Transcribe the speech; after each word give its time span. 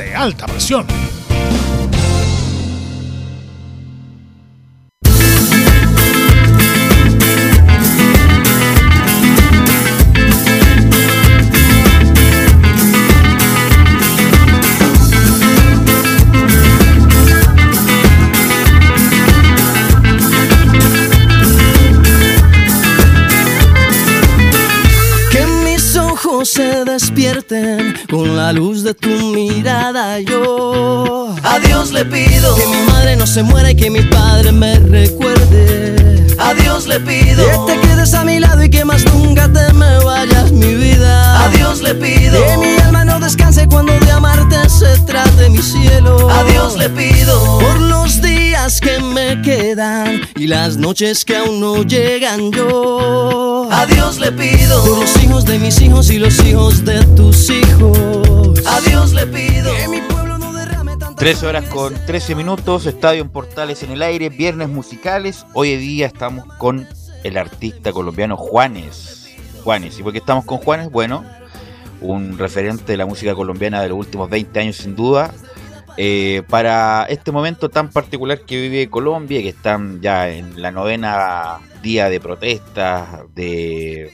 de 0.00 0.14
alta 0.14 0.46
presión. 0.46 0.86
Se 26.44 26.84
despierten 26.84 27.94
con 28.08 28.36
la 28.36 28.52
luz 28.52 28.82
de 28.82 28.94
tu 28.94 29.08
mirada. 29.08 30.20
Yo 30.20 31.34
a 31.42 31.58
Dios 31.58 31.92
le 31.92 32.04
pido 32.04 32.54
que 32.56 32.66
mi 32.66 32.82
madre 32.90 33.16
no 33.16 33.26
se 33.26 33.42
muera 33.42 33.70
y 33.70 33.76
que 33.76 33.90
mi 33.90 34.02
padre 34.02 34.52
me 34.52 34.78
recuerde. 34.78 36.26
A 36.38 36.54
Dios 36.54 36.86
le 36.86 37.00
pido 37.00 37.66
que 37.66 37.74
te 37.74 37.80
quedes 37.80 38.14
a 38.14 38.24
mi 38.24 38.40
lado 38.40 38.62
y 38.62 38.70
que 38.70 38.84
más 38.84 39.04
nunca 39.12 39.50
te 39.52 39.72
me 39.74 39.98
vayas 40.04 40.52
mi 40.52 40.74
vida. 40.74 41.44
A 41.44 41.48
Dios 41.50 41.82
le 41.82 41.94
pido 41.94 42.44
que 42.46 42.56
mi 42.56 42.76
alma 42.82 42.99
descanse 43.30 43.68
cuando 43.68 43.92
de 43.92 44.10
amarte 44.10 44.56
se 44.68 44.98
trate 45.06 45.48
mi 45.50 45.62
cielo. 45.62 46.28
A 46.30 46.42
Dios 46.42 46.76
le 46.76 46.90
pido 46.90 47.60
por 47.60 47.80
los 47.80 48.20
días 48.20 48.80
que 48.80 48.98
me 48.98 49.40
quedan 49.42 50.22
y 50.34 50.48
las 50.48 50.76
noches 50.76 51.24
que 51.24 51.36
aún 51.36 51.60
no 51.60 51.84
llegan 51.84 52.50
yo. 52.50 53.68
A 53.70 53.86
Dios 53.86 54.18
le 54.18 54.32
pido 54.32 54.82
por 54.82 54.98
los 54.98 55.22
hijos 55.22 55.44
de 55.44 55.60
mis 55.60 55.80
hijos 55.80 56.10
y 56.10 56.18
los 56.18 56.44
hijos 56.44 56.84
de 56.84 57.04
tus 57.14 57.50
hijos. 57.50 58.66
A 58.66 58.80
Dios 58.80 59.12
le 59.12 59.24
pido 59.28 59.72
que 59.76 59.86
mi 59.86 60.00
pueblo 60.00 60.36
no 60.36 60.52
derrame 60.52 60.96
tanta 60.96 61.14
13 61.14 61.46
horas 61.46 61.64
con 61.66 61.94
13 62.06 62.34
minutos, 62.34 62.86
Estadio 62.86 63.22
en 63.22 63.28
Portales 63.28 63.84
en 63.84 63.92
el 63.92 64.02
aire, 64.02 64.28
viernes 64.28 64.68
musicales. 64.68 65.46
Hoy 65.54 65.76
día 65.76 66.08
estamos 66.08 66.46
con 66.58 66.88
el 67.22 67.38
artista 67.38 67.92
colombiano 67.92 68.36
Juanes. 68.36 69.28
Juanes, 69.62 69.96
¿y 70.00 70.02
por 70.02 70.10
qué 70.10 70.18
estamos 70.18 70.44
con 70.44 70.58
Juanes? 70.58 70.90
Bueno, 70.90 71.24
un 72.00 72.38
referente 72.38 72.92
de 72.92 72.96
la 72.96 73.06
música 73.06 73.34
colombiana 73.34 73.82
de 73.82 73.88
los 73.88 73.98
últimos 73.98 74.30
20 74.30 74.60
años 74.60 74.76
sin 74.76 74.96
duda. 74.96 75.32
Eh, 75.96 76.42
para 76.48 77.04
este 77.10 77.32
momento 77.32 77.68
tan 77.68 77.90
particular 77.90 78.40
que 78.40 78.60
vive 78.60 78.88
Colombia, 78.88 79.42
que 79.42 79.50
están 79.50 80.00
ya 80.00 80.30
en 80.30 80.62
la 80.62 80.70
novena 80.70 81.58
día 81.82 82.08
de 82.08 82.20
protestas, 82.20 83.20
de, 83.34 84.10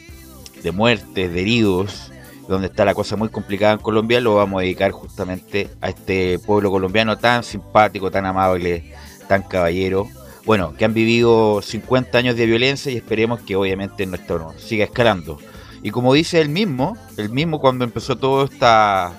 muertes, 0.73 1.33
de 1.33 1.41
heridos, 1.41 2.11
donde 2.49 2.67
está 2.67 2.85
la 2.85 2.95
cosa 2.95 3.15
muy 3.15 3.29
complicada 3.29 3.75
en 3.75 3.79
Colombia, 3.79 4.21
lo 4.21 4.35
vamos 4.35 4.59
a 4.59 4.63
dedicar 4.63 4.91
justamente 4.91 5.69
a 5.81 5.91
este 5.91 6.41
pueblo 6.41 6.73
colombiano 6.73 7.19
tan 7.19 7.45
simpático, 7.45 8.11
tan 8.11 8.27
amable, 8.27 8.93
tan 9.29 9.43
caballero. 9.43 10.09
Bueno, 10.45 10.75
que 10.77 10.85
han 10.85 10.95
vivido 10.95 11.61
50 11.63 12.19
años 12.19 12.37
de 12.37 12.47
violencia 12.47 12.91
y 12.91 12.97
esperemos 12.97 13.41
que 13.43 13.55
obviamente 13.57 14.07
nuestro 14.07 14.39
no 14.39 14.59
siga 14.59 14.85
escalando. 14.85 15.39
Y 15.87 15.93
como 15.93 16.15
dice 16.15 16.41
él 16.41 16.49
mismo, 16.49 16.99
él 17.17 17.31
mismo 17.31 17.61
cuando 17.61 17.85
empezó 17.85 18.17
toda 18.17 18.47
esta, 18.47 19.13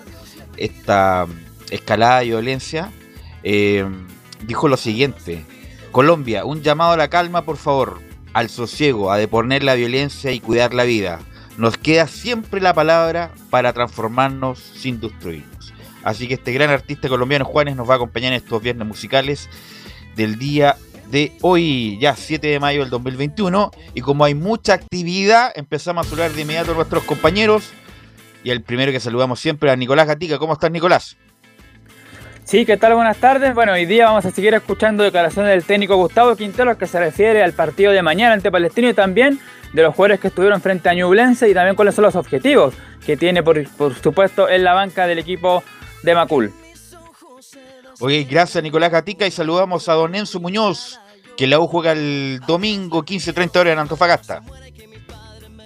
esta 0.57 1.25
escalada 1.69 2.19
de 2.19 2.25
violencia, 2.25 2.91
eh, 3.41 3.85
dijo 4.45 4.67
lo 4.67 4.75
siguiente, 4.75 5.45
Colombia, 5.94 6.44
un 6.44 6.63
llamado 6.63 6.91
a 6.91 6.97
la 6.97 7.07
calma, 7.07 7.45
por 7.45 7.56
favor, 7.56 8.01
al 8.33 8.50
sosiego, 8.50 9.13
a 9.13 9.17
deponer 9.17 9.63
la 9.63 9.75
violencia 9.75 10.33
y 10.33 10.41
cuidar 10.41 10.73
la 10.73 10.83
vida. 10.83 11.19
Nos 11.57 11.77
queda 11.77 12.06
siempre 12.06 12.59
la 12.59 12.73
palabra 12.73 13.31
para 13.50 13.72
transformarnos 13.72 14.59
sin 14.59 15.00
destruirnos. 15.00 15.73
Así 16.03 16.27
que 16.27 16.33
este 16.33 16.51
gran 16.51 16.69
artista 16.69 17.07
colombiano 17.07 17.45
Juanes 17.45 17.77
nos 17.77 17.88
va 17.88 17.94
a 17.94 17.95
acompañar 17.95 18.33
en 18.33 18.39
estos 18.39 18.61
viernes 18.61 18.85
musicales 18.85 19.47
del 20.17 20.38
día 20.38 20.75
de 21.09 21.31
hoy, 21.41 21.97
ya 22.00 22.16
7 22.16 22.47
de 22.47 22.59
mayo 22.59 22.81
del 22.81 22.90
2021. 22.90 23.72
Y 23.94 24.01
como 24.01 24.25
hay 24.25 24.35
mucha 24.35 24.73
actividad, 24.73 25.51
empezamos 25.56 26.06
a 26.06 26.09
saludar 26.09 26.31
de 26.31 26.41
inmediato 26.41 26.72
a 26.72 26.75
nuestros 26.75 27.03
compañeros. 27.03 27.72
Y 28.44 28.51
el 28.51 28.62
primero 28.62 28.91
que 28.91 29.00
saludamos 29.00 29.40
siempre 29.40 29.72
a 29.72 29.75
Nicolás 29.75 30.07
Gatica. 30.07 30.38
¿Cómo 30.38 30.53
estás, 30.53 30.72
Nicolás? 30.72 31.18
Sí, 32.44 32.66
¿qué 32.66 32.78
tal? 32.78 32.95
Buenas 32.95 33.18
tardes. 33.18 33.53
Bueno, 33.53 33.73
hoy 33.73 33.85
día 33.85 34.06
vamos 34.06 34.25
a 34.25 34.31
seguir 34.31 34.53
escuchando 34.53 35.03
declaraciones 35.03 35.51
del 35.51 35.66
técnico 35.66 35.97
Gustavo 35.97 36.34
Quintero 36.38 36.78
que 36.78 36.88
se 36.88 36.97
refiere 36.97 37.44
al 37.44 37.51
partido 37.51 37.91
de 37.91 38.01
mañana 38.01 38.34
ante 38.34 38.50
Palestino 38.50 38.88
y 38.88 38.94
también 38.94 39.39
de 39.74 39.84
los 39.84 39.94
jugadores 39.94 40.22
que 40.22 40.29
estuvieron 40.29 40.62
frente 40.62 40.88
a 40.88 40.94
Ñublense 40.94 41.50
y 41.50 41.53
también 41.53 41.75
cuáles 41.75 41.95
son 41.95 42.03
los 42.03 42.16
objetivos 42.16 42.74
que 43.06 43.18
tiene, 43.18 43.44
por, 43.44 43.62
por 43.72 43.95
supuesto, 43.95 44.47
en 44.47 44.63
la 44.63 44.74
banca 44.74 45.07
del 45.07 45.19
equipo 45.19 45.62
de 46.03 46.16
Macul. 46.16 46.53
Ok, 48.00 48.12
gracias 48.30 48.63
Nicolás 48.63 48.91
Gatica 48.91 49.25
y 49.25 49.31
saludamos 49.31 49.90
a 49.90 49.94
Don 49.94 50.13
Enzo 50.13 50.40
Muñoz, 50.40 51.00
que 51.35 51.47
la 51.47 51.59
U 51.59 51.68
juega 51.68 51.94
el 51.94 52.40
domingo 52.46 53.03
15-30 53.03 53.59
horas 53.59 53.74
en 53.74 53.80
Antofagasta. 53.80 54.44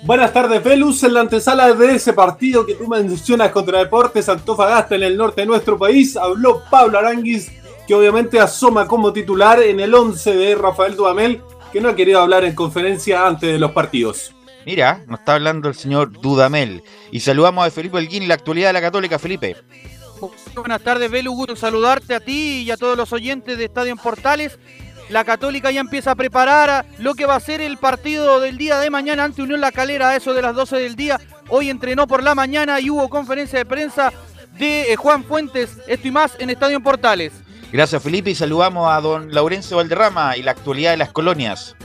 Buenas 0.03 0.33
tardes, 0.33 0.63
Velus. 0.63 1.03
En 1.03 1.13
la 1.13 1.21
antesala 1.21 1.73
de 1.73 1.95
ese 1.95 2.13
partido 2.13 2.65
que 2.65 2.73
tú 2.73 2.87
mencionas 2.87 3.51
contra 3.51 3.79
Deportes 3.79 4.29
Antofagasta 4.29 4.95
en 4.95 5.03
el 5.03 5.17
norte 5.17 5.41
de 5.41 5.47
nuestro 5.47 5.77
país, 5.77 6.17
habló 6.17 6.63
Pablo 6.71 6.97
Aranguis, 6.97 7.51
que 7.85 7.93
obviamente 7.93 8.39
asoma 8.39 8.87
como 8.87 9.13
titular 9.13 9.61
en 9.61 9.79
el 9.79 9.93
11 9.93 10.35
de 10.35 10.55
Rafael 10.55 10.95
Dudamel, 10.95 11.41
que 11.71 11.81
no 11.81 11.89
ha 11.89 11.95
querido 11.95 12.19
hablar 12.19 12.45
en 12.45 12.55
conferencia 12.55 13.27
antes 13.27 13.51
de 13.51 13.59
los 13.59 13.71
partidos. 13.71 14.33
Mira, 14.65 15.03
nos 15.07 15.19
está 15.19 15.35
hablando 15.35 15.69
el 15.69 15.75
señor 15.75 16.11
Dudamel. 16.19 16.83
Y 17.11 17.19
saludamos 17.19 17.67
a 17.67 17.71
Felipe 17.71 17.97
Elguín, 17.97 18.27
la 18.27 18.35
actualidad 18.35 18.69
de 18.69 18.73
la 18.73 18.81
Católica, 18.81 19.19
Felipe. 19.19 19.55
Buenas 20.55 20.81
tardes, 20.81 21.09
Belu. 21.09 21.33
Gusto 21.33 21.55
saludarte 21.55 22.15
a 22.15 22.19
ti 22.19 22.63
y 22.63 22.71
a 22.71 22.77
todos 22.77 22.97
los 22.97 23.11
oyentes 23.13 23.57
de 23.57 23.65
Estadio 23.65 23.91
en 23.91 23.97
Portales. 23.97 24.59
La 25.09 25.25
Católica 25.25 25.71
ya 25.71 25.81
empieza 25.81 26.11
a 26.11 26.15
preparar 26.15 26.85
lo 26.99 27.15
que 27.15 27.25
va 27.25 27.35
a 27.35 27.39
ser 27.39 27.59
el 27.59 27.77
partido 27.77 28.39
del 28.39 28.57
día 28.57 28.79
de 28.79 28.89
mañana 28.89 29.25
ante 29.25 29.41
Unión 29.41 29.59
La 29.59 29.71
Calera, 29.71 30.09
a 30.09 30.15
eso 30.15 30.33
de 30.33 30.41
las 30.41 30.55
12 30.55 30.77
del 30.77 30.95
día. 30.95 31.19
Hoy 31.49 31.69
entrenó 31.69 32.07
por 32.07 32.23
la 32.23 32.33
mañana 32.33 32.79
y 32.79 32.89
hubo 32.89 33.09
conferencia 33.09 33.59
de 33.59 33.65
prensa 33.65 34.13
de 34.57 34.93
eh, 34.93 34.95
Juan 34.95 35.23
Fuentes. 35.23 35.79
Esto 35.87 36.07
y 36.07 36.11
más 36.11 36.37
en 36.39 36.49
Estadio 36.49 36.77
en 36.77 36.83
Portales. 36.83 37.33
Gracias, 37.73 38.01
Felipe. 38.01 38.29
Y 38.29 38.35
saludamos 38.35 38.89
a 38.89 39.01
don 39.01 39.33
Laurencio 39.33 39.77
Valderrama 39.77 40.37
y 40.37 40.43
la 40.43 40.51
actualidad 40.51 40.91
de 40.91 40.97
las 40.97 41.11
colonias. 41.11 41.75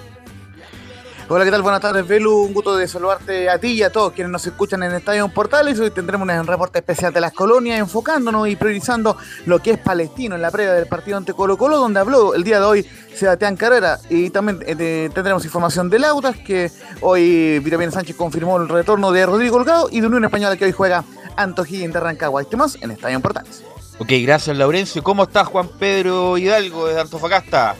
Hola, 1.28 1.44
¿qué 1.44 1.50
tal? 1.50 1.62
Buenas 1.62 1.80
tardes, 1.80 2.06
Velu. 2.06 2.42
Un 2.42 2.54
gusto 2.54 2.76
de 2.76 2.86
saludarte 2.86 3.50
a 3.50 3.58
ti 3.58 3.72
y 3.72 3.82
a 3.82 3.90
todos 3.90 4.12
quienes 4.12 4.30
nos 4.30 4.46
escuchan 4.46 4.84
en 4.84 4.92
Estadio 4.92 5.26
Portales. 5.26 5.76
Hoy 5.80 5.90
tendremos 5.90 6.28
un 6.28 6.46
reporte 6.46 6.78
especial 6.78 7.12
de 7.12 7.20
las 7.20 7.32
colonias, 7.32 7.80
enfocándonos 7.80 8.46
y 8.46 8.54
priorizando 8.54 9.16
lo 9.44 9.58
que 9.58 9.72
es 9.72 9.78
Palestino 9.78 10.36
en 10.36 10.42
la 10.42 10.52
previa 10.52 10.74
del 10.74 10.86
partido 10.86 11.16
ante 11.16 11.34
Colo 11.34 11.58
Colo, 11.58 11.78
donde 11.78 11.98
habló 11.98 12.36
el 12.36 12.44
día 12.44 12.60
de 12.60 12.66
hoy 12.66 12.86
Sebastián 13.12 13.56
Carrera. 13.56 13.98
Y 14.08 14.30
también 14.30 14.60
eh, 14.68 15.10
tendremos 15.12 15.44
información 15.44 15.90
de 15.90 15.98
Lautas, 15.98 16.36
que 16.36 16.70
hoy 17.00 17.58
Vitamina 17.58 17.90
Sánchez 17.90 18.14
confirmó 18.14 18.58
el 18.58 18.68
retorno 18.68 19.10
de 19.10 19.26
Rodrigo 19.26 19.56
Holgado 19.56 19.88
y 19.90 20.00
de 20.00 20.06
Unión 20.06 20.26
Española, 20.26 20.56
que 20.56 20.66
hoy 20.66 20.72
juega 20.72 21.02
Antojín 21.34 21.90
de 21.90 21.98
Rancagua. 21.98 22.42
Este 22.42 22.56
más 22.56 22.78
en 22.80 22.92
Estadio 22.92 23.18
Portales. 23.18 23.64
Ok, 23.98 24.12
gracias, 24.22 24.56
Laurencio. 24.56 25.02
¿Cómo 25.02 25.24
estás, 25.24 25.48
Juan 25.48 25.68
Pedro 25.76 26.38
Hidalgo, 26.38 26.86
desde 26.86 27.00
Antofagasta? 27.00 27.74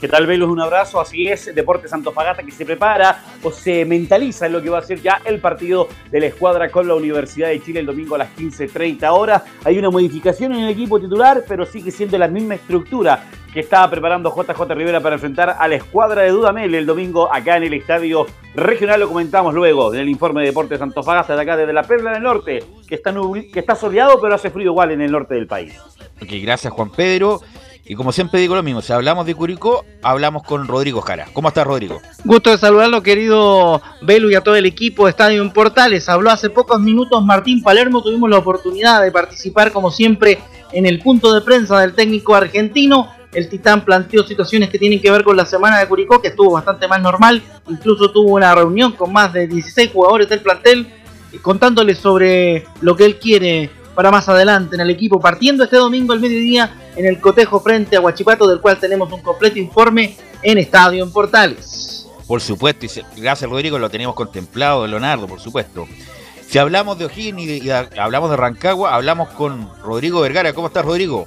¿Qué 0.00 0.06
tal, 0.06 0.26
Velos? 0.26 0.48
Un 0.48 0.60
abrazo. 0.60 1.00
Así 1.00 1.26
es, 1.26 1.52
Deportes 1.52 1.92
Antofagasta 1.92 2.44
que 2.44 2.52
se 2.52 2.64
prepara 2.64 3.20
o 3.42 3.50
se 3.50 3.84
mentaliza 3.84 4.46
en 4.46 4.52
lo 4.52 4.62
que 4.62 4.70
va 4.70 4.78
a 4.78 4.82
ser 4.82 5.02
ya 5.02 5.20
el 5.24 5.40
partido 5.40 5.88
de 6.10 6.20
la 6.20 6.26
escuadra 6.26 6.70
con 6.70 6.86
la 6.86 6.94
Universidad 6.94 7.48
de 7.48 7.60
Chile 7.60 7.80
el 7.80 7.86
domingo 7.86 8.14
a 8.14 8.18
las 8.18 8.36
15.30 8.36 9.10
horas. 9.10 9.42
Hay 9.64 9.76
una 9.76 9.90
modificación 9.90 10.52
en 10.52 10.60
el 10.60 10.70
equipo 10.70 11.00
titular, 11.00 11.42
pero 11.48 11.66
sigue 11.66 11.90
siendo 11.90 12.16
la 12.16 12.28
misma 12.28 12.54
estructura 12.54 13.24
que 13.52 13.60
estaba 13.60 13.90
preparando 13.90 14.32
JJ 14.32 14.72
Rivera 14.74 15.00
para 15.00 15.16
enfrentar 15.16 15.56
a 15.58 15.66
la 15.66 15.74
escuadra 15.74 16.22
de 16.22 16.30
Dudamel 16.30 16.74
el 16.74 16.86
domingo 16.86 17.32
acá 17.32 17.56
en 17.56 17.64
el 17.64 17.74
estadio 17.74 18.26
regional. 18.54 19.00
Lo 19.00 19.08
comentamos 19.08 19.52
luego 19.52 19.92
en 19.94 20.00
el 20.00 20.08
informe 20.08 20.42
de 20.42 20.48
Deportes 20.48 20.80
Antofagasta 20.80 21.34
de 21.34 21.42
acá 21.42 21.56
desde 21.56 21.72
la 21.72 21.82
Perla 21.82 22.12
del 22.12 22.22
Norte, 22.22 22.62
que 22.86 22.94
está, 22.94 23.12
que 23.52 23.58
está 23.58 23.74
soleado, 23.74 24.20
pero 24.20 24.36
hace 24.36 24.50
frío 24.50 24.70
igual 24.70 24.92
en 24.92 25.00
el 25.00 25.10
norte 25.10 25.34
del 25.34 25.48
país. 25.48 25.76
Ok, 26.22 26.28
gracias 26.42 26.72
Juan 26.72 26.90
Pedro. 26.90 27.40
Y 27.88 27.94
como 27.94 28.12
siempre 28.12 28.38
digo 28.38 28.54
lo 28.54 28.62
mismo, 28.62 28.82
si 28.82 28.92
hablamos 28.92 29.24
de 29.24 29.34
Curicó, 29.34 29.86
hablamos 30.02 30.42
con 30.42 30.68
Rodrigo 30.68 31.00
Jara. 31.00 31.26
¿Cómo 31.32 31.48
estás, 31.48 31.66
Rodrigo? 31.66 32.02
Gusto 32.22 32.50
de 32.50 32.58
saludarlo, 32.58 33.02
querido 33.02 33.80
Belu 34.02 34.30
y 34.30 34.34
a 34.34 34.42
todo 34.42 34.56
el 34.56 34.66
equipo 34.66 35.06
de 35.06 35.10
Estadio 35.10 35.50
Portales. 35.54 36.06
Habló 36.10 36.30
hace 36.30 36.50
pocos 36.50 36.78
minutos 36.80 37.24
Martín 37.24 37.62
Palermo, 37.62 38.02
tuvimos 38.02 38.28
la 38.28 38.36
oportunidad 38.36 39.02
de 39.02 39.10
participar 39.10 39.72
como 39.72 39.90
siempre 39.90 40.38
en 40.72 40.84
el 40.84 41.00
punto 41.00 41.32
de 41.32 41.40
prensa 41.40 41.80
del 41.80 41.94
técnico 41.94 42.34
argentino. 42.34 43.08
El 43.32 43.48
Titán 43.48 43.82
planteó 43.86 44.22
situaciones 44.22 44.68
que 44.68 44.78
tienen 44.78 45.00
que 45.00 45.10
ver 45.10 45.24
con 45.24 45.38
la 45.38 45.46
semana 45.46 45.78
de 45.78 45.88
Curicó, 45.88 46.20
que 46.20 46.28
estuvo 46.28 46.52
bastante 46.52 46.88
más 46.88 47.00
normal. 47.00 47.42
Incluso 47.70 48.10
tuvo 48.10 48.34
una 48.34 48.54
reunión 48.54 48.92
con 48.92 49.14
más 49.14 49.32
de 49.32 49.46
16 49.46 49.92
jugadores 49.94 50.28
del 50.28 50.40
plantel, 50.40 50.86
contándoles 51.40 51.96
sobre 51.96 52.66
lo 52.82 52.94
que 52.96 53.06
él 53.06 53.18
quiere 53.18 53.70
para 53.98 54.12
más 54.12 54.28
adelante 54.28 54.76
en 54.76 54.80
el 54.80 54.90
equipo, 54.90 55.18
partiendo 55.18 55.64
este 55.64 55.74
domingo 55.74 56.12
al 56.12 56.20
mediodía 56.20 56.72
en 56.94 57.04
el 57.04 57.20
cotejo 57.20 57.58
frente 57.58 57.96
a 57.96 58.00
Huachipato, 58.00 58.46
del 58.46 58.60
cual 58.60 58.78
tenemos 58.78 59.10
un 59.10 59.20
completo 59.20 59.58
informe 59.58 60.16
en 60.40 60.56
Estadio 60.56 61.02
en 61.02 61.10
Portales. 61.10 62.06
Por 62.28 62.40
supuesto, 62.40 62.86
y 62.86 63.20
gracias 63.20 63.50
Rodrigo, 63.50 63.76
lo 63.76 63.90
teníamos 63.90 64.14
contemplado, 64.14 64.86
Leonardo, 64.86 65.26
por 65.26 65.40
supuesto. 65.40 65.88
Si 66.46 66.58
hablamos 66.58 66.96
de 66.96 67.06
O'Higgins 67.06 67.64
y, 67.64 67.70
hablamos 67.70 68.30
de 68.30 68.36
Rancagua, 68.36 68.94
hablamos 68.94 69.30
con 69.30 69.68
Rodrigo 69.82 70.20
Vergara. 70.20 70.52
¿Cómo 70.52 70.68
estás, 70.68 70.84
Rodrigo? 70.84 71.26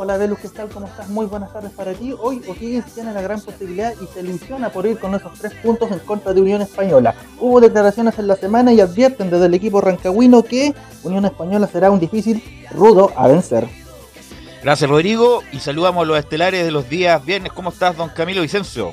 Hola 0.00 0.16
Velus, 0.16 0.38
¿qué 0.38 0.48
tal? 0.48 0.68
¿Cómo 0.68 0.86
estás? 0.86 1.08
Muy 1.08 1.26
buenas 1.26 1.52
tardes 1.52 1.72
para 1.72 1.92
ti. 1.92 2.14
Hoy 2.16 2.40
O'Higgins 2.46 2.94
tiene 2.94 3.12
la 3.12 3.20
gran 3.20 3.40
posibilidad 3.40 3.92
y 4.00 4.06
se 4.06 4.20
ilusiona 4.20 4.68
por 4.70 4.86
ir 4.86 4.96
con 4.96 5.12
esos 5.16 5.36
tres 5.36 5.52
puntos 5.54 5.90
en 5.90 5.98
contra 5.98 6.32
de 6.32 6.40
Unión 6.40 6.62
Española. 6.62 7.16
Hubo 7.40 7.60
declaraciones 7.60 8.16
en 8.20 8.28
la 8.28 8.36
semana 8.36 8.72
y 8.72 8.80
advierten 8.80 9.28
desde 9.28 9.46
el 9.46 9.54
equipo 9.54 9.80
rancagüino 9.80 10.44
que 10.44 10.72
Unión 11.02 11.24
Española 11.24 11.66
será 11.66 11.90
un 11.90 11.98
difícil 11.98 12.44
rudo 12.70 13.12
a 13.16 13.26
vencer. 13.26 13.66
Gracias 14.62 14.88
Rodrigo 14.88 15.42
y 15.50 15.58
saludamos 15.58 16.04
a 16.04 16.06
los 16.06 16.18
estelares 16.20 16.64
de 16.64 16.70
los 16.70 16.88
días 16.88 17.24
viernes. 17.24 17.50
¿Cómo 17.52 17.70
estás, 17.70 17.96
don 17.96 18.08
Camilo 18.10 18.42
Vicencio? 18.42 18.92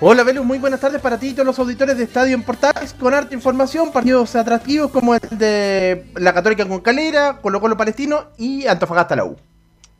Hola 0.00 0.22
Velus, 0.22 0.46
muy 0.46 0.56
buenas 0.56 0.80
tardes 0.80 1.02
para 1.02 1.18
ti 1.18 1.28
y 1.28 1.32
todos 1.34 1.46
los 1.46 1.58
auditores 1.58 1.98
de 1.98 2.04
Estadio 2.04 2.34
en 2.34 2.42
Portales 2.42 2.94
con 2.98 3.12
harta 3.12 3.34
información, 3.34 3.92
partidos 3.92 4.34
atractivos 4.34 4.90
como 4.90 5.14
el 5.14 5.20
de 5.32 6.10
la 6.14 6.32
Católica 6.32 6.66
con 6.66 6.80
Calera, 6.80 7.38
Colo 7.42 7.60
Colo 7.60 7.76
Palestino 7.76 8.28
y 8.38 8.66
Antofagasta 8.66 9.14
la 9.14 9.26
U. 9.26 9.36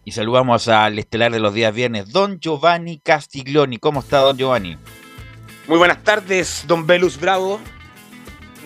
Y 0.05 0.13
saludamos 0.13 0.69
al 0.69 0.99
estelar 0.99 1.33
de 1.33 1.41
los 1.41 1.55
días 1.55 1.75
viernes, 1.75 2.11
don 2.11 2.39
Giovanni 2.39 2.99
Castiglioni. 2.99 3.79
¿Cómo 3.79 4.01
está, 4.01 4.19
don 4.19 4.37
Giovanni? 4.37 4.77
Muy 5.67 5.79
buenas 5.79 6.03
tardes, 6.03 6.65
don 6.67 6.87
Velus 6.87 7.19
Bravo. 7.19 7.59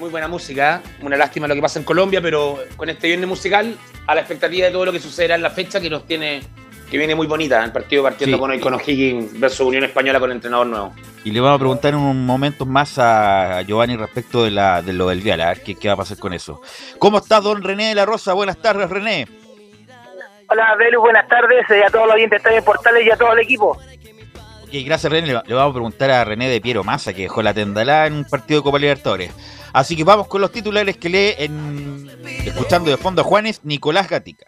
Muy 0.00 0.10
buena 0.10 0.26
música. 0.26 0.82
¿eh? 0.84 1.04
Una 1.04 1.16
lástima 1.16 1.46
lo 1.46 1.54
que 1.54 1.62
pasa 1.62 1.78
en 1.78 1.84
Colombia, 1.84 2.20
pero 2.20 2.58
con 2.76 2.88
este 2.88 3.06
viernes 3.06 3.28
musical, 3.28 3.76
a 4.06 4.14
la 4.14 4.20
expectativa 4.20 4.66
de 4.66 4.72
todo 4.72 4.86
lo 4.86 4.92
que 4.92 4.98
sucederá 4.98 5.36
en 5.36 5.42
la 5.42 5.50
fecha 5.50 5.80
que 5.80 5.88
nos 5.88 6.06
tiene 6.06 6.40
que 6.90 6.96
viene 6.96 7.14
muy 7.14 7.26
bonita, 7.26 7.62
el 7.64 7.70
partido 7.70 8.02
partiendo 8.02 8.38
con, 8.38 8.58
con 8.60 8.74
O'Higgins 8.74 9.38
versus 9.38 9.60
Unión 9.60 9.84
Española 9.84 10.18
con 10.18 10.32
entrenador 10.32 10.66
nuevo. 10.66 10.94
Y 11.22 11.30
le 11.32 11.40
vamos 11.40 11.56
a 11.56 11.58
preguntar 11.58 11.92
en 11.92 12.00
un 12.00 12.24
momento 12.24 12.64
más 12.64 12.98
a 12.98 13.60
Giovanni 13.62 13.96
respecto 13.96 14.44
de, 14.44 14.50
la, 14.50 14.80
de 14.80 14.94
lo 14.94 15.08
del 15.08 15.20
Vial, 15.20 15.40
a 15.42 15.48
ver 15.48 15.62
qué, 15.62 15.74
qué 15.74 15.88
va 15.88 15.94
a 15.94 15.98
pasar 15.98 16.16
con 16.16 16.32
eso. 16.32 16.62
¿Cómo 16.98 17.18
está 17.18 17.40
don 17.40 17.62
René 17.62 17.90
de 17.90 17.94
la 17.94 18.06
Rosa? 18.06 18.32
Buenas 18.32 18.56
tardes, 18.56 18.88
René. 18.88 19.28
Hola, 20.50 20.74
Belu, 20.78 21.00
buenas 21.00 21.28
tardes 21.28 21.68
eh, 21.70 21.84
a 21.84 21.90
todos 21.90 22.06
los 22.06 22.14
oyentes 22.14 22.42
de 22.42 22.62
Portales 22.62 23.06
y 23.06 23.10
a 23.10 23.16
todo 23.16 23.32
el 23.34 23.40
equipo. 23.40 23.78
Ok, 24.62 24.70
gracias 24.84 25.12
René. 25.12 25.26
Le, 25.28 25.54
vamos 25.54 25.70
a 25.70 25.74
preguntar 25.74 26.10
a 26.10 26.24
René 26.24 26.48
de 26.48 26.60
Piero 26.60 26.82
Massa, 26.84 27.12
que 27.12 27.22
dejó 27.22 27.42
la 27.42 27.52
tendalá 27.52 28.06
en 28.06 28.14
un 28.14 28.24
partido 28.24 28.60
de 28.60 28.64
Copa 28.64 28.78
Libertadores. 28.78 29.30
Así 29.74 29.94
que 29.94 30.04
vamos 30.04 30.26
con 30.26 30.40
los 30.40 30.50
titulares 30.50 30.96
que 30.96 31.10
lee 31.10 31.34
en 31.36 32.08
escuchando 32.46 32.90
de 32.90 32.96
fondo 32.96 33.20
a 33.20 33.24
Juanes, 33.24 33.60
Nicolás 33.64 34.08
Gatica. 34.08 34.46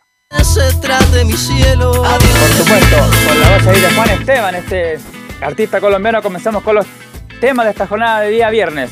de 1.12 1.24
mi 1.26 1.34
cielo. 1.34 1.92
Por 1.92 2.22
supuesto, 2.22 2.96
con 3.28 3.40
la 3.40 3.58
voz 3.58 3.66
ahí 3.66 3.80
de 3.80 3.90
Juan 3.94 4.10
Esteban, 4.10 4.54
este 4.54 4.98
artista 5.42 5.80
colombiano, 5.80 6.22
comenzamos 6.22 6.62
con 6.62 6.76
los 6.76 6.86
temas 7.40 7.66
de 7.66 7.72
esta 7.72 7.86
jornada 7.86 8.20
de 8.20 8.30
día 8.30 8.48
viernes. 8.48 8.90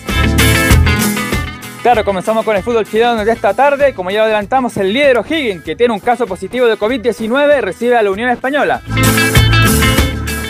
Claro, 1.83 2.05
comenzamos 2.05 2.45
con 2.45 2.57
el 2.57 2.63
fútbol 2.63 2.85
chileno 2.85 3.25
de 3.25 3.33
esta 3.33 3.55
tarde. 3.55 3.95
Como 3.95 4.11
ya 4.11 4.19
lo 4.19 4.25
adelantamos, 4.25 4.77
el 4.77 4.93
líder 4.93 5.19
O'Higgins, 5.19 5.63
que 5.63 5.77
tiene 5.77 5.95
un 5.95 6.01
caso 6.01 6.27
positivo 6.27 6.67
de 6.67 6.77
COVID-19, 6.77 7.61
recibe 7.61 7.97
a 7.97 8.03
la 8.03 8.11
Unión 8.11 8.31
Española. 8.31 8.83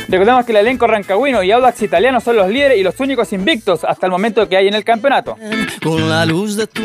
Recordemos 0.08 0.46
que 0.46 0.52
el 0.52 0.58
elenco 0.58 0.86
rancagüino 0.86 1.42
y 1.42 1.52
Audax 1.52 1.82
italiano 1.82 2.20
son 2.20 2.36
los 2.36 2.48
líderes 2.48 2.78
y 2.78 2.82
los 2.82 2.98
únicos 2.98 3.30
invictos 3.34 3.84
hasta 3.84 4.06
el 4.06 4.12
momento 4.12 4.48
que 4.48 4.56
hay 4.56 4.66
en 4.66 4.74
el 4.74 4.82
campeonato. 4.82 5.36
Con 5.82 6.08
la 6.08 6.24
luz 6.24 6.56
de 6.56 6.66
tu 6.66 6.82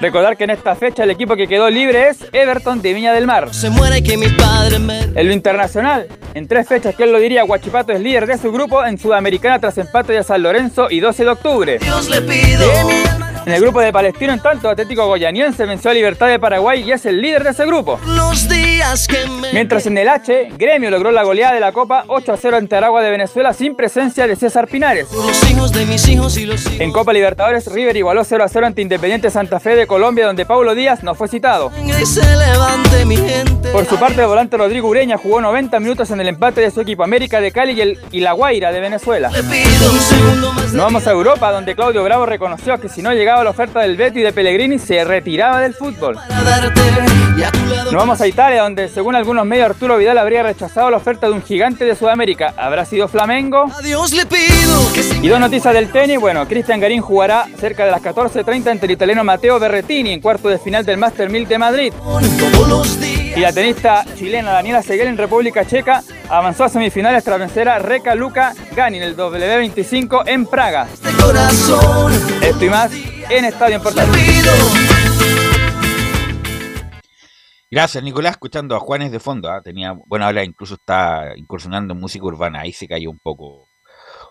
Recordar 0.00 0.36
que 0.36 0.44
en 0.44 0.50
esta 0.50 0.74
fecha 0.74 1.04
el 1.04 1.10
equipo 1.10 1.36
que 1.36 1.46
quedó 1.46 1.70
libre 1.70 2.08
es 2.08 2.26
Everton 2.32 2.82
de 2.82 2.92
Viña 2.92 3.12
del 3.12 3.26
Mar. 3.26 3.54
Se 3.54 3.70
muere 3.70 4.02
que 4.02 4.16
mi 4.16 4.28
padre 4.28 4.76
En 5.14 5.28
lo 5.28 5.32
internacional, 5.32 6.08
en 6.34 6.48
tres 6.48 6.68
fechas 6.68 6.94
que 6.94 7.04
él 7.04 7.12
lo 7.12 7.18
diría, 7.18 7.42
Guachipato 7.42 7.92
es 7.92 8.00
líder 8.00 8.26
de 8.26 8.38
su 8.38 8.50
grupo 8.52 8.84
en 8.84 8.98
Sudamericana 8.98 9.58
tras 9.58 9.78
empate 9.78 10.12
de 10.12 10.22
San 10.22 10.42
Lorenzo 10.42 10.88
y 10.90 11.00
12 11.00 11.24
de 11.24 11.30
octubre. 11.30 11.78
Dios 11.78 12.08
le 12.08 12.20
pido. 12.22 12.66
En 13.44 13.52
el 13.52 13.60
grupo 13.60 13.80
de 13.80 13.92
Palestino, 13.92 14.32
en 14.32 14.38
tanto, 14.38 14.68
Atlético 14.68 15.04
Goyaniense 15.06 15.66
venció 15.66 15.90
a 15.90 15.94
Libertad 15.94 16.28
de 16.28 16.38
Paraguay 16.38 16.84
y 16.84 16.92
es 16.92 17.04
el 17.06 17.20
líder 17.20 17.42
de 17.42 17.50
ese 17.50 17.66
grupo. 17.66 17.98
Mientras 19.52 19.86
en 19.86 19.98
el 19.98 20.08
H, 20.08 20.50
Gremio 20.56 20.90
logró 20.90 21.10
la 21.10 21.24
goleada 21.24 21.54
de 21.54 21.58
la 21.58 21.72
Copa 21.72 22.04
8 22.06 22.32
a 22.32 22.36
0 22.36 22.56
ante 22.58 22.76
Aragua 22.76 23.02
de 23.02 23.10
Venezuela 23.10 23.52
sin 23.52 23.74
presencia 23.74 24.28
de 24.28 24.36
César 24.36 24.68
Pinares. 24.68 25.08
En 26.78 26.92
Copa 26.92 27.12
Libertadores, 27.12 27.66
River 27.66 27.96
igualó 27.96 28.22
0 28.22 28.44
a 28.44 28.48
0 28.48 28.66
ante 28.66 28.80
Independiente 28.80 29.28
Santa 29.28 29.58
Fe 29.58 29.74
de 29.74 29.88
Colombia, 29.88 30.26
donde 30.26 30.46
Paulo 30.46 30.76
Díaz 30.76 31.02
no 31.02 31.16
fue 31.16 31.26
citado. 31.26 31.72
Por 33.72 33.86
su 33.86 33.96
parte, 33.98 34.20
el 34.20 34.28
volante 34.28 34.56
Rodrigo 34.56 34.88
Ureña 34.88 35.18
jugó 35.18 35.40
90 35.40 35.80
minutos 35.80 36.10
en 36.12 36.20
el 36.20 36.21
empate 36.28 36.60
de 36.60 36.70
su 36.70 36.80
equipo 36.80 37.04
América 37.04 37.40
de 37.40 37.52
Cali 37.52 37.72
y, 37.72 37.80
el, 37.80 37.98
y 38.10 38.20
La 38.20 38.32
Guaira 38.32 38.72
de 38.72 38.80
Venezuela. 38.80 39.30
Nos 40.72 40.84
vamos 40.84 41.06
a 41.06 41.10
Europa, 41.10 41.52
donde 41.52 41.74
Claudio 41.74 42.02
Bravo 42.02 42.26
reconoció 42.26 42.78
que 42.80 42.88
si 42.88 43.02
no 43.02 43.12
llegaba 43.12 43.44
la 43.44 43.50
oferta 43.50 43.80
del 43.80 43.96
Betis 43.96 44.22
de 44.22 44.32
Pellegrini, 44.32 44.78
se 44.78 45.04
retiraba 45.04 45.60
del 45.60 45.74
fútbol. 45.74 46.18
Nos 47.84 47.94
vamos 47.94 48.20
a 48.20 48.26
Italia, 48.26 48.62
donde 48.62 48.88
según 48.88 49.14
algunos 49.14 49.44
medios 49.44 49.66
Arturo 49.70 49.98
Vidal 49.98 50.18
habría 50.18 50.42
rechazado 50.42 50.90
la 50.90 50.96
oferta 50.96 51.26
de 51.26 51.32
un 51.32 51.42
gigante 51.42 51.84
de 51.84 51.94
Sudamérica. 51.94 52.54
¿Habrá 52.56 52.84
sido 52.84 53.08
Flamengo? 53.08 53.66
Y 55.22 55.28
dos 55.28 55.40
noticias 55.40 55.74
del 55.74 55.90
tenis. 55.90 56.18
Bueno, 56.18 56.46
Cristian 56.46 56.80
Garín 56.80 57.02
jugará 57.02 57.46
cerca 57.58 57.84
de 57.84 57.90
las 57.90 58.02
14.30 58.02 58.70
ante 58.70 58.86
el 58.86 58.92
italiano 58.92 59.24
Matteo 59.24 59.58
Berretini 59.58 60.12
en 60.12 60.20
cuarto 60.20 60.48
de 60.48 60.58
final 60.58 60.84
del 60.84 60.96
Master 60.96 61.28
1000 61.28 61.48
de 61.48 61.58
Madrid. 61.58 61.92
Y 63.34 63.40
la 63.40 63.52
tenista 63.52 64.04
chilena 64.14 64.52
Daniela 64.52 64.82
Seguel 64.82 65.08
en 65.08 65.16
República 65.16 65.64
Checa 65.64 66.02
avanzó 66.28 66.64
a 66.64 66.68
semifinales 66.68 67.24
tras 67.24 67.38
vencer 67.38 67.66
a 67.66 67.78
Reca 67.78 68.14
Luca 68.14 68.52
Gani 68.76 68.98
en 68.98 69.02
el 69.04 69.16
W25 69.16 70.24
en 70.26 70.44
Praga. 70.44 70.86
Esto 72.42 72.64
y 72.64 72.68
más 72.68 72.92
en 73.30 73.44
Estadio 73.46 73.76
Importante. 73.76 74.18
Gracias, 77.70 78.04
Nicolás. 78.04 78.32
Escuchando 78.32 78.76
a 78.76 78.80
Juanes 78.80 79.10
de 79.10 79.18
fondo. 79.18 79.50
¿ah? 79.50 79.62
Tenía, 79.62 79.94
bueno, 80.06 80.26
ahora 80.26 80.44
incluso 80.44 80.74
está 80.74 81.32
incursionando 81.34 81.94
en 81.94 82.00
música 82.00 82.26
urbana. 82.26 82.60
Ahí 82.60 82.72
se 82.72 82.86
cayó 82.86 83.10
un 83.10 83.18
poco 83.18 83.66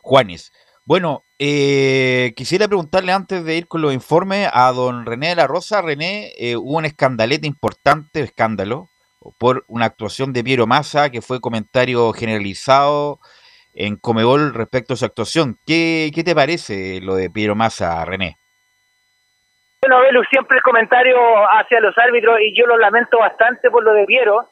Juanes. 0.03 0.51
Bueno, 0.85 1.23
eh, 1.39 2.33
quisiera 2.35 2.67
preguntarle 2.67 3.13
antes 3.13 3.43
de 3.43 3.57
ir 3.57 3.67
con 3.67 3.81
los 3.81 3.93
informes 3.93 4.47
a 4.53 4.71
don 4.71 5.07
René 5.07 5.29
de 5.29 5.35
la 5.37 5.47
Rosa. 5.47 5.81
René, 5.81 6.33
eh, 6.37 6.55
hubo 6.55 6.77
un 6.77 6.85
escandalete 6.85 7.47
importante, 7.47 8.21
escándalo, 8.21 8.90
por 9.37 9.63
una 9.67 9.85
actuación 9.85 10.33
de 10.33 10.43
Piero 10.43 10.67
Massa 10.67 11.09
que 11.09 11.21
fue 11.21 11.41
comentario 11.41 12.11
generalizado 12.13 13.19
en 13.73 13.95
Comebol 13.95 14.53
respecto 14.53 14.93
a 14.93 14.97
su 14.97 15.05
actuación. 15.05 15.57
¿Qué, 15.65 16.11
qué 16.13 16.23
te 16.23 16.35
parece 16.35 16.99
lo 17.01 17.15
de 17.15 17.29
Piero 17.29 17.55
Massa, 17.55 18.03
René? 18.05 18.37
Bueno, 19.81 20.01
Belu, 20.01 20.23
siempre 20.25 20.57
el 20.57 20.63
comentario 20.63 21.17
hacia 21.51 21.79
los 21.79 21.97
árbitros 21.97 22.39
y 22.41 22.55
yo 22.55 22.67
lo 22.67 22.77
lamento 22.77 23.17
bastante 23.17 23.71
por 23.71 23.83
lo 23.83 23.93
de 23.93 24.05
Piero. 24.05 24.49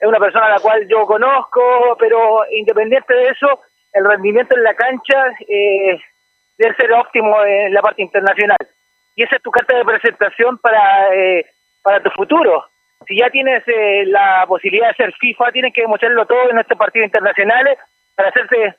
Es 0.00 0.08
una 0.08 0.18
persona 0.18 0.46
a 0.46 0.50
la 0.50 0.58
cual 0.58 0.86
yo 0.88 1.06
conozco, 1.06 1.96
pero 1.98 2.44
independiente 2.50 3.14
de 3.14 3.28
eso, 3.28 3.60
el 3.92 4.04
rendimiento 4.04 4.56
en 4.56 4.64
la 4.64 4.74
cancha 4.74 5.26
eh, 5.48 6.00
debe 6.58 6.74
ser 6.74 6.92
óptimo 6.92 7.44
en 7.44 7.72
la 7.72 7.80
parte 7.80 8.02
internacional. 8.02 8.58
Y 9.14 9.22
esa 9.22 9.36
es 9.36 9.42
tu 9.42 9.50
carta 9.50 9.76
de 9.76 9.84
presentación 9.84 10.58
para, 10.58 11.14
eh, 11.14 11.46
para 11.82 12.02
tu 12.02 12.10
futuro. 12.10 12.64
Si 13.06 13.16
ya 13.16 13.30
tienes 13.30 13.62
eh, 13.66 14.04
la 14.06 14.44
posibilidad 14.46 14.88
de 14.88 14.94
ser 14.94 15.12
FIFA, 15.14 15.52
tienes 15.52 15.72
que 15.74 15.82
demostrarlo 15.82 16.26
todo 16.26 16.50
en 16.50 16.58
estos 16.58 16.78
partidos 16.78 17.06
internacionales 17.06 17.78
para 18.16 18.28
hacerte 18.28 18.76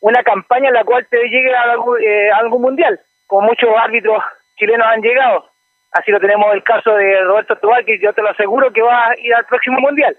una 0.00 0.22
campaña 0.22 0.68
en 0.68 0.74
la 0.74 0.84
cual 0.84 1.06
te 1.08 1.18
llegue 1.28 1.54
a 1.54 1.62
algún, 1.62 1.98
eh, 2.02 2.30
a 2.30 2.36
algún 2.38 2.62
mundial, 2.62 3.00
como 3.26 3.48
muchos 3.48 3.70
árbitros 3.76 4.22
chilenos 4.56 4.86
han 4.86 5.00
llegado. 5.00 5.48
Así 5.92 6.10
lo 6.10 6.20
tenemos 6.20 6.52
el 6.52 6.62
caso 6.62 6.94
de 6.94 7.20
Roberto 7.22 7.56
Tobal, 7.56 7.84
que 7.84 7.98
yo 7.98 8.12
te 8.12 8.22
lo 8.22 8.30
aseguro 8.30 8.72
que 8.72 8.82
va 8.82 9.08
a 9.08 9.18
ir 9.18 9.34
al 9.34 9.46
próximo 9.46 9.78
mundial. 9.80 10.16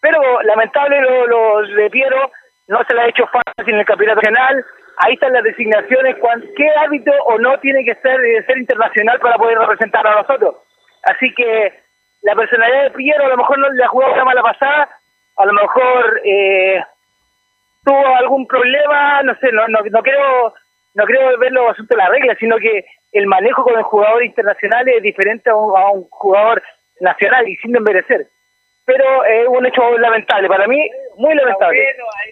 Pero 0.00 0.42
lamentable 0.42 1.00
lo, 1.00 1.26
lo 1.26 1.62
de 1.62 1.88
Piero, 1.88 2.30
no 2.68 2.84
se 2.84 2.94
le 2.94 3.00
ha 3.00 3.08
hecho 3.08 3.26
fácil 3.26 3.74
en 3.74 3.80
el 3.80 3.86
campeonato 3.86 4.20
nacional. 4.20 4.64
Ahí 4.98 5.14
están 5.14 5.32
las 5.32 5.44
designaciones, 5.44 6.16
qué 6.56 6.68
árbitro 6.70 7.14
o 7.24 7.38
no 7.38 7.58
tiene 7.60 7.84
que 7.84 7.94
ser, 7.96 8.20
eh, 8.24 8.44
ser 8.46 8.58
internacional 8.58 9.18
para 9.20 9.36
poder 9.36 9.58
representar 9.58 10.06
a 10.06 10.22
nosotros. 10.22 10.56
Así 11.04 11.32
que 11.34 11.83
la 12.24 12.34
personalidad 12.34 12.84
de 12.84 12.90
Piero 12.90 13.24
a 13.24 13.28
lo 13.28 13.36
mejor 13.36 13.58
no 13.58 13.70
le 13.70 13.84
ha 13.84 13.88
jugado 13.88 14.14
una 14.14 14.24
mala 14.24 14.42
pasada, 14.42 14.88
a 15.36 15.44
lo 15.44 15.52
mejor 15.52 16.20
eh, 16.24 16.82
tuvo 17.84 18.16
algún 18.16 18.46
problema, 18.46 19.22
no 19.22 19.34
sé, 19.36 19.52
no, 19.52 19.68
no, 19.68 19.80
no 19.90 20.02
quiero 20.02 20.54
no 20.94 21.04
creo 21.04 21.38
verlo 21.38 21.70
asunto 21.70 21.94
de 21.94 22.02
la 22.02 22.08
regla, 22.08 22.36
sino 22.38 22.56
que 22.56 22.86
el 23.12 23.26
manejo 23.26 23.62
con 23.62 23.76
el 23.76 23.82
jugador 23.82 24.24
internacional 24.24 24.88
es 24.88 25.02
diferente 25.02 25.50
a 25.50 25.56
un, 25.56 25.76
a 25.76 25.90
un 25.90 26.04
jugador 26.08 26.62
nacional 27.00 27.48
y 27.48 27.56
sin 27.56 27.72
desmerecer. 27.72 28.28
Pero 28.86 29.24
es 29.24 29.48
un 29.48 29.66
hecho 29.66 29.98
lamentable, 29.98 30.46
para 30.46 30.68
mí, 30.68 30.88
muy 31.16 31.34
lamentable. 31.34 31.80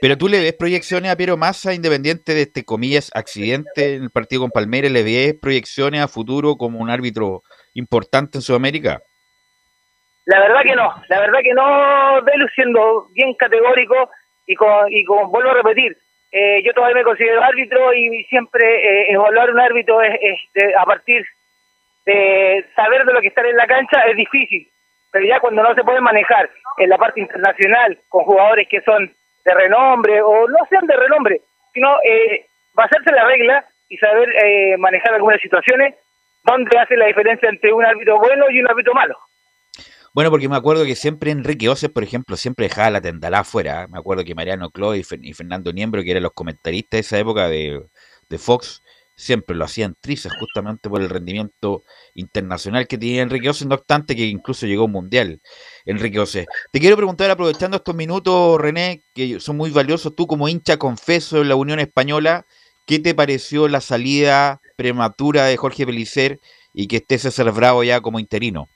Pero 0.01 0.17
tú 0.17 0.29
le 0.29 0.41
ves 0.41 0.53
proyecciones 0.53 1.11
a 1.11 1.17
Piero 1.17 1.37
Massa, 1.37 1.75
independiente 1.75 2.35
de 2.35 2.43
este, 2.43 2.65
comillas, 2.65 3.11
accidente 3.15 3.97
en 3.97 4.05
el 4.05 4.11
partido 4.11 4.43
con 4.43 4.51
Palmeiras, 4.51 4.93
¿le 4.93 5.03
ves 5.03 5.35
proyecciones 5.41 6.01
a 6.01 6.09
futuro 6.09 6.57
como 6.57 6.79
un 6.79 6.91
árbitro 6.91 7.43
importante 7.75 8.39
en 8.39 8.43
Sudamérica? 8.43 9.03
La 10.27 10.41
verdad 10.41 10.63
que 10.63 10.75
no, 10.77 10.95
la 11.09 11.21
verdad 11.21 11.41
que 11.43 11.53
no, 11.55 12.23
Velu 12.23 12.49
siendo 12.55 13.07
bien 13.15 13.35
categórico 13.35 14.11
y 14.47 14.55
con, 14.55 14.91
y 14.93 15.05
con 15.05 15.31
vuelvo 15.31 15.51
a 15.51 15.55
repetir, 15.55 15.97
eh, 16.31 16.63
yo 16.65 16.73
todavía 16.73 16.97
me 16.97 17.05
considero 17.05 17.43
árbitro 17.43 17.93
y 17.93 18.25
siempre 18.25 18.65
eh, 18.65 19.13
evaluar 19.13 19.51
un 19.51 19.61
árbitro 19.61 20.01
es, 20.03 20.19
de- 20.55 20.75
a 20.77 20.85
partir 20.85 21.25
de 22.07 22.65
saber 22.75 23.05
de 23.05 23.13
lo 23.13 23.21
que 23.21 23.29
está 23.29 23.43
en 23.43 23.57
la 23.57 23.67
cancha 23.67 24.01
es 24.07 24.17
difícil, 24.17 24.69
pero 25.11 25.25
ya 25.27 25.41
cuando 25.41 25.63
no 25.63 25.75
se 25.75 25.85
puede 25.85 26.01
manejar 26.01 26.49
en 26.79 26.89
la 26.89 26.99
parte 26.99 27.21
internacional 27.21 27.99
con 28.09 28.25
jugadores 28.25 28.67
que 28.69 28.81
son 28.83 29.13
de 29.45 29.55
renombre 29.55 30.23
o 30.23 30.49
no 30.49 30.59
sean 30.71 30.87
de 30.87 30.97
renombre, 30.97 31.41
sino 31.75 31.97
eh, 32.05 32.47
basarse 32.75 33.11
en 33.11 33.17
la 33.17 33.25
regla 33.27 33.65
y 33.89 33.97
saber 33.99 34.29
eh, 34.45 34.77
manejar 34.79 35.15
algunas 35.15 35.41
situaciones 35.41 35.95
donde 36.45 36.79
hace 36.79 36.97
la 36.97 37.07
diferencia 37.07 37.49
entre 37.49 37.73
un 37.73 37.85
árbitro 37.85 38.19
bueno 38.19 38.47
y 38.51 38.61
un 38.61 38.69
árbitro 38.71 38.95
malo. 38.95 39.17
Bueno, 40.15 40.31
porque 40.31 40.49
me 40.49 40.57
acuerdo 40.57 40.85
que 40.85 40.95
siempre 40.95 41.31
Enrique 41.31 41.69
Oces, 41.71 41.89
por 41.91 42.03
ejemplo, 42.05 42.37
siempre 42.37 42.69
dejaba 42.69 42.91
la 42.91 43.01
tendalá 43.01 43.41
afuera. 43.41 43.89
Me 43.89 43.99
acuerdo 43.99 44.25
que 44.25 44.35
Mariano 44.35 44.71
Clo 44.71 44.95
y, 44.95 45.03
Fer- 45.03 45.21
y 45.23 45.33
Fernando 45.33 45.73
Niembro, 45.73 46.03
que 46.03 46.11
eran 46.11 46.23
los 46.23 46.33
comentaristas 46.33 46.99
de 46.99 47.01
esa 47.01 47.19
época 47.19 47.49
de, 47.49 47.87
de 48.29 48.39
Fox, 48.39 48.83
siempre 49.17 49.57
lo 49.57 49.65
hacían 49.65 49.95
trizas 50.01 50.33
justamente 50.39 50.91
por 50.91 51.01
el 51.01 51.09
rendimiento 51.09 51.85
internacional 52.15 52.87
que 52.89 52.99
tenía 52.99 53.23
Enrique 53.23 53.49
Oces, 53.49 53.67
no 53.67 53.75
obstante 53.77 54.15
que 54.17 54.27
incluso 54.27 54.67
llegó 54.67 54.83
a 54.83 54.87
un 54.87 54.93
mundial. 54.93 55.41
Enrique 55.87 56.19
Oces. 56.21 56.47
Te 56.71 56.81
quiero 56.81 56.97
preguntar, 56.97 57.31
aprovechando 57.31 57.79
estos 57.79 57.95
minutos, 57.95 58.61
René, 58.61 59.05
que 59.15 59.41
son 59.41 59.57
muy 59.57 59.71
valiosos, 59.71 60.15
tú 60.15 60.27
como 60.27 60.49
hincha 60.49 60.77
confeso 60.77 61.41
en 61.41 61.49
la 61.49 61.55
Unión 61.57 61.81
Española, 61.81 62.45
¿qué 62.85 62.99
te 62.99 63.15
pareció 63.15 63.67
la 63.69 63.81
salida 63.81 64.61
prematura 64.77 65.47
de 65.47 65.57
Jorge 65.57 65.87
Pelicer 65.87 66.39
y 66.75 66.87
que 66.87 66.97
esté 66.97 67.19
César 67.19 67.51
Bravo 67.53 67.83
ya 67.85 68.01
como 68.03 68.19
interino? 68.21 68.69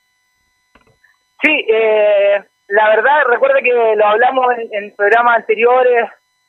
Sí, 1.42 1.66
eh, 1.68 2.42
la 2.68 2.88
verdad, 2.90 3.24
recuerda 3.28 3.60
que 3.60 3.72
lo 3.96 4.06
hablamos 4.06 4.46
en, 4.72 4.94
programas 4.96 5.38
anteriores, 5.38 6.08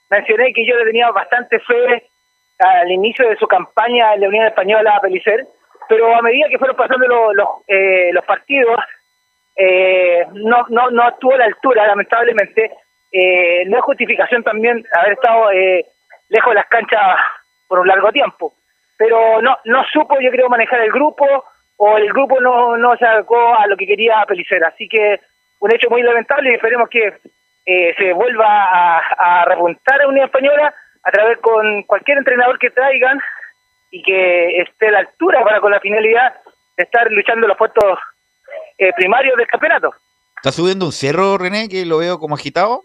mencioné 0.09 0.53
que 0.53 0.65
yo 0.65 0.75
le 0.77 0.85
tenía 0.85 1.11
bastante 1.11 1.59
fe 1.59 2.09
al 2.59 2.91
inicio 2.91 3.29
de 3.29 3.37
su 3.37 3.47
campaña 3.47 4.13
en 4.13 4.21
la 4.21 4.27
Unión 4.29 4.47
Española 4.47 4.95
a 4.95 5.01
Pelicer, 5.01 5.45
pero 5.87 6.15
a 6.15 6.21
medida 6.21 6.49
que 6.49 6.57
fueron 6.57 6.75
pasando 6.75 7.07
los, 7.07 7.35
los, 7.35 7.47
eh, 7.67 8.09
los 8.13 8.25
partidos, 8.25 8.79
eh, 9.57 10.25
no, 10.33 10.65
no, 10.69 10.91
no 10.91 11.09
estuvo 11.09 11.33
a 11.33 11.37
la 11.37 11.45
altura, 11.45 11.87
lamentablemente. 11.87 12.71
Eh, 13.11 13.65
no 13.67 13.77
es 13.77 13.83
justificación 13.83 14.43
también 14.43 14.83
haber 14.93 15.13
estado 15.13 15.51
eh, 15.51 15.85
lejos 16.29 16.51
de 16.51 16.55
las 16.55 16.67
canchas 16.67 17.01
por 17.67 17.79
un 17.79 17.87
largo 17.87 18.11
tiempo, 18.11 18.53
pero 18.97 19.41
no, 19.41 19.57
no 19.65 19.83
supo, 19.91 20.19
yo 20.19 20.29
creo, 20.29 20.49
manejar 20.49 20.81
el 20.81 20.91
grupo 20.91 21.25
o 21.77 21.97
el 21.97 22.11
grupo 22.11 22.41
no, 22.41 22.77
no 22.77 22.97
se 22.97 23.05
adecuó 23.05 23.55
a 23.55 23.67
lo 23.67 23.77
que 23.77 23.87
quería 23.87 24.25
Pelicer. 24.27 24.63
Así 24.63 24.87
que 24.89 25.19
un 25.59 25.73
hecho 25.73 25.89
muy 25.89 26.01
lamentable 26.01 26.51
y 26.51 26.55
esperemos 26.55 26.89
que 26.89 27.13
eh, 27.65 27.93
se 27.97 28.13
vuelva 28.13 28.99
a, 28.99 29.45
repuntar 29.45 30.01
a 30.01 30.07
Unión 30.07 30.25
Española 30.25 30.73
a 31.03 31.11
través 31.11 31.37
con 31.39 31.83
cualquier 31.83 32.17
entrenador 32.17 32.57
que 32.59 32.69
traigan 32.71 33.19
y 33.91 34.01
que 34.03 34.61
esté 34.61 34.87
a 34.87 34.91
la 34.91 34.99
altura 34.99 35.43
para 35.43 35.61
con 35.61 35.71
la 35.71 35.79
finalidad 35.79 36.35
de 36.75 36.83
estar 36.83 37.09
luchando 37.11 37.47
los 37.47 37.57
puestos 37.57 37.99
eh, 38.77 38.91
primarios 38.93 39.35
del 39.37 39.47
campeonato. 39.47 39.93
¿Estás 40.37 40.55
subiendo 40.55 40.85
un 40.85 40.91
cerro, 40.91 41.37
René, 41.37 41.67
que 41.67 41.85
lo 41.85 41.97
veo 41.97 42.19
como 42.19 42.35
agitado? 42.35 42.83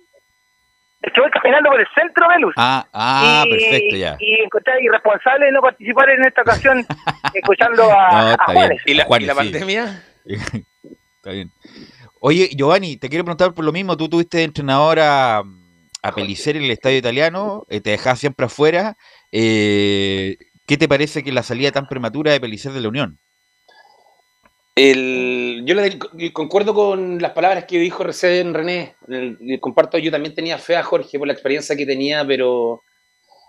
Estuve 1.02 1.30
caminando 1.30 1.71
por 1.71 1.80
el 1.80 1.87
centro 1.94 2.28
Velus. 2.28 2.54
Ah, 2.56 2.87
ah, 2.92 3.44
y, 3.47 3.50
perfecto, 3.50 3.97
ya. 3.97 4.16
Y 4.21 4.35
encontré 4.40 4.82
irresponsable 4.82 5.50
no 5.50 5.61
participar 5.61 6.11
en 6.11 6.25
esta 6.25 6.42
ocasión 6.42 6.87
escuchando 7.35 7.85
a, 7.85 8.11
No, 8.11 8.28
a. 8.30 8.52
Juanes. 8.52 8.82
¿Y 8.87 8.94
la, 8.94 9.04
Juanes, 9.04 9.25
y 9.25 9.26
la 9.26 9.35
sí. 9.35 9.38
pandemia? 9.38 10.04
Está 11.16 11.30
bien. 11.30 11.50
Oye, 12.21 12.50
Giovanni, 12.56 12.97
te 12.97 13.09
quiero 13.09 13.25
preguntar 13.25 13.52
por 13.52 13.64
lo 13.64 13.73
mismo. 13.73 13.97
Tú 13.97 14.09
tuviste 14.09 14.38
de 14.38 14.44
entrenador 14.44 15.00
a, 15.00 15.42
a 16.02 16.12
Pelicer 16.12 16.56
en 16.56 16.64
el 16.64 16.71
estadio 16.71 16.99
italiano, 16.99 17.64
eh, 17.68 17.80
te 17.80 17.90
dejabas 17.90 18.18
siempre 18.18 18.47
afuera. 18.47 18.97
Eh, 19.30 20.37
¿Qué 20.66 20.76
te 20.76 20.88
parece 20.88 21.23
que 21.23 21.32
la 21.32 21.42
salida 21.42 21.73
tan 21.73 21.87
prematura 21.87 22.32
de 22.32 22.40
Pelicer 22.40 22.73
de 22.73 22.80
la 22.80 22.88
Unión? 22.88 23.18
El, 24.75 25.64
yo 25.67 25.75
le- 25.75 26.33
concuerdo 26.33 26.73
con 26.75 27.21
las 27.21 27.33
palabras 27.33 27.64
que 27.67 27.79
dijo 27.79 28.02
recién 28.05 28.55
René. 28.55 28.97
El- 29.09 29.38
comparto, 29.61 29.99
yo 29.99 30.11
también 30.11 30.35
tenía 30.35 30.59
fe 30.59 30.76
a 30.76 30.83
Jorge 30.83 31.19
por 31.19 31.26
la 31.26 31.35
experiencia 31.35 31.76
que 31.76 31.85
tenía, 31.87 32.26
pero 32.26 32.83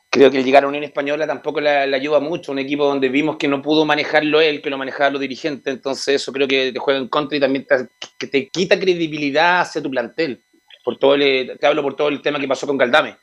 creo 0.09 0.31
que 0.31 0.39
el 0.39 0.45
llegar 0.45 0.63
a 0.65 0.67
Unión 0.67 0.83
Española 0.83 1.27
tampoco 1.27 1.61
le, 1.61 1.87
le 1.87 1.95
ayuda 1.97 2.19
mucho. 2.19 2.51
Un 2.51 2.59
equipo 2.59 2.85
donde 2.85 3.09
vimos 3.09 3.37
que 3.37 3.47
no 3.47 3.61
pudo 3.61 3.85
manejarlo 3.85 4.41
él, 4.41 4.61
que 4.61 4.69
lo 4.69 4.77
manejaban 4.77 5.13
los 5.13 5.21
dirigentes. 5.21 5.73
Entonces, 5.73 6.15
eso 6.15 6.33
creo 6.33 6.47
que 6.47 6.73
te 6.73 6.79
juega 6.79 6.99
en 6.99 7.07
contra 7.07 7.37
y 7.37 7.41
también 7.41 7.65
te, 7.65 7.87
que 8.19 8.27
te 8.27 8.49
quita 8.49 8.79
credibilidad 8.79 9.61
hacia 9.61 9.81
tu 9.81 9.89
plantel. 9.91 10.43
Por 10.83 10.97
todo 10.99 11.15
el- 11.15 11.57
te 11.59 11.67
hablo 11.67 11.83
por 11.83 11.95
todo 11.95 12.09
el 12.09 12.21
tema 12.21 12.39
que 12.39 12.47
pasó 12.47 12.67
con 12.67 12.77
Galdame 12.77 13.17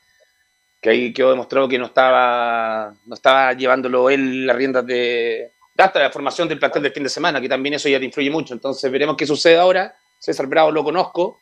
que 0.81 0.89
ahí 0.89 1.13
quedó 1.13 1.31
demostrado 1.31 1.67
que 1.67 1.77
no 1.79 1.85
estaba, 1.85 2.93
no 3.05 3.15
estaba 3.15 3.53
llevándolo 3.53 4.09
él 4.09 4.47
las 4.47 4.55
riendas 4.55 4.85
de 4.85 5.51
hasta 5.77 5.99
la 5.99 6.11
formación 6.11 6.47
del 6.47 6.59
plantel 6.59 6.83
del 6.83 6.91
fin 6.91 7.03
de 7.03 7.09
semana, 7.09 7.41
que 7.41 7.49
también 7.49 7.75
eso 7.75 7.89
ya 7.89 7.99
te 7.99 8.05
influye 8.05 8.29
mucho. 8.29 8.53
Entonces 8.53 8.91
veremos 8.91 9.15
qué 9.17 9.25
sucede 9.25 9.57
ahora. 9.57 9.95
César 10.19 10.45
Bravo 10.47 10.71
lo 10.71 10.83
conozco, 10.83 11.39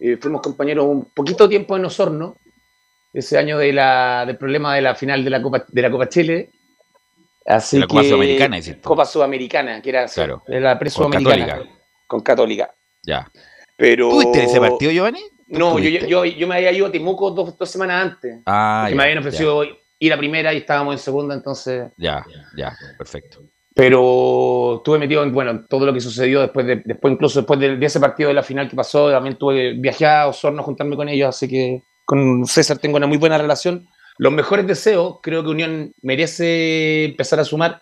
eh, 0.00 0.16
fuimos 0.20 0.40
compañeros 0.42 0.84
un 0.86 1.04
poquito 1.14 1.48
tiempo 1.48 1.76
en 1.76 1.84
Osorno, 1.84 2.36
ese 3.12 3.38
año 3.38 3.58
de 3.58 3.72
la, 3.72 4.24
del 4.26 4.36
problema 4.36 4.74
de 4.74 4.82
la 4.82 4.94
final 4.94 5.22
de 5.22 5.30
la 5.30 5.40
Copa, 5.42 5.64
de 5.68 5.82
la 5.82 5.90
Copa 5.90 6.08
Chile. 6.08 6.50
Así 7.46 7.78
la 7.78 7.86
Copa 7.86 8.02
que- 8.02 8.08
Sudamericana, 8.08 8.56
decís 8.56 8.80
tú. 8.80 8.88
Copa 8.88 9.04
Sudamericana, 9.04 9.82
que 9.82 9.90
era 9.90 10.06
Claro. 10.06 10.42
la 10.46 10.70
Con 10.72 10.78
pre-sudamericana. 10.78 11.46
Católica. 11.46 11.74
Con 12.06 12.20
Católica. 12.20 12.74
Ya. 13.04 13.30
Pero... 13.76 14.10
¿Tuviste 14.10 14.44
ese 14.44 14.60
partido, 14.60 14.90
Giovanni? 14.92 15.20
¿Tú 15.20 15.58
No, 15.58 15.78
yo, 15.78 16.06
yo, 16.06 16.24
yo 16.24 16.46
me 16.46 16.54
había 16.56 16.72
ido 16.72 16.86
a 16.86 16.92
Temuco 16.92 17.30
dos, 17.30 17.56
dos 17.58 17.68
semanas 17.70 18.02
antes. 18.12 18.40
Ah, 18.46 18.86
ya, 18.88 18.96
me 18.96 19.02
habían 19.02 19.18
ofrecido 19.18 19.62
ir 20.02 20.12
a 20.12 20.18
primera 20.18 20.52
y 20.52 20.58
estábamos 20.58 20.94
en 20.94 20.98
segunda, 20.98 21.32
entonces. 21.32 21.92
Ya, 21.96 22.24
ya, 22.56 22.76
perfecto. 22.98 23.38
Pero 23.72 24.78
estuve 24.78 24.98
metido 24.98 25.22
en 25.22 25.32
bueno, 25.32 25.52
en 25.52 25.66
todo 25.68 25.86
lo 25.86 25.94
que 25.94 26.00
sucedió 26.00 26.40
después 26.40 26.66
de, 26.66 26.82
después 26.84 27.14
incluso 27.14 27.38
después 27.38 27.60
de, 27.60 27.76
de 27.76 27.86
ese 27.86 28.00
partido 28.00 28.28
de 28.28 28.34
la 28.34 28.42
final 28.42 28.68
que 28.68 28.74
pasó, 28.74 29.10
también 29.10 29.36
tuve 29.38 29.74
viajé 29.74 30.06
a 30.06 30.26
Osorno 30.26 30.60
a 30.60 30.64
juntarme 30.64 30.96
con 30.96 31.08
ellos, 31.08 31.28
así 31.28 31.48
que 31.48 31.82
con 32.04 32.44
César 32.46 32.78
tengo 32.78 32.96
una 32.96 33.06
muy 33.06 33.16
buena 33.16 33.38
relación. 33.38 33.86
Los 34.18 34.32
mejores 34.32 34.66
deseos, 34.66 35.18
creo 35.22 35.44
que 35.44 35.50
Unión 35.50 35.92
merece 36.02 37.04
empezar 37.04 37.38
a 37.38 37.44
sumar. 37.44 37.80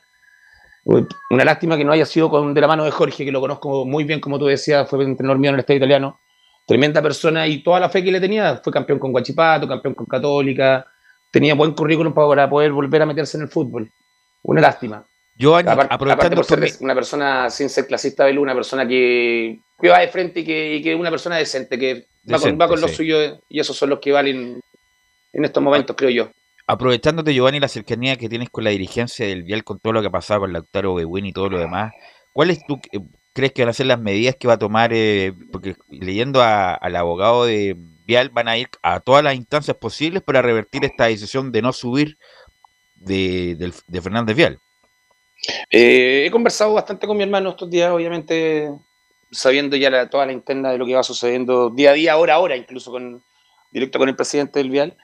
Una 0.85 1.45
lástima 1.45 1.79
que 1.79 1.85
no 1.85 1.93
haya 1.93 2.07
sido 2.07 2.29
con, 2.29 2.53
de 2.53 2.61
la 2.61 2.67
mano 2.67 2.85
de 2.85 2.91
Jorge, 2.91 3.25
que 3.25 3.33
lo 3.33 3.41
conozco 3.41 3.87
muy 3.87 4.05
bien, 4.05 4.21
como 4.21 4.39
tú 4.39 4.45
decías, 4.45 4.89
fue 4.89 5.03
entrenador 5.05 5.39
mío 5.39 5.49
en 5.49 5.55
el 5.55 5.61
Estadio 5.61 5.79
Italiano. 5.79 6.21
Tremenda 6.67 7.01
persona 7.01 7.47
y 7.47 7.63
toda 7.63 7.81
la 7.81 7.89
fe 7.89 8.05
que 8.05 8.13
le 8.13 8.21
tenía. 8.21 8.61
Fue 8.63 8.73
campeón 8.73 8.99
con 8.99 9.11
Guachipato, 9.11 9.67
campeón 9.67 9.95
con 9.95 10.07
Católica. 10.07 10.87
Tenía 11.31 11.55
buen 11.55 11.73
currículum 11.73 12.13
para 12.13 12.49
poder 12.51 12.73
volver 12.73 13.03
a 13.03 13.07
meterse 13.07 13.37
en 13.37 13.45
el 13.45 13.49
fútbol. 13.49 13.91
Una 14.43 14.61
lástima. 14.61 15.05
Giovanni, 15.37 15.71
aparte, 15.71 15.95
aprovechando 15.95 16.25
aparte 16.27 16.37
por 16.37 16.45
ser 16.71 16.83
una 16.85 16.95
persona 16.95 17.49
sin 17.51 17.69
ser 17.71 17.87
clasista, 17.87 18.25
Belú, 18.25 18.43
una 18.43 18.55
persona 18.55 18.87
que, 18.87 19.59
que 19.81 19.89
va 19.89 20.01
de 20.01 20.09
frente 20.09 20.41
y 20.41 20.45
que, 20.45 20.75
y 20.77 20.83
que 20.83 20.93
es 20.93 20.99
una 21.01 21.11
persona 21.11 21.37
decente, 21.37 21.79
que 21.79 22.07
va 22.31 22.39
con, 22.39 22.61
va 22.61 22.69
con 22.69 22.81
lo 22.81 22.89
suyo 22.89 23.41
y 23.49 23.61
esos 23.61 23.77
son 23.77 23.91
los 23.91 24.01
que 24.01 24.13
valen 24.13 24.61
en 25.33 25.45
estos 25.45 25.63
momentos, 25.63 25.97
creo 25.97 26.11
yo. 26.11 26.31
aprovechándote, 26.67 27.33
Giovanni, 27.33 27.59
la 27.61 27.69
cercanía 27.69 28.17
que 28.17 28.29
tienes 28.29 28.51
con 28.51 28.65
la 28.65 28.71
dirigencia 28.71 29.27
del 29.27 29.45
Vial, 29.45 29.65
con 29.65 29.79
todo 29.79 29.93
lo 29.95 30.01
que 30.03 30.09
ha 30.09 30.13
pasado 30.13 30.41
con 30.41 30.53
Lautaro 30.53 30.95
Bewin 30.95 31.27
y 31.27 31.33
todo 31.33 31.49
lo 31.49 31.59
demás, 31.59 31.93
¿cuáles 32.33 32.65
tú 32.67 32.79
eh, 32.93 33.01
crees 33.33 33.53
que 33.53 33.63
van 33.63 33.71
a 33.71 33.75
ser 33.75 33.87
las 33.87 34.01
medidas 34.01 34.37
que 34.37 34.47
va 34.49 34.55
a 34.55 34.59
tomar? 34.59 34.91
eh, 34.93 35.33
porque 35.53 35.75
leyendo 35.89 36.43
a- 36.43 36.75
al 36.75 36.97
abogado 36.97 37.45
de 37.47 37.77
Vial 38.11 38.29
van 38.31 38.49
a 38.49 38.57
ir 38.59 38.69
a 38.83 38.99
todas 38.99 39.23
las 39.23 39.37
instancias 39.37 39.77
posibles 39.77 40.21
para 40.23 40.43
revertir 40.43 40.85
esta 40.85 41.05
decisión 41.07 41.53
de 41.53 41.63
no 41.63 41.73
subir 41.73 42.19
de, 42.97 43.55
de 43.87 44.03
Fernández 44.03 44.37
Vial. 44.37 44.59
Eh, 45.71 46.25
he 46.27 46.31
conversado 46.31 46.75
bastante 46.75 47.07
con 47.07 47.17
mi 47.17 47.23
hermano 47.23 47.51
estos 47.51 47.71
días, 47.71 47.91
obviamente 47.93 48.71
sabiendo 49.31 49.77
ya 49.77 49.91
la- 49.91 50.11
toda 50.11 50.27
la 50.27 50.33
interna 50.33 50.73
de 50.73 50.79
lo 50.79 50.87
que 50.87 50.95
va 50.97 51.03
sucediendo 51.05 51.71
día 51.71 51.91
a 51.91 51.95
día, 51.95 52.17
hora 52.17 52.35
a 52.35 52.39
hora, 52.41 52.57
incluso 52.57 52.91
con 52.91 53.23
directo 53.71 53.99
con 54.01 54.09
el 54.09 54.17
presidente 54.17 54.59
del 54.59 54.71
Vial. 54.71 54.97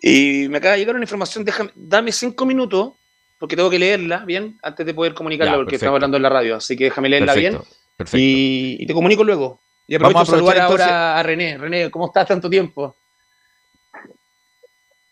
Y 0.00 0.48
me 0.48 0.56
acaba 0.58 0.72
de 0.72 0.78
llegar 0.80 0.94
una 0.96 1.04
información, 1.04 1.44
déjame, 1.44 1.70
dame 1.74 2.12
cinco 2.12 2.46
minutos, 2.46 2.94
porque 3.38 3.54
tengo 3.56 3.68
que 3.70 3.78
leerla 3.78 4.24
bien 4.24 4.58
antes 4.62 4.86
de 4.86 4.94
poder 4.94 5.12
comunicarla, 5.14 5.52
Ya, 5.52 5.56
porque 5.58 5.72
perfecto. 5.72 5.84
estamos 5.84 5.96
hablando 5.98 6.16
en 6.16 6.22
la 6.22 6.28
radio, 6.30 6.56
así 6.56 6.76
que 6.76 6.84
déjame 6.84 7.08
leerla 7.10 7.34
Perfecto, 7.34 7.58
bien 7.58 7.68
perfecto. 7.98 8.18
Y, 8.26 8.76
y 8.80 8.86
te 8.86 8.94
comunico 8.94 9.22
luego. 9.22 9.60
Y 9.92 9.98
Vamos 9.98 10.22
aprovecho 10.22 10.32
a 10.32 10.36
de 10.36 10.40
saludar 10.40 10.64
aprovechar 10.64 10.88
ahora 10.88 11.18
a 11.18 11.22
René. 11.22 11.58
René, 11.58 11.90
¿cómo 11.90 12.06
estás 12.06 12.26
tanto 12.26 12.48
tiempo? 12.48 12.96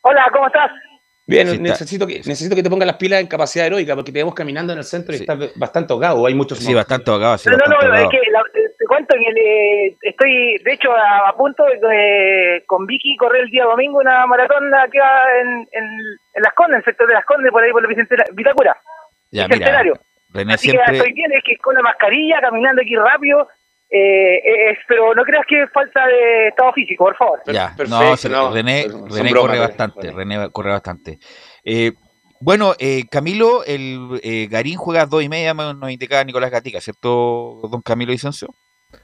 Hola, 0.01 0.27
¿cómo 0.33 0.47
estás? 0.47 0.71
Bien, 1.27 1.47
Sí, 1.49 1.53
está- 1.57 1.63
necesito, 1.69 2.07
que, 2.07 2.15
necesito 2.15 2.57
que 2.57 2.63
te 2.63 2.71
pongas 2.71 2.87
las 2.87 2.97
pilas 2.97 3.21
en 3.21 3.27
capacidad 3.27 3.67
heroica, 3.67 3.95
porque 3.95 4.11
te 4.11 4.19
vemos 4.21 4.35
caminando 4.35 4.73
en 4.73 4.79
el 4.79 4.85
centro 4.85 5.15
y 5.15 5.19
estás 5.19 5.39
bastante 5.55 5.93
ahogado, 5.93 6.25
hay 6.25 6.35
muchos 6.35 6.59
Sí, 6.61 6.73
bastante 6.73 7.11
ahogado, 7.11 7.37
sí, 7.37 7.51
No, 7.51 7.59
no, 7.59 7.59
bastante 7.59 7.87
no, 7.89 7.95
es 7.95 8.01
ahogado. 8.05 8.11
que 8.11 8.31
la- 8.31 8.71
te 8.79 8.85
cuento 8.87 9.15
que 9.15 9.33
le- 9.33 9.97
estoy, 10.01 10.57
de 10.65 10.73
hecho, 10.73 10.93
a, 10.93 11.29
a 11.29 11.37
punto 11.37 11.63
de, 11.65 11.77
de- 11.87 12.65
con 12.67 12.87
Vicky 12.87 13.17
correr 13.19 13.43
el 13.45 13.51
día 13.51 13.65
domingo 13.65 13.99
una 13.99 14.27
maratón 14.27 14.75
acá 14.75 15.41
en, 15.43 15.49
en, 15.73 15.85
en 15.85 16.43
Las 16.43 16.55
Condes, 16.55 16.77
en 16.77 16.79
el 16.79 16.85
sector 16.87 17.07
de 17.07 17.13
Las 17.15 17.27
Condes, 17.27 17.53
por 17.53 17.63
ahí 17.63 17.71
por 17.71 17.83
la 17.83 17.89
Vicentena- 17.91 18.25
Vitacura. 18.33 18.75
Ya, 19.31 19.47
mira. 19.47 19.83
René 20.33 20.55
Así 20.55 20.69
que 20.69 20.73
siempre... 20.79 20.97
estoy 20.97 21.13
bien, 21.13 21.33
es 21.33 21.45
que 21.45 21.57
con 21.59 21.75
la 21.75 21.83
mascarilla, 21.83 22.41
caminando 22.41 22.81
aquí 22.81 22.97
rápido, 22.97 23.47
eh, 23.90 24.70
es- 24.70 24.78
pero 24.87 25.14
no 25.14 25.23
creas 25.25 25.44
que 25.49 25.62
es 25.62 25.70
falta 25.73 26.06
de 26.06 26.49
estado 26.49 26.73
físico, 26.73 27.04
por 27.04 27.16
favor. 27.16 27.40
Ya, 27.47 27.75
Perfecto, 27.76 28.04
no, 28.04 28.16
se- 28.16 28.28
no, 28.28 28.52
René, 28.52 28.87
René 29.09 29.30
bromas, 29.30 29.49
corre 29.50 29.59
bastante, 29.59 30.12
René 30.12 30.50
corre 30.50 30.70
bastante. 30.70 31.18
Eh, 31.64 31.92
bueno, 32.40 32.75
eh, 32.78 33.04
Camilo, 33.11 33.64
el 33.64 34.20
eh, 34.23 34.47
Garín 34.50 34.76
juega 34.76 35.02
a 35.02 35.06
dos 35.06 35.23
y 35.23 35.28
media, 35.28 35.52
nos 35.54 35.90
indica 35.90 36.25
Nicolás 36.25 36.50
Gatica, 36.50 36.80
¿cierto, 36.80 37.61
don 37.70 37.82
Camilo 37.82 38.12
Vicencio? 38.12 38.54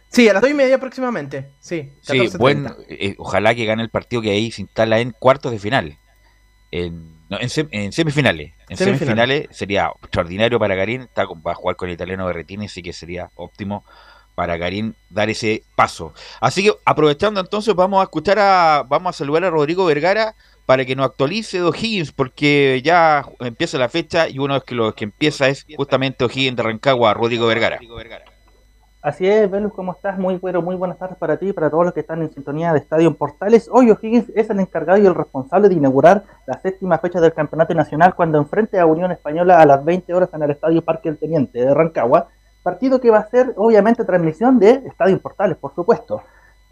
Sí, 0.09 0.29
a 0.29 0.33
las 0.33 0.43
2 0.43 0.51
y 0.51 0.55
media 0.55 0.77
aproximadamente. 0.77 1.51
Sí, 1.61 1.93
Sí, 2.01 2.19
14:30. 2.19 2.39
buen, 2.39 2.67
eh, 2.89 3.15
ojalá 3.19 3.55
que 3.55 3.67
gane 3.67 3.83
el 3.83 3.91
partido 3.91 4.23
que 4.23 4.31
ahí 4.31 4.51
se 4.51 4.63
instala 4.63 4.99
en 5.01 5.11
cuartos 5.13 5.53
de 5.53 5.59
final. 5.59 5.99
En, 6.71 7.27
no, 7.29 7.39
en, 7.39 7.49
sem- 7.49 7.69
en 7.71 7.93
semifinales. 7.93 8.53
En 8.69 8.77
Semifinales. 8.77 8.99
semifinales 8.99 9.47
sería 9.57 9.91
extraordinario 10.03 10.59
para 10.59 10.75
Garín. 10.75 11.03
Está 11.03 11.25
va 11.27 11.53
a 11.53 11.55
jugar 11.55 11.77
con 11.77 11.89
el 11.89 11.95
italiano 11.95 12.27
Berretini, 12.27 12.67
así 12.67 12.83
que 12.83 12.93
sería 12.93 13.31
óptimo 13.35 13.85
para 14.37 14.57
Garín 14.59 14.95
dar 15.11 15.29
ese 15.29 15.65
paso. 15.75 16.13
Así 16.41 16.63
que 16.63 16.73
aprovechando 16.85 17.41
entonces, 17.41 17.75
vamos 17.75 18.01
a 18.01 18.05
escuchar 18.05 18.39
a. 18.39 18.85
Vamos 18.87 19.17
a 19.17 19.19
saludar 19.19 19.45
a 19.45 19.51
Rodrigo 19.51 19.85
Vergara 19.87 20.37
para 20.67 20.85
que 20.85 20.95
nos 20.95 21.07
actualice 21.07 21.59
de 21.59 21.65
O'Higgins, 21.65 22.13
porque 22.13 22.81
ya 22.85 23.25
empieza 23.41 23.79
la 23.79 23.89
fecha 23.89 24.29
y 24.29 24.39
uno 24.39 24.61
de 24.61 24.75
los 24.75 24.95
que, 24.95 25.05
empieza 25.05 25.49
es 25.49 25.67
justamente 25.77 26.25
O'Higgins 26.25 26.57
de 26.57 26.63
Rancagua, 26.63 27.15
Rodrigo 27.15 27.47
Vergara. 27.47 27.79
Así 29.01 29.27
es, 29.27 29.49
Velus, 29.49 29.73
¿cómo 29.73 29.93
estás? 29.93 30.19
Muy 30.19 30.35
bueno, 30.37 30.61
muy 30.61 30.75
buenas 30.75 30.99
tardes 30.99 31.17
para 31.17 31.37
ti 31.37 31.51
y 31.51 31.53
para 31.53 31.71
todos 31.71 31.85
los 31.85 31.95
que 31.95 32.01
están 32.01 32.23
en 32.23 32.33
sintonía 32.33 32.73
de 32.73 32.81
Estadio 32.81 33.07
en 33.07 33.15
Portales. 33.15 33.69
Hoy 33.71 33.89
O'Higgins 33.91 34.33
es 34.35 34.51
el 34.51 34.59
encargado 34.59 35.01
y 35.01 35.07
el 35.07 35.15
responsable 35.15 35.69
de 35.69 35.77
inaugurar 35.77 36.25
la 36.45 36.61
séptima 36.61 36.99
fecha 36.99 37.21
del 37.21 37.33
Campeonato 37.33 37.73
Nacional 37.73 38.17
cuando 38.17 38.39
enfrente 38.39 38.81
a 38.81 38.87
Unión 38.87 39.13
Española 39.13 39.61
a 39.61 39.67
las 39.67 39.85
20 39.85 40.13
horas 40.13 40.29
en 40.35 40.43
el 40.43 40.51
Estadio 40.51 40.83
Parque 40.83 41.09
El 41.09 41.19
Teniente 41.19 41.61
de 41.61 41.73
Rancagua. 41.73 42.29
Partido 42.67 43.01
que 43.01 43.11
va 43.11 43.19
a 43.19 43.29
ser, 43.31 43.55
obviamente, 43.57 44.05
transmisión 44.05 44.59
de 44.59 44.71
Estadio 44.91 45.21
Portales, 45.21 45.57
por 45.57 45.73
supuesto. 45.73 46.23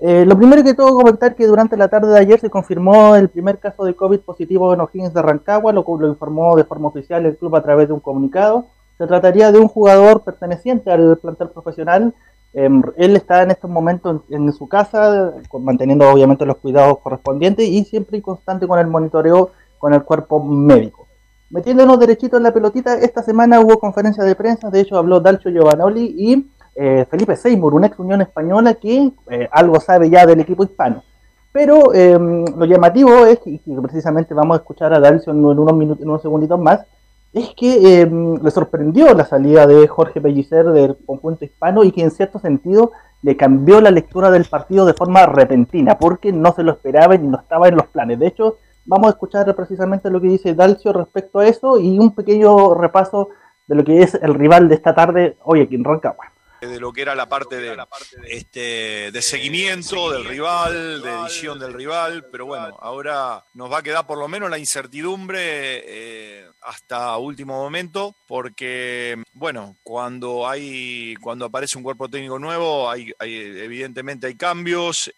Eh, 0.01 0.25
lo 0.27 0.37
primero 0.37 0.65
que 0.65 0.75
tengo 0.75 0.89
que 0.89 1.03
comentar 1.05 1.37
que 1.37 1.47
durante 1.47 1.77
la 1.77 1.87
tarde 1.87 2.09
de 2.13 2.19
ayer 2.19 2.41
se 2.41 2.51
confirmó 2.51 3.15
el 3.15 3.29
primer 3.29 3.61
caso 3.61 3.85
de 3.85 3.95
COVID 3.95 4.19
positivo 4.21 4.75
en 4.75 4.81
O'Higgins 4.81 5.15
de 5.15 5.23
Rancagua, 5.23 5.73
lo, 5.73 5.85
lo 5.87 6.09
informó 6.09 6.57
de 6.57 6.65
forma 6.65 6.89
oficial 6.89 7.25
el 7.27 7.37
club 7.37 7.55
a 7.55 7.63
través 7.63 7.87
de 7.87 7.95
un 7.95 8.01
comunicado. 8.01 8.67
Se 8.99 9.07
trataría 9.07 9.53
de 9.53 9.61
un 9.61 9.69
jugador 9.69 10.23
perteneciente 10.25 10.91
al 10.91 11.17
plantel 11.19 11.51
profesional. 11.51 12.13
Em, 12.55 12.83
él 12.97 13.15
está 13.15 13.45
en 13.45 13.53
estos 13.53 13.71
momentos 13.71 14.23
en, 14.31 14.53
su 14.53 14.67
casa, 14.67 15.33
con- 15.49 15.65
manteniendo 15.65 16.11
obviamente 16.11 16.45
los 16.45 16.57
cuidados 16.57 16.99
correspondientes 17.05 17.69
y 17.69 17.85
siempre 17.85 18.21
constante 18.21 18.67
con 18.67 18.81
el 18.81 18.89
monitoreo 18.89 19.51
con 19.79 19.95
el 19.95 20.03
cuerpo 20.03 20.43
médico. 20.43 21.04
Metiéndonos 21.51 22.01
derechito 22.01 22.37
en 22.37 22.43
la 22.43 22.53
pelotita, 22.53 22.95
esta 22.99 23.23
semana 23.23 23.61
hubo 23.61 23.79
conferencia 23.79 24.25
de 24.25 24.35
prensa, 24.35 24.71
de 24.71 24.81
hecho 24.81 24.97
habló 24.97 25.21
Dalcio 25.21 25.51
Giovanoli 25.51 26.15
y 26.19 26.47
eh, 26.75 27.07
Felipe 27.09 27.37
Seymour, 27.37 27.75
un 27.75 27.85
ex 27.85 27.99
Unión 27.99 28.23
Española 28.23 28.75
que 28.75 29.13
eh, 29.31 29.49
algo 29.53 29.79
sabe 29.79 30.11
ya 30.11 30.27
del 30.27 30.41
equipo 30.41 30.65
hispano. 30.65 31.05
Pero 31.53 31.95
em, 31.95 32.45
lo 32.57 32.65
llamativo 32.65 33.27
es, 33.27 33.39
y 33.45 33.61
precisamente 33.81 34.35
vamos 34.35 34.57
a 34.57 34.61
escuchar 34.61 34.93
a 34.93 34.99
Dalcio 34.99 35.33
en, 35.33 35.45
unos 35.45 35.77
minutos, 35.77 36.03
en 36.03 36.09
unos 36.09 36.23
segunditos 36.23 36.59
más, 36.59 36.81
es 37.33 37.51
que 37.57 38.03
eh, 38.03 38.11
le 38.43 38.51
sorprendió 38.51 39.13
la 39.15 39.25
salida 39.25 39.67
de 39.67 39.87
Jorge 39.87 40.21
Pellicer 40.21 40.67
del 40.67 40.97
conjunto 41.05 41.45
hispano 41.45 41.85
y 41.85 41.93
que 41.93 42.03
en 42.03 42.11
cierto 42.11 42.39
sentido 42.39 42.93
le 43.23 43.37
cambió 43.37 43.81
la 43.81 43.91
lectura 43.91 44.31
del 44.31 44.45
partido 44.45 44.85
de 44.85 44.95
forma 44.95 45.27
repentina, 45.27 45.99
porque 45.99 46.33
no 46.33 46.53
se 46.53 46.63
lo 46.63 46.73
esperaba 46.73 47.15
y 47.15 47.19
no 47.19 47.39
estaba 47.39 47.69
en 47.69 47.77
los 47.77 47.87
planes. 47.87 48.19
De 48.19 48.27
hecho, 48.27 48.59
vamos 48.85 49.07
a 49.09 49.11
escuchar 49.11 49.55
precisamente 49.55 50.11
lo 50.11 50.21
que 50.21 50.29
dice 50.29 50.55
Dalcio 50.55 50.93
respecto 50.93 51.39
a 51.41 51.47
eso 51.47 51.79
y 51.79 51.99
un 51.99 52.15
pequeño 52.15 52.75
repaso 52.75 53.31
de 53.67 53.75
lo 53.77 53.85
que 53.85 54.03
es 54.03 54.15
el 54.15 54.35
rival 54.35 54.69
de 54.69 54.75
esta 54.75 54.95
tarde 54.95 55.37
hoy 55.45 55.63
aquí 55.63 55.75
en 55.75 55.85
Rancagua. 55.85 56.31
de 56.61 56.81
lo 56.81 56.93
que 56.95 57.03
era 57.03 57.15
la 57.15 57.29
parte 57.29 57.57
de, 57.57 57.77
este, 58.31 59.11
de 59.13 59.21
seguimiento 59.23 60.11
del 60.11 60.25
rival, 60.25 61.03
de 61.03 61.11
edición 61.21 61.59
del 61.59 61.75
rival, 61.75 62.27
pero 62.33 62.47
bueno, 62.47 62.79
ahora 62.81 63.45
nos 63.53 63.71
va 63.71 63.79
a 63.79 63.83
quedar 63.83 64.07
por 64.07 64.17
lo 64.17 64.29
menos 64.29 64.49
la 64.49 64.59
incertidumbre 64.59 65.39
eh, 65.43 66.47
hasta 66.63 67.19
último 67.19 67.55
momento, 67.63 68.15
porque 68.27 69.23
bueno, 69.35 69.77
cuando 69.83 70.49
hay, 70.49 71.15
cuando 71.21 71.45
aparece 71.45 71.77
un 71.77 71.85
cuerpo 71.85 72.09
técnico 72.09 72.39
nuevo, 72.39 72.89
hay- 72.91 73.13
evidentemente 73.21 74.27
hay 74.27 74.35
cambios. 74.35 75.13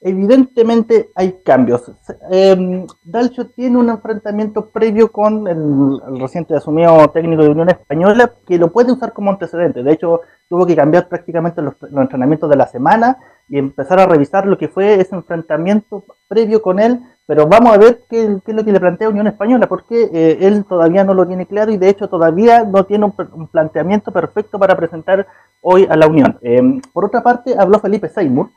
Evidentemente 0.00 1.10
hay 1.16 1.40
cambios. 1.44 1.90
Eh, 2.30 2.86
Dalcio 3.02 3.48
tiene 3.48 3.78
un 3.78 3.90
enfrentamiento 3.90 4.70
previo 4.70 5.10
con 5.10 5.48
el, 5.48 6.20
reciente 6.20 6.54
asumido 6.54 7.08
técnico 7.08 7.42
de 7.42 7.48
Unión 7.48 7.68
Española 7.68 8.32
que 8.46 8.58
lo 8.58 8.70
puede 8.70 8.92
usar 8.92 9.12
como 9.12 9.32
antecedente. 9.32 9.82
De 9.82 9.92
hecho, 9.92 10.20
tuvo 10.48 10.66
que 10.66 10.76
cambiar 10.76 11.08
prácticamente 11.08 11.62
los, 11.62 11.74
entrenamientos 11.82 12.48
de 12.48 12.56
la 12.56 12.68
semana 12.68 13.18
y 13.48 13.58
empezar 13.58 13.98
a 13.98 14.06
revisar 14.06 14.46
lo 14.46 14.56
que 14.56 14.68
fue 14.68 15.00
ese 15.00 15.16
enfrentamiento 15.16 16.04
previo 16.28 16.62
con 16.62 16.78
él. 16.78 17.00
Pero 17.26 17.48
vamos 17.48 17.74
a 17.74 17.78
ver 17.78 18.04
qué, 18.08 18.40
es 18.46 18.54
lo 18.54 18.64
que 18.64 18.72
le 18.72 18.78
plantea 18.78 19.08
Unión 19.08 19.26
Española, 19.26 19.66
porque 19.66 20.10
eh, 20.12 20.38
él 20.42 20.64
todavía 20.64 21.02
no 21.02 21.12
lo 21.12 21.26
tiene 21.26 21.46
claro 21.46 21.72
y 21.72 21.76
de 21.76 21.88
hecho 21.88 22.08
todavía 22.08 22.62
no 22.62 22.84
tiene 22.84 23.04
un, 23.04 23.48
planteamiento 23.48 24.12
perfecto 24.12 24.60
para 24.60 24.76
presentar 24.76 25.26
hoy 25.60 25.88
a 25.90 25.96
la 25.96 26.06
Unión. 26.06 26.38
Eh, 26.40 26.80
por 26.92 27.04
otra 27.04 27.20
parte, 27.20 27.56
habló 27.58 27.80
Felipe 27.80 28.08
Seymour 28.08 28.50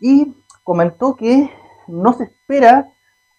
y 0.00 0.34
comentó 0.70 1.16
que 1.16 1.50
no 1.88 2.12
se 2.12 2.22
espera 2.22 2.88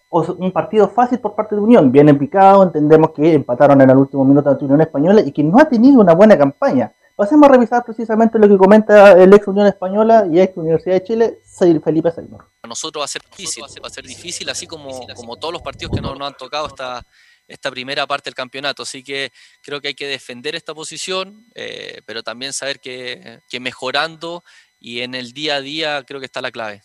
un 0.10 0.52
partido 0.52 0.90
fácil 0.90 1.18
por 1.20 1.34
parte 1.34 1.56
de 1.56 1.62
Unión. 1.62 1.90
Viene 1.90 2.14
picado, 2.14 2.62
entendemos 2.62 3.12
que 3.12 3.34
empataron 3.34 3.80
en 3.80 3.90
el 3.90 3.96
último 3.96 4.26
minuto 4.26 4.50
ante 4.50 4.66
Unión 4.66 4.82
Española 4.82 5.22
y 5.22 5.32
que 5.32 5.42
no 5.42 5.58
ha 5.58 5.64
tenido 5.64 6.02
una 6.02 6.14
buena 6.14 6.38
campaña. 6.38 6.94
Pasemos 7.16 7.48
a 7.48 7.54
revisar 7.54 7.86
precisamente 7.86 8.38
lo 8.38 8.50
que 8.50 8.58
comenta 8.58 9.14
el 9.14 9.34
ex 9.34 9.48
Unión 9.48 9.66
Española 9.66 10.28
y 10.30 10.42
ex 10.42 10.58
Universidad 10.58 10.96
de 10.96 11.04
Chile, 11.04 11.40
Felipe 11.82 12.12
Seymour. 12.12 12.50
Para 12.60 12.70
nosotros 12.70 13.00
va 13.00 13.06
a 13.06 13.08
ser 13.08 13.22
difícil, 13.22 13.64
va 13.64 13.88
a 13.88 13.90
ser 13.90 14.06
difícil, 14.06 14.50
así 14.50 14.68
como, 14.68 14.90
como 15.16 15.38
todos 15.38 15.54
los 15.54 15.62
partidos 15.62 15.96
que 15.96 16.02
nos, 16.02 16.20
nos 16.20 16.28
han 16.28 16.36
tocado 16.36 16.68
esta, 16.68 17.02
esta 17.48 17.72
primera 17.72 18.06
parte 18.06 18.30
del 18.30 18.36
campeonato. 18.36 18.84
Así 18.84 19.06
que 19.06 19.32
creo 19.62 19.80
que 19.80 19.88
hay 19.88 19.96
que 19.96 20.08
defender 20.08 20.54
esta 20.54 20.74
posición, 20.74 21.46
eh, 21.56 22.02
pero 22.06 22.24
también 22.24 22.52
saber 22.52 22.82
que, 22.82 23.40
que 23.50 23.62
mejorando 23.62 24.44
y 24.82 25.00
en 25.00 25.16
el 25.16 25.32
día 25.32 25.56
a 25.56 25.62
día 25.62 26.04
creo 26.06 26.20
que 26.20 26.26
está 26.26 26.42
la 26.42 26.52
clave. 26.52 26.82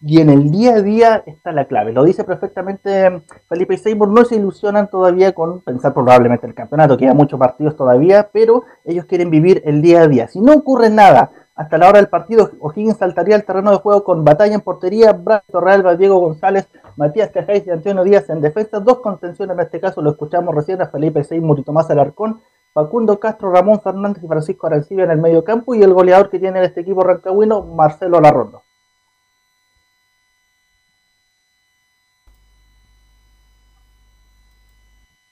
Y 0.00 0.20
en 0.20 0.30
el 0.30 0.50
día 0.50 0.74
a 0.74 0.82
día 0.82 1.22
está 1.26 1.52
la 1.52 1.66
clave. 1.66 1.92
Lo 1.92 2.04
dice 2.04 2.24
perfectamente 2.24 3.22
Felipe 3.48 3.76
Seymour. 3.76 4.08
No 4.08 4.24
se 4.24 4.36
ilusionan 4.36 4.90
todavía 4.90 5.32
con 5.32 5.60
pensar 5.60 5.94
probablemente 5.94 6.46
el 6.46 6.54
campeonato. 6.54 6.96
Quedan 6.96 7.16
muchos 7.16 7.38
partidos 7.38 7.76
todavía, 7.76 8.30
pero 8.32 8.64
ellos 8.84 9.04
quieren 9.04 9.30
vivir 9.30 9.62
el 9.64 9.80
día 9.80 10.02
a 10.02 10.08
día. 10.08 10.28
Si 10.28 10.40
no 10.40 10.54
ocurre 10.54 10.90
nada 10.90 11.30
hasta 11.54 11.78
la 11.78 11.88
hora 11.88 11.98
del 11.98 12.08
partido, 12.08 12.50
O'Higgins 12.60 12.96
saltaría 12.96 13.36
al 13.36 13.44
terreno 13.44 13.70
de 13.70 13.76
juego 13.76 14.02
con 14.02 14.24
batalla 14.24 14.54
en 14.54 14.62
portería. 14.62 15.12
Brian 15.12 15.42
Torrealba, 15.50 15.96
Diego 15.96 16.18
González, 16.18 16.68
Matías 16.96 17.30
Cajáis 17.30 17.66
y 17.66 17.70
Antonio 17.70 18.02
Díaz 18.02 18.28
en 18.30 18.40
defensa. 18.40 18.80
Dos 18.80 19.00
contenciones 19.00 19.54
en 19.54 19.60
este 19.60 19.78
caso, 19.78 20.02
lo 20.02 20.10
escuchamos 20.10 20.54
recién 20.54 20.82
a 20.82 20.88
Felipe 20.88 21.22
Seymour 21.22 21.58
y 21.60 21.62
Tomás 21.64 21.90
Alarcón. 21.90 22.40
Facundo 22.72 23.20
Castro, 23.20 23.52
Ramón 23.52 23.82
Fernández 23.82 24.24
y 24.24 24.26
Francisco 24.26 24.66
Arancibia 24.66 25.04
en 25.04 25.10
el 25.10 25.18
medio 25.18 25.44
campo. 25.44 25.74
Y 25.74 25.82
el 25.82 25.92
goleador 25.92 26.30
que 26.30 26.38
tiene 26.38 26.64
este 26.64 26.80
equipo 26.80 27.02
rancagüino, 27.02 27.62
Marcelo 27.66 28.18
Larrondo. 28.18 28.64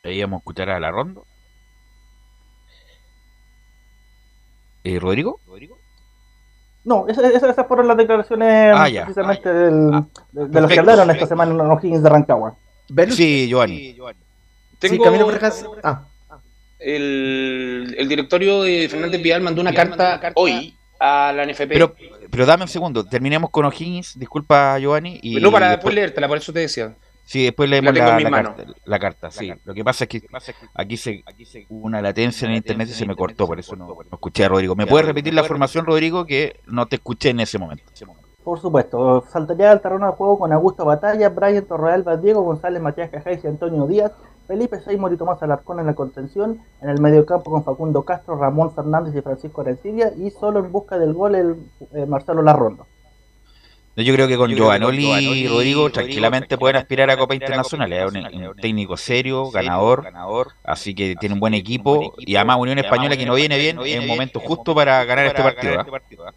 A 0.02 0.08
escuchar 0.08 0.70
a 0.70 0.80
la 0.80 0.90
ronda. 0.90 1.20
Eh, 4.82 4.98
¿Rodrigo? 4.98 5.38
No, 6.84 7.06
esas, 7.06 7.66
fueron 7.68 7.86
las 7.86 7.98
declaraciones 7.98 8.72
Ah, 8.74 8.88
ya. 8.88 9.02
precisamente 9.04 9.52
del- 9.52 9.90
de, 9.90 9.98
de 10.32 10.40
los 10.40 10.46
que 10.48 10.52
perfecto, 10.52 10.80
hablaron 10.80 11.10
esta 11.10 11.26
semana 11.26 11.50
en 11.52 11.58
los 11.68 11.84
Higgins 11.84 12.02
de 12.02 12.08
Rancagua. 12.08 12.56
Sí, 13.10 13.46
Giovanni. 13.48 13.92
Tengo- 14.78 14.94
Sí, 14.94 14.98
Camilo 14.98 15.30
Ah. 15.84 16.04
El, 16.78 17.94
el 17.98 18.08
directorio 18.08 18.62
de 18.62 18.88
Fernández 18.88 19.20
Vidal 19.20 19.42
mandó 19.42 19.60
una 19.60 19.74
carta 19.74 20.18
hoy 20.34 20.74
a 20.98 21.30
la 21.36 21.44
NFP. 21.44 21.68
Pero, 21.74 21.94
pero 22.30 22.46
dame 22.46 22.62
un 22.62 22.68
segundo, 22.68 23.04
terminemos 23.04 23.50
con 23.50 23.66
O'Higgins, 23.66 24.18
disculpa 24.18 24.78
Giovanni. 24.78 25.20
Y 25.22 25.34
no, 25.38 25.52
para 25.52 25.66
después 25.66 25.76
después- 25.80 25.94
leértela, 25.96 26.26
por 26.28 26.38
eso 26.38 26.54
te 26.54 26.60
decía. 26.60 26.94
Sí, 27.30 27.44
después 27.44 27.70
leemos 27.70 27.94
la, 27.94 28.18
la 28.18 28.28
manos. 28.28 28.54
carta, 28.56 28.72
la 28.84 28.98
carta, 28.98 29.30
sí. 29.30 29.52
Lo 29.64 29.72
que 29.72 29.84
pasa 29.84 30.02
es 30.02 30.10
que 30.10 30.26
aquí 30.74 30.96
se 30.96 31.22
hubo 31.68 31.86
una 31.86 32.02
latencia 32.02 32.44
en 32.46 32.50
el 32.50 32.56
internet 32.56 32.88
y 32.88 32.92
se 32.92 33.06
me 33.06 33.14
cortó, 33.14 33.46
por 33.46 33.60
eso 33.60 33.76
no, 33.76 33.86
no 33.86 34.02
escuché 34.14 34.46
a 34.46 34.48
Rodrigo. 34.48 34.74
¿Me 34.74 34.84
puedes 34.84 35.06
repetir 35.06 35.32
la 35.32 35.44
formación, 35.44 35.86
Rodrigo, 35.86 36.26
que 36.26 36.58
no 36.66 36.86
te 36.86 36.96
escuché 36.96 37.30
en 37.30 37.38
ese 37.38 37.56
momento? 37.56 37.84
Por 38.42 38.58
supuesto, 38.58 39.24
saltaría 39.28 39.70
al 39.70 39.80
terreno 39.80 40.06
de 40.06 40.12
juego 40.14 40.40
con 40.40 40.52
Augusto 40.52 40.84
Batalla, 40.84 41.28
Brian 41.28 41.64
Torrealba, 41.66 42.16
Diego 42.16 42.42
González, 42.42 42.82
Matías 42.82 43.10
Cajáis 43.10 43.44
y 43.44 43.46
Antonio 43.46 43.86
Díaz, 43.86 44.10
Felipe 44.48 44.80
Seymour 44.80 45.12
y 45.12 45.16
Tomás 45.16 45.40
Alarcón 45.40 45.78
en 45.78 45.86
la 45.86 45.94
contención, 45.94 46.58
en 46.82 46.88
el 46.88 47.00
mediocampo 47.00 47.52
con 47.52 47.62
Facundo 47.62 48.02
Castro, 48.02 48.34
Ramón 48.38 48.74
Fernández 48.74 49.14
y 49.14 49.22
Francisco 49.22 49.60
Arencibia, 49.60 50.12
y 50.16 50.32
solo 50.32 50.58
en 50.58 50.72
busca 50.72 50.98
del 50.98 51.14
gol 51.14 51.36
el 51.36 51.56
eh, 51.92 52.06
Marcelo 52.06 52.42
Larrondo. 52.42 52.88
Yo 54.02 54.14
creo 54.14 54.28
que 54.28 54.36
con 54.36 54.50
Yo 54.50 54.56
creo 54.56 54.70
que 54.70 54.78
con 54.80 54.94
Giovanoli 54.94 55.04
y 55.40 55.48
Rodrigo 55.48 55.90
tranquilamente 55.90 56.58
pueden 56.58 56.76
aspirar 56.76 57.10
a 57.10 57.16
Copa 57.16 57.34
Internacional. 57.34 57.92
Es 57.92 58.06
un, 58.12 58.16
un 58.48 58.56
técnico 58.56 58.96
serio, 58.96 59.50
ganador, 59.50 60.04
así 60.64 60.94
que 60.94 61.16
tiene 61.16 61.34
un 61.34 61.40
buen 61.40 61.54
equipo 61.54 62.14
y 62.18 62.36
además 62.36 62.58
Unión 62.58 62.78
Española 62.78 63.16
que 63.16 63.26
no 63.26 63.34
viene 63.34 63.58
bien 63.58 63.78
en 63.84 64.00
un 64.00 64.06
momento 64.06 64.40
justo 64.40 64.74
para 64.74 65.04
ganar 65.04 65.26
este 65.26 65.42
partido. 65.42 65.80
¿ah? 65.80 66.32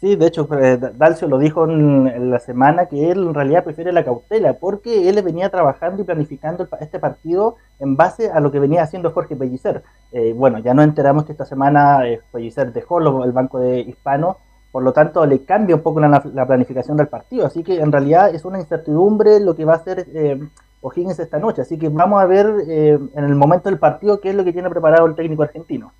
Sí, 0.00 0.14
de 0.14 0.28
hecho, 0.28 0.48
eh, 0.62 0.78
Dalcio 0.94 1.26
lo 1.26 1.38
dijo 1.38 1.64
en, 1.64 2.30
la 2.30 2.38
semana 2.38 2.86
que 2.86 3.10
él 3.10 3.18
en 3.18 3.34
realidad 3.34 3.64
prefiere 3.64 3.90
la 3.92 4.04
cautela, 4.04 4.52
porque 4.54 5.08
él 5.08 5.20
venía 5.22 5.50
trabajando 5.50 6.00
y 6.02 6.04
planificando 6.04 6.62
el 6.62 6.68
pa- 6.68 6.76
este 6.80 7.00
partido 7.00 7.56
en 7.80 7.96
base 7.96 8.30
a 8.30 8.38
lo 8.38 8.52
que 8.52 8.60
venía 8.60 8.84
haciendo 8.84 9.10
Jorge 9.10 9.34
Pellicer. 9.34 9.82
Eh, 10.12 10.32
bueno, 10.36 10.60
ya 10.60 10.72
nos 10.72 10.84
enteramos 10.84 11.24
que 11.24 11.32
esta 11.32 11.44
semana 11.44 12.06
eh, 12.08 12.20
Pellicer 12.30 12.72
dejó 12.72 13.00
lo- 13.00 13.24
el 13.24 13.32
banco 13.32 13.58
de 13.58 13.80
Hispano, 13.80 14.36
por 14.78 14.84
lo 14.84 14.92
tanto 14.92 15.26
le 15.26 15.42
cambia 15.42 15.74
un 15.74 15.82
poco 15.82 15.98
la, 15.98 16.22
la 16.32 16.46
planificación 16.46 16.96
del 16.96 17.08
partido, 17.08 17.44
así 17.44 17.64
que 17.64 17.80
en 17.80 17.90
realidad 17.90 18.32
es 18.32 18.44
una 18.44 18.60
incertidumbre 18.60 19.40
lo 19.40 19.56
que 19.56 19.64
va 19.64 19.72
a 19.72 19.76
hacer 19.78 20.06
eh, 20.14 20.38
O'Higgins 20.82 21.18
esta 21.18 21.40
noche, 21.40 21.62
así 21.62 21.76
que 21.76 21.88
vamos 21.88 22.22
a 22.22 22.26
ver 22.26 22.46
eh, 22.68 22.96
en 23.16 23.24
el 23.24 23.34
momento 23.34 23.68
del 23.70 23.80
partido 23.80 24.20
qué 24.20 24.30
es 24.30 24.36
lo 24.36 24.44
que 24.44 24.52
tiene 24.52 24.70
preparado 24.70 25.04
el 25.06 25.16
técnico 25.16 25.42
argentino. 25.42 25.92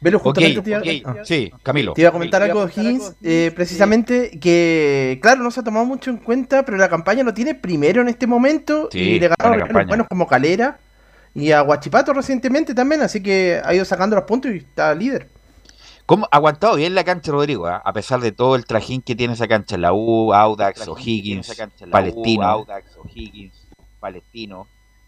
Velo, 0.00 0.18
justamente 0.18 0.62
te 0.62 0.70
iba- 0.70 0.82
ah. 1.04 1.14
sí, 1.22 1.52
Camilo. 1.62 1.92
Te 1.92 2.00
iba 2.00 2.08
a 2.08 2.12
comentar 2.12 2.42
algo 2.42 2.66
de 2.66 2.72
Higgins, 2.72 3.14
eh, 3.22 3.52
precisamente 3.54 4.36
que, 4.40 5.20
claro, 5.22 5.40
no 5.44 5.52
se 5.52 5.60
ha 5.60 5.62
tomado 5.62 5.86
mucho 5.86 6.10
en 6.10 6.16
cuenta, 6.16 6.64
pero 6.64 6.76
la 6.76 6.88
campaña 6.88 7.22
lo 7.22 7.34
tiene 7.34 7.54
primero 7.54 8.02
en 8.02 8.08
este 8.08 8.26
momento 8.26 8.88
Sí, 8.90 8.98
y 8.98 9.20
le 9.20 9.28
ganaron 9.28 9.86
buenos 9.86 10.08
como 10.08 10.26
Calera 10.26 10.78
y 11.34 11.52
a 11.52 11.60
Guachipato 11.60 12.12
recientemente 12.12 12.74
también, 12.74 13.00
así 13.02 13.22
que 13.22 13.60
ha 13.64 13.72
ido 13.72 13.84
sacando 13.84 14.16
los 14.16 14.24
puntos 14.24 14.50
y 14.50 14.56
está 14.56 14.92
líder. 14.92 15.28
¿Cómo 16.06 16.26
ha 16.30 16.36
aguantado 16.36 16.76
bien 16.76 16.94
la 16.94 17.04
cancha, 17.04 17.32
Rodrigo? 17.32 17.66
ah? 17.66 17.80
A 17.84 17.92
pesar 17.92 18.20
de 18.20 18.32
todo 18.32 18.56
el 18.56 18.66
trajín 18.66 19.00
que 19.00 19.14
tiene 19.14 19.32
esa 19.34 19.46
cancha, 19.46 19.76
la 19.78 19.92
U, 19.94 20.34
Audax, 20.34 20.86
O'Higgins, 20.88 21.56
Palestino. 21.90 22.66
Palestino. 24.00 24.66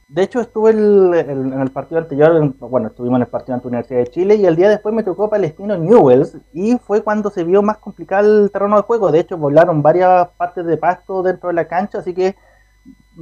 De 0.09 0.23
hecho, 0.23 0.41
estuve 0.41 0.71
el- 0.71 1.13
el- 1.15 1.53
en 1.53 1.61
el 1.61 1.71
partido 1.71 2.01
anterior, 2.01 2.37
en- 2.37 2.57
bueno, 2.61 2.89
estuvimos 2.89 3.17
en 3.19 3.23
el 3.23 3.29
partido 3.29 3.57
ante 3.57 3.67
Universidad 3.69 3.99
de 4.01 4.07
Chile 4.11 4.37
y 4.37 4.47
el 4.47 4.55
día 4.57 4.69
después 4.71 4.95
me 4.95 5.03
tocó 5.03 5.29
Palestino 5.29 5.77
Newells 5.77 6.37
y 6.55 6.79
fue 6.79 7.03
cuando 7.03 7.29
se 7.29 7.43
vio 7.45 7.61
más 7.61 7.79
complicado 7.79 8.45
el 8.45 8.51
terreno 8.51 8.77
de 8.77 8.83
juego. 8.83 9.11
De 9.11 9.19
hecho, 9.19 9.37
volaron 9.37 9.83
varias 9.83 10.29
partes 10.39 10.65
de 10.65 10.77
pasto 10.77 11.23
dentro 11.23 11.49
de 11.49 11.55
la 11.57 11.67
cancha, 11.69 11.99
así 11.99 12.15
que 12.15 12.37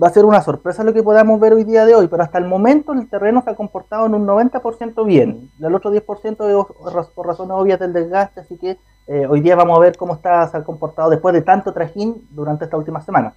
va 0.01 0.09
a 0.09 0.13
ser 0.13 0.25
una 0.25 0.43
sorpresa 0.43 0.83
lo 0.83 0.93
que 0.93 1.03
podamos 1.03 1.39
ver 1.41 1.53
hoy 1.53 1.65
día 1.65 1.85
de 1.85 1.95
hoy. 1.95 2.09
Pero 2.09 2.23
hasta 2.23 2.39
el 2.39 2.47
momento 2.47 2.93
el 2.93 3.09
terreno 3.09 3.43
se 3.43 3.51
ha 3.51 3.55
comportado 3.55 4.07
en 4.07 4.15
un 4.15 4.27
90% 4.27 5.05
bien. 5.05 5.51
El 5.61 5.75
otro 5.75 5.93
10% 5.93 7.01
es 7.01 7.07
por 7.09 7.27
razones 7.27 7.53
obvias 7.53 7.79
del 7.79 7.93
desgaste, 7.93 8.41
así 8.41 8.59
que 8.59 8.79
eh, 9.07 9.27
hoy 9.29 9.41
día 9.41 9.55
vamos 9.55 9.77
a 9.77 9.81
ver 9.81 9.97
cómo 9.97 10.15
está, 10.15 10.49
se 10.49 10.57
ha 10.57 10.65
comportado 10.65 11.11
después 11.11 11.35
de 11.35 11.43
tanto 11.43 11.73
trajín 11.73 12.27
durante 12.31 12.65
esta 12.65 12.77
última 12.77 13.01
semana. 13.01 13.35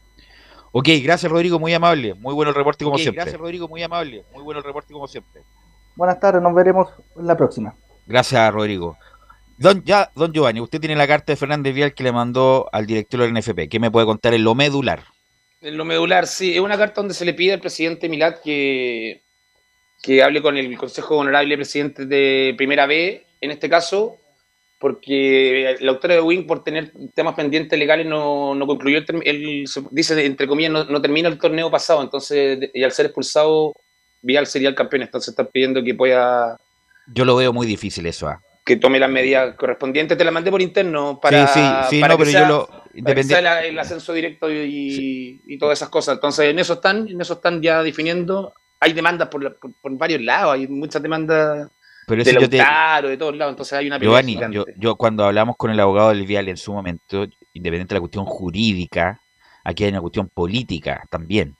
Ok, 0.71 0.89
gracias 1.03 1.31
Rodrigo, 1.31 1.59
muy 1.59 1.73
amable. 1.73 2.13
Muy 2.13 2.33
bueno 2.33 2.49
el 2.49 2.55
reporte 2.55 2.83
como 2.83 2.97
siempre. 2.97 3.21
gracias, 3.21 3.39
Rodrigo, 3.39 3.67
muy 3.67 3.83
amable. 3.83 4.25
Muy 4.33 4.43
bueno 4.43 4.59
el 4.59 4.65
reporte 4.65 4.93
como 4.93 5.07
siempre. 5.07 5.43
Buenas 5.95 6.19
tardes, 6.19 6.41
nos 6.41 6.53
veremos 6.53 6.89
en 7.15 7.25
la 7.25 7.35
próxima. 7.35 7.73
Gracias, 8.05 8.53
Rodrigo. 8.53 8.95
Don, 9.57 9.83
ya, 9.83 10.11
don 10.15 10.31
Giovanni, 10.31 10.61
usted 10.61 10.79
tiene 10.79 10.95
la 10.95 11.07
carta 11.07 11.33
de 11.33 11.35
Fernández 11.35 11.73
Vial 11.73 11.93
que 11.93 12.03
le 12.03 12.11
mandó 12.11 12.69
al 12.71 12.85
director 12.85 13.21
del 13.21 13.33
NFP. 13.33 13.67
¿Qué 13.69 13.79
me 13.79 13.89
puede 13.89 14.05
contar 14.05 14.35
en 14.35 14.43
lo 14.43 14.53
medular? 14.53 15.01
En 15.61 15.75
lo 15.77 15.85
medular, 15.85 16.27
sí, 16.27 16.53
es 16.53 16.59
una 16.59 16.77
carta 16.77 17.01
donde 17.01 17.13
se 17.15 17.25
le 17.25 17.33
pide 17.33 17.53
al 17.53 17.59
presidente 17.59 18.07
Milat 18.09 18.41
que, 18.43 19.21
que 20.03 20.21
hable 20.21 20.41
con 20.41 20.55
el 20.57 20.77
Consejo 20.77 21.17
Honorable 21.17 21.55
Presidente 21.55 22.05
de 22.05 22.53
Primera 22.55 22.85
B, 22.85 23.25
en 23.41 23.51
este 23.51 23.67
caso, 23.69 24.17
porque 24.79 25.71
el 25.71 25.89
autor 25.89 26.11
de 26.11 26.21
Wing, 26.21 26.45
por 26.45 26.63
tener 26.63 26.91
temas 27.15 27.33
pendientes 27.33 27.77
legales, 27.77 28.05
no, 28.05 28.53
no 28.53 28.67
concluyó, 28.67 28.99
el, 28.99 29.05
el- 29.25 29.65
dice, 29.89 30.25
entre 30.25 30.45
comillas, 30.47 30.71
no, 30.71 31.01
termina 31.01 31.27
el 31.27 31.39
torneo 31.39 31.71
pasado, 31.71 32.03
entonces, 32.03 32.69
y 32.73 32.83
al 32.83 32.91
ser 32.91 33.07
expulsado, 33.07 33.73
Vial 34.21 34.45
sería 34.45 34.69
el 34.69 34.75
campeón, 34.75 35.03
entonces 35.03 35.29
están 35.29 35.47
pidiendo 35.51 35.83
que 35.83 35.95
pueda 35.95 36.57
Yo 37.13 37.25
lo 37.25 37.35
veo 37.35 37.51
muy 37.53 37.65
difícil 37.65 38.05
eso. 38.05 38.27
ah. 38.27 38.41
Que 38.67 38.75
tome 38.75 38.99
las 38.99 39.09
medidas 39.09 39.55
correspondientes. 39.55 40.17
Te 40.17 40.23
las 40.25 40.33
mandé 40.33 40.51
por 40.51 40.61
interno 40.61 41.19
para, 41.21 41.47
sí, 41.47 41.61
sí, 41.89 42.01
para 42.01 42.13
no, 42.13 42.17
que 42.17 42.23
pero 42.25 42.31
sea- 42.31 42.41
yo 42.41 42.47
lo. 42.47 42.67
para 42.67 42.83
que 42.91 42.99
independi- 42.99 43.27
sea 43.27 43.41
la- 43.41 43.63
el 43.65 43.79
ascenso 43.79 44.11
directo 44.13 44.51
y, 44.51 45.41
y 45.47 45.57
todas 45.57 45.79
esas 45.79 45.89
cosas. 45.89 46.15
Entonces, 46.15 46.45
en 46.51 46.59
eso 46.59 46.73
están, 46.73 47.07
en 47.07 47.19
eso 47.21 47.33
están 47.35 47.61
ya 47.61 47.81
definiendo. 47.81 48.53
Hay 48.79 48.93
demandas 48.93 49.29
por, 49.29 49.43
la- 49.43 49.51
por, 49.55 49.71
por 49.73 49.97
varios 49.97 50.21
lados, 50.21 50.53
hay 50.53 50.67
muchas 50.67 51.01
demandas 51.01 51.69
Pero 52.05 52.23
de 52.23 52.33
yo 52.33 52.49
te- 52.49 52.57
de 53.07 53.17
todos 53.17 53.35
lados. 53.35 53.53
Entonces 53.53 53.73
hay 53.73 53.87
una 53.87 53.97
Giovanni, 53.99 54.37
yo, 54.51 54.65
yo 54.77 54.95
cuando 54.95 55.25
hablamos 55.25 55.55
con 55.57 55.71
el 55.71 55.79
abogado 55.79 56.09
del 56.09 56.25
Vial 56.25 56.47
en 56.49 56.57
su 56.57 56.73
momento, 56.73 57.25
independiente 57.53 57.93
de 57.93 57.97
la 57.97 58.01
cuestión 58.01 58.25
jurídica, 58.25 59.19
aquí 59.63 59.83
hay 59.85 59.89
una 59.91 60.01
cuestión 60.01 60.29
política 60.33 61.03
también. 61.09 61.55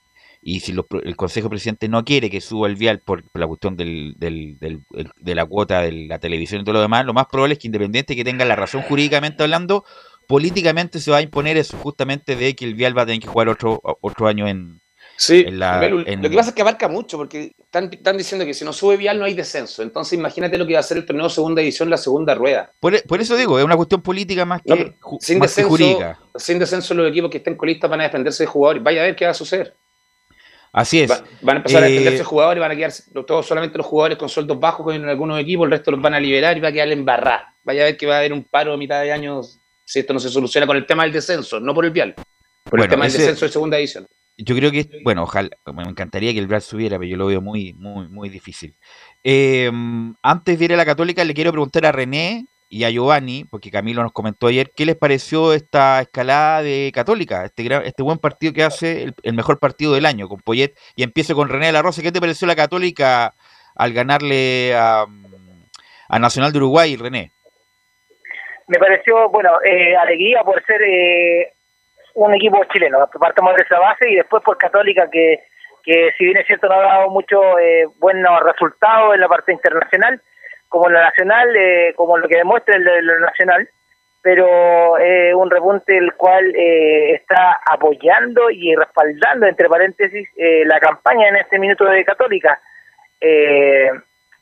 Y 0.49 0.61
si 0.61 0.71
pro- 0.71 1.03
el 1.03 1.17
Consejo 1.17 1.49
Presidente 1.49 1.89
no 1.89 2.05
quiere 2.05 2.29
que 2.29 2.39
suba 2.39 2.69
el 2.69 2.77
Vial 2.77 2.99
por, 2.99 3.21
por 3.29 3.41
la 3.41 3.47
cuestión 3.47 3.75
del, 3.75 4.13
del- 4.17 4.57
del- 4.59 4.79
el- 4.95 5.11
de 5.19 5.35
la 5.35 5.45
cuota 5.45 5.81
de 5.81 5.91
la 6.07 6.19
televisión 6.19 6.61
y 6.61 6.63
todo 6.63 6.75
lo 6.75 6.81
demás, 6.81 7.05
lo 7.05 7.13
más 7.13 7.25
probable 7.29 7.53
es 7.55 7.59
que 7.59 7.67
independiente 7.67 8.15
que 8.15 8.23
tenga 8.23 8.45
la 8.45 8.55
razón 8.55 8.81
jurídicamente 8.83 9.43
hablando, 9.43 9.83
políticamente 10.25 10.99
se 10.99 11.11
va 11.11 11.17
a 11.17 11.21
imponer 11.21 11.57
eso 11.57 11.75
justamente 11.77 12.37
de 12.37 12.55
que 12.55 12.63
el 12.63 12.75
Vial 12.75 12.97
va 12.97 13.01
a 13.01 13.05
tener 13.05 13.19
que 13.21 13.27
jugar 13.27 13.49
otro, 13.49 13.81
otro 14.01 14.27
año 14.27 14.47
en, 14.47 14.79
Sí, 15.17 15.43
en 15.47 15.59
la... 15.59 15.79
Belu, 15.79 16.03
en- 16.05 16.21
lo 16.21 16.29
que 16.29 16.35
pasa 16.37 16.49
es 16.49 16.55
que 16.55 16.61
abarca 16.61 16.87
mucho, 16.87 17.17
porque 17.17 17.51
están, 17.59 17.89
están 17.91 18.17
diciendo 18.17 18.45
que 18.45 18.53
si 18.53 18.63
no 18.63 18.71
sube 18.71 18.95
Vial 18.97 19.19
no 19.19 19.25
hay 19.25 19.33
descenso. 19.33 19.81
Entonces, 19.83 20.17
imagínate 20.17 20.57
lo 20.57 20.65
que 20.65 20.73
va 20.73 20.79
a 20.79 20.81
hacer 20.81 20.95
el 20.97 21.05
torneo 21.05 21.27
segunda 21.29 21.61
edición, 21.61 21.89
la 21.89 21.97
segunda 21.97 22.35
rueda. 22.35 22.71
por, 22.79 23.01
por 23.03 23.19
eso 23.19 23.35
digo, 23.35 23.59
es 23.59 23.65
una 23.65 23.75
cuestión 23.75 24.01
política 24.01 24.45
más 24.45 24.61
que, 24.61 24.75
No, 24.75 25.17
sin, 25.19 25.39
más 25.39 25.53
que 25.55 25.63
descenso, 25.63 25.69
jurídica. 25.69 26.19
sin 26.35 26.59
descenso, 26.59 26.93
los 26.93 27.09
equipos 27.09 27.31
que 27.31 27.37
estén 27.39 27.55
colistas 27.57 27.89
van 27.89 27.99
a 28.01 28.03
defenderse 28.03 28.43
de 28.43 28.47
jugadores. 28.47 28.81
Vaya 28.83 29.01
a 29.01 29.05
ver 29.05 29.15
qué 29.17 29.25
va 29.25 29.31
a 29.31 29.33
suceder. 29.33 29.73
Así 30.77 31.01
es. 31.01 31.09
Va- 31.09 31.23
van 31.41 31.55
a 31.55 31.59
empezar 31.59 31.81
a 31.83 31.87
Eh, 31.87 31.89
defenderse 31.89 32.23
jugadores, 32.23 32.61
van 32.61 32.71
a 32.71 32.75
quedar 32.75 32.91
todos 33.25 33.47
solamente 33.47 33.79
los 33.79 33.87
jugadores 33.87 34.17
con 34.19 34.29
sueldos 34.29 34.59
bajos 34.59 34.93
en 34.95 35.09
algunos 35.09 35.39
equipos, 35.39 35.65
el 35.65 35.71
resto 35.71 35.89
los 35.89 35.99
van 36.01 36.13
a 36.13 36.19
liberar 36.19 36.55
y 36.55 36.59
va 36.59 36.67
a 36.67 36.71
quedar 36.71 36.91
en 36.91 37.03
barra. 37.03 37.55
Vaya 37.63 37.81
a 37.81 37.85
ver 37.85 37.97
que 37.97 38.05
va 38.05 38.15
a 38.15 38.19
haber 38.19 38.31
un 38.31 38.43
paro 38.43 38.73
a 38.73 38.77
mitad 38.77 39.01
de 39.01 39.11
año 39.11 39.41
si 39.83 39.99
esto 39.99 40.13
no 40.13 40.19
se 40.19 40.29
soluciona 40.29 40.67
con 40.67 40.77
el 40.77 40.85
tema 40.85 41.01
del 41.03 41.13
descenso, 41.13 41.59
no 41.59 41.73
por 41.73 41.83
el 41.85 41.91
vial, 41.91 42.13
por 42.63 42.79
el 42.79 42.87
tema 42.87 43.05
del 43.05 43.13
descenso 43.13 43.45
de 43.45 43.51
segunda 43.51 43.79
edición. 43.79 44.05
Yo 44.37 44.55
creo 44.55 44.69
que, 44.71 44.87
bueno, 45.03 45.23
ojalá, 45.23 45.49
me 45.73 45.81
encantaría 45.81 46.31
que 46.31 46.37
el 46.37 46.45
Brad 46.45 46.61
subiera, 46.61 46.99
pero 46.99 47.09
yo 47.09 47.17
lo 47.17 47.25
veo 47.25 47.41
muy, 47.41 47.73
muy, 47.73 48.07
muy 48.07 48.29
difícil. 48.29 48.75
Eh, 49.23 49.71
antes 50.21 50.59
de 50.59 50.65
ir 50.65 50.73
a 50.73 50.77
la 50.77 50.85
Católica, 50.85 51.23
le 51.23 51.33
quiero 51.33 51.51
preguntar 51.51 51.87
a 51.87 51.91
René 51.91 52.45
y 52.69 52.83
a 52.83 52.89
Giovanni, 52.89 53.45
porque 53.45 53.71
Camilo 53.71 54.03
nos 54.03 54.11
comentó 54.11 54.47
ayer, 54.47 54.71
¿qué 54.75 54.85
les 54.85 54.95
pareció 54.97 55.53
esta 55.53 56.01
escalada 56.01 56.61
de 56.61 56.91
Católica? 56.93 57.45
Este, 57.45 57.63
gran- 57.63 57.85
este 57.85 58.03
buen 58.03 58.17
partido 58.17 58.51
que 58.53 58.63
hace, 58.63 59.03
el, 59.03 59.13
el 59.23 59.33
mejor 59.33 59.57
partido 59.59 59.93
del 59.93 60.05
año 60.05 60.27
con 60.27 60.39
Poyet. 60.41 60.73
Y 60.95 61.03
empiezo 61.03 61.33
con 61.35 61.47
René 61.49 61.67
de 61.67 61.71
la 61.71 61.81
Rosa. 61.81 62.01
¿Qué 62.01 62.11
te 62.11 62.19
pareció 62.19 62.45
la 62.47 62.55
Católica 62.55 63.33
al 63.75 63.93
ganarle 63.93 64.75
a, 64.75 65.05
a 66.09 66.19
Nacional 66.19 66.51
de 66.51 66.57
Uruguay, 66.57 66.95
René? 66.97 67.31
me 68.67 68.79
pareció, 68.79 69.29
bueno, 69.29 69.51
eh, 69.63 69.95
alegría 69.95 70.43
por 70.43 70.61
ser 70.65 70.81
eh, 70.81 71.53
un 72.15 72.33
equipo 72.35 72.61
chileno. 72.65 72.97
Partamos 73.17 73.55
de 73.55 73.63
esa 73.63 73.79
base 73.79 74.09
y 74.11 74.15
después 74.15 74.43
por 74.43 74.57
Católica, 74.57 75.09
que, 75.09 75.39
que 75.83 76.09
si 76.17 76.25
bien 76.25 76.35
es 76.35 76.45
cierto 76.47 76.67
no 76.67 76.73
ha 76.73 76.81
dado 76.83 77.09
muchos 77.09 77.41
eh, 77.61 77.85
buenos 77.97 78.41
resultados 78.43 79.15
en 79.15 79.21
la 79.21 79.29
parte 79.29 79.53
internacional, 79.53 80.21
como 80.69 80.89
la 80.89 81.01
nacional, 81.01 81.55
eh, 81.55 81.93
como 81.95 82.17
lo 82.17 82.27
que 82.27 82.37
demuestra 82.37 82.77
de 82.77 83.01
lo 83.01 83.19
nacional, 83.19 83.67
pero 84.21 84.97
eh, 84.97 85.33
un 85.33 85.49
repunte 85.49 85.97
el 85.97 86.13
cual 86.15 86.45
eh, 86.53 87.13
está 87.13 87.61
apoyando 87.65 88.49
y 88.49 88.75
respaldando, 88.75 89.45
entre 89.45 89.69
paréntesis, 89.69 90.27
eh, 90.35 90.63
la 90.65 90.81
campaña 90.81 91.29
en 91.29 91.37
este 91.37 91.57
minuto 91.57 91.85
de 91.85 92.03
Católica. 92.03 92.59
Eh, 93.21 93.89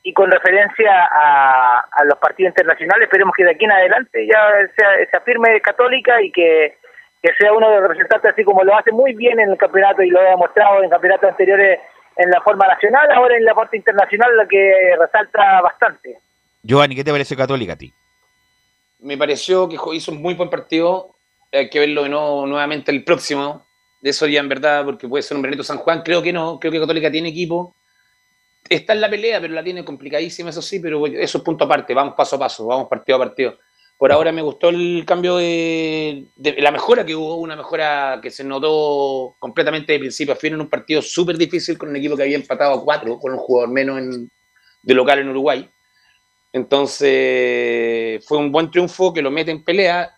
y 0.01 0.13
con 0.13 0.31
referencia 0.31 0.91
a, 1.05 1.85
a, 1.91 2.03
los 2.05 2.17
partidos 2.19 2.49
internacionales, 2.49 3.05
esperemos 3.05 3.33
que 3.35 3.43
de 3.43 3.51
aquí 3.51 3.65
en 3.65 3.71
adelante 3.71 4.25
ya 4.25 4.39
sea, 4.75 4.89
se 5.09 5.17
afirme 5.17 5.61
Católica 5.61 6.21
y 6.21 6.31
que, 6.31 6.77
que, 7.21 7.33
sea 7.39 7.53
uno 7.53 7.69
de 7.69 7.75
los 7.75 7.83
representantes, 7.83 8.31
así 8.31 8.43
como 8.43 8.63
lo 8.63 8.75
hace 8.75 8.91
muy 8.91 9.13
bien 9.13 9.39
en 9.39 9.51
el 9.51 9.57
campeonato 9.57 10.01
y 10.01 10.09
lo 10.09 10.19
ha 10.19 10.31
demostrado 10.31 10.83
en 10.83 10.89
campeonatos 10.89 11.29
anteriores 11.29 11.79
en 12.17 12.30
la 12.30 12.41
forma 12.41 12.67
nacional, 12.67 13.12
ahora 13.12 13.38
en 13.38 13.45
la 13.45 13.54
parte 13.54 13.78
internacional, 13.78 14.36
la 14.38 14.47
que 14.47 14.95
resalta 14.99 15.62
bastante. 15.62 16.19
Giovanni, 16.63 16.95
¿qué 16.95 17.04
te 17.04 17.12
parece 17.12 17.36
Católica 17.36 17.73
a 17.73 17.78
ti? 17.78 17.93
Me 18.99 19.17
pareció 19.17 19.67
que 19.69 19.78
hizo 19.93 20.12
un 20.12 20.21
muy 20.21 20.34
buen 20.34 20.49
partido, 20.49 21.15
hay 21.51 21.69
que 21.69 21.80
verlo 21.80 22.04
de 22.04 22.10
nuevo, 22.10 22.47
nuevamente 22.47 22.91
el 22.91 23.04
próximo, 23.04 23.65
de 24.01 24.10
eso 24.10 24.28
ya 24.28 24.39
en 24.39 24.49
verdad, 24.49 24.86
porque 24.86 25.08
puede 25.08 25.23
ser 25.23 25.38
un 25.38 25.43
Benito 25.43 25.63
San 25.63 25.78
Juan, 25.78 26.01
creo 26.04 26.21
que 26.21 26.34
no, 26.34 26.60
creo 26.60 26.71
que 26.71 26.80
Católica 26.80 27.12
tiene 27.12 27.30
equipo 27.30 27.75
está 28.69 28.93
en 28.93 29.01
la 29.01 29.10
pelea, 29.10 29.39
pero 29.39 29.54
la 29.54 29.63
tiene 29.63 29.86
complicadísima, 29.86 30.49
eso 30.49 30.62
sí, 30.62 30.80
pero 30.80 31.06
eso 31.06 31.38
es 31.38 31.43
punto 31.43 31.65
aparte, 31.65 31.93
vamos 31.93 32.15
paso 32.15 32.36
a 32.36 32.39
paso, 32.39 32.65
vamos 32.65 32.88
partido 32.88 33.17
a 33.17 33.19
partido. 33.19 33.58
Por 33.97 34.12
ahora 34.12 34.34
me 34.34 34.41
gustó 34.41 34.69
el 34.69 35.03
cambio 35.08 35.38
de, 35.38 36.25
la 36.58 36.71
mejora 36.71 37.05
que 37.05 37.15
hubo, 37.15 37.36
una 37.36 37.55
mejora 37.55 38.19
que 38.21 38.29
se 38.29 38.43
notó 38.43 39.36
completamente 39.39 39.93
de 39.93 39.99
principio 39.99 40.34
a 40.34 40.38
fin 40.38 40.53
en 40.53 40.62
un 40.62 40.69
partido 40.69 41.01
súper 41.01 41.38
difícil 41.38 41.77
con 41.77 41.89
un 41.89 41.95
equipo 41.95 42.17
que 42.17 42.23
había 42.23 42.36
empatado 42.36 42.73
a 42.73 42.84
cuatro, 42.84 43.17
con 43.19 43.31
un 43.31 43.39
jugador 43.39 43.69
menos 43.69 44.01
de 44.84 44.93
local 44.93 45.19
en 45.19 45.29
Uruguay. 45.29 45.69
Entonces 46.51 48.25
fue 48.25 48.38
un 48.38 48.51
buen 48.51 48.69
triunfo 48.69 49.13
que 49.13 49.21
lo 49.21 49.31
mete 49.31 49.51
en 49.51 49.63
pelea, 49.63 50.13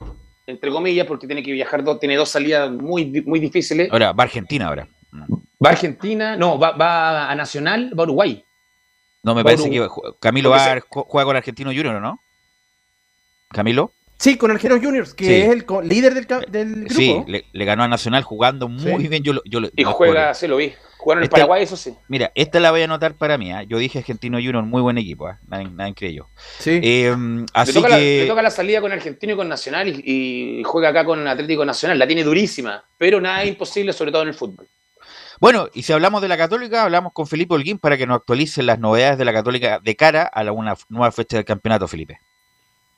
entre 0.47 0.71
comillas, 0.71 1.05
porque 1.05 1.27
tiene 1.27 1.43
que 1.43 1.51
viajar 1.51 1.83
dos, 1.83 1.99
tiene 1.99 2.15
dos 2.15 2.29
salidas 2.29 2.71
muy, 2.71 3.23
muy 3.27 3.39
difíciles. 3.39 3.91
Ahora, 3.91 4.11
va 4.11 4.23
a 4.23 4.25
Argentina 4.25 4.67
ahora. 4.67 4.87
Va 5.63 5.69
a 5.69 5.73
Argentina, 5.73 6.35
no, 6.35 6.57
va, 6.57 7.29
a 7.29 7.35
Nacional, 7.35 7.91
va 7.97 8.03
a 8.03 8.05
Uruguay. 8.05 8.43
No, 9.21 9.35
me 9.35 9.43
parece 9.43 9.69
que 9.69 9.87
Camilo 10.19 10.49
va 10.49 10.79
juega 10.89 11.25
con 11.25 11.35
Argentino 11.35 11.69
Junior, 11.69 12.01
¿no? 12.01 12.21
¿Camilo? 13.49 13.93
Sí, 14.19 14.35
con 14.35 14.49
Argentino 14.49 14.81
Juniors, 14.81 15.13
que 15.13 15.43
es 15.43 15.49
el 15.49 15.65
líder 15.83 16.15
del, 16.15 16.25
del 16.49 16.85
grupo. 16.85 17.25
Sí, 17.27 17.43
le, 17.53 17.65
ganó 17.65 17.83
a 17.83 17.87
Nacional 17.87 18.23
jugando 18.23 18.67
muy 18.67 19.07
bien. 19.07 19.21
Yo, 19.21 19.33
yo, 19.45 19.59
y 19.75 19.83
juega, 19.83 20.33
se 20.33 20.47
lo 20.47 20.57
vi. 20.57 20.73
Jugaron 20.97 21.23
en 21.23 21.29
Paraguay, 21.29 21.63
eso 21.63 21.77
sí. 21.77 21.93
Mira, 22.07 22.31
esta 22.33 22.59
la 22.59 22.71
voy 22.71 22.81
a 22.81 22.85
anotar 22.85 23.13
para 23.13 23.37
mí. 23.37 23.51
¿eh? 23.51 23.65
Yo 23.69 23.77
dije 23.77 23.99
Argentino 23.99 24.37
Junior, 24.37 24.63
muy 24.63 24.81
buen 24.81 24.97
equipo. 24.97 25.29
¿eh? 25.29 25.35
Nadie, 25.47 25.69
nadie 25.69 25.93
creyó. 25.93 26.27
Sí. 26.57 26.79
Eh, 26.81 27.15
así 27.53 27.71
le, 27.71 27.79
toca 27.79 27.87
que... 27.89 27.93
la, 27.93 27.99
le 27.99 28.27
toca 28.27 28.41
la 28.41 28.49
salida 28.49 28.81
con 28.81 28.91
Argentino 28.91 29.33
y 29.33 29.35
con 29.35 29.47
Nacional 29.47 29.87
y, 29.87 30.59
y, 30.59 30.63
juega 30.63 30.89
acá 30.89 31.05
con 31.05 31.25
Atlético 31.27 31.63
Nacional. 31.63 31.99
La 31.99 32.07
tiene 32.07 32.23
durísima, 32.23 32.83
pero 32.97 33.21
nada 33.21 33.43
es 33.43 33.49
imposible, 33.49 33.93
sobre 33.93 34.11
todo 34.11 34.23
en 34.23 34.29
el 34.29 34.33
fútbol. 34.33 34.67
Bueno, 35.39 35.69
y 35.75 35.83
si 35.83 35.93
hablamos 35.93 36.23
de 36.23 36.27
la 36.27 36.37
Católica, 36.37 36.81
hablamos 36.81 37.13
con 37.13 37.27
Felipe 37.27 37.53
Holguín 37.53 37.77
para 37.77 37.95
que 37.95 38.07
nos 38.07 38.17
actualicen 38.17 38.65
las 38.65 38.79
novedades 38.79 39.19
de 39.19 39.25
la 39.25 39.33
Católica 39.33 39.79
de 39.79 39.95
cara 39.95 40.23
a 40.23 40.43
la, 40.43 40.51
una 40.51 40.75
nueva 40.89 41.11
fecha 41.11 41.37
del 41.37 41.45
campeonato, 41.45 41.87
Felipe. 41.87 42.19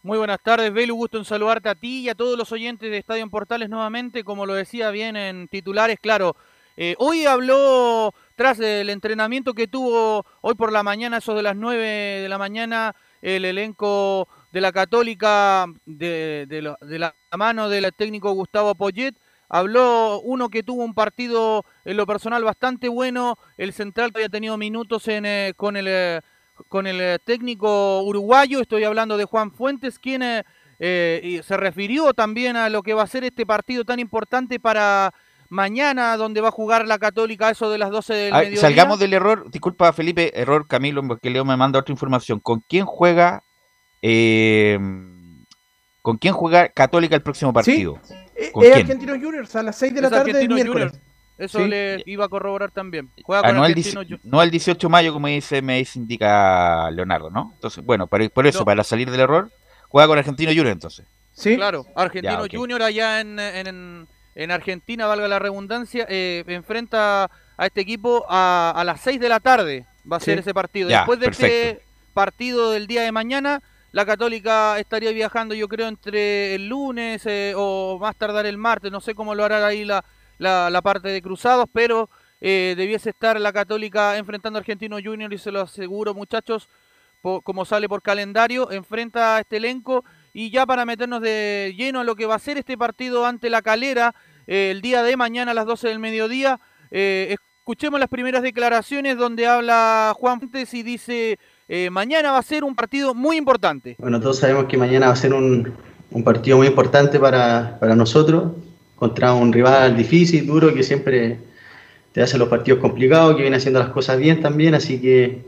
Muy 0.02 0.18
buenas 0.18 0.40
tardes, 0.42 0.72
Belu, 0.72 0.96
gusto 0.96 1.18
en 1.18 1.26
saludarte 1.26 1.68
a 1.68 1.76
ti 1.76 2.00
y 2.00 2.10
a 2.10 2.16
todos 2.16 2.38
los 2.38 2.54
oyentes 2.54 2.90
de 2.90 2.98
Estadio 2.98 3.22
en 3.22 3.30
Portales 3.30 3.70
nuevamente, 3.70 4.24
como 4.24 4.46
lo 4.46 4.54
decía 4.54 4.92
bien 4.92 5.18
en 5.18 5.50
titulares, 5.50 5.98
claro. 6.00 6.38
Eh, 6.78 6.96
hoy 7.00 7.26
habló, 7.26 8.14
tras 8.38 8.62
el 8.62 8.90
entrenamiento 8.90 9.54
que 9.54 9.68
tuvo 9.68 10.26
hoy 10.40 10.56
por 10.56 10.72
la 10.72 10.84
mañana, 10.84 11.18
eso 11.18 11.36
de 11.36 11.44
las 11.44 11.58
9 11.58 11.86
de 12.22 12.30
la 12.30 12.38
mañana, 12.38 12.96
el 13.22 13.44
elenco 13.44 14.30
de 14.54 14.62
la 14.62 14.72
Católica 14.72 15.66
de, 15.86 16.46
de, 16.48 16.74
de 16.80 17.00
la 17.00 17.14
mano 17.38 17.68
del 17.68 17.92
técnico 17.94 18.32
Gustavo 18.32 18.76
Poyet, 18.76 19.16
Habló 19.50 20.22
uno 20.22 20.50
que 20.50 20.62
tuvo 20.62 20.84
un 20.84 20.94
partido 20.94 21.66
en 21.84 21.98
lo 21.98 22.06
personal 22.06 22.44
bastante 22.44 22.88
bueno, 22.88 23.40
el 23.58 23.74
central 23.74 24.12
que 24.12 24.20
había 24.20 24.30
tenido 24.30 24.58
minutos 24.58 25.08
en, 25.08 25.26
eh, 25.26 25.54
con, 25.58 25.76
el, 25.76 25.88
eh, 25.90 26.22
con 26.68 26.88
el 26.88 27.00
eh, 27.00 27.20
técnico 27.24 28.02
uruguayo, 28.02 28.62
estoy 28.62 28.84
hablando 28.84 29.18
de 29.18 29.26
Juan 29.26 29.52
Fuentes, 29.52 30.00
quien 30.00 30.22
eh, 30.24 31.42
se 31.44 31.58
refirió 31.58 32.14
también 32.14 32.56
a 32.56 32.70
lo 32.70 32.84
que 32.84 32.94
va 32.94 33.04
a 33.04 33.08
ser 33.08 33.24
este 33.24 33.46
partido 33.46 33.86
tan 33.86 34.00
importante 34.00 34.60
para 34.60 35.14
mañana, 35.50 36.16
donde 36.18 36.42
va 36.42 36.50
a 36.50 36.52
jugar 36.52 36.88
la 36.88 37.00
Católica 37.00 37.50
eso 37.50 37.72
de 37.72 37.78
las 37.78 37.90
12 37.90 38.14
del 38.14 38.34
mediodía. 38.34 38.62
Salgamos 38.62 39.00
del 39.00 39.14
error, 39.14 39.50
disculpa 39.50 39.92
Felipe, 39.94 40.32
error 40.40 40.68
Camilo, 40.68 41.06
porque 41.08 41.30
Leo 41.30 41.46
me 41.46 41.58
manda 41.58 41.80
otra 41.80 41.92
información. 41.92 42.40
¿Con 42.40 42.64
quién 42.68 42.86
juega... 42.86 43.44
¿Con 46.02 46.18
quién 46.18 46.34
juega 46.34 46.70
Católica 46.70 47.16
el 47.16 47.22
próximo 47.22 47.52
partido? 47.52 48.00
¿Sí? 48.04 48.14
Es 48.40 48.76
Argentino 48.76 49.14
Juniors 49.20 49.54
a 49.56 49.64
las 49.64 49.76
6 49.78 49.94
de 49.94 50.02
la 50.02 50.10
tarde 50.10 50.34
del 50.34 50.50
miércoles. 50.50 50.94
Eso 51.40 51.66
le 51.66 52.04
iba 52.06 52.26
a 52.26 52.30
corroborar 52.30 52.70
también. 52.70 53.10
Juega 53.24 53.48
ah, 53.48 53.54
no, 53.54 53.66
el 53.66 54.20
no, 54.24 54.44
el 54.44 54.52
18 54.52 54.88
de 54.88 54.92
mayo, 54.92 55.14
como 55.14 55.28
dice, 55.28 55.62
me 55.62 55.84
indica 55.96 56.92
Leonardo, 56.92 57.30
¿no? 57.30 57.52
Entonces, 57.56 57.84
bueno, 57.84 58.08
por, 58.08 58.30
por 58.32 58.46
eso, 58.46 58.66
para 58.66 58.84
salir 58.84 59.10
del 59.10 59.22
error, 59.22 59.50
juega 59.88 60.08
con 60.08 60.18
Argentino 60.18 60.52
Junior 60.52 60.68
entonces. 60.68 61.06
Sí. 61.32 61.56
Claro, 61.56 61.86
Argentino 61.96 62.46
Junior 62.52 62.82
allá 62.84 63.22
en, 63.22 63.40
en, 63.40 64.08
en, 64.36 64.52
Argentina, 64.52 65.08
valga 65.08 65.30
la 65.30 65.40
redundancia, 65.40 66.06
eh, 66.10 66.44
enfrenta 66.48 67.32
a 67.56 67.66
este 67.66 67.82
equipo 67.82 68.26
a, 68.28 68.74
a 68.76 68.84
las 68.84 69.00
6 69.00 69.20
de 69.22 69.30
la 69.30 69.40
tarde. 69.40 69.86
Va 70.12 70.18
a 70.18 70.20
ser 70.20 70.40
ese 70.40 70.54
partido. 70.54 70.90
Después 70.90 71.20
de 71.20 71.28
este 71.28 71.82
partido 72.14 72.72
del 72.72 72.88
día 72.88 73.04
de 73.04 73.14
mañana, 73.14 73.62
la 73.92 74.06
Católica 74.06 74.78
estaría 74.78 75.12
viajando, 75.12 75.56
yo 75.56 75.70
creo, 75.70 75.88
entre 75.88 76.56
el 76.56 76.68
lunes 76.68 77.26
eh, 77.26 77.54
o 77.56 77.98
más 78.00 78.16
tardar 78.18 78.46
el 78.46 78.58
martes. 78.58 78.92
No 78.92 79.00
sé 79.00 79.16
cómo 79.16 79.36
lo 79.36 79.46
hará 79.46 79.66
ahí 79.66 79.86
la, 79.86 80.04
la, 80.40 80.82
parte 80.82 81.10
de 81.10 81.22
Cruzados, 81.22 81.68
pero 81.72 82.10
eh, 82.42 82.74
debiese 82.76 83.12
estar 83.12 83.40
la 83.40 83.54
Católica 83.54 84.18
enfrentando 84.18 84.58
a 84.58 84.62
Argentino 84.62 84.98
Junior 85.04 85.32
y 85.32 85.38
se 85.38 85.52
lo 85.52 85.62
aseguro, 85.62 86.16
muchachos, 86.16 86.68
como 87.22 87.66
sale 87.66 87.88
por 87.88 88.02
calendario, 88.02 88.72
enfrenta 88.72 89.36
a 89.36 89.40
este 89.42 89.58
elenco. 89.58 90.04
Y 90.34 90.50
ya 90.50 90.66
para 90.66 90.86
meternos 90.86 91.22
de 91.22 91.76
lleno 91.78 92.00
a 92.00 92.04
lo 92.04 92.16
que 92.16 92.26
va 92.26 92.36
a 92.36 92.40
ser 92.40 92.58
este 92.58 92.78
partido 92.78 93.26
ante 93.26 93.52
la 93.52 93.62
Calera 93.62 94.16
eh, 94.48 94.72
el 94.72 94.82
día 94.82 95.04
de 95.04 95.16
mañana 95.16 95.52
a 95.52 95.54
las 95.54 95.66
12 95.66 95.90
del 95.90 96.00
mediodía, 96.00 96.60
escuchemos 96.90 98.00
las 98.00 98.10
primeras 98.10 98.42
declaraciones 98.42 99.16
donde 99.16 99.46
habla 99.46 100.14
Juan 100.18 100.40
Fuentes 100.40 100.74
y 100.74 100.82
dice 100.82 101.38
eh, 101.72 101.92
mañana 101.92 102.32
va 102.32 102.40
a 102.40 102.42
ser 102.44 102.64
un 102.64 102.76
partido 102.76 103.14
muy 103.14 103.38
importante. 103.38 103.96
Bueno, 104.00 104.20
todos 104.20 104.40
sabemos 104.40 104.66
que 104.66 104.76
mañana 104.76 105.06
va 105.06 105.14
a 105.14 105.16
ser 105.16 105.36
un, 105.36 105.76
partido 106.26 106.58
muy 106.58 106.66
importante 106.66 107.20
para, 107.20 107.78
nosotros, 107.96 108.54
contra 109.00 109.34
un 109.34 109.52
rival 109.54 109.96
difícil, 109.96 110.46
duro, 110.46 110.74
que 110.74 110.84
siempre 110.84 111.40
te 112.12 112.22
hace 112.22 112.38
los 112.38 112.50
partidos 112.50 112.80
complicados, 112.80 113.36
que 113.36 113.44
viene 113.44 113.58
haciendo 113.58 113.80
las 113.80 113.90
cosas 113.90 114.20
bien 114.20 114.42
también, 114.42 114.76
así 114.76 115.00
que 115.02 115.42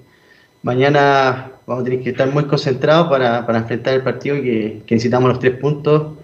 mañana 0.64 1.52
vamos 1.66 1.82
a 1.82 1.86
tener 1.86 2.02
que 2.02 2.12
estar 2.12 2.32
muy 2.32 2.46
concentrados 2.46 3.10
para, 3.10 3.46
enfrentar 3.58 3.94
el 3.94 4.04
partido 4.04 4.38
y 4.38 4.42
que, 4.42 4.84
necesitamos 4.90 5.30
los 5.30 5.40
tres 5.40 5.58
puntos 5.58 6.18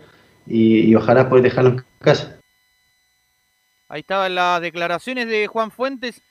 y, 0.46 0.90
y 0.90 0.96
ojalá 0.96 1.30
poder 1.30 1.44
dejarlo 1.44 1.72
en 1.72 1.84
casa. 2.00 2.38
Ahí 3.90 4.02
estaban 4.02 4.34
las 4.36 4.62
declaraciones 4.62 5.28
de 5.28 5.48
Juan 5.48 5.72
Fuentes 5.72 6.22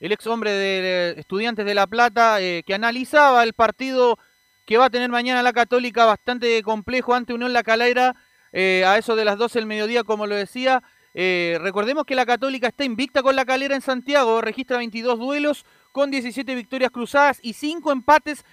el 0.00 0.12
ex 0.12 0.26
hombre 0.26 0.52
de 0.52 1.14
Estudiantes 1.18 1.66
de 1.66 1.74
La 1.74 1.86
Plata, 1.86 2.40
eh, 2.40 2.62
que 2.64 2.74
analizaba 2.74 3.42
el 3.42 3.52
partido 3.52 4.16
que 4.64 4.76
va 4.76 4.86
a 4.86 4.90
tener 4.90 5.10
mañana 5.10 5.42
la 5.42 5.52
Católica, 5.52 6.04
bastante 6.04 6.62
complejo 6.62 7.14
ante 7.14 7.32
Unión 7.32 7.52
La 7.52 7.62
Calera, 7.62 8.14
eh, 8.52 8.84
a 8.86 8.98
eso 8.98 9.16
de 9.16 9.24
las 9.24 9.38
12 9.38 9.58
del 9.58 9.66
mediodía, 9.66 10.04
como 10.04 10.26
lo 10.26 10.34
decía. 10.34 10.82
Eh, 11.14 11.58
recordemos 11.60 12.04
que 12.04 12.14
la 12.14 12.26
Católica 12.26 12.68
está 12.68 12.84
invicta 12.84 13.22
con 13.22 13.34
la 13.34 13.44
Calera 13.44 13.74
en 13.74 13.80
Santiago, 13.80 14.40
registra 14.40 14.76
22 14.78 15.18
duelos 15.18 15.64
con 15.92 16.10
17 16.10 16.54
victorias 16.54 16.90
cruzadas 16.90 17.38
y 17.42 17.54
5 17.54 17.92
empates, 17.92 18.44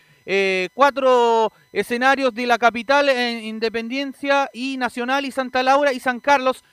cuatro 0.73 1.53
escenarios 1.71 2.33
de 2.33 2.47
la 2.47 2.57
capital 2.57 3.09
en 3.09 3.43
Independencia 3.43 4.49
y 4.51 4.77
Nacional 4.77 5.23
y 5.25 5.31
Santa 5.31 5.61
Laura 5.61 5.93
y 5.93 5.99
San 5.99 6.19
Carlos. 6.19 6.63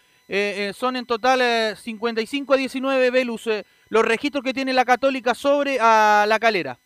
son 0.72 0.96
en 0.96 1.04
total 1.04 1.76
55 1.76 2.54
a 2.54 2.56
19 2.56 3.10
Velus 3.10 3.50
los 3.90 4.04
registros 4.06 4.42
que 4.42 4.54
tiene 4.54 4.72
la 4.72 4.86
Católica 4.86 5.34
sobre 5.34 5.78
a 5.78 6.24
la 6.26 6.38
calera. 6.38 6.80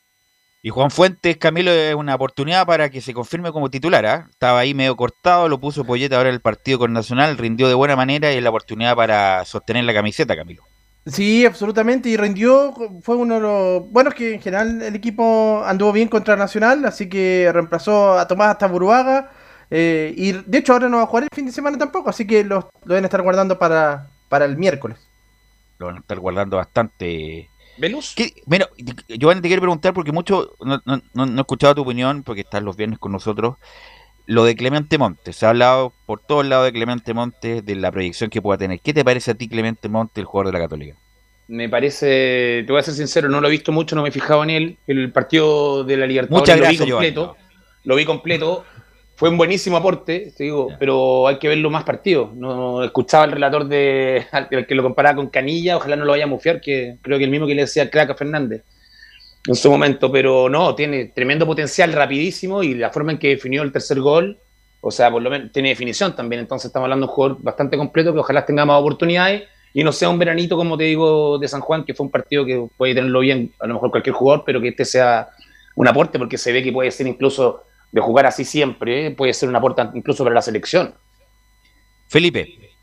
Y 0.62 0.70
Juan 0.70 0.90
Fuentes, 0.90 1.36
Camilo, 1.36 1.70
es 1.70 1.94
una 1.94 2.14
oportunidad 2.14 2.66
para 2.66 2.90
que 2.90 3.00
se 3.00 3.14
confirme 3.14 3.52
como 3.52 3.70
titular. 3.70 4.06
¿ah? 4.06 4.26
Estaba 4.30 4.60
ahí 4.60 4.74
medio 4.74 4.96
cortado, 4.96 5.48
lo 5.48 5.60
puso 5.60 5.84
Polleta 5.84 6.16
ahora 6.16 6.30
en 6.30 6.34
el 6.34 6.40
partido 6.40 6.78
con 6.78 6.92
Nacional, 6.92 7.38
rindió 7.38 7.68
de 7.68 7.74
buena 7.74 7.94
manera 7.94 8.32
y 8.32 8.36
es 8.36 8.42
la 8.42 8.50
oportunidad 8.50 8.96
para 8.96 9.44
sostener 9.44 9.84
la 9.84 9.94
camiseta, 9.94 10.34
Camilo. 10.34 10.64
Sí, 11.06 11.46
absolutamente, 11.46 12.08
y 12.08 12.16
rindió, 12.16 12.74
fue 13.00 13.14
uno 13.14 13.34
de 13.34 13.40
los... 13.40 13.90
Bueno, 13.92 14.10
es 14.10 14.16
que 14.16 14.34
en 14.34 14.40
general 14.40 14.82
el 14.82 14.96
equipo 14.96 15.62
anduvo 15.64 15.92
bien 15.92 16.08
contra 16.08 16.34
Nacional, 16.34 16.84
así 16.84 17.08
que 17.08 17.48
reemplazó 17.52 18.18
a 18.18 18.26
Tomás 18.26 18.48
hasta 18.48 18.66
Buruaga, 18.66 19.30
eh, 19.70 20.12
y 20.16 20.32
de 20.32 20.58
hecho 20.58 20.72
ahora 20.72 20.88
no 20.88 20.96
va 20.96 21.04
a 21.04 21.06
jugar 21.06 21.22
el 21.24 21.28
fin 21.32 21.46
de 21.46 21.52
semana 21.52 21.78
tampoco, 21.78 22.10
así 22.10 22.26
que 22.26 22.42
lo, 22.42 22.70
lo 22.84 22.94
deben 22.94 23.04
estar 23.04 23.22
guardando 23.22 23.56
para, 23.56 24.08
para 24.28 24.46
el 24.46 24.56
miércoles 24.56 25.06
lo 25.78 25.86
van 25.86 25.96
a 25.96 26.00
estar 26.00 26.18
guardando 26.18 26.56
bastante. 26.56 27.50
¿Velus? 27.78 28.14
Bueno, 28.46 28.66
Giovanni, 29.08 29.40
te 29.40 29.48
quiero 29.48 29.62
preguntar 29.62 29.92
porque 29.94 30.12
mucho, 30.12 30.56
no, 30.60 30.80
no, 30.84 31.02
no, 31.14 31.38
he 31.38 31.40
escuchado 31.40 31.74
tu 31.74 31.82
opinión, 31.82 32.22
porque 32.22 32.42
estás 32.42 32.62
los 32.62 32.76
viernes 32.76 32.98
con 32.98 33.12
nosotros. 33.12 33.56
Lo 34.26 34.44
de 34.44 34.56
Clemente 34.56 34.98
Montes, 34.98 35.36
se 35.36 35.46
ha 35.46 35.50
hablado 35.50 35.92
por 36.04 36.20
todos 36.20 36.44
lados 36.44 36.66
de 36.66 36.72
Clemente 36.72 37.14
Montes, 37.14 37.64
de 37.64 37.76
la 37.76 37.92
proyección 37.92 38.28
que 38.28 38.42
pueda 38.42 38.58
tener. 38.58 38.80
¿Qué 38.80 38.92
te 38.92 39.04
parece 39.04 39.30
a 39.30 39.34
ti, 39.34 39.48
Clemente 39.48 39.88
Montes, 39.88 40.18
el 40.18 40.24
jugador 40.24 40.52
de 40.52 40.58
la 40.58 40.64
Católica? 40.64 40.96
Me 41.48 41.68
parece, 41.68 42.64
te 42.66 42.72
voy 42.72 42.80
a 42.80 42.82
ser 42.82 42.94
sincero, 42.94 43.28
no 43.28 43.40
lo 43.40 43.46
he 43.46 43.52
visto 43.52 43.70
mucho, 43.70 43.94
no 43.94 44.02
me 44.02 44.08
he 44.08 44.12
fijado 44.12 44.42
en 44.42 44.50
él. 44.50 44.78
El 44.88 45.12
partido 45.12 45.84
de 45.84 45.96
la 45.96 46.06
Libertadores 46.06 46.40
Muchas 46.40 46.56
lo 46.56 46.62
gracias, 46.62 46.86
vi 46.86 46.90
completo. 46.90 47.22
Giovanni. 47.22 47.46
Lo 47.84 47.94
vi 47.94 48.04
completo. 48.04 48.64
Fue 49.16 49.30
un 49.30 49.38
buenísimo 49.38 49.76
aporte, 49.78 50.32
te 50.36 50.44
digo, 50.44 50.68
pero 50.78 51.26
hay 51.26 51.38
que 51.38 51.48
verlo 51.48 51.70
más 51.70 51.84
partido. 51.84 52.30
No 52.34 52.84
escuchaba 52.84 53.24
al 53.24 53.32
relator 53.32 53.66
de 53.66 54.26
al 54.30 54.66
que 54.66 54.74
lo 54.74 54.82
comparaba 54.82 55.16
con 55.16 55.28
Canilla, 55.28 55.78
ojalá 55.78 55.96
no 55.96 56.04
lo 56.04 56.12
vaya 56.12 56.24
a 56.24 56.28
mufiar, 56.28 56.60
que 56.60 56.98
creo 57.00 57.16
que 57.18 57.24
el 57.24 57.30
mismo 57.30 57.46
que 57.46 57.54
le 57.54 57.62
decía 57.62 57.90
crack 57.90 58.10
a 58.10 58.14
Fernández 58.14 58.62
en 59.46 59.54
su 59.54 59.70
momento, 59.70 60.10
pero 60.10 60.48
no, 60.48 60.74
tiene 60.74 61.06
tremendo 61.06 61.46
potencial, 61.46 61.92
rapidísimo, 61.92 62.62
y 62.62 62.74
la 62.74 62.90
forma 62.90 63.12
en 63.12 63.18
que 63.18 63.28
definió 63.28 63.62
el 63.62 63.72
tercer 63.72 64.00
gol, 64.00 64.38
o 64.80 64.90
sea, 64.90 65.10
por 65.10 65.22
lo 65.22 65.30
menos 65.30 65.52
tiene 65.52 65.68
definición 65.70 66.14
también, 66.16 66.40
entonces 66.40 66.66
estamos 66.66 66.86
hablando 66.86 67.06
de 67.06 67.10
un 67.10 67.14
jugador 67.14 67.42
bastante 67.42 67.76
completo, 67.76 68.12
que 68.12 68.18
ojalá 68.18 68.44
tenga 68.44 68.64
más 68.64 68.80
oportunidades, 68.80 69.44
y 69.72 69.84
no 69.84 69.92
sea 69.92 70.08
un 70.08 70.18
veranito, 70.18 70.56
como 70.56 70.76
te 70.76 70.84
digo, 70.84 71.38
de 71.38 71.48
San 71.48 71.60
Juan, 71.60 71.84
que 71.84 71.94
fue 71.94 72.06
un 72.06 72.10
partido 72.10 72.44
que 72.44 72.66
puede 72.76 72.94
tenerlo 72.94 73.20
bien, 73.20 73.52
a 73.60 73.66
lo 73.66 73.74
mejor 73.74 73.90
cualquier 73.90 74.14
jugador, 74.14 74.42
pero 74.44 74.60
que 74.60 74.68
este 74.68 74.84
sea 74.84 75.28
un 75.76 75.86
aporte, 75.86 76.18
porque 76.18 76.38
se 76.38 76.52
ve 76.52 76.62
que 76.62 76.72
puede 76.72 76.90
ser 76.90 77.06
incluso, 77.06 77.62
de 77.96 78.02
jugar 78.02 78.26
así 78.26 78.44
siempre, 78.44 79.06
¿eh? 79.06 79.10
puede 79.10 79.32
ser 79.32 79.48
un 79.48 79.56
aporte 79.56 79.82
incluso 79.94 80.22
para 80.22 80.34
la 80.34 80.42
selección. 80.42 80.94
Felipe. 82.08 82.74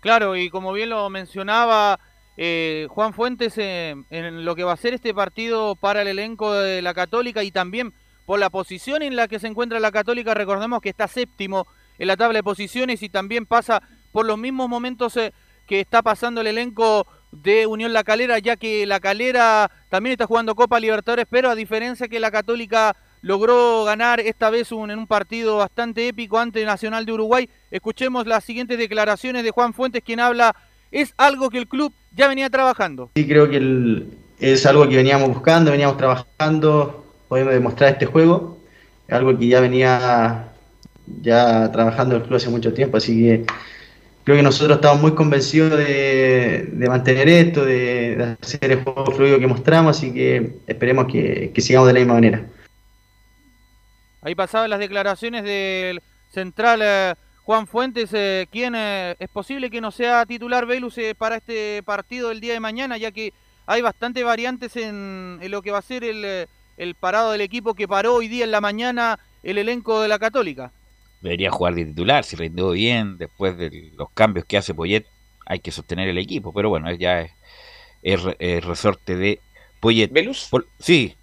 Claro, 0.00 0.34
y 0.34 0.50
como 0.50 0.72
bien 0.72 0.90
lo 0.90 1.08
mencionaba 1.08 2.00
eh, 2.36 2.88
Juan 2.90 3.12
Fuentes 3.12 3.56
eh, 3.58 3.94
en 4.10 4.44
lo 4.44 4.56
que 4.56 4.64
va 4.64 4.72
a 4.72 4.76
ser 4.76 4.92
este 4.92 5.14
partido 5.14 5.76
para 5.76 6.02
el 6.02 6.08
elenco 6.08 6.52
de 6.52 6.82
la 6.82 6.94
Católica 6.94 7.44
y 7.44 7.52
también 7.52 7.94
por 8.26 8.40
la 8.40 8.50
posición 8.50 9.02
en 9.02 9.14
la 9.14 9.28
que 9.28 9.38
se 9.38 9.46
encuentra 9.46 9.78
la 9.78 9.92
Católica, 9.92 10.34
recordemos 10.34 10.80
que 10.80 10.88
está 10.88 11.06
séptimo 11.06 11.68
en 12.00 12.08
la 12.08 12.16
tabla 12.16 12.38
de 12.38 12.42
posiciones 12.42 13.04
y 13.04 13.08
también 13.08 13.46
pasa 13.46 13.84
por 14.10 14.26
los 14.26 14.36
mismos 14.36 14.68
momentos 14.68 15.16
eh, 15.16 15.32
que 15.68 15.78
está 15.78 16.02
pasando 16.02 16.40
el 16.40 16.48
elenco 16.48 17.06
de 17.30 17.68
Unión 17.68 17.92
La 17.92 18.02
Calera, 18.02 18.40
ya 18.40 18.56
que 18.56 18.84
La 18.84 18.98
Calera 18.98 19.70
también 19.90 20.14
está 20.14 20.26
jugando 20.26 20.56
Copa 20.56 20.80
Libertadores, 20.80 21.26
pero 21.30 21.50
a 21.50 21.54
diferencia 21.54 22.08
que 22.08 22.18
la 22.18 22.32
Católica 22.32 22.96
logró 23.22 23.84
ganar 23.84 24.20
esta 24.20 24.50
vez 24.50 24.72
un- 24.72 24.90
en 24.90 24.98
un 24.98 25.06
partido 25.06 25.56
bastante 25.58 26.08
épico 26.08 26.38
ante 26.38 26.64
Nacional 26.64 27.04
de 27.06 27.12
Uruguay. 27.12 27.48
Escuchemos 27.70 28.26
las 28.26 28.44
siguientes 28.44 28.78
declaraciones 28.78 29.44
de 29.44 29.50
Juan 29.50 29.74
Fuentes, 29.74 30.02
quien 30.04 30.20
habla, 30.20 30.54
es 30.90 31.12
algo 31.16 31.50
que 31.50 31.58
el 31.58 31.68
club 31.68 31.92
ya 32.14 32.28
venía 32.28 32.50
trabajando. 32.50 33.10
Sí, 33.14 33.26
creo 33.26 33.48
que 33.48 33.56
el- 33.58 34.08
es 34.38 34.64
algo 34.66 34.88
que 34.88 34.96
veníamos 34.96 35.28
buscando, 35.28 35.70
veníamos 35.70 35.96
trabajando, 35.96 37.04
podemos 37.28 37.52
demostrar 37.52 37.92
este 37.92 38.06
juego, 38.06 38.58
algo 39.08 39.38
que 39.38 39.46
ya 39.48 39.60
venía 39.60 40.46
ya 41.22 41.70
trabajando 41.72 42.16
el 42.16 42.22
club 42.22 42.36
hace 42.36 42.48
mucho 42.48 42.72
tiempo, 42.72 42.96
así 42.96 43.20
que 43.20 43.44
creo 44.24 44.36
que 44.36 44.42
nosotros 44.42 44.76
estamos 44.76 45.00
muy 45.02 45.12
convencidos 45.14 45.76
de, 45.76 46.68
de 46.72 46.88
mantener 46.88 47.28
esto, 47.28 47.64
de, 47.64 48.16
de 48.16 48.36
hacer 48.40 48.70
el 48.72 48.82
juego 48.84 49.10
fluido 49.12 49.38
que 49.40 49.46
mostramos, 49.48 49.96
así 49.96 50.12
que 50.14 50.52
esperemos 50.66 51.06
que, 51.10 51.50
que 51.52 51.60
sigamos 51.60 51.88
de 51.88 51.94
la 51.94 51.98
misma 52.00 52.14
manera. 52.14 52.44
Ahí 54.22 54.34
pasaban 54.34 54.70
las 54.70 54.78
declaraciones 54.78 55.44
del 55.44 56.02
central 56.30 56.80
eh, 56.82 57.14
Juan 57.44 57.66
Fuentes, 57.66 58.10
eh, 58.12 58.46
quien 58.50 58.74
eh, 58.76 59.16
es 59.18 59.28
posible 59.28 59.70
que 59.70 59.80
no 59.80 59.90
sea 59.90 60.26
titular 60.26 60.66
Velus 60.66 60.98
eh, 60.98 61.14
para 61.16 61.36
este 61.36 61.82
partido 61.82 62.28
del 62.28 62.40
día 62.40 62.52
de 62.52 62.60
mañana, 62.60 62.96
ya 62.98 63.10
que 63.10 63.32
hay 63.66 63.82
bastante 63.82 64.22
variantes 64.22 64.76
en, 64.76 65.38
en 65.40 65.50
lo 65.50 65.62
que 65.62 65.70
va 65.70 65.78
a 65.78 65.82
ser 65.82 66.04
el, 66.04 66.46
el 66.76 66.94
parado 66.94 67.32
del 67.32 67.40
equipo 67.40 67.74
que 67.74 67.88
paró 67.88 68.14
hoy 68.16 68.28
día 68.28 68.44
en 68.44 68.50
la 68.50 68.60
mañana 68.60 69.18
el 69.42 69.58
elenco 69.58 70.02
de 70.02 70.08
la 70.08 70.18
Católica. 70.18 70.72
Debería 71.22 71.50
jugar 71.50 71.74
de 71.74 71.84
titular, 71.86 72.24
si 72.24 72.36
rindió 72.36 72.70
bien, 72.70 73.16
después 73.18 73.56
de 73.56 73.90
los 73.96 74.10
cambios 74.12 74.44
que 74.46 74.56
hace 74.58 74.74
Poyet, 74.74 75.06
hay 75.46 75.60
que 75.60 75.70
sostener 75.70 76.08
el 76.08 76.18
equipo, 76.18 76.52
pero 76.52 76.68
bueno, 76.68 76.90
ya 76.92 77.22
es, 77.22 77.32
es, 78.02 78.20
es 78.38 78.64
resorte 78.64 79.16
de 79.16 79.40
Poyet. 79.80 80.10
¿Velus? 80.10 80.48
Por- 80.50 80.66
sí, 80.78 81.14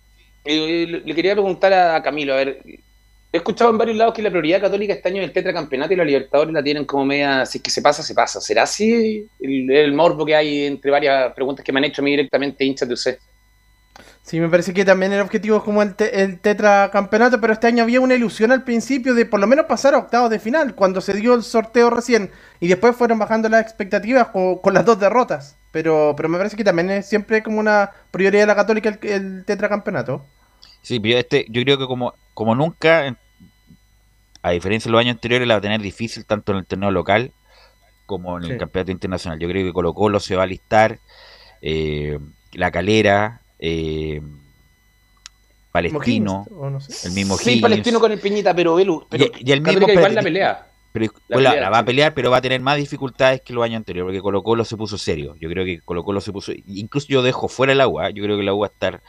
le 0.46 1.16
quería 1.16 1.34
preguntar 1.34 1.74
a 1.74 2.02
Camilo, 2.04 2.34
a 2.34 2.38
ver, 2.38 2.62
he 3.32 3.38
escuchado 3.38 3.72
en 3.72 3.78
varios 3.78 3.98
lados 3.98 4.14
que 4.14 4.22
la 4.22 4.30
prioridad 4.30 4.62
católica 4.62 4.94
este 4.94 5.10
año 5.10 5.22
es 5.22 5.28
el 5.28 5.34
tetracampeonato 5.34 5.94
y 5.94 5.96
la 5.98 6.06
Libertadores 6.06 6.54
la 6.54 6.64
tienen 6.64 6.86
como 6.86 7.06
media, 7.06 7.46
si 7.46 7.58
es 7.60 7.64
que 7.64 7.72
se 7.72 7.82
pasa, 7.82 8.04
se 8.04 8.14
pasa. 8.16 8.42
¿Será 8.42 8.64
así 8.64 9.30
el, 9.40 9.72
el 9.72 9.94
morbo 9.94 10.26
que 10.26 10.36
hay 10.36 10.66
entre 10.66 10.92
varias 10.92 11.34
preguntas 11.34 11.64
que 11.66 11.72
me 11.72 11.80
han 11.80 11.86
hecho 11.86 12.02
a 12.02 12.06
mí 12.06 12.12
directamente 12.12 12.66
hinchas 12.66 12.88
de 12.88 12.94
usted? 12.94 13.20
Sí, 14.22 14.40
me 14.40 14.50
parece 14.50 14.74
que 14.74 14.84
también 14.86 15.14
el 15.14 15.22
objetivo 15.22 15.58
es 15.58 15.64
como 15.64 15.82
el, 15.82 15.96
te- 15.96 16.22
el 16.22 16.40
tetracampeonato, 16.40 17.40
pero 17.40 17.54
este 17.54 17.68
año 17.68 17.84
había 17.84 18.02
una 18.02 18.16
ilusión 18.16 18.52
al 18.52 18.64
principio 18.64 19.14
de 19.16 19.26
por 19.26 19.40
lo 19.40 19.48
menos 19.48 19.66
pasar 19.68 19.94
a 19.94 20.00
octavos 20.00 20.30
de 20.30 20.40
final, 20.40 20.76
cuando 20.76 21.00
se 21.02 21.14
dio 21.14 21.34
el 21.34 21.44
sorteo 21.44 21.90
recién, 21.90 22.32
y 22.60 22.68
después 22.68 22.96
fueron 22.96 23.20
bajando 23.20 23.48
las 23.50 23.62
expectativas 23.62 24.28
con, 24.30 24.74
las 24.74 24.86
dos 24.86 25.00
derrotas. 25.00 25.58
Pero, 25.72 26.14
pero 26.18 26.28
me 26.30 26.38
parece 26.38 26.58
que 26.58 26.64
también 26.64 26.90
es 26.90 27.08
siempre 27.08 27.42
como 27.44 27.60
una 27.60 27.92
prioridad 28.12 28.42
de 28.44 28.48
la 28.48 28.56
Católica 28.56 28.90
el, 28.90 29.00
el 29.10 29.46
tetracampeonato. 29.46 30.26
Sí, 30.88 31.00
pero 31.00 31.18
este, 31.20 31.46
yo 31.50 31.62
creo 31.64 31.78
que 31.78 31.86
como, 31.86 32.14
como 32.34 32.56
nunca, 32.56 33.18
a 34.42 34.52
diferencia 34.52 34.88
de 34.90 34.94
los 34.94 35.02
años 35.02 35.16
anteriores, 35.16 35.48
la 35.48 35.56
va 35.56 35.60
a 35.60 35.62
tener 35.62 35.82
difícil 35.82 36.26
tanto 36.26 36.52
en 36.54 36.60
el 36.60 36.66
torneo 36.66 36.92
local 36.92 37.32
como 38.06 38.38
en 38.38 38.46
el 38.46 38.52
Sí. 38.52 38.58
campeonato 38.58 38.92
internacional. 38.92 39.40
Yo 39.40 39.50
creo 39.50 39.66
que 39.66 39.74
Colo 39.74 39.94
Colo 39.94 40.20
se 40.20 40.36
va 40.36 40.44
a 40.44 40.46
alistar, 40.46 41.00
eh, 41.62 42.18
La 42.54 42.72
Calera, 42.72 43.42
eh, 43.60 44.22
Palestino, 45.72 46.46
O'Higgins, 46.50 46.62
o 46.62 46.70
no 46.70 46.80
sé. 46.80 47.08
el 47.08 47.14
mismo 47.14 47.38
Sí, 47.38 47.50
Higgins. 47.52 47.62
Palestino 47.62 48.00
con 48.00 48.12
el 48.12 48.20
Piñita, 48.20 48.56
pero 48.56 48.76
Velu, 48.76 49.06
pero 49.10 49.26
Y- 49.26 49.50
y 49.50 49.52
el 49.52 49.62
mismo 49.62 49.90
igual 49.90 50.16
la 50.16 50.22
pelea. 50.22 50.72
Pero 50.94 51.06
La 51.06 51.12
pues, 51.36 51.44
la, 51.44 51.50
pelea, 51.52 51.62
la 51.62 51.70
va 51.70 51.78
a 51.80 51.86
pelear, 51.86 52.14
pero 52.14 52.32
va 52.32 52.38
a 52.38 52.42
tener 52.42 52.62
más 52.62 52.78
dificultades 52.78 53.42
que 53.42 53.54
los 53.54 53.64
años 53.64 53.78
anteriores, 53.78 54.08
porque 54.08 54.22
Colo 54.22 54.42
Colo 54.42 54.66
se 54.66 54.78
puso 54.78 54.98
serio. 54.98 55.36
Yo 55.40 55.50
creo 55.50 55.66
que 55.66 55.82
Colo 55.82 56.04
Colo 56.04 56.22
se 56.22 56.32
puso, 56.32 56.54
incluso 56.66 57.08
yo 57.10 57.22
dejo 57.22 57.48
fuera 57.50 57.74
el 57.74 57.82
agua, 57.82 58.10
yo 58.10 58.24
creo 58.24 58.38
que 58.38 58.44
la 58.44 58.54
U 58.54 58.60
va 58.60 58.68
a 58.68 58.70
estar, 58.70 59.04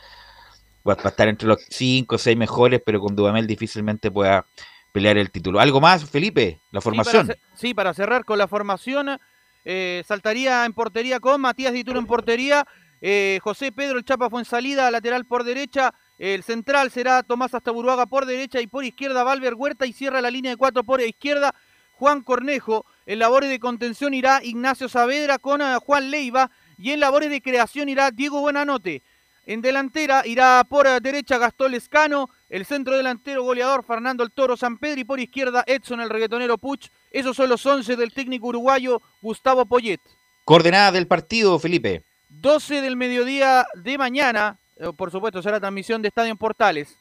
va 0.87 0.95
a 0.95 1.09
estar 1.09 1.29
entre 1.29 1.49
los 1.49 1.59
5 1.69 2.15
o 2.15 2.19
6 2.19 2.37
mejores, 2.37 2.81
pero 2.85 3.01
con 3.01 3.15
Dudamel 3.17 3.47
difícilmente 3.47 4.11
pueda 4.11 4.47
pelear 4.93 5.19
el 5.19 5.31
título. 5.31 5.61
¿Algo 5.61 5.81
más, 5.81 6.09
Felipe? 6.09 6.61
La 6.71 6.81
formación. 6.81 7.27
Sí, 7.27 7.33
para, 7.33 7.35
ce- 7.35 7.41
sí, 7.55 7.75
para 7.75 7.95
cerrar 7.95 8.25
con 8.25 8.39
la 8.39 8.49
formación, 8.49 9.19
eh, 9.65 10.03
saltaría 10.07 10.65
en 10.65 10.73
portería 10.73 11.21
con 11.21 11.41
Matías 11.41 11.73
Dituro 11.73 11.99
en 11.99 12.07
portería, 12.07 12.67
eh, 13.01 13.39
José 13.43 13.71
Pedro 13.71 13.99
el 13.99 14.05
Chapa 14.05 14.29
fue 14.31 14.41
en 14.41 14.45
salida, 14.45 14.91
lateral 14.91 15.25
por 15.27 15.45
derecha, 15.45 15.95
el 16.19 16.43
central 16.43 16.91
será 16.91 17.23
Tomás 17.23 17.55
Astaburuaga 17.55 18.07
por 18.07 18.27
derecha 18.27 18.61
y 18.61 18.67
por 18.67 18.85
izquierda 18.85 19.23
Valver 19.23 19.55
Huerta 19.55 19.87
y 19.87 19.93
cierra 19.93 20.21
la 20.21 20.31
línea 20.33 20.51
de 20.51 20.57
cuatro 20.57 20.83
por 20.83 21.01
izquierda 21.01 21.55
Juan 21.93 22.23
Cornejo. 22.23 22.87
En 23.07 23.21
labores 23.21 23.51
de 23.51 23.61
contención 23.61 24.15
irá 24.15 24.41
Ignacio 24.43 24.89
Saavedra 24.89 25.39
con 25.39 25.61
eh, 25.63 25.77
Juan 25.85 26.11
Leiva 26.11 26.51
y 26.77 26.91
en 26.91 26.99
labores 27.01 27.31
de 27.31 27.41
creación 27.41 27.89
irá 27.89 28.11
Diego 28.11 28.41
Buenanote. 28.41 29.03
En 29.49 29.63
delantera 29.63 30.27
irá 30.27 30.63
por 30.69 30.87
derecha 31.01 31.39
Gastón 31.39 31.73
Lescano, 31.73 32.29
el 32.51 32.67
centro 32.67 32.95
delantero 32.99 33.43
goleador 33.43 33.83
Fernando 33.83 34.23
el 34.23 34.31
Toro 34.31 34.59
San 34.59 34.77
Pedro 34.77 35.01
y 35.01 35.05
por 35.05 35.21
izquierda 35.21 35.65
Edson 35.67 36.03
el 36.03 36.11
reggaetonero 36.11 36.59
Puch. 36.59 36.91
Esos 37.11 37.35
son 37.35 37.49
los 37.49 37.65
11 37.65 37.97
del 37.97 38.13
técnico 38.13 38.49
uruguayo 38.49 39.01
Gustavo 39.23 39.65
Poyet. 39.65 40.03
Coordenada 40.45 40.93
del 40.93 41.07
partido, 41.07 41.59
Felipe. 41.59 42.05
12 42.29 42.83
del 42.83 42.97
mediodía 42.97 43.67
de 43.73 43.97
mañana, 43.97 44.59
eh, 44.77 44.93
por 44.95 45.11
supuesto 45.11 45.41
será 45.41 45.59
transmisión 45.59 46.03
de 46.03 46.09
Estadio 46.09 46.33
en 46.33 46.37
Portales. 46.37 46.99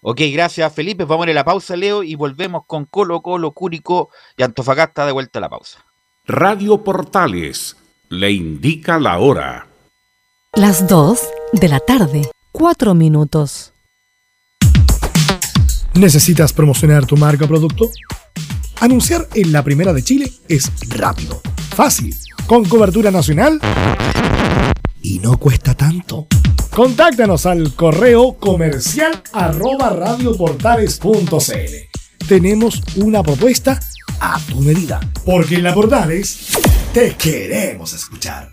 Ok, 0.00 0.22
gracias, 0.32 0.74
Felipe. 0.74 1.04
Vamos 1.04 1.26
a 1.26 1.30
ir 1.30 1.36
a 1.36 1.40
la 1.40 1.44
pausa, 1.44 1.76
Leo, 1.76 2.02
y 2.02 2.14
volvemos 2.14 2.64
con 2.66 2.86
Colo 2.86 3.20
Colo, 3.20 3.50
Cúrico 3.50 4.08
y 4.38 4.42
Antofagasta 4.42 5.04
de 5.04 5.12
vuelta 5.12 5.40
a 5.40 5.42
la 5.42 5.50
pausa. 5.50 5.84
Radio 6.24 6.82
Portales 6.82 7.76
le 8.08 8.30
indica 8.30 8.98
la 8.98 9.18
hora. 9.18 9.66
Las 10.54 10.86
2 10.86 11.18
de 11.54 11.66
la 11.66 11.80
tarde, 11.80 12.30
4 12.52 12.92
minutos. 12.92 13.72
¿Necesitas 15.94 16.52
promocionar 16.52 17.06
tu 17.06 17.16
marca 17.16 17.46
o 17.46 17.48
producto? 17.48 17.88
Anunciar 18.78 19.26
en 19.32 19.50
la 19.50 19.64
primera 19.64 19.94
de 19.94 20.04
Chile 20.04 20.30
es 20.48 20.70
rápido, 20.90 21.40
fácil, 21.74 22.14
con 22.46 22.66
cobertura 22.66 23.10
nacional 23.10 23.58
y 25.00 25.20
no 25.20 25.38
cuesta 25.38 25.74
tanto. 25.74 26.26
Contáctanos 26.70 27.46
al 27.46 27.74
correo 27.74 28.34
comercial 28.34 29.22
arroba 29.32 29.88
radioportales.cl. 29.88 32.26
Tenemos 32.28 32.82
una 32.96 33.22
propuesta 33.22 33.80
a 34.20 34.38
tu 34.50 34.60
medida, 34.60 35.00
porque 35.24 35.54
en 35.54 35.62
la 35.62 35.72
Portales 35.72 36.50
te 36.92 37.16
queremos 37.16 37.94
escuchar. 37.94 38.52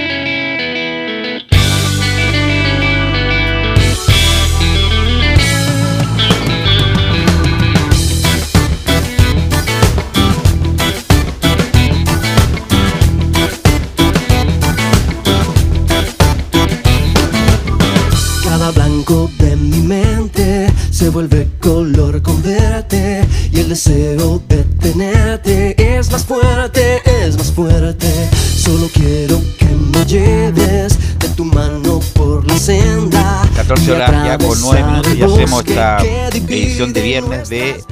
Blanco 19.11 19.29
de 19.39 19.55
mi 19.55 19.79
mente 19.81 20.71
se 20.89 21.09
vuelve 21.09 21.47
color 21.59 22.21
con 22.21 22.41
verte 22.41 23.27
y 23.51 23.59
el 23.59 23.69
deseo 23.69 24.41
de 24.47 24.63
tenerte 24.79 25.75
es 25.97 26.11
más 26.11 26.25
fuerte, 26.25 27.01
es 27.05 27.37
más 27.37 27.51
fuerte. 27.51 28.07
Solo 28.33 28.87
quiero 28.93 29.41
que 29.57 29.65
me 29.65 30.05
lleves 30.05 31.19
de 31.19 31.29
tu 31.29 31.45
mano 31.45 31.99
por 32.13 32.47
la 32.47 32.57
senda. 32.57 33.41
14 33.55 33.91
horas 33.91 34.25
ya 34.25 34.37
con 34.37 34.59
9 34.61 34.83
minutos 34.83 35.15
y 35.15 35.21
hacemos 35.21 35.65
esta 35.65 35.97
edición 36.01 36.93
de 36.93 37.01
viernes 37.01 37.49
de 37.49 37.83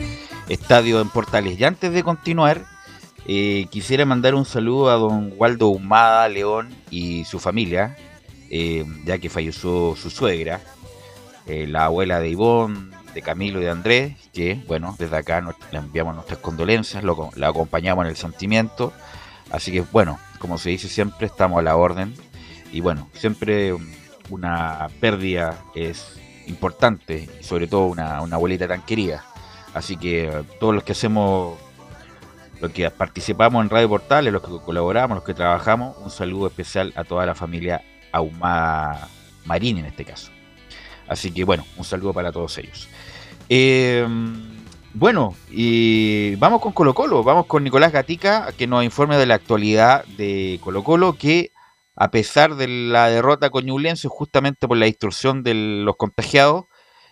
Estadio 0.48 1.02
en 1.02 1.10
Portales. 1.10 1.60
Y 1.60 1.64
antes 1.64 1.92
de 1.92 2.04
continuar, 2.04 2.66
eh, 3.28 3.68
quisiera 3.70 4.06
mandar 4.06 4.36
un 4.36 4.46
saludo 4.46 4.90
a 4.90 4.96
don 4.96 5.34
Waldo 5.38 5.68
Humada 5.68 6.30
León 6.30 6.70
y 6.90 7.26
su 7.26 7.40
familia, 7.40 7.98
eh, 8.50 8.86
ya 9.06 9.18
que 9.18 9.30
falleció 9.30 9.96
su 9.96 10.10
suegra, 10.10 10.62
eh, 11.50 11.68
la 11.68 11.86
abuela 11.86 12.20
de 12.20 12.30
Ivón, 12.30 12.92
de 13.14 13.22
Camilo 13.22 13.60
y 13.60 13.64
de 13.66 13.72
Andrés, 13.72 14.16
que, 14.34 14.62
bueno, 14.68 14.96
desde 15.00 15.18
acá 15.18 15.42
nos- 15.42 15.56
le 15.72 15.80
enviamos 15.80 16.14
nuestras 16.16 16.40
condolencias, 16.40 17.04
lo, 17.04 17.32
la 17.36 17.48
acompañamos 17.50 18.06
en 18.06 18.10
el 18.12 18.16
sentimiento. 18.18 18.94
Así 19.52 19.72
que, 19.72 19.82
bueno, 19.82 20.20
como 20.40 20.58
se 20.58 20.70
dice 20.70 20.88
siempre, 20.88 21.26
estamos 21.28 21.60
a 21.60 21.64
la 21.64 21.76
orden. 21.76 22.14
Y 22.72 22.82
bueno, 22.82 23.10
siempre 23.14 23.76
una 24.30 24.88
pérdida 25.00 25.58
es 25.74 26.20
importante, 26.46 27.28
sobre 27.42 27.68
todo 27.68 27.88
una, 27.88 28.22
una 28.22 28.36
abuelita 28.36 28.68
tan 28.68 28.84
querida. 28.84 29.24
Así 29.74 29.98
que 29.98 30.28
eh, 30.28 30.44
todos 30.60 30.74
los 30.76 30.84
que 30.84 30.92
hacemos, 30.92 31.58
los 32.62 32.72
que 32.72 32.90
participamos 32.92 33.64
en 33.64 33.70
Radio 33.72 33.90
Portales, 33.90 34.32
los 34.32 34.44
que 34.44 34.50
colaboramos, 34.64 35.16
los 35.16 35.24
que 35.24 35.34
trabajamos, 35.34 35.98
un 35.98 36.12
saludo 36.12 36.46
especial 36.48 36.94
a 36.96 37.04
toda 37.04 37.26
la 37.26 37.34
familia 37.34 37.82
Ahumada 38.12 39.08
Marín 39.46 39.80
en 39.80 39.86
este 39.86 40.06
caso. 40.06 40.32
Así 41.10 41.32
que 41.32 41.44
bueno, 41.44 41.66
un 41.76 41.84
saludo 41.84 42.14
para 42.14 42.32
todos 42.32 42.58
ellos. 42.58 42.88
Eh, 43.50 44.08
bueno, 44.94 45.36
y 45.52 46.36
vamos 46.36 46.62
con 46.62 46.72
Colo 46.72 46.94
Colo, 46.94 47.24
vamos 47.24 47.48
con 47.48 47.64
Nicolás 47.64 47.92
Gatica 47.92 48.52
que 48.58 48.68
nos 48.68 48.84
informe 48.84 49.18
de 49.18 49.26
la 49.26 49.36
actualidad 49.36 50.06
de 50.18 50.60
Colo 50.64 50.84
Colo 50.84 51.14
que 51.18 51.52
a 51.96 52.12
pesar 52.12 52.56
de 52.56 52.68
la 52.68 53.10
derrota 53.10 53.50
con 53.50 53.66
Ñublense 53.66 54.08
justamente 54.08 54.68
por 54.68 54.78
la 54.78 54.86
distorsión 54.86 55.44
de 55.44 55.54
los 55.54 55.98
contagiados, 55.98 56.66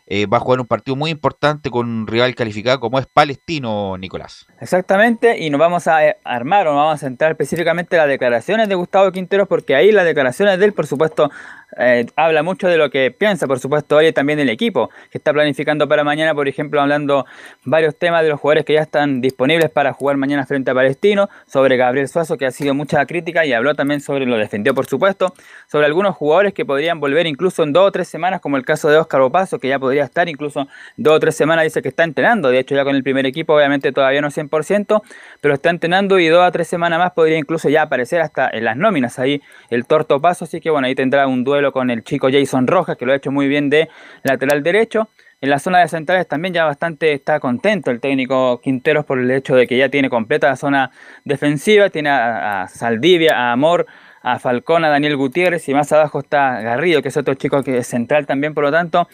eh, 0.10 0.26
va 0.26 0.38
a 0.38 0.40
jugar 0.40 0.62
un 0.62 0.68
partido 0.68 0.96
muy 0.96 1.12
importante 1.12 1.70
con 1.70 1.88
un 1.88 2.08
rival 2.08 2.34
calificado 2.34 2.80
como 2.80 2.98
es 2.98 3.06
Palestino, 3.06 3.98
Nicolás. 3.98 4.48
Exactamente, 4.62 5.38
y 5.38 5.50
nos 5.50 5.60
vamos 5.60 5.88
a 5.88 6.08
eh, 6.08 6.18
armar 6.24 6.66
o 6.68 6.72
nos 6.72 6.80
vamos 6.80 6.96
a 6.96 6.98
centrar 6.98 7.32
específicamente 7.32 7.98
en 7.98 8.00
las 8.00 8.08
declaraciones 8.08 8.70
de 8.70 8.76
Gustavo 8.76 9.12
Quinteros, 9.12 9.50
porque 9.50 9.76
ahí 9.76 9.92
las 9.92 10.06
declaraciones 10.06 10.60
de 10.60 10.66
él, 10.66 10.74
por 10.74 10.88
supuesto, 10.88 11.30
eh, 11.78 12.06
habla 12.16 12.42
mucho 12.42 12.70
de 12.70 12.78
lo 12.78 12.90
que 12.90 13.12
piensa, 13.12 13.46
por 13.48 13.60
supuesto, 13.60 13.98
hoy 13.98 14.14
también 14.14 14.40
del 14.40 14.50
equipo, 14.50 14.90
que 15.12 15.18
está 15.18 15.34
planificando 15.34 15.90
para 15.90 16.06
mañana, 16.06 16.34
por 16.34 16.48
ejemplo, 16.48 16.80
hablando 16.80 17.26
varios 17.66 17.98
temas 17.98 18.24
de 18.24 18.30
los 18.30 18.40
jugadores 18.40 18.64
que 18.64 18.74
ya 18.74 18.82
están 18.82 19.20
disponibles 19.20 19.70
para 19.70 19.92
jugar 19.92 20.16
mañana 20.16 20.46
frente 20.46 20.72
a 20.72 20.74
Palestino, 20.74 21.30
sobre 21.46 21.76
Gabriel 21.76 22.08
Suazo, 22.08 22.38
que 22.38 22.46
ha 22.46 22.52
sido 22.52 22.74
mucha 22.74 23.06
crítica, 23.06 23.46
y 23.46 23.52
habló 23.52 23.76
también 23.76 24.00
sobre, 24.00 24.26
lo 24.26 24.38
defendió, 24.38 24.74
por 24.74 24.86
supuesto, 24.86 25.34
sobre 25.68 25.86
algunos 25.86 26.16
jugadores 26.16 26.54
que 26.54 26.64
podrían 26.64 27.02
volver 27.02 27.28
incluso 27.28 27.64
en 27.64 27.74
dos 27.74 27.90
o 27.90 27.92
tres 27.92 28.08
semanas, 28.08 28.40
como 28.40 28.56
el 28.56 28.64
caso 28.64 28.90
de 28.90 28.98
Oscar 28.98 29.20
Opaso, 29.20 29.60
que 29.60 29.68
ya 29.68 29.78
podría 29.78 29.97
estar 30.06 30.30
incluso 30.30 30.68
dos 30.96 31.16
o 31.16 31.20
tres 31.20 31.36
semanas, 31.36 31.64
dice 31.64 31.82
que 31.82 31.90
está 31.90 32.04
entrenando, 32.04 32.50
de 32.50 32.60
hecho 32.60 32.76
ya 32.76 32.84
con 32.84 32.96
el 32.96 33.04
primer 33.04 33.26
equipo, 33.26 33.54
obviamente 33.54 33.92
todavía 33.92 34.22
no 34.22 34.30
100%, 34.30 35.02
pero 35.42 35.54
está 35.54 35.70
entrenando 35.70 36.20
y 36.20 36.28
dos 36.28 36.44
a 36.44 36.52
tres 36.52 36.68
semanas 36.68 37.00
más 37.00 37.12
podría 37.12 37.38
incluso 37.38 37.70
ya 37.70 37.84
aparecer 37.84 38.22
hasta 38.22 38.50
en 38.52 38.66
las 38.66 38.78
nóminas 38.78 39.20
ahí 39.20 39.42
el 39.70 39.86
Torto 39.86 40.22
Paso, 40.22 40.46
así 40.46 40.60
que 40.60 40.70
bueno, 40.70 40.88
ahí 40.88 40.96
tendrá 40.96 41.28
un 41.28 41.44
duelo 41.44 41.72
con 41.72 41.90
el 41.90 42.04
chico 42.04 42.30
Jason 42.32 42.68
Rojas, 42.68 42.98
que 42.98 43.06
lo 43.06 43.14
ha 43.14 43.16
hecho 43.16 43.32
muy 43.32 43.48
bien 43.48 43.70
de 43.70 43.90
lateral 44.24 44.64
derecho. 44.64 45.10
En 45.40 45.52
la 45.52 45.60
zona 45.60 45.80
de 45.80 45.88
centrales 45.88 46.28
también 46.28 46.56
ya 46.56 46.66
bastante 46.66 47.14
está 47.14 47.40
contento 47.40 47.92
el 47.92 48.00
técnico 48.00 48.60
Quinteros 48.60 49.06
por 49.06 49.20
el 49.20 49.30
hecho 49.30 49.56
de 49.56 49.68
que 49.68 49.78
ya 49.78 49.88
tiene 49.90 50.10
completa 50.10 50.50
la 50.50 50.56
zona 50.56 50.90
defensiva, 51.26 51.92
tiene 51.92 52.10
a, 52.10 52.64
a 52.64 52.68
Saldivia, 52.68 53.38
a 53.38 53.52
Amor, 53.52 53.86
a 54.24 54.40
Falcón, 54.40 54.84
a 54.84 54.90
Daniel 54.90 55.16
Gutiérrez 55.16 55.70
y 55.70 55.74
más 55.74 55.92
abajo 55.94 56.20
está 56.20 56.60
Garrido, 56.62 57.02
que 57.02 57.10
es 57.10 57.18
otro 57.18 57.36
chico 57.36 57.64
que 57.64 57.78
es 57.78 57.88
central 57.88 58.26
también, 58.26 58.54
por 58.54 58.64
lo 58.64 58.72
tanto, 58.72 59.08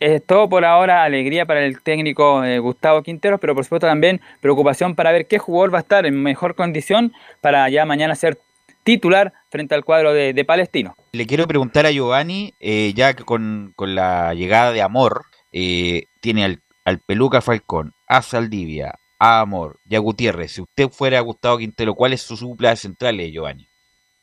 es 0.00 0.24
todo 0.24 0.48
por 0.48 0.64
ahora 0.64 1.04
alegría 1.04 1.46
para 1.46 1.64
el 1.64 1.82
técnico 1.82 2.44
eh, 2.44 2.58
Gustavo 2.58 3.02
Quinteros, 3.02 3.40
pero 3.40 3.54
por 3.54 3.64
supuesto 3.64 3.86
también 3.86 4.20
preocupación 4.40 4.94
para 4.94 5.12
ver 5.12 5.26
qué 5.26 5.38
jugador 5.38 5.72
va 5.72 5.78
a 5.78 5.82
estar 5.82 6.06
en 6.06 6.22
mejor 6.22 6.54
condición 6.54 7.12
para 7.40 7.68
ya 7.68 7.84
mañana 7.84 8.14
ser 8.14 8.38
titular 8.82 9.32
frente 9.50 9.74
al 9.74 9.84
cuadro 9.84 10.12
de, 10.12 10.32
de 10.32 10.44
Palestino. 10.44 10.94
Le 11.12 11.26
quiero 11.26 11.46
preguntar 11.46 11.86
a 11.86 11.90
Giovanni, 11.90 12.52
eh, 12.60 12.92
ya 12.94 13.14
que 13.14 13.24
con, 13.24 13.72
con 13.76 13.94
la 13.94 14.34
llegada 14.34 14.72
de 14.72 14.82
Amor, 14.82 15.24
eh, 15.52 16.04
tiene 16.20 16.44
al, 16.44 16.62
al 16.84 16.98
Peluca 16.98 17.40
Falcón, 17.40 17.92
a 18.06 18.20
Saldivia, 18.20 18.94
a 19.18 19.40
Amor 19.40 19.78
y 19.88 19.94
a 19.94 20.00
Gutiérrez. 20.00 20.52
Si 20.52 20.60
usted 20.60 20.88
fuera 20.90 21.20
Gustavo 21.20 21.58
Quintero, 21.58 21.94
¿cuál 21.94 22.12
es 22.12 22.22
su 22.22 22.36
dupla 22.36 22.70
de 22.70 22.76
centrales, 22.76 23.32
Giovanni? 23.32 23.66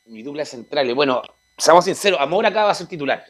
Mi 0.04 0.22
dupla 0.22 0.44
central. 0.44 0.94
Bueno, 0.94 1.22
seamos 1.56 1.84
sinceros, 1.84 2.20
Amor 2.20 2.46
acá 2.46 2.64
va 2.64 2.70
a 2.70 2.74
ser 2.74 2.86
titular. 2.86 3.24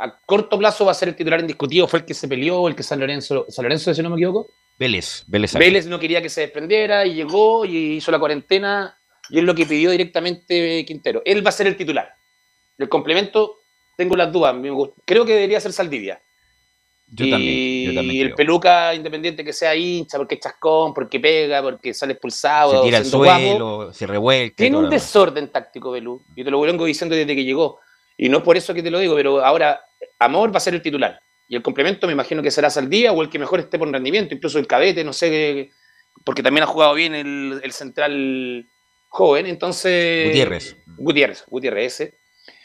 A 0.00 0.18
corto 0.24 0.58
plazo 0.58 0.84
va 0.84 0.92
a 0.92 0.94
ser 0.94 1.08
el 1.08 1.16
titular 1.16 1.40
indiscutido. 1.40 1.86
Fue 1.86 2.00
el 2.00 2.04
que 2.04 2.14
se 2.14 2.26
peleó, 2.26 2.66
el 2.68 2.74
que 2.74 2.82
San 2.82 2.98
Lorenzo, 2.98 3.46
San 3.48 3.64
Lorenzo, 3.64 3.92
si 3.92 4.02
no 4.02 4.10
me 4.10 4.16
equivoco. 4.16 4.48
Vélez, 4.78 5.24
Vélez. 5.26 5.52
Vélez 5.54 5.86
no 5.86 5.98
quería 5.98 6.22
que 6.22 6.30
se 6.30 6.40
desprendiera 6.40 7.04
y 7.04 7.14
llegó 7.14 7.66
y 7.66 7.96
hizo 7.96 8.10
la 8.10 8.18
cuarentena 8.18 8.96
y 9.28 9.38
es 9.38 9.44
lo 9.44 9.54
que 9.54 9.66
pidió 9.66 9.90
directamente 9.90 10.84
Quintero. 10.86 11.22
Él 11.24 11.44
va 11.44 11.50
a 11.50 11.52
ser 11.52 11.66
el 11.66 11.76
titular. 11.76 12.12
El 12.78 12.88
complemento, 12.88 13.60
tengo 13.96 14.16
las 14.16 14.32
dudas. 14.32 14.56
Creo 15.04 15.26
que 15.26 15.34
debería 15.34 15.60
ser 15.60 15.72
Saldivia. 15.72 16.20
Yo 17.12 17.26
y 17.26 17.30
también, 17.30 17.90
yo 17.90 17.94
también 17.94 18.20
el 18.20 18.26
creo. 18.28 18.36
peluca 18.36 18.94
independiente 18.94 19.44
que 19.44 19.52
sea 19.52 19.74
hincha, 19.74 20.16
porque 20.16 20.36
es 20.36 20.40
chascón, 20.40 20.94
porque 20.94 21.18
pega, 21.18 21.60
porque 21.60 21.92
sale 21.92 22.12
expulsado. 22.12 22.78
Se 22.78 22.84
tira 22.84 22.98
al 22.98 23.04
siendo 23.04 23.18
guapo. 23.18 23.40
suelo, 23.40 23.92
se 23.92 24.06
revuelca. 24.06 24.56
Tiene 24.56 24.76
un 24.76 24.88
desorden 24.88 25.48
táctico, 25.48 25.90
Belú. 25.90 26.22
Y 26.36 26.44
te 26.44 26.50
lo 26.50 26.60
vengo 26.60 26.84
diciendo 26.84 27.14
desde 27.14 27.34
que 27.34 27.44
llegó. 27.44 27.80
Y 28.16 28.28
no 28.28 28.38
es 28.38 28.44
por 28.44 28.56
eso 28.56 28.72
que 28.72 28.82
te 28.82 28.90
lo 28.90 28.98
digo, 28.98 29.14
pero 29.16 29.44
ahora 29.44 29.80
Amor 30.18 30.52
va 30.52 30.58
a 30.58 30.60
ser 30.60 30.74
el 30.74 30.82
titular. 30.82 31.20
Y 31.48 31.56
el 31.56 31.62
complemento 31.62 32.06
me 32.06 32.12
imagino 32.12 32.42
que 32.42 32.50
será 32.50 32.70
Saldía 32.70 33.12
o 33.12 33.22
el 33.22 33.28
que 33.28 33.38
mejor 33.38 33.60
esté 33.60 33.78
por 33.78 33.90
rendimiento, 33.90 34.34
incluso 34.34 34.58
el 34.58 34.66
cadete, 34.66 35.02
no 35.02 35.12
sé, 35.12 35.70
porque 36.24 36.42
también 36.42 36.62
ha 36.64 36.66
jugado 36.66 36.94
bien 36.94 37.14
el, 37.14 37.60
el 37.62 37.72
central 37.72 38.66
joven. 39.08 39.46
Entonces. 39.46 40.28
Gutiérrez. 40.28 40.76
Gutiérrez, 40.96 41.44
Gutiérrez 41.48 41.94
ese. 41.94 42.18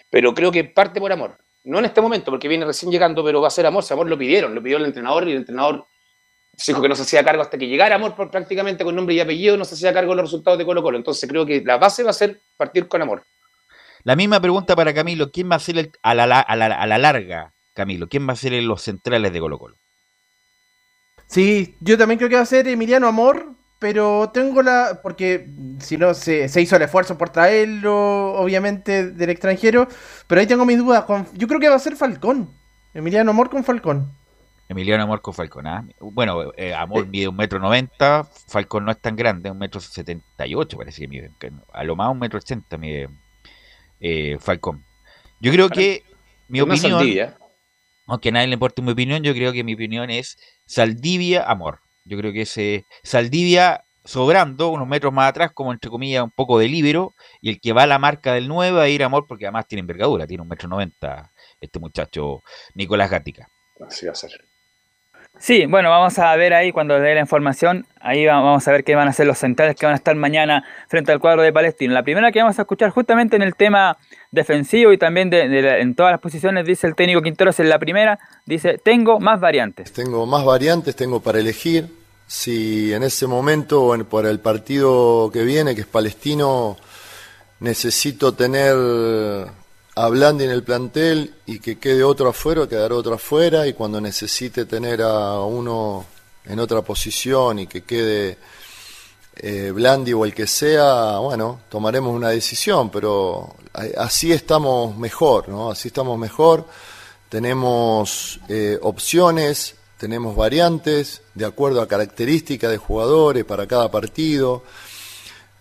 Pero 0.10 0.34
creo 0.34 0.52
que 0.52 0.64
parte 0.64 1.00
por 1.00 1.12
Amor. 1.12 1.38
No 1.64 1.80
en 1.80 1.86
este 1.86 2.00
momento, 2.00 2.32
porque 2.32 2.48
viene 2.48 2.66
recién 2.66 2.92
llegando, 2.92 3.24
pero 3.24 3.42
va 3.42 3.48
a 3.48 3.52
ser 3.52 3.66
Amor. 3.66 3.84
Si 3.84 3.92
Amor 3.92 4.08
lo 4.08 4.18
pidieron, 4.18 4.54
lo 4.54 4.62
pidió 4.62 4.78
el 4.78 4.86
entrenador 4.86 5.28
y 5.28 5.32
el 5.32 5.38
entrenador 5.38 5.88
se 6.56 6.72
dijo 6.72 6.82
que 6.82 6.88
no 6.88 6.96
se 6.96 7.02
hacía 7.02 7.24
cargo 7.24 7.42
hasta 7.42 7.58
que 7.58 7.68
llegara 7.68 7.96
Amor 7.96 8.16
por, 8.16 8.32
prácticamente 8.32 8.84
con 8.84 8.96
nombre 8.96 9.16
y 9.16 9.20
apellido, 9.20 9.58
no 9.58 9.66
se 9.66 9.76
hacía 9.76 9.94
cargo 9.94 10.12
de 10.12 10.18
los 10.18 10.26
resultados 10.26 10.58
de 10.58 10.66
Colo 10.66 10.82
Colo. 10.82 10.98
Entonces 10.98 11.28
creo 11.30 11.46
que 11.46 11.62
la 11.66 11.78
base 11.78 12.04
va 12.04 12.12
a 12.12 12.14
ser 12.14 12.40
partir 12.56 12.88
con 12.88 13.02
Amor. 13.02 13.24
La 14.06 14.16
misma 14.16 14.40
pregunta 14.40 14.76
para 14.76 14.94
Camilo. 14.94 15.32
¿Quién 15.32 15.52
va 15.52 15.56
a 15.56 15.60
ser 15.60 15.80
el- 15.80 15.92
a, 16.04 16.14
la, 16.14 16.40
a, 16.40 16.56
la, 16.56 16.68
a 16.68 16.86
la 16.86 16.98
larga, 17.00 17.54
Camilo? 17.74 18.08
¿Quién 18.08 18.28
va 18.30 18.34
a 18.34 18.38
ser 18.38 18.54
en 18.54 18.68
los 18.68 18.84
centrales 18.84 19.34
de 19.34 19.40
Colo 19.40 19.58
Colo? 19.58 19.76
Sí, 21.26 21.76
yo 21.82 21.98
también 21.98 22.20
creo 22.20 22.30
que 22.30 22.36
va 22.36 22.44
a 22.44 22.46
ser 22.46 22.68
Emiliano 22.68 23.08
Amor, 23.08 23.54
pero 23.80 24.30
tengo 24.32 24.62
la. 24.62 25.00
Porque 25.02 25.50
si 25.80 25.98
no, 25.98 26.14
se, 26.14 26.48
se 26.50 26.62
hizo 26.62 26.76
el 26.76 26.84
esfuerzo 26.84 27.18
por 27.18 27.32
traerlo, 27.32 28.34
obviamente, 28.36 29.12
del 29.12 29.32
extranjero. 29.32 29.88
Pero 30.28 30.40
ahí 30.40 30.46
tengo 30.46 30.66
mis 30.66 30.78
dudas. 30.78 31.04
Con, 31.06 31.28
yo 31.34 31.48
creo 31.48 31.60
que 31.60 31.70
va 31.70 31.76
a 31.76 31.80
ser 31.80 31.96
Falcón. 31.96 32.54
Emiliano 32.94 33.32
Amor 33.32 33.50
con 33.50 33.64
Falcón. 33.64 34.14
Emiliano 34.70 35.02
Amor 35.02 35.22
con 35.24 35.34
Falcón. 35.34 35.66
¿ah? 35.66 35.84
Bueno, 36.00 36.52
eh, 36.58 36.76
Amor 36.76 37.08
mide 37.08 37.28
un 37.28 37.36
metro 37.36 37.58
noventa, 37.58 38.24
Falcón 38.48 38.86
no 38.86 38.92
es 38.92 39.00
tan 39.00 39.16
grande, 39.16 39.50
un 39.50 39.58
metro 39.58 39.82
setenta 39.82 40.46
y 40.46 40.54
ocho 40.54 40.78
parece 40.78 41.02
que 41.02 41.08
mide. 41.08 41.32
A 41.74 41.84
lo 41.84 41.96
más 41.96 42.12
un 42.12 42.20
metro 42.20 42.38
ochenta 42.38 42.78
mide 42.78 43.10
eh, 44.08 44.38
Falcón. 44.40 44.86
Yo 45.42 45.52
creo 45.52 45.70
que 45.70 46.04
mi 46.48 46.62
Una 46.62 46.74
opinión, 46.76 47.00
Saldivia. 47.00 47.38
aunque 48.06 48.30
a 48.30 48.32
nadie 48.34 48.48
le 48.48 48.54
importe 48.54 48.82
mi 48.84 48.92
opinión, 48.92 49.24
yo 49.24 49.34
creo 49.34 49.52
que 49.52 49.64
mi 49.64 49.74
opinión 49.74 50.10
es 50.12 50.38
Saldivia 50.66 51.44
Amor. 51.44 51.80
Yo 52.06 52.18
creo 52.20 52.32
que 52.32 52.42
ese 52.44 52.86
Saldivia 53.04 53.84
sobrando 54.04 54.70
unos 54.70 54.88
metros 54.88 55.12
más 55.12 55.28
atrás, 55.30 55.52
como 55.54 55.72
entre 55.74 55.90
comillas, 55.90 56.24
un 56.24 56.30
poco 56.30 56.60
de 56.60 56.68
libero, 56.68 57.16
y 57.42 57.50
el 57.50 57.60
que 57.60 57.74
va 57.74 57.84
a 57.84 57.88
la 57.88 57.98
marca 57.98 58.34
del 58.34 58.48
9 58.48 58.78
va 58.78 58.84
a 58.84 58.90
ir 58.90 59.04
Amor 59.04 59.26
porque 59.28 59.46
además 59.46 59.68
tiene 59.68 59.80
envergadura, 59.80 60.28
tiene 60.28 60.44
un 60.44 60.50
metro 60.50 60.70
noventa 60.70 61.32
este 61.60 61.80
muchacho 61.80 62.44
Nicolás 62.76 63.10
Gatica. 63.10 63.50
Así 63.88 64.06
va 64.06 64.12
a 64.12 64.16
ser. 64.16 64.46
Sí, 65.38 65.66
bueno, 65.68 65.90
vamos 65.90 66.18
a 66.18 66.36
ver 66.36 66.54
ahí 66.54 66.72
cuando 66.72 67.00
dé 67.00 67.14
la 67.14 67.20
información, 67.22 67.86
ahí 68.00 68.26
va- 68.26 68.36
vamos 68.42 68.68
a 68.68 68.72
ver 68.72 68.84
qué 68.84 68.96
van 68.96 69.08
a 69.08 69.14
ser 69.14 69.28
los 69.28 69.38
centrales 69.38 69.76
que 69.76 69.86
van 69.86 69.94
a 69.94 69.98
estar 69.98 70.16
mañana 70.16 70.64
frente 70.88 71.12
al 71.12 71.20
cuadro 71.20 71.42
de 71.44 71.54
Palestino. 71.54 71.94
La 71.94 72.04
primera 72.04 72.32
que 72.32 72.40
vamos 72.40 72.58
a 72.58 72.64
escuchar 72.64 72.90
justamente 72.90 73.36
en 73.36 73.42
el 73.44 73.54
tema 73.56 73.98
defensivo 74.32 74.92
y 74.92 74.98
también 74.98 75.30
de, 75.30 75.82
en 75.82 75.94
todas 75.94 76.14
las 76.14 76.22
posiciones, 76.22 76.66
dice 76.66 76.88
el 76.88 76.96
técnico 76.96 77.22
Quinteros 77.22 77.60
en 77.60 77.70
la 77.70 77.78
primera, 77.80 78.18
dice, 78.46 78.80
tengo 78.84 79.20
más 79.20 79.40
variantes. 79.40 79.92
Tengo 79.94 80.26
más 80.26 80.44
variantes, 80.46 80.96
tengo 80.96 81.20
para 81.20 81.40
elegir. 81.40 81.88
Si 82.28 82.92
en 82.92 83.04
ese 83.04 83.28
momento 83.28 83.84
o 83.84 83.94
en- 83.94 84.06
para 84.06 84.32
el 84.32 84.40
partido 84.40 85.30
que 85.32 85.44
viene, 85.44 85.76
que 85.76 85.82
es 85.82 85.88
palestino, 85.88 86.76
necesito 87.60 88.34
tener 88.34 88.76
a 89.96 90.10
Blandi 90.10 90.44
en 90.44 90.52
el 90.52 90.64
plantel 90.64 91.34
y 91.46 91.60
que 91.60 91.80
quede 91.80 92.04
otro 92.04 92.30
afuera, 92.30 92.68
quedará 92.68 92.96
otro 92.96 93.16
afuera. 93.16 93.66
Y 93.66 93.74
cuando 93.74 94.02
necesite 94.02 94.66
tener 94.66 95.02
a 95.02 95.40
uno 95.40 96.06
en 96.46 96.60
otra 96.60 96.82
posición 96.82 97.60
y 97.60 97.68
que 97.68 97.84
quede 97.84 98.38
eh, 99.38 99.72
Blandi 99.74 100.14
o 100.14 100.26
el 100.26 100.34
que 100.34 100.48
sea, 100.48 101.18
bueno, 101.20 101.62
tomaremos 101.70 102.14
una 102.14 102.30
decisión, 102.30 102.90
pero 102.90 103.56
así 103.98 104.32
estamos 104.32 104.98
mejor, 104.98 105.50
¿no? 105.50 105.72
Así 105.72 105.88
estamos 105.88 106.18
mejor, 106.20 106.66
tenemos 107.30 108.40
eh, 108.50 108.78
opciones, 108.82 109.76
tenemos 109.98 110.36
variantes 110.36 111.22
de 111.34 111.46
acuerdo 111.46 111.82
a 111.82 111.88
características 111.88 112.70
de 112.70 112.78
jugadores 112.78 113.46
para 113.46 113.66
cada 113.66 113.90
partido. 113.90 114.64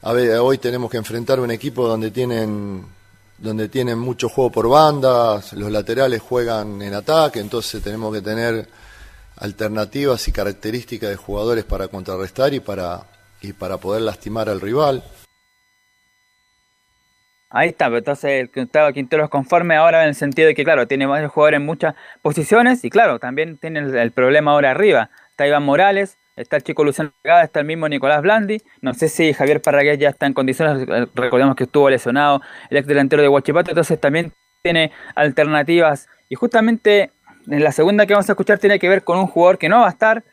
A 0.02 0.12
ver, 0.12 0.38
hoy 0.38 0.58
tenemos 0.58 0.90
que 0.90 0.98
enfrentar 0.98 1.40
un 1.40 1.50
equipo 1.50 1.88
donde 1.88 2.10
tienen 2.10 2.84
donde 3.38 3.68
tienen 3.68 3.98
mucho 3.98 4.28
juego 4.28 4.50
por 4.50 4.68
bandas, 4.68 5.52
los 5.52 5.70
laterales 5.70 6.20
juegan 6.22 6.80
en 6.82 6.94
ataque, 6.94 7.40
entonces 7.40 7.82
tenemos 7.82 8.14
que 8.14 8.22
tener 8.22 8.68
alternativas 9.36 10.26
y 10.28 10.32
características 10.32 11.10
de 11.10 11.16
jugadores 11.16 11.64
para 11.64 11.88
contrarrestar 11.88 12.54
y 12.54 12.60
para 12.60 13.06
y 13.44 13.52
para 13.52 13.78
poder 13.78 14.02
lastimar 14.02 14.48
al 14.48 14.60
rival. 14.60 15.02
Ahí 17.50 17.68
está, 17.68 17.86
pero 17.86 17.98
entonces 17.98 18.30
el 18.32 18.50
Gustavo 18.52 18.92
Quinteros 18.92 19.30
conforme 19.30 19.76
ahora 19.76 20.02
en 20.02 20.08
el 20.08 20.14
sentido 20.16 20.48
de 20.48 20.54
que, 20.56 20.64
claro, 20.64 20.88
tiene 20.88 21.06
varios 21.06 21.30
jugadores 21.30 21.58
en 21.58 21.66
muchas 21.66 21.94
posiciones 22.20 22.84
y, 22.84 22.90
claro, 22.90 23.20
también 23.20 23.58
tiene 23.58 23.80
el 23.80 24.10
problema 24.10 24.52
ahora 24.52 24.72
arriba. 24.72 25.10
Está 25.30 25.46
Iván 25.46 25.62
Morales, 25.62 26.18
está 26.36 26.56
el 26.56 26.64
chico 26.64 26.84
Luciano 26.84 27.12
Pagada, 27.22 27.44
está 27.44 27.60
el 27.60 27.66
mismo 27.66 27.88
Nicolás 27.88 28.22
Blandi. 28.22 28.62
No 28.80 28.94
sé 28.94 29.08
si 29.08 29.32
Javier 29.32 29.62
Parragués 29.62 29.98
ya 29.98 30.08
está 30.08 30.26
en 30.26 30.32
condiciones, 30.32 30.86
recordemos 31.14 31.56
que 31.56 31.64
estuvo 31.64 31.88
lesionado 31.88 32.40
el 32.70 32.76
ex 32.76 32.86
delantero 32.86 33.22
de 33.22 33.28
Huachipato, 33.28 33.70
entonces 33.70 34.00
también 34.00 34.32
tiene 34.62 34.92
alternativas. 35.14 36.08
Y 36.28 36.34
justamente 36.34 37.12
en 37.46 37.62
la 37.62 37.72
segunda 37.72 38.06
que 38.06 38.14
vamos 38.14 38.28
a 38.28 38.32
escuchar 38.32 38.58
tiene 38.58 38.78
que 38.78 38.88
ver 38.88 39.04
con 39.04 39.18
un 39.18 39.26
jugador 39.26 39.58
que 39.58 39.68
no 39.68 39.80
va 39.80 39.86
a 39.86 39.90
estar, 39.90 40.24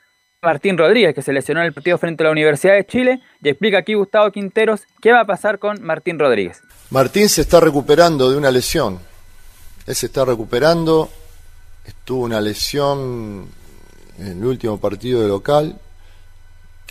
Martín 0.42 0.78
Rodríguez, 0.78 1.14
que 1.14 1.22
se 1.22 1.34
lesionó 1.34 1.60
en 1.60 1.68
el 1.68 1.74
partido 1.74 2.00
frente 2.00 2.24
a 2.24 2.26
la 2.26 2.32
Universidad 2.32 2.74
de 2.74 2.86
Chile, 2.86 3.22
y 3.44 3.50
explica 3.50 3.78
aquí 3.78 3.94
Gustavo 3.94 4.32
Quinteros 4.32 4.88
qué 5.00 5.12
va 5.12 5.20
a 5.20 5.26
pasar 5.26 5.60
con 5.60 5.84
Martín 5.84 6.18
Rodríguez. 6.18 6.62
Martín 6.90 7.30
se 7.30 7.42
está 7.42 7.60
recuperando 7.60 8.32
de 8.32 8.38
una 8.38 8.50
lesión. 8.50 9.00
Él 9.86 9.96
se 9.96 10.08
está 10.08 10.26
recuperando. 10.26 11.10
Estuvo 11.86 12.24
una 12.24 12.42
lesión 12.42 13.48
en 14.18 14.28
el 14.28 14.46
último 14.46 14.80
partido 14.80 15.22
de 15.22 15.28
local 15.28 15.80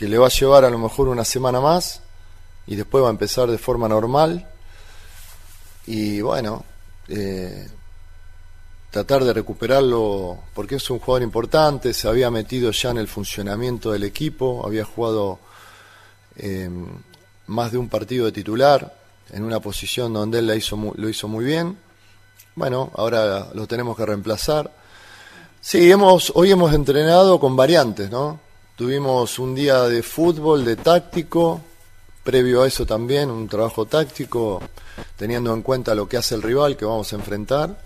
que 0.01 0.09
le 0.09 0.17
va 0.17 0.29
a 0.29 0.31
llevar 0.31 0.65
a 0.65 0.71
lo 0.71 0.79
mejor 0.79 1.09
una 1.09 1.27
semana 1.27 1.61
más 1.61 2.01
y 2.67 2.75
después 2.75 3.05
va 3.05 3.09
a 3.09 3.11
empezar 3.11 3.51
de 3.51 3.59
forma 3.59 3.87
normal. 3.87 4.49
Y 5.87 6.23
bueno, 6.23 6.65
eh, 7.09 7.69
tratar 8.91 9.25
de 9.25 9.35
recuperarlo 9.35 10.39
porque 10.55 10.77
es 10.77 10.89
un 10.89 11.01
jugador 11.01 11.23
importante, 11.23 11.93
se 11.93 12.09
había 12.09 12.31
metido 12.31 12.71
ya 12.71 12.93
en 12.93 12.97
el 12.97 13.09
funcionamiento 13.09 13.93
del 13.93 14.05
equipo, 14.05 14.63
había 14.65 14.87
jugado 14.87 15.39
eh, 16.37 16.71
más 17.49 17.71
de 17.71 17.77
un 17.77 17.91
partido 17.91 18.25
de 18.25 18.33
titular 18.33 18.97
en 19.31 19.45
una 19.45 19.61
posición 19.61 20.15
donde 20.15 20.39
él 20.39 20.47
la 20.47 20.57
hizo 20.57 20.79
lo 20.97 21.09
hizo 21.11 21.29
muy 21.29 21.45
bien. 21.45 21.77
Bueno, 22.55 22.91
ahora 22.95 23.49
lo 23.53 23.67
tenemos 23.67 23.99
que 23.99 24.07
reemplazar. 24.07 24.73
Sí, 25.61 25.93
hemos, 25.93 26.33
hoy 26.35 26.53
hemos 26.53 26.73
entrenado 26.73 27.39
con 27.39 27.55
variantes, 27.55 28.11
¿no? 28.11 28.49
Tuvimos 28.81 29.39
un 29.39 29.55
día 29.55 29.83
de 29.83 30.03
fútbol, 30.03 30.65
de 30.65 30.75
táctico, 30.75 31.61
previo 32.25 32.63
a 32.63 32.67
eso 32.67 32.87
también 32.87 33.31
un 33.31 33.47
trabajo 33.47 33.85
táctico, 33.85 34.63
teniendo 35.19 35.53
en 35.53 35.61
cuenta 35.61 35.95
lo 35.95 36.09
que 36.09 36.17
hace 36.17 36.35
el 36.35 36.41
rival 36.41 36.79
que 36.79 36.87
vamos 36.87 37.13
a 37.13 37.17
enfrentar 37.17 37.79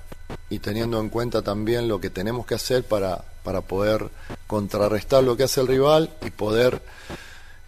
y 0.51 0.61
teniendo 0.61 1.01
en 1.01 1.09
cuenta 1.09 1.43
también 1.43 1.89
lo 1.89 2.01
que 2.01 2.11
tenemos 2.11 2.47
que 2.47 2.55
hacer 2.55 2.85
para, 2.85 3.25
para 3.43 3.63
poder 3.63 4.09
contrarrestar 4.47 5.25
lo 5.25 5.37
que 5.37 5.43
hace 5.43 5.63
el 5.63 5.67
rival 5.67 6.11
y 6.25 6.31
poder 6.31 6.81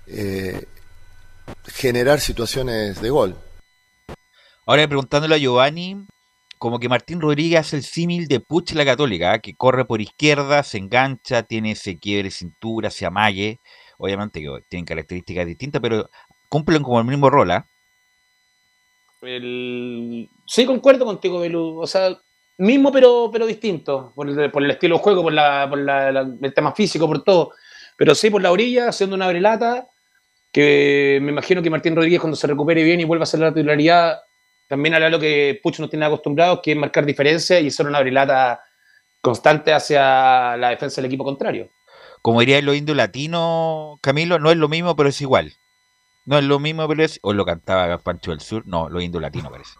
eh, 0.06 0.68
generar 1.64 2.20
situaciones 2.20 3.02
de 3.02 3.10
gol. 3.10 3.36
Ahora 4.66 4.86
preguntándole 4.86 5.34
a 5.34 5.38
Giovanni, 5.38 6.06
como 6.66 6.80
que 6.80 6.88
Martín 6.88 7.20
Rodríguez 7.20 7.60
hace 7.60 7.76
el 7.76 7.84
símil 7.84 8.26
de 8.26 8.40
Puch 8.40 8.72
la 8.72 8.84
Católica, 8.84 9.34
¿ah? 9.34 9.38
que 9.38 9.54
corre 9.54 9.84
por 9.84 10.00
izquierda, 10.00 10.64
se 10.64 10.78
engancha, 10.78 11.44
tiene 11.44 11.70
ese 11.70 11.96
quiebre 11.96 12.32
cintura, 12.32 12.90
se 12.90 13.06
amalle. 13.06 13.60
Obviamente 13.98 14.40
que 14.40 14.48
tienen 14.68 14.84
características 14.84 15.46
distintas, 15.46 15.80
pero 15.80 16.10
cumplen 16.48 16.82
como 16.82 16.98
el 16.98 17.06
mismo 17.06 17.30
rol, 17.30 17.52
¿ah? 17.52 17.68
El... 19.22 20.28
Sí, 20.44 20.66
concuerdo 20.66 21.04
contigo, 21.04 21.38
Belú. 21.38 21.78
O 21.78 21.86
sea, 21.86 22.18
mismo 22.58 22.90
pero, 22.90 23.30
pero 23.32 23.46
distinto, 23.46 24.12
por 24.16 24.28
el, 24.28 24.70
estilo 24.72 24.96
de 24.96 25.02
juego, 25.02 25.22
por, 25.22 25.32
la- 25.32 26.36
el 26.42 26.52
tema 26.52 26.74
físico, 26.74 27.06
por 27.06 27.22
todo. 27.22 27.52
Pero 27.96 28.12
sí 28.16 28.28
por 28.28 28.42
la 28.42 28.50
orilla, 28.50 28.88
haciendo 28.88 29.14
una 29.14 29.28
brelata, 29.28 29.86
que 30.50 31.20
me 31.22 31.30
imagino 31.30 31.62
que 31.62 31.70
Martín 31.70 31.94
Rodríguez 31.94 32.18
cuando 32.18 32.36
se 32.36 32.48
recupere 32.48 32.82
bien 32.82 32.98
y 32.98 33.04
vuelva 33.04 33.22
a 33.22 33.28
hacer 33.28 33.38
la 33.38 33.54
titularidad, 33.54 34.18
también 34.68 34.94
hará 34.94 35.08
lo 35.10 35.18
que 35.20 35.58
Pucho 35.62 35.82
nos 35.82 35.90
tiene 35.90 36.04
acostumbrados, 36.06 36.60
que 36.62 36.72
es 36.72 36.76
marcar 36.76 37.04
diferencia 37.06 37.60
y 37.60 37.68
hacer 37.68 37.86
una 37.86 38.00
brelata 38.00 38.60
constante 39.20 39.72
hacia 39.72 40.56
la 40.56 40.70
defensa 40.70 41.00
del 41.00 41.06
equipo 41.06 41.24
contrario. 41.24 41.70
Como 42.22 42.40
diría 42.40 42.60
los 42.62 42.76
indio 42.76 42.94
latino, 42.94 43.98
Camilo, 44.02 44.38
no 44.38 44.50
es 44.50 44.56
lo 44.56 44.68
mismo, 44.68 44.96
pero 44.96 45.08
es 45.08 45.20
igual. 45.20 45.52
No 46.24 46.38
es 46.38 46.44
lo 46.44 46.58
mismo, 46.58 46.88
pero 46.88 47.04
es. 47.04 47.20
O 47.22 47.32
lo 47.32 47.44
cantaba 47.44 47.98
Pancho 47.98 48.32
del 48.32 48.40
Sur. 48.40 48.64
No, 48.66 48.88
los 48.88 49.02
indio 49.02 49.20
latino 49.20 49.48
parece. 49.50 49.70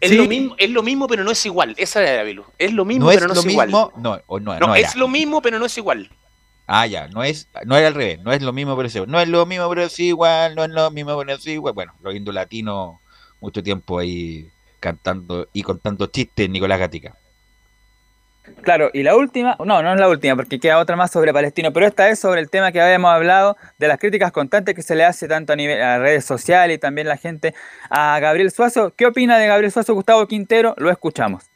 Es, 0.00 0.12
lo 0.12 0.24
mismo, 0.24 0.54
es 0.56 0.70
lo 0.70 0.82
mismo, 0.82 1.06
pero 1.06 1.22
no 1.22 1.32
es 1.32 1.44
igual. 1.44 1.74
Esa 1.76 2.02
era 2.02 2.22
Belu. 2.22 2.44
Es 2.56 2.72
lo 2.72 2.84
mismo, 2.84 3.06
No 3.06 3.10
es 3.10 3.16
pero 3.18 3.28
no 3.28 3.34
lo 3.34 3.40
es 3.40 3.46
igual. 3.46 3.66
mismo. 3.68 3.92
No, 3.96 4.18
o 4.26 4.40
no, 4.40 4.58
No, 4.58 4.66
no 4.68 4.74
era. 4.74 4.88
es 4.88 4.94
lo 4.96 5.06
mismo, 5.08 5.42
pero 5.42 5.58
no 5.58 5.66
es 5.66 5.76
igual. 5.76 6.08
Ah, 6.72 6.86
ya, 6.86 7.08
no 7.08 7.24
es, 7.24 7.48
no 7.66 7.76
era 7.76 7.88
al 7.88 7.94
revés, 7.94 8.20
no 8.20 8.30
es 8.32 8.42
lo 8.42 8.52
mismo, 8.52 8.76
pero 8.76 8.86
es 8.86 8.94
igual. 8.94 9.10
No 9.10 9.20
es 9.20 9.26
lo 9.28 9.44
mismo, 9.44 9.68
pero 9.68 9.82
es 9.82 9.98
igual, 9.98 10.54
no 10.54 10.62
es 10.62 10.70
lo 10.70 10.88
mismo, 10.92 11.18
pero 11.18 11.32
es 11.32 11.46
igual. 11.48 11.74
Bueno, 11.74 11.94
los 12.00 12.14
indio 12.14 12.32
latinos, 12.32 13.00
mucho 13.40 13.60
tiempo 13.60 13.98
ahí 13.98 14.48
cantando 14.78 15.48
y 15.52 15.62
contando 15.64 16.06
chistes, 16.06 16.48
Nicolás 16.48 16.78
Gatica. 16.78 17.16
Claro, 18.62 18.90
y 18.92 19.02
la 19.02 19.16
última, 19.16 19.56
no, 19.58 19.82
no 19.82 19.92
es 19.92 19.98
la 19.98 20.08
última, 20.08 20.36
porque 20.36 20.60
queda 20.60 20.78
otra 20.78 20.94
más 20.94 21.10
sobre 21.10 21.32
Palestino, 21.32 21.72
pero 21.72 21.86
esta 21.88 22.08
es 22.08 22.20
sobre 22.20 22.40
el 22.40 22.48
tema 22.48 22.70
que 22.70 22.80
habíamos 22.80 23.10
hablado 23.10 23.56
de 23.78 23.88
las 23.88 23.98
críticas 23.98 24.30
constantes 24.30 24.76
que 24.76 24.82
se 24.82 24.94
le 24.94 25.04
hace 25.04 25.26
tanto 25.26 25.52
a 25.52 25.56
nivel 25.56 25.82
a 25.82 25.98
redes 25.98 26.24
sociales 26.24 26.76
y 26.76 26.78
también 26.78 27.08
la 27.08 27.16
gente 27.16 27.52
a 27.90 28.20
Gabriel 28.20 28.52
Suazo. 28.52 28.94
¿Qué 28.96 29.06
opina 29.06 29.38
de 29.38 29.48
Gabriel 29.48 29.72
Suazo, 29.72 29.94
Gustavo 29.94 30.24
Quintero? 30.28 30.74
Lo 30.78 30.88
escuchamos. 30.88 31.49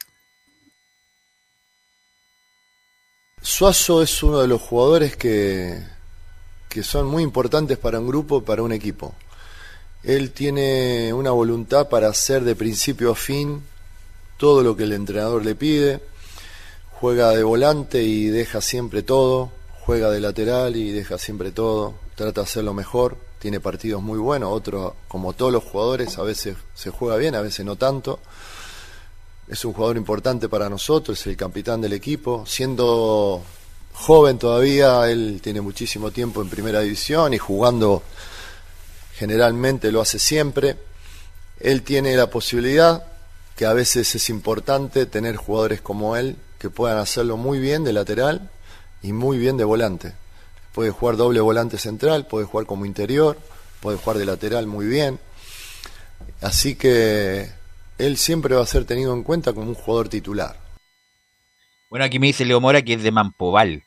Suazo 3.47 4.01
es 4.01 4.23
uno 4.23 4.41
de 4.41 4.49
los 4.49 4.63
jugadores 4.63 5.19
que, 5.19 5.79
que 6.71 6.83
son 6.83 7.07
muy 7.07 7.23
importantes 7.23 7.77
para 7.77 8.01
un 8.01 8.09
grupo, 8.09 8.43
para 8.43 8.63
un 8.63 8.73
equipo. 8.73 9.15
Él 10.03 10.31
tiene 10.31 11.13
una 11.13 11.31
voluntad 11.31 11.91
para 11.91 12.09
hacer 12.09 12.43
de 12.43 12.57
principio 12.57 13.13
a 13.13 13.15
fin 13.15 13.63
todo 14.39 14.63
lo 14.63 14.75
que 14.75 14.85
el 14.85 14.95
entrenador 14.95 15.45
le 15.45 15.55
pide. 15.55 16.01
Juega 16.93 17.33
de 17.33 17.43
volante 17.43 18.03
y 18.03 18.29
deja 18.29 18.63
siempre 18.63 19.03
todo. 19.03 19.53
Juega 19.81 20.11
de 20.11 20.21
lateral 20.21 20.75
y 20.75 20.93
deja 20.93 21.19
siempre 21.19 21.53
todo. 21.53 21.97
Trata 22.15 22.41
de 22.41 22.47
hacerlo 22.47 22.73
mejor. 22.73 23.19
Tiene 23.41 23.61
partidos 23.61 24.03
muy 24.03 24.19
buenos. 24.19 24.55
Otro, 24.55 24.97
como 25.07 25.35
todos 25.35 25.53
los 25.53 25.65
jugadores, 25.65 26.17
a 26.17 26.23
veces 26.23 26.57
se 26.75 26.89
juega 26.89 27.17
bien, 27.17 27.35
a 27.35 27.43
veces 27.43 27.67
no 27.67 27.77
tanto. 27.77 28.21
Es 29.47 29.65
un 29.65 29.75
jugador 29.75 29.99
importante 29.99 30.49
para 30.49 30.71
nosotros, 30.71 31.21
es 31.21 31.27
el 31.27 31.37
capitán 31.37 31.81
del 31.83 31.93
equipo. 31.93 32.45
Siendo 32.47 33.43
joven 33.93 34.39
todavía, 34.39 35.11
él 35.11 35.41
tiene 35.43 35.61
muchísimo 35.61 36.11
tiempo 36.11 36.41
en 36.41 36.49
primera 36.49 36.81
división 36.81 37.35
y 37.35 37.39
jugando 37.39 38.03
generalmente 39.17 39.93
lo 39.93 40.01
hace 40.01 40.19
siempre. 40.19 40.77
Él 41.61 41.83
tiene 41.83 42.17
la 42.17 42.31
posibilidad, 42.31 43.05
que 43.55 43.67
a 43.67 43.75
veces 43.75 44.15
es 44.15 44.31
importante, 44.31 45.05
tener 45.07 45.37
jugadores 45.37 45.83
como 45.83 46.17
él 46.17 46.37
que 46.59 46.71
puedan 46.71 46.99
hacerlo 46.99 47.37
muy 47.37 47.59
bien 47.59 47.85
de 47.85 47.93
lateral 47.93 48.51
y 49.03 49.13
muy 49.13 49.37
bien 49.37 49.59
de 49.59 49.65
volante. 49.65 50.15
Puede 50.73 50.91
jugar 50.91 51.17
doble 51.17 51.41
volante 51.41 51.77
central, 51.77 52.27
puede 52.27 52.47
jugar 52.47 52.67
como 52.67 52.87
interior, 52.87 53.39
puede 53.81 53.99
jugar 53.99 54.17
de 54.17 54.25
lateral 54.25 54.67
muy 54.67 54.87
bien. 54.87 55.21
Así 56.41 56.75
que 56.75 57.53
él 57.99 58.17
siempre 58.17 58.55
va 58.55 58.63
a 58.63 58.67
ser 58.67 58.85
tenido 58.85 59.15
en 59.15 59.23
cuenta 59.23 59.53
como 59.53 59.69
un 59.69 59.75
jugador 59.75 60.09
titular. 60.09 60.57
Bueno, 61.91 62.05
aquí 62.05 62.19
me 62.19 62.27
dice 62.27 62.45
Leo 62.45 62.61
Mora 62.61 62.83
que 62.83 62.95
es 62.95 63.03
de 63.03 63.13
Mampoval. 63.13 63.85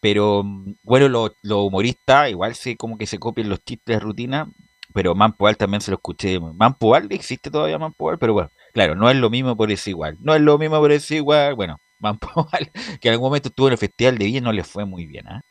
Pero 0.00 0.42
mm, 0.44 0.76
bueno, 0.82 1.08
los 1.08 1.32
lo 1.42 1.62
humoristas 1.62 2.30
igual 2.30 2.54
se 2.54 2.76
como 2.76 2.96
que 2.96 3.06
se 3.06 3.18
copian 3.18 3.48
los 3.48 3.64
chistes 3.64 3.96
de 3.96 4.00
rutina. 4.00 4.50
Pero 4.94 5.14
Mampoval 5.14 5.56
también 5.56 5.80
se 5.80 5.90
lo 5.90 5.96
escuché. 5.96 6.38
Mampoval 6.40 7.08
existe 7.10 7.50
todavía 7.50 7.78
Mampoval, 7.78 8.18
pero 8.18 8.32
bueno, 8.32 8.50
claro, 8.72 8.94
no 8.94 9.10
es 9.10 9.16
lo 9.16 9.30
mismo 9.30 9.56
por 9.56 9.70
eso 9.70 9.90
igual. 9.90 10.16
No 10.20 10.34
es 10.34 10.40
lo 10.40 10.56
mismo 10.58 10.78
por 10.78 10.92
eso 10.92 11.14
igual. 11.14 11.54
Bueno, 11.54 11.78
Mampoval, 11.98 12.70
que 13.00 13.08
en 13.08 13.12
algún 13.12 13.28
momento 13.28 13.48
estuvo 13.48 13.66
en 13.68 13.72
el 13.72 13.78
Festival 13.78 14.18
de 14.18 14.24
Villa 14.26 14.38
y 14.38 14.42
no 14.42 14.52
le 14.52 14.64
fue 14.64 14.84
muy 14.84 15.06
bien. 15.06 15.26
¿ah? 15.28 15.42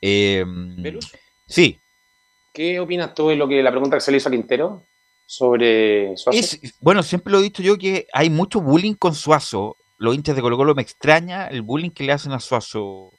Eh, 0.00 0.44
sí, 1.46 1.78
¿Qué 2.52 2.80
opinas 2.80 3.14
tú 3.14 3.28
de 3.28 3.36
lo 3.36 3.48
que 3.48 3.62
la 3.62 3.70
pregunta 3.70 3.96
que 3.96 4.02
se 4.02 4.10
le 4.10 4.18
hizo 4.18 4.28
a 4.28 4.32
Quintero 4.32 4.86
sobre 5.32 6.14
Suazo? 6.16 6.38
Es, 6.38 6.60
bueno, 6.80 7.02
siempre 7.02 7.32
lo 7.32 7.38
he 7.38 7.42
dicho 7.42 7.62
yo 7.62 7.78
que 7.78 8.06
hay 8.12 8.28
mucho 8.28 8.60
bullying 8.60 8.94
con 8.94 9.14
Suazo. 9.14 9.76
Los 9.98 10.14
hinchas 10.14 10.36
de 10.36 10.42
Colo 10.42 10.58
Colo 10.58 10.74
me 10.74 10.82
extraña 10.82 11.46
el 11.46 11.62
bullying 11.62 11.90
que 11.90 12.04
le 12.04 12.12
hacen 12.12 12.32
a 12.32 12.40
Suazo. 12.40 13.10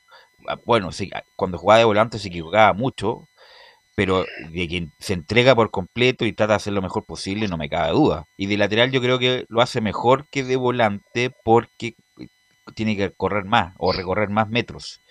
Ah, 0.48 0.60
Bueno, 0.64 0.92
sí, 0.92 1.10
ah, 1.16 1.24
cuando 1.36 1.58
jugaba 1.58 1.80
de 1.80 1.86
volante 1.86 2.20
se 2.20 2.28
equivocaba 2.28 2.74
mucho, 2.74 3.30
pero 3.96 4.26
de 4.52 4.68
quien 4.68 4.92
se 5.00 5.14
entrega 5.14 5.56
por 5.56 5.72
completo 5.72 6.26
y 6.26 6.34
trata 6.34 6.54
de 6.54 6.58
hacer 6.58 6.74
lo 6.74 6.84
mejor 6.84 7.04
posible, 7.06 7.48
no 7.48 7.58
me 7.58 7.70
cabe 7.70 7.94
duda. 7.94 8.26
Y 8.38 8.46
de 8.46 8.58
lateral 8.58 8.92
yo 8.92 9.02
creo 9.02 9.18
que 9.18 9.46
lo 9.50 9.62
hace 9.62 9.82
mejor 9.82 10.28
que 10.30 10.44
de 10.44 10.56
volante 10.56 11.32
porque 11.44 11.96
tiene 12.76 12.96
que 12.96 13.12
correr 13.12 13.46
más 13.46 13.74
o 13.80 13.92
recorrer 13.92 14.30
más 14.30 14.50
metros. 14.50 15.02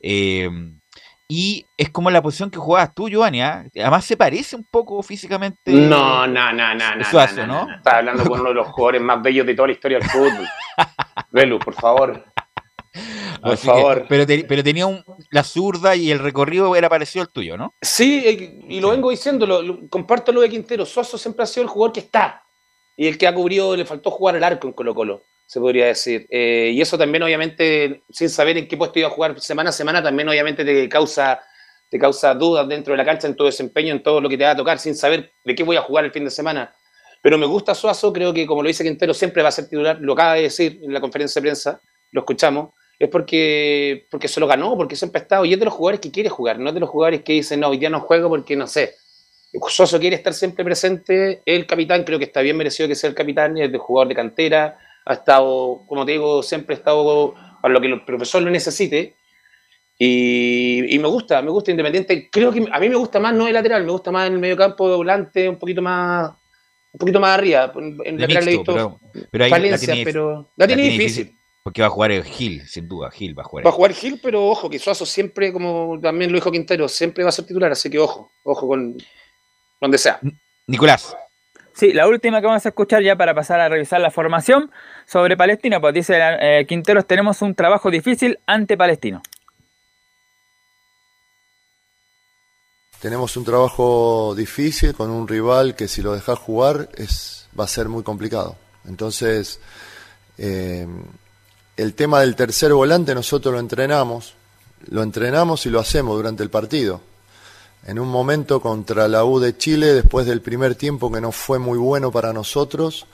Eh, 0.00 0.48
y 1.28 1.66
es 1.76 1.90
como 1.90 2.10
la 2.10 2.22
posición 2.22 2.50
que 2.50 2.58
jugabas 2.58 2.94
tú, 2.94 3.08
Giovanni. 3.08 3.42
¿ah? 3.42 3.64
Además 3.74 4.04
se 4.04 4.16
parece 4.16 4.54
un 4.56 4.64
poco 4.64 5.02
físicamente. 5.02 5.72
No, 5.72 6.26
no, 6.26 6.52
no, 6.52 6.74
no, 6.74 6.96
no. 6.96 7.04
Suazo, 7.04 7.38
no, 7.40 7.46
¿no? 7.46 7.54
no, 7.62 7.66
no. 7.68 7.76
Estás 7.76 7.94
hablando 7.94 8.24
con 8.24 8.40
uno 8.40 8.48
de 8.50 8.54
los 8.54 8.68
jugadores 8.68 9.02
más 9.02 9.22
bellos 9.22 9.46
de 9.46 9.54
toda 9.54 9.68
la 9.68 9.74
historia 9.74 9.98
del 9.98 10.08
fútbol. 10.08 10.48
Velu, 11.30 11.58
por 11.58 11.74
favor. 11.74 12.24
Por 13.42 13.52
Así 13.52 13.66
que- 13.66 13.72
favor. 13.74 14.06
pero, 14.08 14.24
te- 14.26 14.44
pero 14.44 14.62
tenía 14.64 14.86
un, 14.86 15.04
la 15.30 15.42
zurda 15.42 15.94
y 15.96 16.10
el 16.10 16.18
recorrido 16.18 16.74
era 16.76 16.88
parecido 16.88 17.22
al 17.24 17.28
tuyo, 17.32 17.56
¿no? 17.56 17.74
Sí, 17.82 18.22
eh, 18.24 18.58
y 18.68 18.80
lo 18.80 18.90
vengo 18.90 19.10
diciendo, 19.10 19.46
lo, 19.46 19.60
lo- 19.62 19.88
comparto 19.88 20.32
lo 20.32 20.40
de 20.40 20.48
Quintero. 20.48 20.86
Suazo 20.86 21.18
siempre 21.18 21.42
ha 21.42 21.46
sido 21.46 21.64
el 21.64 21.68
jugador 21.68 21.92
que 21.92 22.00
está. 22.00 22.42
Y 22.96 23.06
el 23.06 23.18
que 23.18 23.26
ha 23.26 23.34
cubrido, 23.34 23.76
le 23.76 23.84
faltó 23.84 24.10
jugar 24.10 24.36
el 24.36 24.44
arco 24.44 24.66
en 24.66 24.72
Colo 24.72 24.94
Colo, 24.94 25.22
se 25.46 25.60
podría 25.60 25.86
decir. 25.86 26.26
Eh, 26.28 26.72
y 26.74 26.80
eso 26.80 26.98
también, 26.98 27.22
obviamente, 27.22 28.02
sin 28.10 28.28
saber 28.28 28.58
en 28.58 28.68
qué 28.68 28.76
puesto 28.76 28.98
iba 28.98 29.08
a 29.08 29.12
jugar 29.12 29.40
semana 29.40 29.70
a 29.70 29.72
semana, 29.72 30.02
también 30.02 30.28
obviamente 30.28 30.64
te 30.64 30.88
causa, 30.88 31.40
te 31.88 31.98
causa 31.98 32.34
dudas 32.34 32.68
dentro 32.68 32.92
de 32.92 32.98
la 32.98 33.04
cancha, 33.04 33.28
en 33.28 33.36
tu 33.36 33.44
desempeño, 33.44 33.92
en 33.92 34.02
todo 34.02 34.20
lo 34.20 34.28
que 34.28 34.36
te 34.36 34.44
va 34.44 34.50
a 34.50 34.56
tocar, 34.56 34.78
sin 34.78 34.94
saber 34.94 35.32
de 35.44 35.54
qué 35.54 35.62
voy 35.62 35.76
a 35.76 35.82
jugar 35.82 36.04
el 36.04 36.10
fin 36.10 36.24
de 36.24 36.30
semana. 36.30 36.74
Pero 37.22 37.38
me 37.38 37.46
gusta 37.46 37.74
Suazo, 37.74 38.12
creo 38.12 38.34
que 38.34 38.46
como 38.46 38.62
lo 38.62 38.68
dice 38.68 38.84
Quintero, 38.84 39.14
siempre 39.14 39.42
va 39.42 39.48
a 39.48 39.52
ser 39.52 39.68
titular, 39.68 39.98
lo 40.00 40.12
acaba 40.12 40.34
de 40.34 40.42
decir 40.42 40.80
en 40.82 40.92
la 40.92 41.00
conferencia 41.00 41.40
de 41.40 41.44
prensa, 41.44 41.80
lo 42.10 42.20
escuchamos, 42.20 42.70
es 42.98 43.08
porque, 43.08 44.06
porque 44.10 44.28
se 44.28 44.40
lo 44.40 44.46
ganó, 44.46 44.76
porque 44.76 44.96
siempre 44.96 45.20
ha 45.20 45.22
estado, 45.22 45.44
y 45.44 45.52
es 45.52 45.58
de 45.58 45.64
los 45.64 45.74
jugadores 45.74 46.00
que 46.00 46.10
quiere 46.10 46.28
jugar, 46.28 46.58
no 46.58 46.68
es 46.68 46.74
de 46.74 46.80
los 46.80 46.88
jugadores 46.88 47.22
que 47.22 47.34
dicen, 47.34 47.60
no, 47.60 47.68
hoy 47.68 47.78
día 47.78 47.90
no 47.90 48.00
juego 48.00 48.28
porque 48.28 48.56
no 48.56 48.66
sé. 48.66 48.94
Suazo 49.68 49.98
quiere 49.98 50.16
estar 50.16 50.34
siempre 50.34 50.64
presente, 50.64 51.42
el 51.46 51.66
capitán 51.66 52.04
creo 52.04 52.18
que 52.18 52.26
está 52.26 52.40
bien 52.42 52.56
merecido 52.56 52.88
que 52.88 52.94
sea 52.94 53.08
el 53.08 53.16
capitán, 53.16 53.56
es 53.56 53.72
de 53.72 53.78
jugador 53.78 54.08
de 54.08 54.14
cantera, 54.14 54.78
ha 55.06 55.14
estado, 55.14 55.84
como 55.86 56.04
te 56.04 56.12
digo, 56.12 56.42
siempre 56.42 56.74
ha 56.74 56.78
estado 56.78 57.34
para 57.62 57.72
lo 57.72 57.80
que 57.80 57.86
el 57.86 58.04
profesor 58.04 58.42
lo 58.42 58.50
necesite, 58.50 59.16
y, 59.98 60.94
y 60.94 60.98
me 60.98 61.08
gusta, 61.08 61.40
me 61.40 61.50
gusta 61.50 61.70
Independiente. 61.70 62.28
Creo 62.30 62.52
que 62.52 62.66
a 62.70 62.78
mí 62.78 62.88
me 62.88 62.96
gusta 62.96 63.18
más 63.18 63.34
no 63.34 63.46
de 63.46 63.52
lateral, 63.52 63.84
me 63.84 63.92
gusta 63.92 64.10
más 64.10 64.26
en 64.26 64.34
el 64.34 64.38
medio 64.38 64.56
campo 64.56 64.90
de 64.90 64.96
volante, 64.96 65.48
un 65.48 65.58
poquito 65.58 65.80
más, 65.80 66.30
un 66.92 66.98
poquito 66.98 67.18
más 67.18 67.38
arriba. 67.38 67.72
En 67.74 68.16
De 68.16 68.22
lateral 68.22 68.44
le 68.44 68.50
he 68.50 68.56
mixto, 68.56 68.74
visto 68.74 69.00
pero, 69.12 69.28
pero 69.30 69.44
ahí 69.44 69.70
la 69.70 69.78
tiene, 69.78 70.04
pero 70.04 70.50
la 70.56 70.66
tiene 70.66 70.82
difícil. 70.82 71.32
Porque 71.62 71.80
va 71.80 71.88
a 71.88 71.90
jugar 71.90 72.12
el 72.12 72.22
Gil, 72.22 72.64
sin 72.66 72.86
duda, 72.86 73.10
Gil 73.10 73.36
va 73.36 73.42
a 73.42 73.44
jugar. 73.46 73.66
Va 73.66 73.70
a 73.70 73.72
jugar 73.72 73.92
Gil, 73.92 74.20
pero 74.22 74.46
ojo, 74.46 74.70
que 74.70 74.78
Suazo 74.78 75.04
siempre, 75.06 75.52
como 75.52 75.98
también 76.00 76.30
lo 76.30 76.36
dijo 76.36 76.52
Quintero, 76.52 76.88
siempre 76.88 77.24
va 77.24 77.30
a 77.30 77.32
ser 77.32 77.46
titular, 77.46 77.72
así 77.72 77.90
que 77.90 77.98
ojo, 77.98 78.30
ojo 78.44 78.68
con 78.68 78.96
donde 79.80 79.98
sea. 79.98 80.20
Nicolás. 80.66 81.16
Sí, 81.76 81.92
la 81.92 82.08
última 82.08 82.40
que 82.40 82.46
vamos 82.46 82.64
a 82.64 82.70
escuchar 82.70 83.02
ya 83.02 83.16
para 83.16 83.34
pasar 83.34 83.60
a 83.60 83.68
revisar 83.68 84.00
la 84.00 84.10
formación 84.10 84.70
sobre 85.04 85.36
Palestino, 85.36 85.78
pues 85.78 85.92
dice 85.92 86.18
eh, 86.18 86.64
Quinteros, 86.66 87.06
tenemos 87.06 87.42
un 87.42 87.54
trabajo 87.54 87.90
difícil 87.90 88.38
ante 88.46 88.78
Palestino. 88.78 89.20
Tenemos 92.98 93.36
un 93.36 93.44
trabajo 93.44 94.34
difícil 94.34 94.94
con 94.94 95.10
un 95.10 95.28
rival 95.28 95.74
que 95.74 95.86
si 95.86 96.00
lo 96.00 96.14
dejas 96.14 96.38
jugar 96.38 96.88
es, 96.96 97.46
va 97.58 97.64
a 97.64 97.68
ser 97.68 97.90
muy 97.90 98.02
complicado. 98.02 98.56
Entonces, 98.88 99.60
eh, 100.38 100.86
el 101.76 101.94
tema 101.94 102.20
del 102.20 102.36
tercer 102.36 102.72
volante 102.72 103.14
nosotros 103.14 103.52
lo 103.52 103.60
entrenamos, 103.60 104.34
lo 104.88 105.02
entrenamos 105.02 105.66
y 105.66 105.70
lo 105.70 105.78
hacemos 105.78 106.16
durante 106.16 106.42
el 106.42 106.48
partido. 106.48 107.02
En 107.86 108.00
un 108.00 108.08
momento 108.08 108.60
contra 108.60 109.06
la 109.06 109.24
U 109.24 109.38
de 109.38 109.56
Chile, 109.56 109.94
después 109.94 110.26
del 110.26 110.40
primer 110.40 110.74
tiempo 110.74 111.12
que 111.12 111.20
no 111.20 111.30
fue 111.30 111.60
muy 111.60 111.78
bueno 111.78 112.10
para 112.10 112.32
nosotros, 112.32 113.06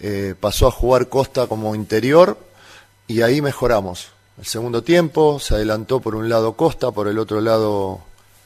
eh, 0.00 0.34
pasó 0.38 0.66
a 0.66 0.72
jugar 0.72 1.08
Costa 1.08 1.46
como 1.46 1.76
interior 1.76 2.36
y 3.06 3.22
ahí 3.22 3.40
mejoramos. 3.40 4.08
El 4.38 4.46
segundo 4.46 4.82
tiempo 4.82 5.38
se 5.38 5.54
adelantó 5.54 6.00
por 6.00 6.16
un 6.16 6.28
lado 6.28 6.54
Costa, 6.54 6.90
por 6.90 7.06
el 7.06 7.16
otro 7.16 7.40
lado 7.40 8.00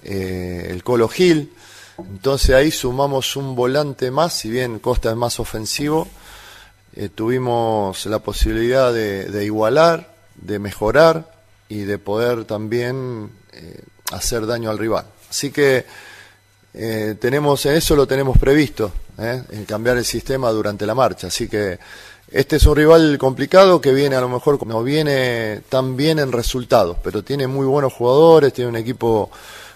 eh, 0.05 0.67
el 0.69 0.85
Colo 0.85 1.09
Gil. 1.09 1.51
Entonces 1.97 2.55
ahí 2.55 2.71
sumamos 2.71 3.35
un 3.35 3.57
volante 3.57 4.11
más, 4.11 4.35
si 4.35 4.51
bien 4.51 4.79
Costa 4.79 5.09
es 5.09 5.17
más 5.17 5.41
ofensivo, 5.41 6.07
eh, 6.95 7.09
tuvimos 7.09 8.05
la 8.05 8.19
posibilidad 8.19 8.93
de, 8.93 9.43
igualar, 9.43 10.15
de 10.35 10.59
mejorar 10.59 11.33
y 11.71 11.79
de 11.79 11.97
poder 11.97 12.45
también 12.45 13.31
hacer 14.13 14.45
daño 14.45 14.69
al 14.69 14.77
rival. 14.77 15.07
Así 15.29 15.51
que 15.51 15.85
eh, 16.79 17.15
tenemos 17.19 17.65
eso 17.65 17.97
lo 17.97 18.07
tenemos 18.07 18.37
previsto, 18.37 18.93
¿eh? 19.19 19.43
en 19.51 19.65
cambiar 19.65 19.97
el 19.97 20.05
sistema 20.05 20.51
durante 20.51 20.85
la 20.87 20.95
marcha. 20.95 21.29
Así 21.29 21.49
que 21.49 21.79
este 22.31 22.57
es 22.57 22.67
un 22.67 22.77
rival 22.77 23.17
complicado 23.19 23.81
que 23.81 23.93
viene 23.93 24.17
a 24.17 24.21
lo 24.21 24.29
mejor 24.29 24.65
no 24.67 24.83
viene 24.83 25.63
tan 25.69 25.97
bien 25.97 26.19
en 26.19 26.33
resultados, 26.33 26.99
pero 27.03 27.23
tiene 27.23 27.47
muy 27.47 27.67
buenos 27.67 27.93
jugadores, 27.93 28.53
tiene 28.53 28.69
un 28.69 28.77
equipo 28.77 29.31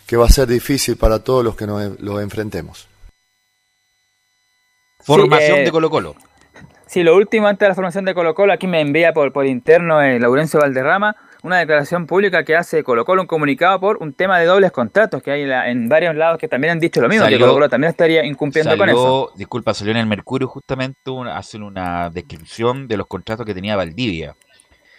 que 0.07 0.17
va 0.17 0.27
a 0.27 0.31
ser 0.31 0.49
difícil 0.49 0.97
para 0.97 1.21
todos 1.21 1.45
los 1.45 1.57
que 1.57 1.67
nos 1.67 1.99
lo 2.01 2.21
enfrentemos. 2.21 2.87
Formación 4.99 5.61
eh, 5.61 5.65
de 5.65 5.71
Colo 5.71 5.89
Colo. 5.89 6.17
Sí, 6.87 7.03
lo 7.03 7.17
último 7.17 7.47
antes 7.47 7.61
de 7.61 7.69
la 7.69 7.75
formación 7.75 8.05
de 8.05 8.15
Colo 8.15 8.35
Colo, 8.35 8.53
aquí 8.53 8.67
me 8.67 8.81
envía 8.81 9.13
por, 9.13 9.33
por 9.33 9.47
interno 9.47 10.03
eh, 10.03 10.19
Laurencio 10.19 10.61
Valderrama 10.61 11.17
una 11.43 11.59
declaración 11.59 12.07
pública 12.07 12.45
que 12.45 12.55
hace 12.57 12.83
Colo 12.85 13.05
Colo, 13.05 13.23
un 13.23 13.27
comunicado 13.27 13.81
por 13.81 14.03
un 14.03 14.13
tema 14.13 14.39
de 14.39 14.47
dobles 14.47 14.73
contratos 14.73 15.23
que 15.23 15.31
hay 15.31 15.47
la- 15.47 15.71
en 15.71 15.89
varios 15.89 16.15
lados 16.15 16.39
que 16.39 16.49
también 16.49 16.73
han 16.73 16.81
dicho 16.81 17.01
lo 17.01 17.09
mismo, 17.09 17.25
Salió- 17.25 17.39
que 17.39 17.43
Colo 17.43 17.53
Colo 17.55 17.69
también 17.69 17.91
estaría 17.91 18.25
incumpliendo 18.25 18.77
con 18.77 18.89
eso. 18.89 18.99
Salió, 19.27 19.39
disculpa, 19.39 19.75
salió 19.75 19.93
en 19.93 19.97
el 19.99 20.07
Mercurio 20.07 20.49
justamente 20.49 21.11
una, 21.11 21.37
hacen 21.39 21.63
una 21.63 22.11
descripción 22.11 22.87
de 22.89 22.97
los 22.97 23.07
contratos 23.07 23.47
que 23.47 23.55
tenía 23.55 23.77
Valdivia, 23.77 24.37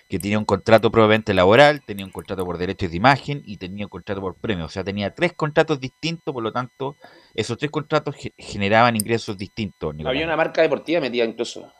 que 0.09 0.19
tenía 0.19 0.37
un 0.37 0.43
contrato 0.45 0.91
probablemente 0.91 1.33
laboral, 1.33 1.81
tenía 1.85 2.03
un 2.03 2.11
contrato 2.11 2.43
por 2.43 2.57
derechos 2.57 2.91
de 2.91 2.97
imagen 2.97 3.41
y 3.45 3.55
tenía 3.57 3.85
un 3.85 3.89
contrato 3.89 4.19
por 4.19 4.35
premio. 4.35 4.65
O 4.65 4.69
sea, 4.69 4.83
tenía 4.83 5.13
tres 5.13 5.31
contratos 5.33 5.79
distintos, 5.79 6.33
por 6.33 6.43
lo 6.43 6.51
tanto, 6.51 6.97
esos 7.33 7.57
tres 7.57 7.71
contratos 7.71 8.15
ge- 8.15 8.33
generaban 8.37 8.95
ingresos 8.97 9.37
distintos. 9.37 9.95
Nicolás. 9.95 10.11
Había 10.11 10.25
una 10.25 10.35
marca 10.35 10.61
deportiva 10.63 10.99
metida 10.99 11.23
incluso. 11.23 11.71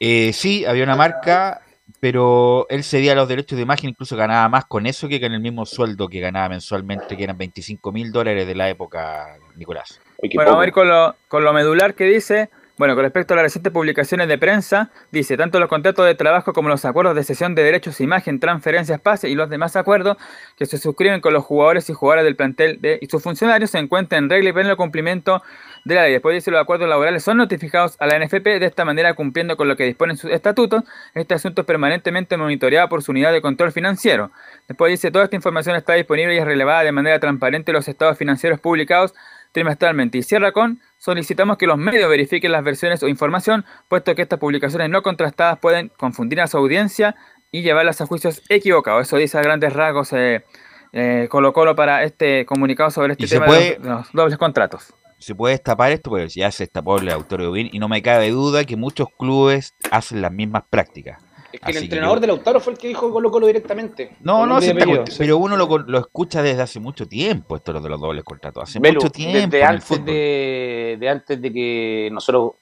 Eh, 0.00 0.32
sí, 0.32 0.64
había 0.64 0.84
una 0.84 0.96
marca, 0.96 1.60
pero 2.02 2.66
él 2.68 2.82
cedía 2.82 3.14
los 3.14 3.28
derechos 3.28 3.56
de 3.56 3.62
imagen, 3.62 3.90
incluso 3.90 4.16
ganaba 4.16 4.48
más 4.48 4.64
con 4.64 4.86
eso 4.86 5.06
que 5.06 5.20
con 5.20 5.32
el 5.32 5.38
mismo 5.38 5.64
sueldo 5.64 6.08
que 6.08 6.18
ganaba 6.18 6.48
mensualmente, 6.48 7.16
que 7.16 7.22
eran 7.22 7.38
25 7.38 7.92
mil 7.92 8.10
dólares 8.10 8.44
de 8.44 8.56
la 8.56 8.68
época, 8.68 9.36
Nicolás. 9.54 10.00
Bueno, 10.34 10.50
vamos 10.50 10.64
a 10.64 10.66
ir 10.66 10.72
con 10.72 10.88
lo, 10.88 11.14
con 11.28 11.44
lo 11.44 11.52
medular 11.52 11.94
que 11.94 12.06
dice. 12.06 12.50
Bueno, 12.76 12.96
con 12.96 13.04
respecto 13.04 13.34
a 13.34 13.36
las 13.36 13.44
recientes 13.44 13.72
publicaciones 13.72 14.26
de 14.26 14.36
prensa, 14.36 14.90
dice, 15.12 15.36
tanto 15.36 15.60
los 15.60 15.68
contratos 15.68 16.04
de 16.04 16.16
trabajo 16.16 16.52
como 16.52 16.68
los 16.68 16.84
acuerdos 16.84 17.14
de 17.14 17.22
cesión 17.22 17.54
de 17.54 17.62
derechos, 17.62 18.00
imagen, 18.00 18.40
transferencias, 18.40 19.00
pase 19.00 19.28
y 19.28 19.36
los 19.36 19.48
demás 19.48 19.76
acuerdos 19.76 20.16
que 20.56 20.66
se 20.66 20.78
suscriben 20.78 21.20
con 21.20 21.32
los 21.32 21.44
jugadores 21.44 21.88
y 21.88 21.92
jugadoras 21.92 22.24
del 22.24 22.34
plantel 22.34 22.80
de, 22.80 22.98
y 23.00 23.06
sus 23.06 23.22
funcionarios 23.22 23.70
se 23.70 23.78
encuentran 23.78 24.24
en 24.24 24.30
regla 24.30 24.50
y 24.50 24.52
pleno 24.52 24.76
cumplimiento 24.76 25.40
de 25.84 25.94
la 25.94 26.02
ley. 26.04 26.12
Después 26.12 26.34
dice, 26.34 26.50
los 26.50 26.60
acuerdos 26.60 26.88
laborales 26.88 27.22
son 27.24 27.36
notificados 27.38 27.96
a 28.00 28.06
la 28.06 28.18
NFP, 28.18 28.44
de 28.60 28.66
esta 28.66 28.84
manera 28.84 29.14
cumpliendo 29.14 29.56
con 29.56 29.66
lo 29.68 29.76
que 29.76 29.84
disponen 29.84 30.16
sus 30.16 30.30
estatutos. 30.30 30.84
Este 31.14 31.34
asunto 31.34 31.62
es 31.62 31.66
permanentemente 31.66 32.36
monitoreado 32.36 32.88
por 32.88 33.02
su 33.02 33.10
unidad 33.12 33.32
de 33.32 33.42
control 33.42 33.72
financiero. 33.72 34.30
Después 34.68 34.90
dice, 34.90 35.10
toda 35.10 35.24
esta 35.24 35.36
información 35.36 35.74
está 35.76 35.94
disponible 35.94 36.34
y 36.34 36.38
es 36.38 36.44
relevada 36.44 36.84
de 36.84 36.92
manera 36.92 37.18
transparente 37.18 37.70
en 37.72 37.76
los 37.76 37.88
estados 37.88 38.16
financieros 38.18 38.60
publicados 38.60 39.14
trimestralmente. 39.52 40.18
Y 40.18 40.22
cierra 40.22 40.52
con, 40.52 40.80
solicitamos 40.98 41.58
que 41.58 41.66
los 41.66 41.76
medios 41.78 42.08
verifiquen 42.08 42.52
las 42.52 42.64
versiones 42.64 43.02
o 43.02 43.08
información, 43.08 43.64
puesto 43.88 44.14
que 44.14 44.22
estas 44.22 44.38
publicaciones 44.38 44.88
no 44.88 45.02
contrastadas 45.02 45.58
pueden 45.58 45.88
confundir 45.98 46.40
a 46.40 46.46
su 46.46 46.56
audiencia 46.58 47.16
y 47.50 47.62
llevarlas 47.62 48.00
a 48.00 48.06
juicios 48.06 48.42
equivocados. 48.48 49.02
Eso 49.08 49.16
dice 49.18 49.36
a 49.36 49.42
grandes 49.42 49.72
rasgos 49.74 50.12
eh, 50.14 50.44
eh, 50.92 51.26
Colo 51.30 51.52
Colo 51.52 51.74
para 51.76 52.02
este 52.04 52.46
comunicado 52.46 52.90
sobre 52.90 53.12
este 53.12 53.26
tema 53.26 53.46
puede- 53.46 53.78
de 53.78 53.88
los 53.88 54.10
dobles 54.12 54.38
contratos. 54.38 54.94
Se 55.22 55.34
puede 55.34 55.54
destapar 55.54 55.92
esto, 55.92 56.10
pues 56.10 56.34
ya 56.34 56.50
se 56.50 56.64
destapó 56.64 56.98
el 56.98 57.08
Auditorio 57.08 57.52
Bin 57.52 57.70
y 57.72 57.78
no 57.78 57.88
me 57.88 58.02
cabe 58.02 58.30
duda 58.30 58.64
que 58.64 58.76
muchos 58.76 59.08
clubes 59.18 59.74
hacen 59.90 60.20
las 60.20 60.32
mismas 60.32 60.64
prácticas. 60.68 61.22
Es 61.52 61.60
que 61.60 61.70
el 61.72 61.76
entrenador 61.84 62.16
yo- 62.16 62.20
de 62.22 62.26
Lautaro 62.28 62.60
fue 62.60 62.72
el 62.72 62.78
que 62.78 62.88
dijo 62.88 63.12
Colo 63.12 63.30
Colo 63.30 63.46
directamente. 63.46 64.16
No, 64.20 64.46
no, 64.46 64.60
sí 64.60 64.72
pero 65.18 65.36
uno 65.38 65.56
lo, 65.56 65.78
lo 65.78 65.98
escucha 65.98 66.42
desde 66.42 66.62
hace 66.62 66.80
mucho 66.80 67.06
tiempo, 67.06 67.56
esto 67.56 67.72
de 67.78 67.88
los 67.88 68.00
dobles 68.00 68.24
contratos. 68.24 68.62
Hace 68.64 68.78
Velo, 68.80 69.00
mucho 69.00 69.10
tiempo. 69.10 69.38
desde 69.50 69.62
antes 69.64 70.04
de, 70.04 70.96
de 70.98 71.08
antes 71.08 71.40
de 71.42 71.52
que 71.52 72.08
nosotros 72.10 72.52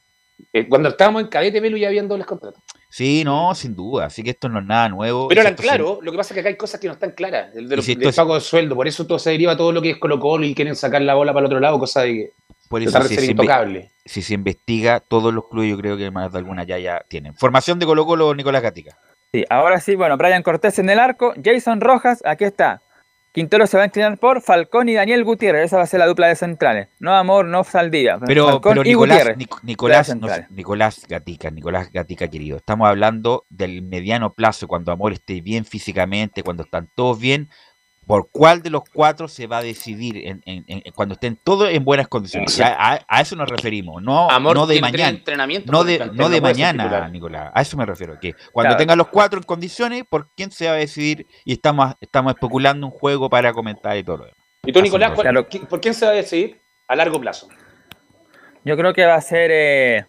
eh, 0.53 0.67
cuando 0.69 0.89
estábamos 0.89 1.23
en 1.23 1.29
cadete 1.29 1.61
Velo 1.61 1.77
ya 1.77 1.87
habían 1.89 2.09
dobles 2.09 2.27
contratos. 2.27 2.61
Sí, 2.89 3.23
no, 3.25 3.55
sin 3.55 3.77
duda. 3.77 4.07
Así 4.07 4.25
que 4.25 4.31
esto 4.31 4.49
no 4.49 4.59
es 4.59 4.65
nada 4.67 4.89
nuevo. 4.89 5.29
Pero 5.29 5.43
eran 5.43 5.55
claros, 5.55 5.99
lo 6.03 6.11
que 6.11 6.17
pasa 6.19 6.33
es 6.33 6.35
que 6.35 6.41
acá 6.41 6.49
hay 6.49 6.57
cosas 6.57 6.81
que 6.81 6.89
no 6.89 6.95
están 6.95 7.13
claras. 7.13 7.55
El 7.55 7.69
de 7.69 7.77
los, 7.77 7.85
si 7.85 7.95
del 7.95 8.09
es- 8.09 8.17
pago 8.17 8.35
de 8.35 8.41
sueldo, 8.41 8.75
por 8.75 8.89
eso 8.89 9.07
todo 9.07 9.21
se 9.21 9.31
deriva 9.31 9.57
todo 9.57 9.71
lo 9.71 9.81
que 9.81 9.91
es 9.91 9.99
Colo 9.99 10.19
Colo 10.19 10.45
y 10.45 10.55
quieren 10.55 10.75
sacar 10.75 11.03
la 11.03 11.15
bola 11.15 11.33
para 11.33 11.43
el 11.43 11.47
otro 11.47 11.61
lado, 11.61 11.79
cosa 11.79 12.01
de 12.03 12.13
que 12.15 12.31
Por 12.71 12.83
eso, 12.83 13.03
si 13.03 13.15
ser 13.17 13.25
se, 13.25 13.31
intocable. 13.33 13.91
si 14.07 14.23
se 14.23 14.33
investiga, 14.33 15.01
todos 15.01 15.35
los 15.35 15.49
clubes 15.49 15.69
yo 15.71 15.77
creo 15.77 15.97
que 15.97 16.11
más 16.13 16.31
de 16.33 16.39
alguna 16.39 16.63
ya, 16.65 16.79
ya 16.79 17.05
tienen. 17.09 17.35
Formación 17.35 17.81
de 17.81 17.85
Colo 17.87 18.07
Colo, 18.07 18.33
Nicolás 18.35 18.63
Gatica. 18.63 18.97
Sí, 19.33 19.45
ahora 19.51 19.81
sí, 19.81 19.97
bueno, 19.97 20.17
Brian 20.17 20.43
Cortés 20.45 20.79
en 20.79 20.89
el 20.89 21.01
arco, 21.01 21.35
Jason 21.45 21.81
Rojas, 21.81 22.23
aquí 22.25 22.45
está. 22.45 22.81
Quintero 23.33 23.67
se 23.69 23.77
va 23.77 23.85
a 23.85 23.87
inclinar 23.87 24.19
por 24.19 24.41
Falcón 24.43 24.89
y 24.89 24.95
Daniel 24.95 25.23
Gutiérrez, 25.25 25.67
esa 25.67 25.77
va 25.79 25.85
a 25.85 25.87
ser 25.87 26.01
la 26.01 26.07
dupla 26.07 26.27
de 26.29 26.35
centrales. 26.37 26.89
No 26.99 27.15
Amor, 27.15 27.45
no 27.47 27.63
Saldivia. 27.63 28.19
Pero, 28.27 28.47
Falcón 28.47 28.73
pero 28.79 28.85
y 28.85 28.89
Nicolás. 28.89 29.37
Nic- 29.37 29.63
Nicolás, 29.63 30.17
no-. 30.17 30.29
Nicolás 30.51 31.07
Gatica, 31.09 31.51
Nicolás 31.51 31.93
Gatica 31.93 32.27
querido, 32.29 32.57
estamos 32.57 32.89
hablando 32.89 33.45
del 33.49 33.83
mediano 33.83 34.33
plazo, 34.33 34.67
cuando 34.67 34.91
Amor 34.91 35.13
esté 35.13 35.41
bien 35.41 35.65
físicamente, 35.65 36.43
cuando 36.43 36.65
están 36.65 36.89
todos 36.95 37.21
bien, 37.21 37.49
por 38.11 38.29
cuál 38.31 38.61
de 38.63 38.71
los 38.71 38.83
cuatro 38.93 39.29
se 39.29 39.47
va 39.47 39.59
a 39.59 39.63
decidir 39.63 40.17
en, 40.27 40.43
en- 40.45 40.65
en- 40.67 40.83
cuando 40.95 41.15
estén 41.15 41.37
todos 41.37 41.71
en 41.71 41.85
buenas 41.85 42.09
condiciones. 42.09 42.61
A, 42.61 42.95
a- 42.95 43.01
a 43.07 43.21
eso 43.21 43.37
nos 43.37 43.49
referimos, 43.49 44.03
no, 44.03 44.29
Amor 44.31 44.57
no 44.57 44.67
de 44.67 44.81
mañana. 44.81 45.09
entrenamientos 45.11 45.71
No 45.71 45.85
de, 45.85 45.97
plantel, 45.99 46.17
no 46.17 46.29
de 46.29 46.37
no 46.37 46.41
puede 46.43 46.55
ser 46.57 46.77
mañana. 46.77 47.09
Nicolás. 47.09 47.51
A 47.55 47.63
eso 47.63 47.77
me 47.77 47.87
refiero. 47.87 48.19
Que 48.21 48.33
cuando 48.53 48.71
Claro. 48.71 48.77
tengan 48.79 48.99
los 48.99 49.09
cuatro 49.09 49.39
en 49.39 49.45
condiciones, 49.45 50.03
¿por 50.09 50.29
quién 50.35 50.51
se 50.51 50.67
va 50.67 50.73
a 50.73 50.77
decidir? 50.77 51.27
Y 51.45 51.53
estamos, 51.53 51.95
estamos 52.01 52.33
especulando 52.35 52.87
un 52.87 52.93
juego 52.93 53.31
para 53.31 53.53
comentar 53.53 53.97
y 53.97 54.03
todo 54.03 54.17
lo 54.19 54.25
demás. 54.25 54.39
¿Y 54.65 54.73
tú, 54.73 54.81
Así 54.81 54.89
Nicolás, 54.89 55.13
cuál- 55.15 55.47
por 55.69 55.81
quién 55.81 55.95
se 55.95 56.05
va 56.05 56.11
a 56.11 56.15
decidir 56.15 56.61
a 56.89 56.97
largo 56.97 57.21
plazo? 57.21 57.49
Yo 58.65 58.77
creo 58.77 58.93
que 58.93 59.07
va 59.07 59.15
a 59.15 59.21
ser 59.21 59.51
eh, 59.53 60.05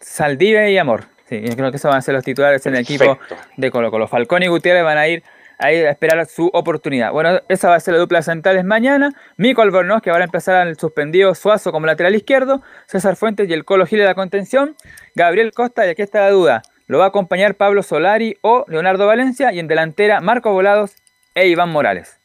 Saldivia 0.00 0.68
y 0.70 0.78
Amor. 0.78 1.04
Sí, 1.28 1.40
yo 1.42 1.56
creo 1.56 1.70
que 1.72 1.78
esos 1.78 1.88
van 1.88 1.98
a 1.98 2.02
ser 2.02 2.14
los 2.14 2.22
titulares 2.22 2.64
en 2.66 2.74
el 2.76 2.82
equipo 2.82 3.18
de 3.56 3.70
Colo 3.72 3.90
Colo. 3.90 4.06
Falcón 4.06 4.44
y 4.44 4.46
Gutiérrez 4.46 4.84
van 4.84 4.98
a 4.98 5.08
ir 5.08 5.24
a 5.58 5.72
ir 5.72 5.86
a 5.86 5.90
esperar 5.90 6.26
su 6.26 6.50
oportunidad. 6.52 7.12
Bueno, 7.12 7.40
esa 7.48 7.68
va 7.68 7.76
a 7.76 7.80
ser 7.80 7.94
la 7.94 8.00
dupla 8.00 8.22
centrales 8.22 8.64
mañana. 8.64 9.10
Mico 9.36 9.62
Albornoz, 9.62 10.02
que 10.02 10.10
va 10.10 10.18
a 10.18 10.24
empezar 10.24 10.56
al 10.56 10.78
suspendido 10.78 11.34
Suazo 11.34 11.72
como 11.72 11.86
lateral 11.86 12.14
izquierdo. 12.14 12.62
César 12.86 13.16
Fuentes 13.16 13.48
y 13.48 13.52
el 13.52 13.64
Colo 13.64 13.86
Gil 13.86 14.00
de 14.00 14.04
la 14.04 14.14
contención. 14.14 14.76
Gabriel 15.14 15.52
Costa, 15.52 15.86
y 15.86 15.90
aquí 15.90 16.02
está 16.02 16.20
la 16.20 16.30
duda. 16.30 16.62
¿Lo 16.86 16.98
va 16.98 17.06
a 17.06 17.08
acompañar 17.08 17.56
Pablo 17.56 17.82
Solari 17.82 18.36
o 18.42 18.64
Leonardo 18.68 19.06
Valencia? 19.06 19.52
Y 19.52 19.58
en 19.58 19.66
delantera, 19.66 20.20
Marco 20.20 20.52
Volados 20.52 20.94
e 21.34 21.48
Iván 21.48 21.70
Morales. 21.70 22.18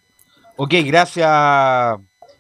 Ok, 0.57 0.73
gracias, 0.85 1.29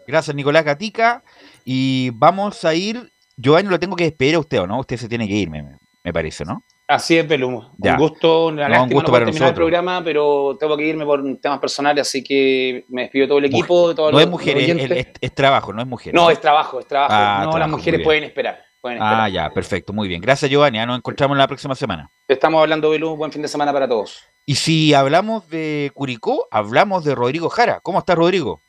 gracias 0.07 0.35
Nicolás 0.35 0.63
Gatica. 0.65 1.23
Y 1.65 2.11
vamos 2.11 2.63
a 2.65 2.73
ir. 2.75 3.11
Giovanni 3.37 3.69
lo 3.69 3.79
tengo 3.79 3.95
que 3.95 4.03
despedir 4.03 4.35
a 4.35 4.39
usted, 4.39 4.59
¿o 4.59 4.67
no? 4.67 4.79
Usted 4.79 4.97
se 4.97 5.09
tiene 5.09 5.27
que 5.27 5.33
ir, 5.33 5.49
me, 5.49 5.63
me 6.03 6.13
parece, 6.13 6.45
¿no? 6.45 6.63
Así 6.91 7.17
es, 7.17 7.27
Belum. 7.27 7.61
Ya. 7.77 7.93
Un 7.93 7.97
gusto, 7.99 8.47
una 8.47 8.63
No, 8.63 8.69
lástima 8.69 8.83
un 8.83 8.89
gusto 8.89 9.07
no 9.07 9.13
para 9.13 9.25
terminar 9.25 9.49
el 9.49 9.55
programa, 9.55 10.01
pero 10.03 10.57
tengo 10.59 10.75
que 10.77 10.83
irme 10.87 11.05
por 11.05 11.23
temas 11.39 11.59
personales, 11.59 12.01
así 12.07 12.23
que 12.23 12.85
me 12.89 13.03
despido 13.03 13.23
de 13.23 13.27
todo 13.29 13.37
el 13.39 13.45
equipo, 13.45 13.89
de 13.89 13.95
todos 13.95 14.11
No 14.11 14.17
los- 14.17 14.25
es 14.25 14.29
mujer, 14.29 14.55
los 14.55 14.63
es, 14.63 14.91
es- 14.91 15.07
es 15.21 15.35
trabajo, 15.35 15.71
no 15.73 15.81
es 15.81 15.87
mujer. 15.87 16.13
No, 16.13 16.29
es 16.29 16.39
trabajo, 16.41 16.79
es 16.79 16.87
trabajo. 16.87 17.13
Ah, 17.15 17.43
no, 17.49 17.57
las 17.57 17.69
mujeres 17.69 18.01
pueden 18.03 18.23
esperar. 18.25 18.61
Pueden 18.81 18.97
esperar. 18.97 19.21
Ah, 19.21 19.29
ya, 19.29 19.49
perfecto, 19.51 19.93
muy 19.93 20.07
bien. 20.07 20.21
Gracias, 20.21 20.49
Giovanni. 20.49 20.79
ya 20.79 20.85
Nos 20.87 20.97
encontramos 20.97 21.37
la 21.37 21.47
próxima 21.47 21.75
semana. 21.75 22.09
Estamos 22.27 22.59
hablando, 22.61 22.89
Belú. 22.89 23.15
Buen 23.15 23.31
fin 23.31 23.41
de 23.43 23.47
semana 23.47 23.71
para 23.71 23.87
todos. 23.87 24.23
Y 24.45 24.55
si 24.55 24.93
hablamos 24.95 25.47
de 25.49 25.91
Curicó, 25.93 26.47
hablamos 26.49 27.03
de 27.03 27.13
Rodrigo 27.13 27.47
Jara. 27.49 27.79
¿Cómo 27.83 27.99
está 27.99 28.15
Rodrigo? 28.15 28.59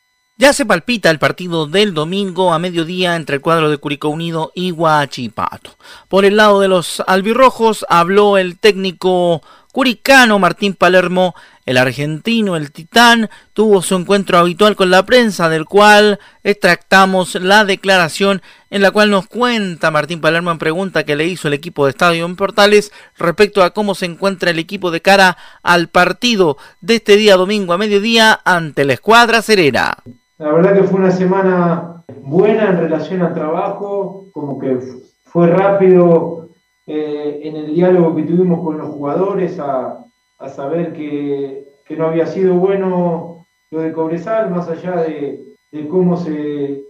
Ya 0.42 0.52
se 0.52 0.66
palpita 0.66 1.08
el 1.08 1.20
partido 1.20 1.68
del 1.68 1.94
domingo 1.94 2.52
a 2.52 2.58
mediodía 2.58 3.14
entre 3.14 3.36
el 3.36 3.40
cuadro 3.40 3.70
de 3.70 3.76
Curicó 3.76 4.08
Unido 4.08 4.50
y 4.56 4.72
Huachipato. 4.72 5.76
Por 6.08 6.24
el 6.24 6.36
lado 6.36 6.58
de 6.58 6.66
los 6.66 7.00
albirrojos 7.06 7.86
habló 7.88 8.36
el 8.38 8.58
técnico 8.58 9.40
curicano 9.70 10.40
Martín 10.40 10.74
Palermo. 10.74 11.36
El 11.64 11.76
argentino, 11.76 12.56
el 12.56 12.72
titán, 12.72 13.30
tuvo 13.52 13.82
su 13.82 13.94
encuentro 13.94 14.36
habitual 14.36 14.74
con 14.74 14.90
la 14.90 15.06
prensa, 15.06 15.48
del 15.48 15.64
cual 15.64 16.18
extractamos 16.42 17.36
la 17.36 17.64
declaración 17.64 18.42
en 18.68 18.82
la 18.82 18.90
cual 18.90 19.10
nos 19.10 19.28
cuenta 19.28 19.92
Martín 19.92 20.20
Palermo 20.20 20.50
en 20.50 20.58
pregunta 20.58 21.04
que 21.04 21.14
le 21.14 21.28
hizo 21.28 21.46
el 21.46 21.54
equipo 21.54 21.84
de 21.84 21.90
Estadio 21.90 22.24
en 22.26 22.34
Portales 22.34 22.90
respecto 23.16 23.62
a 23.62 23.70
cómo 23.70 23.94
se 23.94 24.06
encuentra 24.06 24.50
el 24.50 24.58
equipo 24.58 24.90
de 24.90 25.02
cara 25.02 25.36
al 25.62 25.88
partido 25.88 26.58
de 26.80 26.96
este 26.96 27.16
día 27.16 27.36
domingo 27.36 27.74
a 27.74 27.78
mediodía 27.78 28.40
ante 28.44 28.84
la 28.84 28.94
escuadra 28.94 29.40
Serena. 29.40 29.98
La 30.42 30.50
verdad 30.50 30.74
que 30.74 30.82
fue 30.82 30.98
una 30.98 31.12
semana 31.12 32.02
buena 32.20 32.70
en 32.70 32.78
relación 32.78 33.22
al 33.22 33.32
trabajo, 33.32 34.26
como 34.32 34.58
que 34.58 34.76
fue 35.22 35.46
rápido 35.46 36.48
eh, 36.84 37.42
en 37.44 37.54
el 37.54 37.72
diálogo 37.72 38.16
que 38.16 38.24
tuvimos 38.24 38.60
con 38.64 38.76
los 38.76 38.88
jugadores 38.88 39.60
a, 39.60 40.04
a 40.40 40.48
saber 40.48 40.94
que, 40.94 41.76
que 41.84 41.96
no 41.96 42.06
había 42.06 42.26
sido 42.26 42.56
bueno 42.56 43.46
lo 43.70 43.82
de 43.82 43.92
Cobresal, 43.92 44.50
más 44.50 44.68
allá 44.68 44.96
de, 45.02 45.54
de 45.70 45.86
cómo 45.86 46.16
se, 46.16 46.86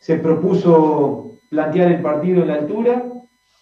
se 0.00 0.16
propuso 0.16 1.32
plantear 1.50 1.92
el 1.92 2.00
partido 2.00 2.40
en 2.40 2.48
la 2.48 2.54
altura. 2.54 3.04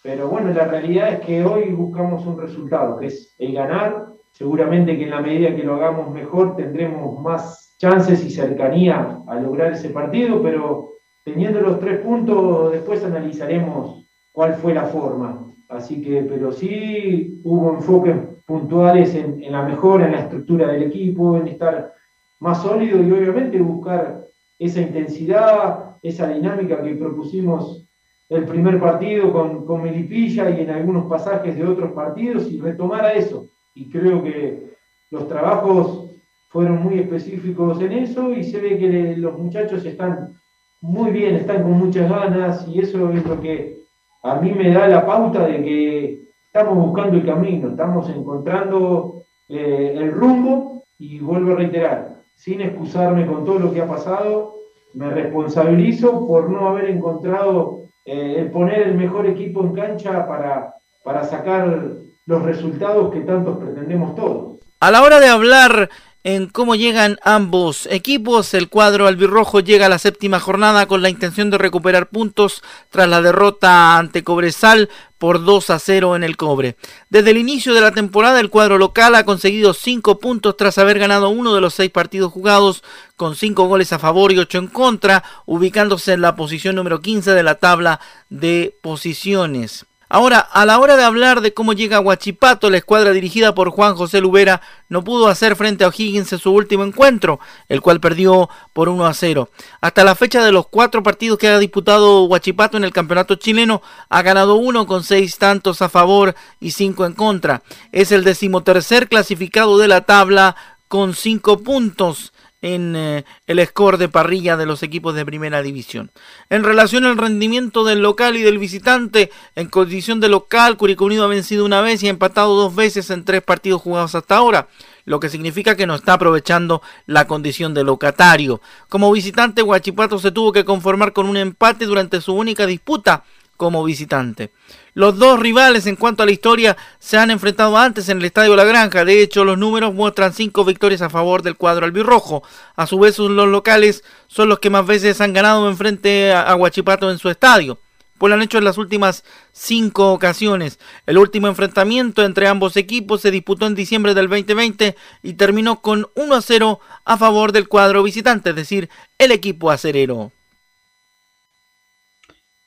Pero 0.03 0.29
bueno, 0.29 0.53
la 0.53 0.69
realidad 0.69 1.09
es 1.15 1.19
que 1.19 1.43
hoy 1.43 1.73
buscamos 1.73 2.25
un 2.25 2.39
resultado, 2.39 2.97
que 2.97 3.07
es 3.07 3.35
el 3.39 3.53
ganar. 3.53 4.05
Seguramente 4.31 4.97
que 4.97 5.03
en 5.03 5.09
la 5.09 5.19
medida 5.19 5.53
que 5.53 5.63
lo 5.63 5.75
hagamos 5.75 6.11
mejor 6.11 6.55
tendremos 6.55 7.19
más 7.19 7.72
chances 7.83 8.23
y 8.23 8.29
cercanía 8.29 9.19
a 9.27 9.35
lograr 9.41 9.73
ese 9.73 9.89
partido, 9.89 10.41
pero 10.41 10.93
teniendo 11.25 11.59
los 11.59 11.81
tres 11.81 11.99
puntos 11.99 12.71
después 12.71 13.03
analizaremos 13.03 14.05
cuál 14.31 14.53
fue 14.53 14.73
la 14.73 14.85
forma. 14.85 15.47
Así 15.67 16.01
que, 16.01 16.21
pero 16.21 16.53
sí 16.53 17.41
hubo 17.43 17.73
enfoques 17.73 18.15
puntuales 18.45 19.13
en, 19.15 19.51
la 19.51 19.63
mejora, 19.63 20.05
en 20.05 20.13
la 20.13 20.21
estructura 20.21 20.67
del 20.67 20.83
equipo, 20.83 21.35
en 21.35 21.49
estar 21.49 21.93
más 22.39 22.61
sólido 22.61 23.03
y 23.03 23.11
obviamente 23.11 23.59
buscar 23.59 24.27
esa 24.57 24.79
intensidad, 24.79 25.97
esa 26.01 26.29
dinámica 26.29 26.81
que 26.81 26.95
propusimos 26.95 27.85
el 28.29 28.45
primer 28.45 28.79
partido 28.79 29.33
con, 29.33 29.65
con 29.65 29.83
Melipilla 29.83 30.49
y 30.51 30.61
en 30.61 30.69
algunos 30.69 31.07
pasajes 31.07 31.57
de 31.57 31.65
otros 31.65 31.91
partidos 31.91 32.49
y 32.49 32.61
retomar 32.61 33.03
a 33.03 33.11
eso. 33.11 33.45
Y 33.75 33.89
creo 33.89 34.23
que 34.23 34.71
los 35.11 35.27
trabajos 35.27 36.12
fueron 36.53 36.83
muy 36.83 36.99
específicos 36.99 37.81
en 37.81 37.91
eso 37.93 38.31
y 38.31 38.43
se 38.43 38.59
ve 38.59 38.77
que 38.77 39.17
los 39.17 39.39
muchachos 39.39 39.83
están 39.83 40.39
muy 40.81 41.09
bien, 41.09 41.33
están 41.35 41.63
con 41.63 41.71
muchas 41.71 42.07
ganas 42.07 42.67
y 42.67 42.79
eso 42.79 43.11
es 43.11 43.25
lo 43.25 43.41
que 43.41 43.79
a 44.21 44.35
mí 44.35 44.51
me 44.51 44.71
da 44.71 44.87
la 44.87 45.03
pauta 45.03 45.47
de 45.47 45.63
que 45.63 46.21
estamos 46.45 46.77
buscando 46.77 47.17
el 47.17 47.25
camino, 47.25 47.69
estamos 47.69 48.07
encontrando 48.09 49.23
eh, 49.49 49.95
el 49.97 50.11
rumbo 50.11 50.83
y 50.99 51.17
vuelvo 51.19 51.53
a 51.53 51.55
reiterar, 51.55 52.17
sin 52.35 52.61
excusarme 52.61 53.25
con 53.25 53.43
todo 53.43 53.57
lo 53.57 53.73
que 53.73 53.81
ha 53.81 53.87
pasado, 53.87 54.53
me 54.93 55.09
responsabilizo 55.09 56.27
por 56.27 56.51
no 56.51 56.69
haber 56.69 56.91
encontrado 56.91 57.79
eh, 58.05 58.35
el 58.37 58.51
poner 58.51 58.89
el 58.89 58.95
mejor 58.95 59.25
equipo 59.25 59.61
en 59.61 59.73
cancha 59.73 60.27
para, 60.27 60.75
para 61.03 61.23
sacar 61.23 61.93
los 62.27 62.43
resultados 62.43 63.11
que 63.11 63.21
tantos 63.21 63.57
pretendemos 63.57 64.15
todos. 64.15 64.59
A 64.79 64.91
la 64.91 65.01
hora 65.01 65.19
de 65.19 65.29
hablar 65.29 65.89
en 66.23 66.47
cómo 66.47 66.75
llegan 66.75 67.19
ambos 67.23 67.87
equipos. 67.91 68.53
El 68.53 68.69
cuadro 68.69 69.07
albirrojo 69.07 69.59
llega 69.59 69.87
a 69.87 69.89
la 69.89 69.99
séptima 69.99 70.39
jornada 70.39 70.85
con 70.85 71.01
la 71.01 71.09
intención 71.09 71.49
de 71.49 71.57
recuperar 71.57 72.09
puntos 72.09 72.63
tras 72.89 73.09
la 73.09 73.21
derrota 73.21 73.97
ante 73.97 74.23
Cobresal 74.23 74.89
por 75.17 75.43
2 75.43 75.69
a 75.69 75.79
0 75.79 76.15
en 76.15 76.23
el 76.23 76.37
cobre. 76.37 76.75
Desde 77.09 77.31
el 77.31 77.37
inicio 77.37 77.73
de 77.73 77.81
la 77.81 77.91
temporada 77.91 78.39
el 78.39 78.49
cuadro 78.49 78.77
local 78.77 79.15
ha 79.15 79.25
conseguido 79.25 79.73
5 79.73 80.19
puntos 80.19 80.57
tras 80.57 80.77
haber 80.77 80.99
ganado 80.99 81.29
uno 81.29 81.53
de 81.55 81.61
los 81.61 81.73
6 81.75 81.91
partidos 81.91 82.31
jugados 82.31 82.83
con 83.15 83.35
5 83.35 83.67
goles 83.67 83.93
a 83.93 83.99
favor 83.99 84.31
y 84.31 84.39
8 84.39 84.57
en 84.57 84.67
contra, 84.67 85.23
ubicándose 85.45 86.13
en 86.13 86.21
la 86.21 86.35
posición 86.35 86.75
número 86.75 87.01
15 87.01 87.31
de 87.31 87.43
la 87.43 87.55
tabla 87.55 87.99
de 88.29 88.75
posiciones. 88.81 89.85
Ahora, 90.13 90.37
a 90.37 90.67
la 90.67 90.77
hora 90.77 90.95
de 90.95 91.03
hablar 91.03 91.41
de 91.41 91.55
cómo 91.55 91.73
llega 91.73 91.99
Huachipato, 91.99 92.69
la 92.69 92.77
escuadra 92.77 93.13
dirigida 93.13 93.55
por 93.55 93.71
Juan 93.71 93.95
José 93.95 94.21
Lubera 94.21 94.61
no 94.87 95.03
pudo 95.03 95.27
hacer 95.27 95.55
frente 95.55 95.83
a 95.83 95.87
O'Higgins 95.87 96.31
en 96.31 96.37
su 96.37 96.51
último 96.51 96.83
encuentro, 96.83 97.39
el 97.67 97.81
cual 97.81 97.99
perdió 97.99 98.47
por 98.73 98.89
1 98.89 99.07
a 99.07 99.13
0. 99.15 99.49
Hasta 99.81 100.03
la 100.03 100.13
fecha 100.13 100.45
de 100.45 100.51
los 100.51 100.67
cuatro 100.67 101.01
partidos 101.01 101.39
que 101.39 101.47
ha 101.47 101.57
disputado 101.57 102.25
Huachipato 102.25 102.77
en 102.77 102.83
el 102.83 102.93
campeonato 102.93 103.33
chileno, 103.33 103.81
ha 104.07 104.21
ganado 104.21 104.53
uno 104.53 104.85
con 104.85 105.03
seis 105.03 105.39
tantos 105.39 105.81
a 105.81 105.89
favor 105.89 106.35
y 106.59 106.69
cinco 106.69 107.07
en 107.07 107.13
contra. 107.13 107.63
Es 107.91 108.11
el 108.11 108.23
decimotercer 108.23 109.09
clasificado 109.09 109.79
de 109.79 109.87
la 109.87 110.01
tabla 110.01 110.55
con 110.89 111.15
cinco 111.15 111.63
puntos 111.63 112.32
en 112.63 112.95
eh, 112.95 113.25
el 113.45 113.63
score 113.67 113.97
de 113.97 114.09
parrilla 114.09 114.57
de 114.57 114.65
los 114.65 114.81
equipos 114.81 115.13
de 115.13 115.25
primera 115.25 115.61
división. 115.61 116.11
En 116.49 116.63
relación 116.63 117.03
al 117.03 117.17
rendimiento 117.17 117.83
del 117.83 117.99
local 117.99 118.37
y 118.37 118.41
del 118.41 118.57
visitante, 118.57 119.29
en 119.55 119.67
condición 119.67 120.21
de 120.21 120.29
local, 120.29 120.77
Curicó 120.77 121.05
Unido 121.05 121.25
ha 121.25 121.27
vencido 121.27 121.65
una 121.65 121.81
vez 121.81 122.01
y 122.01 122.07
ha 122.07 122.09
empatado 122.09 122.55
dos 122.55 122.73
veces 122.73 123.09
en 123.09 123.25
tres 123.25 123.43
partidos 123.43 123.81
jugados 123.81 124.15
hasta 124.15 124.37
ahora, 124.37 124.69
lo 125.03 125.19
que 125.19 125.27
significa 125.27 125.75
que 125.75 125.85
no 125.85 125.93
está 125.93 126.13
aprovechando 126.13 126.81
la 127.05 127.27
condición 127.27 127.73
de 127.73 127.83
locatario. 127.83 128.61
Como 128.87 129.11
visitante, 129.11 129.61
Huachipato 129.61 130.17
se 130.17 130.31
tuvo 130.31 130.53
que 130.53 130.63
conformar 130.63 131.11
con 131.11 131.27
un 131.27 131.35
empate 131.35 131.85
durante 131.85 132.21
su 132.21 132.33
única 132.33 132.65
disputa 132.65 133.25
como 133.63 133.85
visitante. 133.85 134.51
Los 134.93 135.17
dos 135.17 135.39
rivales 135.39 135.87
en 135.87 135.95
cuanto 135.95 136.21
a 136.21 136.25
la 136.25 136.33
historia 136.33 136.75
se 136.99 137.17
han 137.17 137.31
enfrentado 137.31 137.77
antes 137.77 138.09
en 138.09 138.17
el 138.17 138.25
Estadio 138.25 138.57
La 138.57 138.65
Granja. 138.65 139.05
De 139.05 139.21
hecho, 139.21 139.45
los 139.45 139.57
números 139.57 139.93
muestran 139.93 140.33
cinco 140.33 140.65
victorias 140.65 141.01
a 141.01 141.09
favor 141.09 141.43
del 141.43 141.55
cuadro 141.55 141.85
albirrojo. 141.85 142.43
A 142.75 142.87
su 142.87 142.99
vez, 142.99 143.17
los 143.17 143.47
locales 143.47 144.03
son 144.27 144.49
los 144.49 144.59
que 144.59 144.69
más 144.69 144.85
veces 144.85 145.21
han 145.21 145.31
ganado 145.31 145.69
en 145.69 145.77
frente 145.77 146.33
a 146.33 146.53
Huachipato 146.57 147.09
en 147.09 147.19
su 147.19 147.29
estadio. 147.29 147.79
Pues 148.17 148.29
lo 148.29 148.35
han 148.35 148.41
hecho 148.41 148.57
en 148.57 148.65
las 148.65 148.77
últimas 148.77 149.23
cinco 149.53 150.11
ocasiones. 150.11 150.77
El 151.05 151.17
último 151.17 151.47
enfrentamiento 151.47 152.25
entre 152.25 152.49
ambos 152.49 152.75
equipos 152.75 153.21
se 153.21 153.31
disputó 153.31 153.65
en 153.65 153.75
diciembre 153.75 154.13
del 154.13 154.27
2020 154.27 154.97
y 155.21 155.33
terminó 155.35 155.81
con 155.81 156.07
1 156.15 156.35
a 156.35 156.41
0 156.41 156.81
a 157.05 157.17
favor 157.17 157.53
del 157.53 157.69
cuadro 157.69 158.03
visitante, 158.03 158.49
es 158.49 158.57
decir, 158.57 158.89
el 159.17 159.31
equipo 159.31 159.71
acerero. 159.71 160.33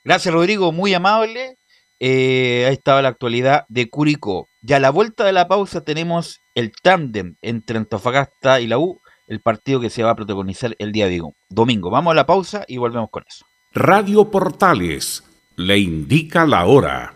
Gracias, 0.07 0.33
Rodrigo, 0.33 0.71
muy 0.71 0.95
amable. 0.95 1.59
Eh, 1.99 2.65
ahí 2.69 2.75
estaba 2.75 3.03
la 3.03 3.09
actualidad 3.09 3.65
de 3.69 3.91
Curicó. 3.91 4.47
Ya 4.63 4.77
a 4.77 4.81
la 4.81 4.91
vuelta 4.91 5.25
de 5.25 5.33
la 5.33 5.49
pausa 5.49 5.81
tenemos 5.81 6.39
el 6.55 6.71
tándem 6.81 7.35
entre 7.43 7.79
Antofagasta 7.79 8.61
y 8.61 8.69
la 8.69 8.79
U, 8.79 9.01
el 9.27 9.41
partido 9.41 9.81
que 9.81 9.91
se 9.91 10.05
va 10.05 10.11
a 10.11 10.15
protagonizar 10.15 10.77
el 10.79 10.93
día 10.93 11.09
de 11.09 11.21
domingo. 11.49 11.91
Vamos 11.91 12.13
a 12.13 12.15
la 12.15 12.25
pausa 12.25 12.65
y 12.69 12.77
volvemos 12.77 13.11
con 13.11 13.25
eso. 13.27 13.47
Radio 13.75 14.31
Portales 14.31 15.25
le 15.57 15.79
indica 15.79 16.47
la 16.47 16.67
hora. 16.67 17.15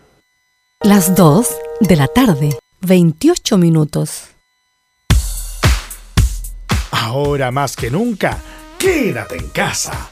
Las 0.81 1.15
2 1.15 1.47
de 1.79 1.95
la 1.95 2.09
tarde, 2.09 2.49
28 2.81 3.57
minutos. 3.57 4.31
Ahora 6.91 7.51
más 7.51 7.77
que 7.77 7.89
nunca, 7.89 8.37
quédate 8.77 9.37
en 9.37 9.47
casa 9.47 10.11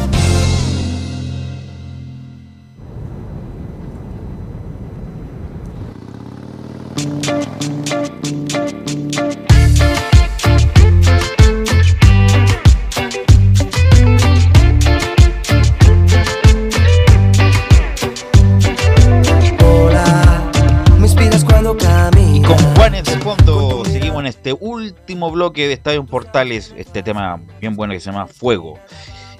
En 24.21 24.27
este 24.27 24.53
último 24.53 25.29
bloque 25.31 25.67
de 25.67 25.73
Estadio 25.73 26.05
Portales, 26.05 26.73
este 26.77 27.03
tema 27.03 27.41
bien 27.59 27.75
bueno 27.75 27.93
que 27.93 27.99
se 27.99 28.11
llama 28.11 28.27
Fuego. 28.27 28.79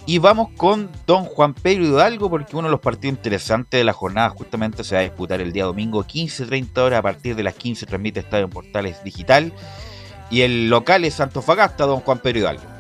Y 0.06 0.18
vamos 0.18 0.50
con 0.58 0.90
don 1.06 1.26
Juan 1.26 1.54
Pedro 1.54 1.86
Hidalgo 1.86 2.30
porque 2.30 2.56
uno 2.56 2.68
de 2.68 2.72
los 2.72 2.82
partidos 2.82 3.16
interesantes 3.16 3.80
de 3.80 3.84
la 3.84 3.94
jornada 3.94 4.30
justamente 4.32 4.84
se 4.84 4.96
va 4.96 5.02
a 5.02 5.04
disputar 5.04 5.40
el 5.40 5.54
día 5.54 5.66
domingo 5.66 6.04
15.30 6.04 6.78
horas 6.80 7.00
a 7.00 7.04
partir 7.04 7.36
de 7.36 7.44
las 7.44 7.54
15 7.54 7.86
transmite 7.86 8.20
Estadio 8.20 8.50
Portales 8.50 9.04
Digital 9.04 9.54
y 10.32 10.42
el 10.42 10.70
local 10.70 11.06
es 11.06 11.20
Antofagasta, 11.20 11.86
don 11.86 12.00
Juan 12.00 12.20
Pedro 12.20 12.40
Hidalgo. 12.40 12.71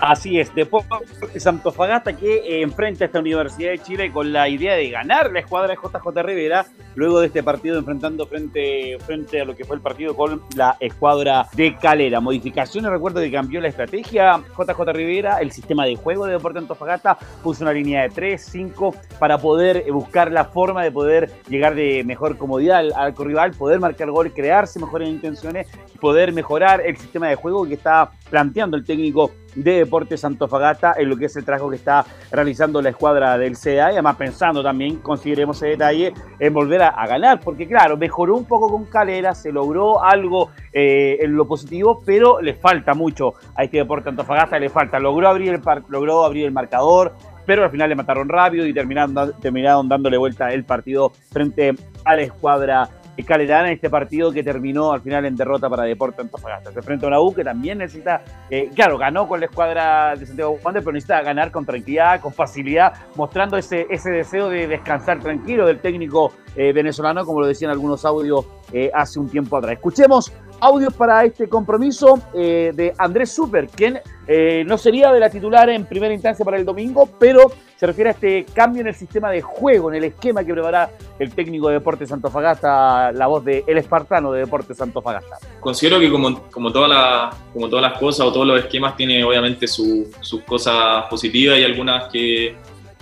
Así 0.00 0.40
es, 0.40 0.54
Deportes 0.54 1.46
Antofagasta 1.46 2.14
que 2.14 2.36
eh, 2.36 2.62
enfrenta 2.62 3.04
a 3.04 3.06
esta 3.06 3.20
Universidad 3.20 3.72
de 3.72 3.78
Chile 3.80 4.10
con 4.10 4.32
la 4.32 4.48
idea 4.48 4.74
de 4.74 4.88
ganar 4.88 5.30
la 5.30 5.40
escuadra 5.40 5.74
de 5.74 5.76
JJ 5.76 6.22
Rivera 6.22 6.64
luego 6.94 7.20
de 7.20 7.26
este 7.26 7.42
partido 7.42 7.78
enfrentando 7.78 8.26
frente, 8.26 8.96
frente 9.04 9.42
a 9.42 9.44
lo 9.44 9.54
que 9.54 9.66
fue 9.66 9.76
el 9.76 9.82
partido 9.82 10.16
con 10.16 10.40
la 10.56 10.76
escuadra 10.80 11.46
de 11.52 11.76
Calera. 11.76 12.20
Modificaciones, 12.20 12.90
recuerdo 12.90 13.20
que 13.20 13.30
cambió 13.30 13.60
la 13.60 13.68
estrategia 13.68 14.42
JJ 14.58 14.80
Rivera, 14.92 15.38
el 15.38 15.52
sistema 15.52 15.84
de 15.84 15.96
juego 15.96 16.24
de 16.24 16.32
Deportes 16.32 16.62
Antofagasta 16.62 17.18
puso 17.42 17.64
una 17.64 17.72
línea 17.74 18.02
de 18.02 18.08
3, 18.08 18.42
5 18.42 18.94
para 19.18 19.36
poder 19.36 19.84
eh, 19.86 19.90
buscar 19.90 20.32
la 20.32 20.46
forma 20.46 20.82
de 20.82 20.92
poder 20.92 21.30
llegar 21.48 21.74
de 21.74 22.04
mejor 22.04 22.38
comodidad 22.38 22.78
al 22.78 22.92
arco 22.94 23.24
rival, 23.24 23.50
poder 23.50 23.80
marcar 23.80 24.10
gol, 24.10 24.32
crearse 24.32 24.80
mejores 24.80 25.10
intenciones 25.10 25.68
poder 26.00 26.32
mejorar 26.32 26.80
el 26.84 26.96
sistema 26.96 27.28
de 27.28 27.36
juego 27.36 27.66
que 27.66 27.74
está 27.74 28.10
planteando 28.30 28.76
el 28.76 28.84
técnico 28.84 29.30
de 29.54 29.78
Deportes 29.78 30.24
Antofagasta 30.24 30.94
en 30.96 31.08
lo 31.08 31.16
que 31.16 31.26
es 31.26 31.36
el 31.36 31.44
trabajo 31.44 31.70
que 31.70 31.76
está 31.76 32.04
realizando 32.30 32.80
la 32.82 32.90
escuadra 32.90 33.38
del 33.38 33.56
CDA 33.56 33.90
y 33.90 33.94
además 33.94 34.16
pensando 34.16 34.62
también, 34.62 34.96
consideremos 34.96 35.56
ese 35.56 35.68
detalle, 35.68 36.12
en 36.38 36.54
volver 36.54 36.82
a, 36.82 37.06
ganar, 37.06 37.40
porque 37.40 37.66
claro, 37.66 37.96
mejoró 37.96 38.36
un 38.36 38.44
poco 38.44 38.70
con 38.70 38.84
Calera, 38.84 39.34
se 39.34 39.50
logró 39.50 40.02
algo 40.02 40.50
eh, 40.72 41.18
en 41.20 41.34
lo 41.34 41.46
positivo, 41.46 42.02
pero 42.04 42.40
le 42.40 42.54
falta 42.54 42.94
mucho 42.94 43.34
a 43.54 43.64
este 43.64 43.78
Deporte 43.78 44.08
Antofagasta, 44.10 44.58
le 44.58 44.68
falta, 44.68 44.98
logró 44.98 45.28
abrir 45.28 45.54
el, 45.54 45.60
logró 45.88 46.24
abrir 46.24 46.46
el 46.46 46.52
marcador, 46.52 47.14
pero 47.46 47.64
al 47.64 47.70
final 47.70 47.88
le 47.88 47.96
mataron 47.96 48.28
rápido 48.28 48.66
y 48.66 48.72
terminaron, 48.72 49.32
terminaron 49.40 49.88
dándole 49.88 50.16
vuelta 50.18 50.52
el 50.52 50.64
partido 50.64 51.10
frente 51.32 51.74
a 52.04 52.14
la 52.14 52.22
escuadra 52.22 52.88
calerana 53.24 53.68
en 53.68 53.74
este 53.74 53.90
partido 53.90 54.32
que 54.32 54.42
terminó 54.42 54.92
al 54.92 55.00
final 55.00 55.24
en 55.26 55.36
derrota 55.36 55.68
para 55.68 55.84
Deporte 55.84 56.22
Antofagasta. 56.22 56.72
Se 56.72 56.78
enfrenta 56.78 57.06
a 57.06 57.08
una 57.08 57.20
U 57.20 57.34
que 57.34 57.44
también 57.44 57.78
necesita, 57.78 58.22
eh, 58.50 58.70
claro, 58.74 58.98
ganó 58.98 59.28
con 59.28 59.40
la 59.40 59.46
escuadra 59.46 60.14
de 60.16 60.26
Santiago 60.26 60.58
Wander, 60.62 60.82
pero 60.82 60.92
necesita 60.92 61.22
ganar 61.22 61.50
con 61.50 61.64
tranquilidad, 61.64 62.20
con 62.20 62.32
facilidad, 62.32 62.92
mostrando 63.16 63.56
ese, 63.56 63.86
ese 63.90 64.10
deseo 64.10 64.48
de 64.48 64.66
descansar 64.66 65.20
tranquilo 65.20 65.66
del 65.66 65.80
técnico 65.80 66.32
eh, 66.56 66.72
venezolano, 66.72 67.24
como 67.24 67.40
lo 67.40 67.46
decían 67.46 67.70
algunos 67.70 68.04
audios 68.04 68.46
eh, 68.72 68.90
hace 68.94 69.18
un 69.18 69.28
tiempo 69.28 69.56
atrás. 69.56 69.74
Escuchemos 69.74 70.32
audios 70.60 70.92
para 70.92 71.24
este 71.24 71.48
compromiso 71.48 72.18
eh, 72.34 72.72
de 72.74 72.92
Andrés 72.98 73.30
Super, 73.32 73.66
quien 73.68 73.98
eh, 74.26 74.62
no 74.66 74.76
sería 74.76 75.10
de 75.12 75.18
la 75.20 75.30
titular 75.30 75.70
en 75.70 75.86
primera 75.86 76.12
instancia 76.12 76.44
para 76.44 76.58
el 76.58 76.64
domingo, 76.64 77.08
pero 77.18 77.50
se 77.76 77.86
refiere 77.86 78.10
a 78.10 78.12
este 78.12 78.44
cambio 78.52 78.82
en 78.82 78.88
el 78.88 78.94
sistema 78.94 79.30
de 79.30 79.40
juego, 79.40 79.88
en 79.90 79.96
el 79.96 80.04
esquema 80.04 80.44
que 80.44 80.52
prepara 80.52 80.90
el 81.18 81.34
técnico 81.34 81.68
de 81.68 81.74
Deportes 81.74 82.12
Antofagasta, 82.12 83.10
la 83.12 83.26
voz 83.26 83.42
de 83.42 83.64
El 83.66 83.78
Espartano 83.78 84.32
de 84.32 84.40
Deportes 84.40 84.78
Antofagasta. 84.82 85.38
Considero 85.60 85.98
que 85.98 86.10
como, 86.10 86.42
como, 86.50 86.70
toda 86.70 87.30
como 87.54 87.68
todas 87.70 87.90
las 87.90 87.98
cosas 87.98 88.26
o 88.26 88.32
todos 88.32 88.46
los 88.46 88.58
esquemas 88.58 88.96
tiene 88.96 89.24
obviamente 89.24 89.66
su- 89.66 90.10
sus 90.20 90.42
cosas 90.42 91.06
positivas 91.08 91.58
y 91.58 91.64
algunas 91.64 92.08
que, 92.12 92.54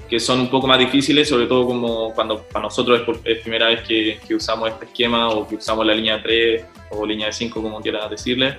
que 0.09 0.18
son 0.18 0.40
un 0.40 0.48
poco 0.48 0.66
más 0.66 0.78
difíciles, 0.78 1.28
sobre 1.28 1.46
todo 1.46 1.66
como 1.66 2.12
cuando 2.14 2.42
para 2.44 2.64
nosotros 2.64 3.00
es, 3.00 3.04
por- 3.06 3.20
es 3.24 3.38
primera 3.40 3.66
vez 3.68 3.82
que, 3.86 4.18
que 4.26 4.34
usamos 4.34 4.70
este 4.70 4.86
esquema 4.86 5.28
o 5.28 5.46
que 5.46 5.56
usamos 5.56 5.84
la 5.86 5.94
línea 5.94 6.16
de 6.16 6.22
3 6.22 6.64
o 6.90 7.04
línea 7.06 7.26
de 7.26 7.32
5, 7.32 7.62
como 7.62 7.80
quieras 7.80 8.09
decirle. 8.11 8.56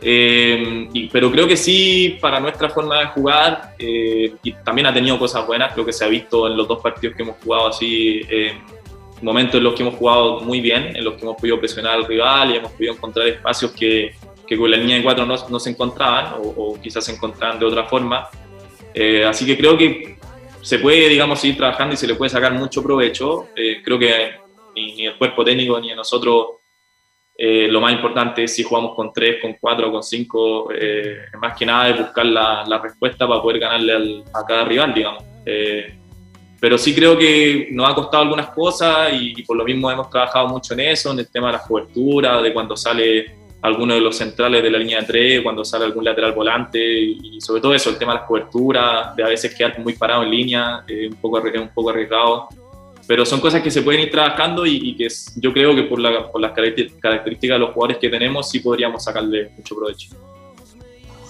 Eh, 0.00 0.88
y- 0.92 1.08
pero 1.08 1.30
creo 1.30 1.46
que 1.46 1.56
sí, 1.56 2.18
para 2.20 2.38
nuestra 2.40 2.68
forma 2.68 2.98
de 3.00 3.06
jugar, 3.06 3.74
eh, 3.78 4.34
y 4.42 4.52
también 4.52 4.86
ha 4.86 4.94
tenido 4.94 5.18
cosas 5.18 5.46
buenas, 5.46 5.72
creo 5.72 5.84
que 5.86 5.92
se 5.92 6.04
ha 6.04 6.08
visto 6.08 6.46
en 6.46 6.56
los 6.56 6.68
dos 6.68 6.82
partidos 6.82 7.16
que 7.16 7.22
hemos 7.22 7.36
jugado 7.42 7.68
así, 7.68 8.20
eh, 8.28 8.52
momentos 9.22 9.54
en 9.56 9.64
los 9.64 9.74
que 9.74 9.82
hemos 9.82 9.94
jugado 9.94 10.40
muy 10.40 10.60
bien, 10.60 10.94
en 10.96 11.04
los 11.04 11.14
que 11.14 11.22
hemos 11.22 11.36
podido 11.36 11.58
presionar 11.58 11.94
al 11.94 12.04
rival 12.04 12.50
y 12.52 12.56
hemos 12.56 12.72
podido 12.72 12.92
encontrar 12.94 13.26
espacios 13.28 13.70
que, 13.72 14.14
que 14.46 14.58
con 14.58 14.70
la 14.70 14.76
línea 14.76 14.96
de 14.96 15.02
cuatro 15.02 15.24
no, 15.24 15.36
no 15.48 15.58
se 15.58 15.70
encontraban 15.70 16.34
o, 16.34 16.48
o 16.48 16.80
quizás 16.80 17.04
se 17.04 17.12
encontraban 17.12 17.58
de 17.58 17.64
otra 17.64 17.84
forma. 17.84 18.28
Eh, 18.92 19.24
así 19.24 19.46
que 19.46 19.56
creo 19.56 19.78
que 19.78 20.18
se 20.64 20.78
puede, 20.78 21.08
digamos, 21.08 21.40
seguir 21.40 21.56
trabajando 21.58 21.94
y 21.94 21.96
se 21.96 22.06
le 22.06 22.14
puede 22.14 22.30
sacar 22.30 22.52
mucho 22.52 22.82
provecho. 22.82 23.48
Eh, 23.54 23.82
creo 23.84 23.98
que 23.98 24.30
ni, 24.74 24.94
ni 24.94 25.06
el 25.06 25.16
cuerpo 25.16 25.44
técnico 25.44 25.78
ni 25.78 25.94
nosotros 25.94 26.46
eh, 27.36 27.66
lo 27.68 27.80
más 27.80 27.92
importante 27.92 28.44
es 28.44 28.54
si 28.54 28.62
jugamos 28.62 28.94
con 28.94 29.12
3, 29.12 29.42
con 29.42 29.54
4, 29.60 29.90
con 29.92 30.02
5, 30.02 30.68
eh, 30.72 31.16
más 31.40 31.56
que 31.58 31.66
nada 31.66 31.88
es 31.90 31.98
buscar 31.98 32.24
la, 32.26 32.64
la 32.66 32.78
respuesta 32.78 33.26
para 33.28 33.42
poder 33.42 33.58
ganarle 33.60 33.92
al- 33.92 34.24
a 34.32 34.44
cada 34.46 34.64
rival, 34.64 34.94
digamos. 34.94 35.22
Eh, 35.44 35.94
pero 36.60 36.78
sí 36.78 36.94
creo 36.94 37.18
que 37.18 37.68
nos 37.72 37.90
ha 37.90 37.94
costado 37.94 38.22
algunas 38.22 38.46
cosas 38.50 39.12
y, 39.12 39.34
y 39.38 39.42
por 39.42 39.56
lo 39.56 39.64
mismo 39.64 39.90
hemos 39.90 40.08
trabajado 40.08 40.48
mucho 40.48 40.72
en 40.74 40.80
eso, 40.80 41.12
en 41.12 41.18
el 41.18 41.30
tema 41.30 41.48
de 41.48 41.54
las 41.54 41.66
coberturas, 41.66 42.42
de 42.42 42.52
cuando 42.54 42.74
sale 42.76 43.43
alguno 43.64 43.94
de 43.94 44.00
los 44.00 44.16
centrales 44.16 44.62
de 44.62 44.70
la 44.70 44.78
línea 44.78 45.00
de 45.00 45.06
3, 45.06 45.42
cuando 45.42 45.64
sale 45.64 45.84
algún 45.86 46.04
lateral 46.04 46.32
volante 46.32 46.78
y 47.00 47.40
sobre 47.40 47.60
todo 47.60 47.74
eso, 47.74 47.90
el 47.90 47.96
tema 47.98 48.12
de 48.12 48.18
las 48.20 48.28
coberturas, 48.28 49.16
de 49.16 49.24
a 49.24 49.28
veces 49.28 49.54
quedar 49.54 49.78
muy 49.80 49.94
parado 49.94 50.22
en 50.22 50.30
línea, 50.30 50.84
eh, 50.86 51.08
un, 51.10 51.16
poco, 51.16 51.38
un 51.40 51.68
poco 51.74 51.90
arriesgado 51.90 52.48
pero 53.06 53.26
son 53.26 53.38
cosas 53.38 53.60
que 53.60 53.70
se 53.70 53.82
pueden 53.82 54.00
ir 54.00 54.10
trabajando 54.10 54.64
y, 54.64 54.76
y 54.76 54.96
que 54.96 55.08
yo 55.36 55.52
creo 55.52 55.74
que 55.74 55.82
por, 55.82 55.98
la- 56.00 56.30
por 56.32 56.40
las 56.40 56.52
caracter- 56.52 56.90
características 56.98 57.56
de 57.56 57.58
los 57.58 57.70
jugadores 57.72 57.98
que 57.98 58.08
tenemos 58.08 58.48
sí 58.48 58.60
podríamos 58.60 59.04
sacarle 59.04 59.50
mucho 59.58 59.76
provecho. 59.76 60.08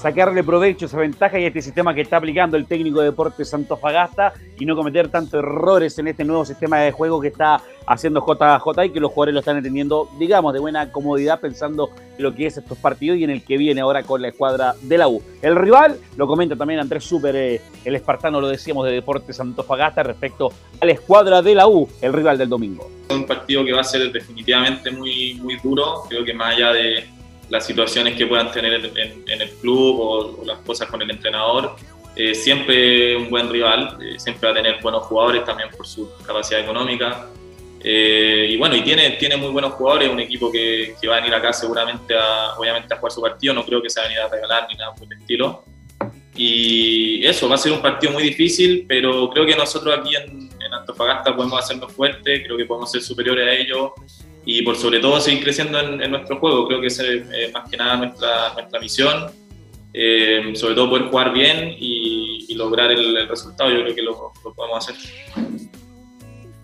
Sacarle 0.04 0.44
provecho 0.44 0.84
esa 0.84 0.98
ventaja 0.98 1.38
y 1.38 1.46
este 1.46 1.62
sistema 1.62 1.94
que 1.94 2.02
está 2.02 2.18
aplicando 2.18 2.58
el 2.58 2.66
técnico 2.66 3.00
de 3.00 3.06
Deportes 3.06 3.54
Antofagasta 3.54 4.34
y 4.60 4.66
no 4.66 4.76
cometer 4.76 5.08
tantos 5.08 5.38
errores 5.38 5.98
en 5.98 6.08
este 6.08 6.24
nuevo 6.24 6.44
sistema 6.44 6.78
de 6.80 6.92
juego 6.92 7.22
que 7.22 7.28
está 7.28 7.62
haciendo 7.86 8.20
JJ 8.20 8.84
y 8.84 8.90
que 8.90 9.00
los 9.00 9.10
jugadores 9.10 9.32
lo 9.32 9.40
están 9.40 9.56
entendiendo, 9.56 10.10
digamos, 10.18 10.52
de 10.52 10.60
buena 10.60 10.92
comodidad 10.92 11.40
pensando 11.40 11.88
en 12.18 12.22
lo 12.22 12.34
que 12.34 12.44
es 12.44 12.58
estos 12.58 12.76
partidos 12.76 13.16
y 13.16 13.24
en 13.24 13.30
el 13.30 13.42
que 13.42 13.56
viene 13.56 13.80
ahora 13.80 14.02
con 14.02 14.20
la 14.20 14.28
escuadra 14.28 14.74
de 14.82 14.98
la 14.98 15.08
U. 15.08 15.22
El 15.40 15.56
rival, 15.56 15.96
lo 16.18 16.26
comenta 16.26 16.54
también 16.54 16.80
Andrés 16.80 17.04
Super, 17.04 17.34
eh, 17.34 17.62
el 17.86 17.96
espartano, 17.96 18.42
lo 18.42 18.48
decíamos, 18.48 18.84
de 18.84 18.92
Deportes 18.92 19.40
Antofagasta 19.40 20.02
respecto 20.02 20.52
a 20.82 20.84
la 20.84 20.92
escuadra 20.92 21.40
de 21.40 21.54
la 21.54 21.66
U, 21.66 21.88
el 22.02 22.12
rival 22.12 22.36
del 22.36 22.50
domingo. 22.50 22.90
Un 23.08 23.24
partido 23.24 23.64
que 23.64 23.72
va 23.72 23.80
a 23.80 23.84
ser 23.84 24.12
definitivamente 24.12 24.90
muy, 24.90 25.40
muy 25.42 25.56
duro, 25.64 26.02
creo 26.10 26.26
que 26.26 26.34
más 26.34 26.56
allá 26.56 26.74
de 26.74 27.14
las 27.50 27.66
situaciones 27.66 28.16
que 28.16 28.26
puedan 28.26 28.50
tener 28.52 28.72
en, 28.74 28.84
en- 28.96 29.24
en 29.28 29.40
el 29.42 29.50
club 29.60 30.00
o, 30.00 30.40
o 30.40 30.44
las 30.44 30.58
cosas 30.60 30.88
con 30.88 31.00
el 31.02 31.10
entrenador, 31.10 31.76
eh, 32.16 32.34
siempre 32.34 33.16
un 33.16 33.28
buen 33.28 33.50
rival, 33.50 33.98
eh, 34.02 34.18
siempre 34.18 34.48
va 34.48 34.52
a 34.52 34.62
tener 34.62 34.80
buenos 34.80 35.02
jugadores 35.04 35.44
también 35.44 35.68
por 35.76 35.86
su 35.86 36.10
capacidad 36.26 36.60
económica. 36.60 37.26
Eh, 37.86 38.46
y 38.50 38.56
bueno, 38.56 38.74
y 38.76 38.82
tiene, 38.82 39.10
tiene 39.10 39.36
muy 39.36 39.50
buenos 39.50 39.72
jugadores, 39.74 40.08
un 40.08 40.20
equipo 40.20 40.50
que, 40.50 40.94
que 41.00 41.06
va 41.06 41.16
a 41.16 41.20
venir 41.20 41.34
acá 41.34 41.52
seguramente 41.52 42.14
a, 42.16 42.54
obviamente 42.56 42.94
a 42.94 42.96
jugar 42.96 43.12
su 43.12 43.20
partido, 43.20 43.52
no 43.52 43.64
creo 43.64 43.82
que 43.82 43.90
se 43.90 44.00
va 44.00 44.06
a 44.06 44.08
venir 44.08 44.20
a 44.22 44.28
regalar 44.28 44.66
ni 44.70 44.76
nada 44.76 44.94
por 44.94 45.06
el 45.12 45.18
estilo. 45.18 45.64
Y 46.36 47.24
eso, 47.24 47.48
va 47.48 47.54
a 47.56 47.58
ser 47.58 47.72
un 47.72 47.80
partido 47.82 48.12
muy 48.12 48.22
difícil, 48.22 48.86
pero 48.88 49.30
creo 49.30 49.46
que 49.46 49.54
nosotros 49.54 49.96
aquí 49.98 50.16
en, 50.16 50.48
en 50.64 50.74
Antofagasta 50.74 51.34
podemos 51.36 51.58
hacernos 51.62 51.92
fuertes, 51.92 52.42
creo 52.44 52.56
que 52.56 52.64
podemos 52.64 52.90
ser 52.90 53.02
superiores 53.02 53.46
a 53.46 53.52
ellos 53.52 53.90
y 54.44 54.62
por 54.62 54.76
sobre 54.76 55.00
todo 55.00 55.20
seguir 55.20 55.42
creciendo 55.42 55.78
en, 55.80 56.02
en 56.02 56.10
nuestro 56.10 56.38
juego. 56.38 56.66
Creo 56.66 56.80
que 56.80 56.88
esa 56.88 57.02
es 57.04 57.22
eh, 57.32 57.50
más 57.52 57.68
que 57.70 57.76
nada 57.76 57.96
nuestra, 57.96 58.52
nuestra 58.54 58.80
misión, 58.80 59.30
eh, 59.92 60.52
sobre 60.54 60.74
todo 60.74 60.90
poder 60.90 61.04
jugar 61.06 61.32
bien 61.32 61.74
y, 61.78 62.46
y 62.48 62.54
lograr 62.54 62.90
el, 62.90 63.16
el 63.16 63.28
resultado, 63.28 63.70
yo 63.70 63.82
creo 63.82 63.94
que 63.94 64.02
lo, 64.02 64.32
lo 64.44 64.54
podemos 64.54 64.88
hacer. 64.88 64.96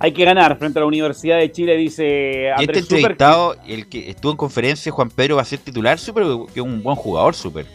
Hay 0.02 0.12
que 0.12 0.24
ganar 0.24 0.58
frente 0.58 0.78
a 0.78 0.80
la 0.80 0.86
Universidad 0.86 1.38
de 1.38 1.52
Chile, 1.52 1.76
dice 1.76 2.04
Y 2.58 2.62
este 2.62 2.62
Andrés 2.62 2.84
Super. 2.84 2.98
entrevistado, 2.98 3.56
el 3.68 3.86
que 3.86 4.08
estuvo 4.10 4.32
en 4.32 4.38
conferencia, 4.38 4.90
Juan 4.90 5.10
Pedro, 5.10 5.36
va 5.36 5.42
a 5.42 5.44
ser 5.44 5.58
titular 5.58 5.98
súper, 5.98 6.24
que 6.52 6.60
es 6.60 6.66
un 6.66 6.82
buen 6.82 6.96
jugador 6.96 7.34
súper. 7.34 7.66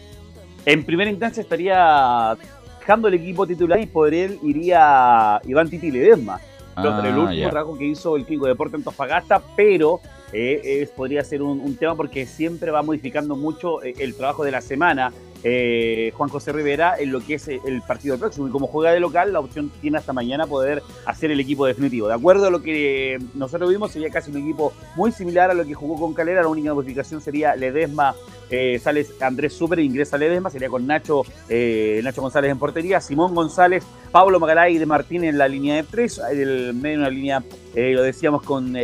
En 0.64 0.84
primera 0.84 1.08
instancia 1.08 1.40
estaría 1.40 2.36
dejando 2.80 3.06
el 3.06 3.14
equipo 3.14 3.46
titular 3.46 3.80
y 3.80 3.86
por 3.86 4.12
él 4.12 4.40
iría 4.42 5.40
Iván 5.46 5.70
Titi 5.70 5.90
Ledesma. 5.90 6.40
Ah, 6.76 7.08
el 7.08 7.16
último 7.18 7.42
trabajo 7.50 7.78
que 7.78 7.84
hizo 7.86 8.16
el 8.16 8.24
de 8.44 8.50
Deporte 8.52 8.76
Antofagasta, 8.76 9.42
pero 9.56 10.00
eh, 10.32 10.60
es- 10.82 10.90
podría 10.90 11.22
ser 11.24 11.42
un, 11.42 11.60
un 11.60 11.76
tema 11.76 11.94
porque 11.94 12.26
siempre 12.26 12.70
va 12.70 12.82
modificando 12.82 13.36
mucho 13.36 13.82
eh, 13.82 13.94
el 13.98 14.14
trabajo 14.14 14.44
de 14.44 14.50
la 14.50 14.60
semana. 14.60 15.12
Eh, 15.42 16.12
Juan 16.16 16.28
José 16.28 16.52
Rivera 16.52 16.96
en 16.98 17.12
lo 17.12 17.20
que 17.20 17.34
es 17.34 17.48
eh, 17.48 17.60
el 17.66 17.82
partido 17.82 18.18
próximo. 18.18 18.48
Y 18.48 18.50
como 18.50 18.66
juega 18.66 18.92
de 18.92 19.00
local 19.00 19.32
la 19.32 19.40
opción 19.40 19.70
tiene 19.80 19.98
hasta 19.98 20.12
mañana 20.12 20.46
poder 20.46 20.82
hacer 21.04 21.30
el 21.30 21.40
equipo 21.40 21.66
definitivo. 21.66 22.08
De 22.08 22.14
acuerdo 22.14 22.46
a 22.46 22.50
lo 22.50 22.62
que 22.62 23.18
nosotros 23.34 23.70
vimos 23.70 23.92
sería 23.92 24.10
casi 24.10 24.30
un 24.30 24.38
equipo 24.38 24.72
muy 24.96 25.12
similar 25.12 25.50
a 25.50 25.54
lo 25.54 25.64
que 25.64 25.74
jugó 25.74 25.98
con 25.98 26.14
Calera. 26.14 26.42
La 26.42 26.48
única 26.48 26.74
modificación 26.74 27.20
sería 27.20 27.54
Ledesma 27.56 28.14
eh, 28.50 28.78
sale 28.78 29.04
Andrés 29.20 29.54
Super 29.54 29.80
ingresa 29.80 30.16
Ledesma 30.16 30.50
sería 30.50 30.68
con 30.68 30.86
Nacho 30.86 31.22
eh, 31.48 32.00
Nacho 32.04 32.22
González 32.22 32.52
en 32.52 32.58
portería 32.60 33.00
Simón 33.00 33.34
González 33.34 33.84
Pablo 34.12 34.38
Magalay 34.38 34.78
de 34.78 34.86
Martín 34.86 35.24
en 35.24 35.36
la 35.36 35.48
línea 35.48 35.74
de 35.74 35.82
tres 35.82 36.20
el 36.30 36.72
medio 36.72 36.98
de 36.98 37.02
una 37.02 37.10
línea 37.10 37.42
lo 37.74 38.02
decíamos 38.02 38.42
con 38.42 38.76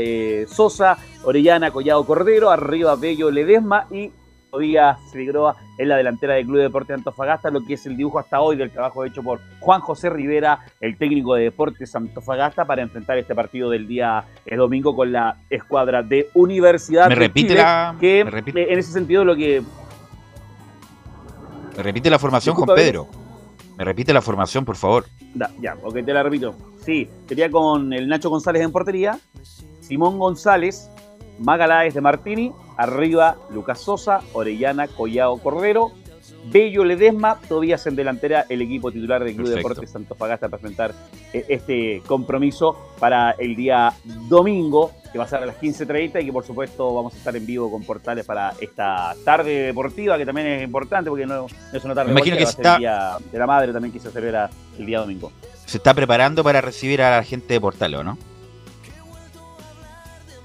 Sosa 0.48 0.98
Orellana 1.22 1.70
Collado 1.70 2.04
Cordero 2.04 2.50
arriba 2.50 2.96
Bello 2.96 3.30
Ledesma 3.30 3.86
y 3.92 4.10
Díaz 4.58 4.98
Figueroa 5.10 5.56
en 5.78 5.88
la 5.88 5.96
delantera 5.96 6.34
del 6.34 6.44
Club 6.44 6.56
de 6.58 6.62
Deportes 6.64 6.88
de 6.88 6.94
Antofagasta, 6.94 7.50
lo 7.50 7.64
que 7.64 7.74
es 7.74 7.86
el 7.86 7.96
dibujo 7.96 8.18
hasta 8.18 8.40
hoy 8.40 8.56
del 8.56 8.70
trabajo 8.70 9.04
hecho 9.04 9.22
por 9.22 9.40
Juan 9.60 9.80
José 9.80 10.10
Rivera, 10.10 10.60
el 10.80 10.96
técnico 10.98 11.34
de 11.34 11.44
Deportes 11.44 11.94
Antofagasta, 11.96 12.64
para 12.66 12.82
enfrentar 12.82 13.16
este 13.18 13.34
partido 13.34 13.70
del 13.70 13.86
día 13.88 14.24
eh, 14.44 14.56
domingo 14.56 14.94
con 14.94 15.10
la 15.10 15.36
escuadra 15.48 16.02
de 16.02 16.28
Universidad 16.34 17.08
Me 17.08 17.14
de 17.14 17.20
repite 17.20 17.48
Chile, 17.48 17.60
la- 17.62 17.96
que 17.98 18.24
me 18.24 18.30
repite. 18.30 18.60
eh, 18.62 18.72
en 18.72 18.78
ese 18.78 18.92
sentido 18.92 19.24
lo 19.24 19.34
que 19.34 19.62
Me 21.76 21.82
repite 21.82 22.10
la 22.10 22.18
formación, 22.18 22.54
Disculpa, 22.54 22.74
Juan 22.74 22.84
Pedro. 22.86 23.06
Me 23.78 23.84
repite 23.84 24.12
la 24.12 24.20
formación, 24.20 24.64
por 24.66 24.76
favor. 24.76 25.06
Da, 25.34 25.50
ya, 25.60 25.76
ok, 25.82 25.94
te 26.04 26.12
la 26.12 26.22
repito. 26.22 26.54
Sí, 26.84 27.08
sería 27.26 27.50
con 27.50 27.90
el 27.94 28.06
Nacho 28.06 28.28
González 28.28 28.62
en 28.62 28.70
portería, 28.70 29.18
Simón 29.80 30.18
González, 30.18 30.90
Magaláes 31.38 31.94
de 31.94 32.02
Martini, 32.02 32.52
arriba 32.76 33.36
Lucas 33.50 33.80
Sosa, 33.80 34.20
Orellana, 34.32 34.88
Collao 34.88 35.38
Cordero, 35.38 35.92
Bello 36.44 36.84
Ledesma, 36.84 37.38
Tobías 37.48 37.86
en 37.86 37.94
delantera, 37.96 38.46
el 38.48 38.62
equipo 38.62 38.90
titular 38.90 39.22
del 39.22 39.34
Club 39.34 39.46
Perfecto. 39.46 39.68
Deportes 39.68 39.96
Antofagasta 39.96 40.48
para 40.48 40.60
enfrentar 40.60 40.94
eh, 41.32 41.44
este 41.48 42.02
compromiso 42.06 42.90
para 42.98 43.32
el 43.32 43.54
día 43.54 43.92
domingo, 44.28 44.92
que 45.12 45.18
va 45.18 45.24
a 45.24 45.28
ser 45.28 45.42
a 45.42 45.46
las 45.46 45.60
15.30 45.60 46.22
y 46.22 46.26
que 46.26 46.32
por 46.32 46.44
supuesto 46.44 46.92
vamos 46.94 47.14
a 47.14 47.16
estar 47.18 47.36
en 47.36 47.44
vivo 47.46 47.70
con 47.70 47.84
portales 47.84 48.24
para 48.24 48.54
esta 48.60 49.14
tarde 49.24 49.66
deportiva, 49.66 50.16
que 50.18 50.26
también 50.26 50.46
es 50.48 50.62
importante 50.64 51.10
porque 51.10 51.26
no, 51.26 51.46
es 51.72 51.84
una 51.84 51.94
tarde 51.94 52.10
imagino 52.12 52.36
que 52.36 52.44
va 52.44 52.50
a 52.50 52.52
ser 52.52 52.60
está- 52.60 52.74
el 52.74 52.80
día 52.80 53.16
de 53.30 53.38
la 53.38 53.46
madre 53.46 53.72
también 53.72 53.92
que 53.92 54.00
se 54.00 54.10
celebra 54.10 54.50
el 54.78 54.86
día 54.86 55.00
domingo. 55.00 55.30
Se 55.66 55.76
está 55.76 55.94
preparando 55.94 56.42
para 56.42 56.60
recibir 56.60 57.02
a 57.02 57.10
la 57.16 57.22
gente 57.22 57.54
de 57.54 57.60
Portales, 57.60 58.00
¿o 58.00 58.04
¿no? 58.04 58.18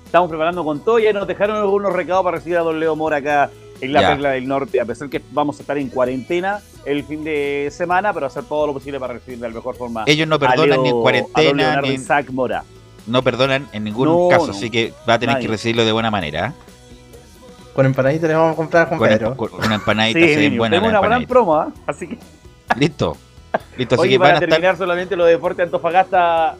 Estamos 0.07 0.29
preparando 0.29 0.63
con 0.63 0.79
todo. 0.79 0.99
Ya 0.99 1.11
nos 1.11 1.27
dejaron 1.27 1.57
algunos 1.57 1.91
recados 1.93 2.23
para 2.23 2.37
recibir 2.37 2.57
a 2.57 2.61
don 2.61 2.79
Leo 2.79 2.95
Mora 2.95 3.17
acá 3.17 3.49
en 3.81 3.91
la 3.93 4.01
Ya. 4.01 4.09
Perla 4.11 4.29
del 4.31 4.47
Norte. 4.47 4.79
A 4.79 4.85
pesar 4.85 5.09
que 5.09 5.21
vamos 5.31 5.57
a 5.59 5.61
estar 5.61 5.77
en 5.77 5.89
cuarentena 5.89 6.61
el 6.85 7.03
fin 7.03 7.23
de 7.25 7.67
semana, 7.71 8.13
pero 8.13 8.25
hacer 8.25 8.45
todo 8.45 8.67
lo 8.67 8.73
posible 8.73 8.99
para 9.01 9.13
recibir 9.15 9.39
de 9.39 9.49
la 9.49 9.53
mejor 9.53 9.75
forma. 9.75 10.03
Ellos 10.07 10.25
no 10.27 10.35
a 10.35 10.39
perdonan 10.39 10.69
Leo- 10.69 10.81
ni 10.83 10.89
en 10.89 11.01
cuarentena, 11.01 11.81
ni 11.81 11.89
en- 11.89 11.93
Isaac 11.95 12.29
Mora. 12.31 12.63
No 13.05 13.21
perdonan 13.21 13.67
en 13.73 13.83
ningún 13.83 14.07
No, 14.07 14.27
caso, 14.29 14.47
no. 14.47 14.53
así 14.53 14.69
que 14.69 14.93
va 15.07 15.15
a 15.15 15.19
tener 15.19 15.35
Nadie. 15.35 15.45
que 15.47 15.51
recibirlo 15.51 15.83
de 15.85 15.91
buena 15.91 16.09
manera. 16.09 16.47
¿eh? 16.47 16.51
Con 17.73 17.85
empanaditas 17.85 18.29
le 18.29 18.35
vamos 18.35 18.53
a 18.53 18.55
comprar 18.55 18.83
a 18.83 18.85
Juan 18.87 18.99
Con, 18.99 19.09
Pedro. 19.09 19.35
con 19.37 19.53
una 19.65 19.75
empanadita 19.75 20.19
Sí, 20.19 20.25
se 20.33 20.35
tengo 20.49 20.65
las 20.67 20.81
una 20.83 21.01
gran 21.01 21.25
promo, 21.25 21.55
¿ah? 21.55 21.67
así 21.85 22.07
que. 22.07 22.17
Listo. 22.77 23.15
Listo, 23.77 23.95
así 23.95 24.01
Oye, 24.01 24.11
que 24.11 24.17
van 24.17 24.25
para 24.27 24.31
a 24.31 24.35
estar. 24.37 24.49
terminar 24.49 24.77
solamente 24.77 25.15
lo 25.15 25.25
de 25.25 25.31
Deporte 25.33 25.61
Antofagasta, 25.63 26.55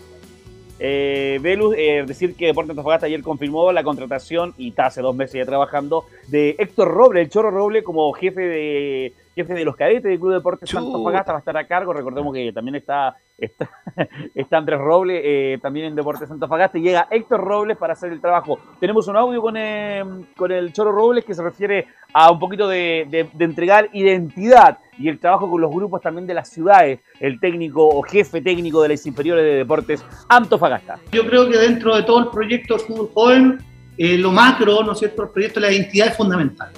eh, 0.80 1.40
Velus, 1.42 1.76
eh, 1.78 2.04
decir 2.06 2.36
que 2.36 2.48
Deporte 2.48 2.72
Antofagasta 2.72 3.06
ayer 3.08 3.22
confirmó 3.22 3.72
la 3.72 3.84
contratación, 3.84 4.54
y 4.58 4.70
está 4.70 4.88
hace 4.88 5.02
dos 5.02 5.16
meses 5.16 5.36
ya 5.36 5.46
trabajando, 5.46 6.06
de 6.28 6.56
Héctor 6.60 6.90
Roble, 6.90 7.22
el 7.22 7.30
Chorro 7.30 7.52
Roble, 7.52 7.84
como 7.84 8.12
jefe 8.14 8.42
de 8.42 9.14
jefe 9.36 9.54
de 9.54 9.66
los 9.66 9.76
cadetes 9.76 10.02
del 10.04 10.20
Club 10.20 10.34
Deportes 10.34 10.74
Antofagasta, 10.74 11.32
va 11.32 11.38
a 11.38 11.40
estar 11.40 11.56
a 11.58 11.68
cargo. 11.68 11.94
Recordemos 11.94 12.34
que 12.34 12.52
también 12.52 12.74
está, 12.74 13.18
está, 13.38 13.70
está 14.36 14.58
Andrés 14.58 14.80
Roble, 14.80 15.54
eh, 15.54 15.60
también 15.60 15.86
en 15.86 15.96
Deportes 15.96 16.30
Antofagasta, 16.32 16.80
y 16.80 16.82
llega 16.82 17.08
Héctor 17.12 17.42
Robles 17.42 17.78
para 17.78 17.94
hacer 17.94 18.12
el 18.12 18.20
trabajo. 18.20 18.58
Tenemos 18.80 19.08
un 19.08 19.16
audio 19.16 19.40
con, 19.42 19.56
eh, 19.56 20.04
con 20.36 20.52
el 20.52 20.74
Chorro 20.74 20.92
Robles 20.92 21.24
que 21.24 21.36
se 21.36 21.44
refiere 21.44 21.86
a 22.14 22.32
un 22.32 22.40
poquito 22.40 22.68
de, 22.68 23.06
de- 23.12 23.30
de 23.32 23.46
entregar 23.46 23.90
identidad 23.94 24.80
y 25.00 25.08
el 25.08 25.20
trabajo 25.20 25.50
con 25.50 25.62
los 25.62 25.72
grupos 25.72 26.02
también 26.02 26.28
de 26.28 26.34
las 26.34 26.50
ciudades, 26.50 27.00
el 27.20 27.40
técnico 27.40 27.88
o 27.88 28.02
jefe 28.02 28.42
técnico 28.42 28.82
de 28.82 28.90
las 28.90 29.06
inferiores 29.06 29.44
de 29.44 29.52
Deportes 29.56 30.04
Antofagasta. 30.28 31.00
Yo 31.12 31.26
creo 31.28 31.50
que 31.50 31.58
dentro 31.58 31.96
de 31.96 32.04
todo 32.04 32.20
el 32.20 32.28
proyecto 32.30 32.78
fútbol 32.80 33.10
joven, 33.14 33.58
eh, 33.98 34.18
lo 34.18 34.32
macro, 34.32 34.84
¿no 34.84 34.94
es 34.94 35.00
cierto? 35.00 35.24
El 35.24 35.30
proyecto 35.30 35.60
de 35.60 35.68
la 35.68 35.74
identidad 35.74 36.08
es 36.08 36.18
fundamental. 36.18 36.72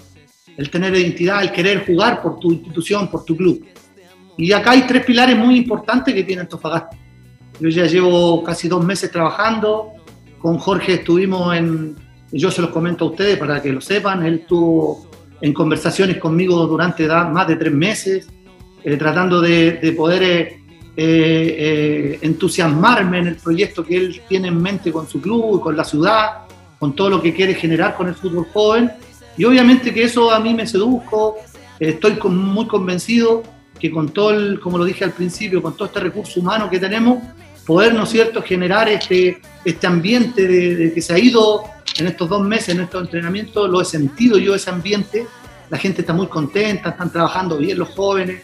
El 0.58 0.70
tener 0.70 0.94
identidad, 0.96 1.42
el 1.42 1.52
querer 1.52 1.86
jugar 1.86 2.22
por 2.22 2.40
tu 2.40 2.52
institución, 2.52 3.10
por 3.10 3.24
tu 3.24 3.36
club. 3.36 3.66
Y 4.38 4.52
acá 4.52 4.72
hay 4.72 4.84
tres 4.84 5.06
pilares 5.06 5.38
muy 5.38 5.58
importantes 5.58 6.14
que 6.14 6.24
tiene 6.24 6.42
Antofagasta. 6.42 6.98
Yo 7.60 7.70
ya 7.70 7.86
llevo 7.86 8.44
casi 8.44 8.68
dos 8.68 8.84
meses 8.84 9.12
trabajando. 9.12 9.94
Con 10.40 10.58
Jorge 10.58 10.94
estuvimos 10.94 11.56
en, 11.56 11.96
yo 12.32 12.50
se 12.52 12.62
los 12.62 12.72
comento 12.72 13.06
a 13.06 13.10
ustedes 13.10 13.38
para 13.38 13.62
que 13.62 13.74
lo 13.74 13.82
sepan, 13.82 14.26
él 14.26 14.36
estuvo 14.36 15.09
en 15.42 15.54
conversaciones 15.54 16.18
conmigo 16.18 16.66
durante 16.68 17.08
más 17.08 17.48
de 17.48 17.56
tres 17.56 17.74
meses, 17.74 18.28
eh, 18.84 18.98
tratando 18.98 19.42
de, 19.42 19.74
de 19.74 19.92
poder 19.94 20.24
eh, 20.24 20.58
eh, 20.98 22.20
entusiasmarme 22.22 23.20
en 23.20 23.28
el 23.28 23.36
proyecto 23.36 23.84
que 23.84 23.96
él 23.98 24.22
tiene 24.28 24.50
en 24.50 24.62
mente 24.62 24.92
con 24.92 25.08
su 25.08 25.22
club, 25.22 25.62
con 25.62 25.76
la 25.78 25.84
ciudad, 25.84 26.30
con 26.78 26.94
todo 26.96 27.10
lo 27.10 27.22
que 27.22 27.34
quiere 27.34 27.54
generar 27.56 27.96
con 27.96 28.08
el 28.08 28.16
fútbol 28.16 28.48
joven. 28.54 28.92
Y 29.38 29.46
obviamente 29.46 29.94
que 29.94 30.04
eso 30.04 30.32
a 30.32 30.40
mí 30.40 30.54
me 30.54 30.68
sedujo, 30.68 31.36
estoy 31.80 32.14
con- 32.14 32.38
muy 32.38 32.68
convencido 32.68 33.44
que 33.80 33.90
con 33.90 34.10
todo 34.10 34.32
el, 34.32 34.60
como 34.60 34.78
lo 34.78 34.84
dije 34.84 35.06
al 35.06 35.14
principio, 35.14 35.62
con 35.62 35.74
todo 35.78 35.86
este 35.86 36.02
recurso 36.02 36.42
humano 36.42 36.70
que 36.70 36.80
tenemos, 36.80 37.20
poder, 37.66 37.94
¿no 37.94 38.04
es 38.04 38.10
cierto?, 38.10 38.42
generar 38.42 38.90
este, 38.90 39.40
este 39.64 39.88
ambiente 39.88 40.46
de, 40.46 40.76
de 40.76 40.94
que 40.94 41.02
se 41.02 41.14
ha 41.14 41.20
ido 41.20 41.64
en 42.00 42.08
estos 42.08 42.30
dos 42.30 42.42
meses, 42.42 42.70
en 42.70 42.82
estos 42.82 43.02
entrenamientos, 43.04 43.70
lo 43.70 43.82
he 43.82 43.86
sentido 43.86 44.38
yo 44.38 44.56
ese 44.56 44.70
ambiente, 44.70 45.28
la 45.70 45.78
gente 45.78 46.02
está 46.02 46.14
muy 46.14 46.28
contenta, 46.28 46.90
están 46.90 47.12
trabajando 47.12 47.58
bien 47.58 47.78
los 47.78 47.90
jóvenes, 47.90 48.42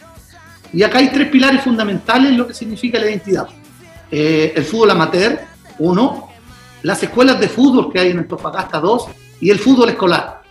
y 0.72 0.82
acá 0.82 0.98
hay 0.98 1.08
tres 1.08 1.28
pilares 1.28 1.62
fundamentales 1.62 2.30
en 2.30 2.38
lo 2.38 2.46
que 2.46 2.54
significa 2.54 2.98
la 2.98 3.06
identidad. 3.06 3.48
Eh, 4.10 4.52
el 4.54 4.64
fútbol 4.64 4.90
amateur, 4.90 5.40
uno, 5.78 6.28
las 6.82 7.02
escuelas 7.02 7.40
de 7.40 7.48
fútbol 7.48 7.92
que 7.92 8.00
hay 8.00 8.10
en 8.10 8.18
Antofagasta, 8.18 8.78
dos, 8.78 9.06
y 9.40 9.50
el 9.50 9.58
fútbol 9.58 9.88
escolar. 9.90 10.42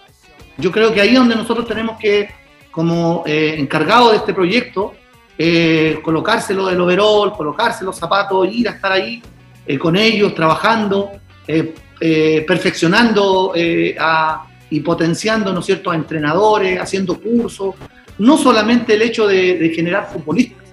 Yo 0.57 0.71
creo 0.71 0.93
que 0.93 1.01
ahí 1.01 1.09
es 1.09 1.15
donde 1.15 1.35
nosotros 1.35 1.67
tenemos 1.67 1.97
que, 1.99 2.29
como 2.71 3.23
eh, 3.25 3.55
encargados 3.57 4.11
de 4.11 4.17
este 4.17 4.33
proyecto, 4.33 4.93
eh, 5.37 5.99
colocárselo 6.01 6.67
del 6.67 6.79
overall, 6.79 7.33
colocarse 7.33 7.83
los 7.83 7.97
zapatos, 7.97 8.47
ir 8.51 8.69
a 8.69 8.71
estar 8.71 8.91
ahí 8.91 9.21
eh, 9.65 9.77
con 9.77 9.95
ellos, 9.95 10.33
trabajando, 10.33 11.11
eh, 11.47 11.75
eh, 11.99 12.43
perfeccionando 12.47 13.53
eh, 13.55 13.95
a- 13.99 14.47
y 14.69 14.79
potenciando, 14.81 15.53
¿no 15.53 15.59
es 15.59 15.65
cierto?, 15.65 15.91
a 15.91 15.95
entrenadores, 15.95 16.79
haciendo 16.79 17.19
cursos, 17.19 17.75
no 18.17 18.37
solamente 18.37 18.93
el 18.95 19.01
hecho 19.03 19.27
de, 19.27 19.57
de 19.57 19.69
generar 19.69 20.09
futbolistas. 20.11 20.65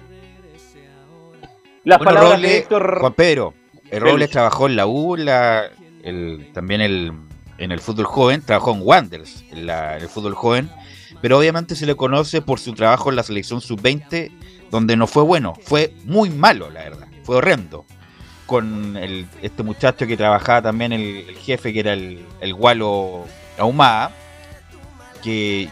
Las 1.83 1.97
Bueno, 1.99 2.09
palabras 2.11 2.33
Robles, 2.37 2.51
de 2.51 2.57
Héctor 2.57 2.99
Juan 2.99 3.13
Pedro, 3.13 3.53
el 3.91 3.99
Robles 4.01 4.13
Félix. 4.15 4.31
trabajó 4.31 4.67
en 4.67 4.75
la 4.75 4.87
U, 4.87 5.15
la- 5.17 5.65
el- 6.03 6.49
también 6.53 6.81
el, 6.81 7.11
en 7.57 7.71
el 7.71 7.79
fútbol 7.79 8.05
joven, 8.05 8.41
trabajó 8.41 8.71
en 8.73 8.79
Wanderers, 8.81 9.43
en, 9.51 9.65
la- 9.67 9.97
en 9.97 10.03
el 10.03 10.09
fútbol 10.09 10.33
joven, 10.33 10.69
pero 11.21 11.37
obviamente 11.37 11.75
se 11.75 11.85
le 11.85 11.95
conoce 11.95 12.41
por 12.41 12.59
su 12.59 12.73
trabajo 12.73 13.09
en 13.09 13.15
la 13.17 13.23
selección 13.23 13.61
sub-20, 13.61 14.31
donde 14.71 14.95
no 14.97 15.07
fue 15.07 15.23
bueno, 15.23 15.53
fue 15.61 15.93
muy 16.05 16.29
malo, 16.29 16.69
la 16.69 16.83
verdad, 16.83 17.07
fue 17.23 17.35
horrendo. 17.37 17.85
Con 18.53 18.95
el- 18.97 19.25
este 19.41 19.63
muchacho 19.63 20.05
que 20.05 20.15
trabajaba 20.15 20.61
también, 20.61 20.93
el, 20.93 21.35
jefe, 21.41 21.73
que 21.73 21.79
era 21.79 21.93
el, 21.93 22.23
el 22.39 22.53
Gualo 22.53 23.25
Ahumada, 23.57 24.11
que 25.23 25.69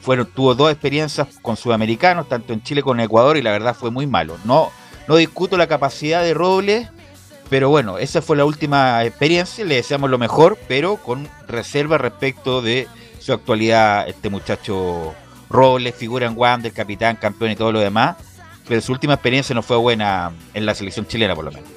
fueron, 0.00 0.24
tuvo 0.24 0.54
dos 0.54 0.72
experiencias 0.72 1.28
con 1.42 1.58
sudamericanos, 1.58 2.26
tanto 2.26 2.54
en 2.54 2.62
Chile 2.62 2.80
como 2.80 2.94
en 2.94 3.00
Ecuador, 3.00 3.36
y 3.36 3.42
la 3.42 3.50
verdad 3.50 3.76
fue 3.78 3.90
muy 3.90 4.06
malo. 4.06 4.38
No, 4.44 4.70
no 5.08 5.16
discuto 5.16 5.58
la 5.58 5.66
capacidad 5.66 6.22
de 6.22 6.32
Robles, 6.32 6.88
pero 7.50 7.68
bueno, 7.68 7.98
esa 7.98 8.22
fue 8.22 8.38
la 8.38 8.46
última 8.46 9.04
experiencia, 9.04 9.62
le 9.66 9.74
deseamos 9.74 10.08
lo 10.08 10.16
mejor, 10.16 10.56
pero 10.68 10.96
con 10.96 11.28
reserva 11.48 11.98
respecto 11.98 12.62
de 12.62 12.88
su 13.18 13.34
actualidad, 13.34 14.08
este 14.08 14.30
muchacho 14.30 15.12
Robles, 15.50 15.94
figura 15.94 16.26
en 16.26 16.32
Wander, 16.34 16.72
capitán, 16.72 17.16
campeón 17.16 17.50
y 17.50 17.56
todo 17.56 17.72
lo 17.72 17.80
demás, 17.80 18.16
pero 18.66 18.80
su 18.80 18.90
última 18.90 19.12
experiencia 19.12 19.54
no 19.54 19.62
fue 19.62 19.76
buena 19.76 20.32
en 20.54 20.64
la 20.64 20.74
selección 20.74 21.06
chilena 21.06 21.34
por 21.34 21.44
lo 21.44 21.52
menos. 21.52 21.68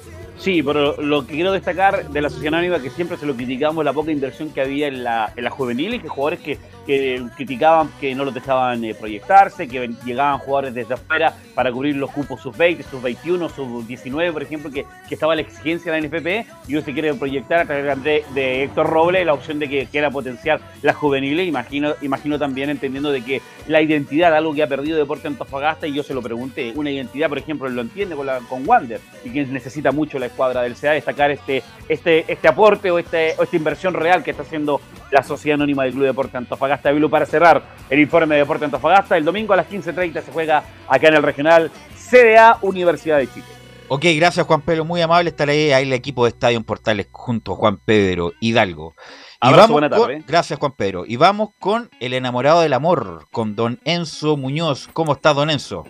Sí, 0.44 0.62
pero 0.62 1.00
lo 1.00 1.26
que 1.26 1.36
quiero 1.36 1.52
destacar 1.52 2.10
de 2.10 2.20
la 2.20 2.28
Sociedad 2.28 2.52
Anónima 2.52 2.78
que 2.78 2.90
siempre 2.90 3.16
se 3.16 3.24
lo 3.24 3.34
criticamos 3.34 3.82
la 3.82 3.94
poca 3.94 4.12
inversión 4.12 4.50
que 4.50 4.60
había 4.60 4.88
en 4.88 5.02
la, 5.02 5.32
en 5.34 5.42
la 5.42 5.48
juvenil 5.48 5.94
y 5.94 6.00
que 6.00 6.08
jugadores 6.08 6.40
que, 6.40 6.58
que 6.84 7.22
criticaban 7.36 7.90
que 8.00 8.14
no 8.14 8.24
los 8.24 8.34
dejaban 8.34 8.84
eh, 8.84 8.94
proyectarse, 8.94 9.68
que 9.68 9.90
llegaban 10.04 10.38
jugadores 10.38 10.74
desde 10.74 10.94
afuera 10.94 11.34
para 11.54 11.72
cubrir 11.72 11.96
los 11.96 12.10
cupos 12.10 12.40
sub-20, 12.40 12.84
sub-21, 12.84 13.50
sub-19, 13.50 14.32
por 14.32 14.42
ejemplo, 14.42 14.70
que, 14.70 14.84
que 15.08 15.14
estaba 15.14 15.34
la 15.34 15.42
exigencia 15.42 15.92
de 15.92 16.00
la 16.00 16.06
NFP 16.06 16.46
y 16.68 16.76
hoy 16.76 16.82
se 16.82 16.92
quiere 16.92 17.14
proyectar 17.14 17.60
a 17.60 17.64
través 17.64 18.02
de, 18.02 18.24
de 18.34 18.64
Héctor 18.64 18.88
Roble 18.88 19.24
la 19.24 19.34
opción 19.34 19.58
de 19.58 19.68
que 19.68 19.86
quiera 19.86 20.10
potenciar 20.10 20.60
las 20.82 20.96
juveniles. 20.96 21.46
Imagino, 21.46 21.94
imagino 22.02 22.38
también 22.38 22.70
entendiendo 22.70 23.10
de 23.10 23.22
que 23.22 23.40
la 23.66 23.80
identidad, 23.80 24.34
algo 24.34 24.54
que 24.54 24.62
ha 24.62 24.68
perdido 24.68 24.98
Deporte 24.98 25.28
Antofagasta, 25.28 25.86
y 25.86 25.94
yo 25.94 26.02
se 26.02 26.14
lo 26.14 26.22
pregunté, 26.22 26.72
una 26.74 26.90
identidad, 26.90 27.28
por 27.28 27.38
ejemplo, 27.38 27.68
él 27.68 27.74
lo 27.74 27.82
entiende 27.82 28.14
con, 28.14 28.26
la, 28.26 28.38
con 28.40 28.66
Wander, 28.68 29.00
y 29.24 29.30
que 29.30 29.44
necesita 29.46 29.92
mucho 29.92 30.18
la 30.18 30.26
escuadra 30.26 30.62
del 30.62 30.74
CA, 30.74 30.92
destacar 30.92 31.30
este, 31.30 31.62
este, 31.88 32.30
este 32.30 32.48
aporte 32.48 32.90
o, 32.90 32.98
este, 32.98 33.34
o 33.38 33.42
esta 33.42 33.56
inversión 33.56 33.94
real 33.94 34.22
que 34.22 34.30
está 34.32 34.42
haciendo 34.42 34.80
la 35.14 35.22
Sociedad 35.22 35.54
Anónima 35.54 35.84
del 35.84 35.92
Club 35.92 36.04
Deporte 36.04 36.36
Antofagasta 36.36 36.88
de 36.90 36.96
Bilú 36.96 37.08
para 37.08 37.24
cerrar 37.24 37.62
el 37.88 38.00
informe 38.00 38.34
de 38.34 38.40
Deporte 38.40 38.64
Antofagasta. 38.64 39.16
El 39.16 39.24
domingo 39.24 39.52
a 39.52 39.56
las 39.56 39.68
15.30 39.70 40.22
se 40.22 40.32
juega 40.32 40.64
acá 40.88 41.08
en 41.08 41.14
el 41.14 41.22
regional 41.22 41.70
CDA 41.96 42.58
Universidad 42.62 43.18
de 43.18 43.28
Chile. 43.32 43.46
Ok, 43.88 44.04
gracias 44.16 44.46
Juan 44.46 44.62
Pedro, 44.62 44.84
muy 44.84 45.00
amable 45.02 45.30
estar 45.30 45.48
ahí, 45.48 45.70
ahí 45.70 45.84
el 45.84 45.92
equipo 45.92 46.24
de 46.24 46.30
Estadio 46.30 46.56
en 46.56 46.64
Portales 46.64 47.06
junto 47.12 47.52
a 47.52 47.56
Juan 47.56 47.78
Pedro 47.84 48.32
Hidalgo. 48.40 48.94
Y 48.96 49.46
Abrazo, 49.48 49.60
vamos 49.60 49.70
buena 49.72 49.90
con- 49.90 50.00
tarde. 50.08 50.24
gracias 50.26 50.58
Juan 50.58 50.72
Pedro. 50.72 51.04
Y 51.06 51.16
vamos 51.16 51.50
con 51.60 51.90
el 52.00 52.14
enamorado 52.14 52.62
del 52.62 52.72
amor, 52.72 53.26
con 53.30 53.54
don 53.54 53.78
Enzo 53.84 54.36
Muñoz. 54.36 54.88
¿Cómo 54.94 55.12
está 55.12 55.34
don 55.34 55.50
Enzo? 55.50 55.84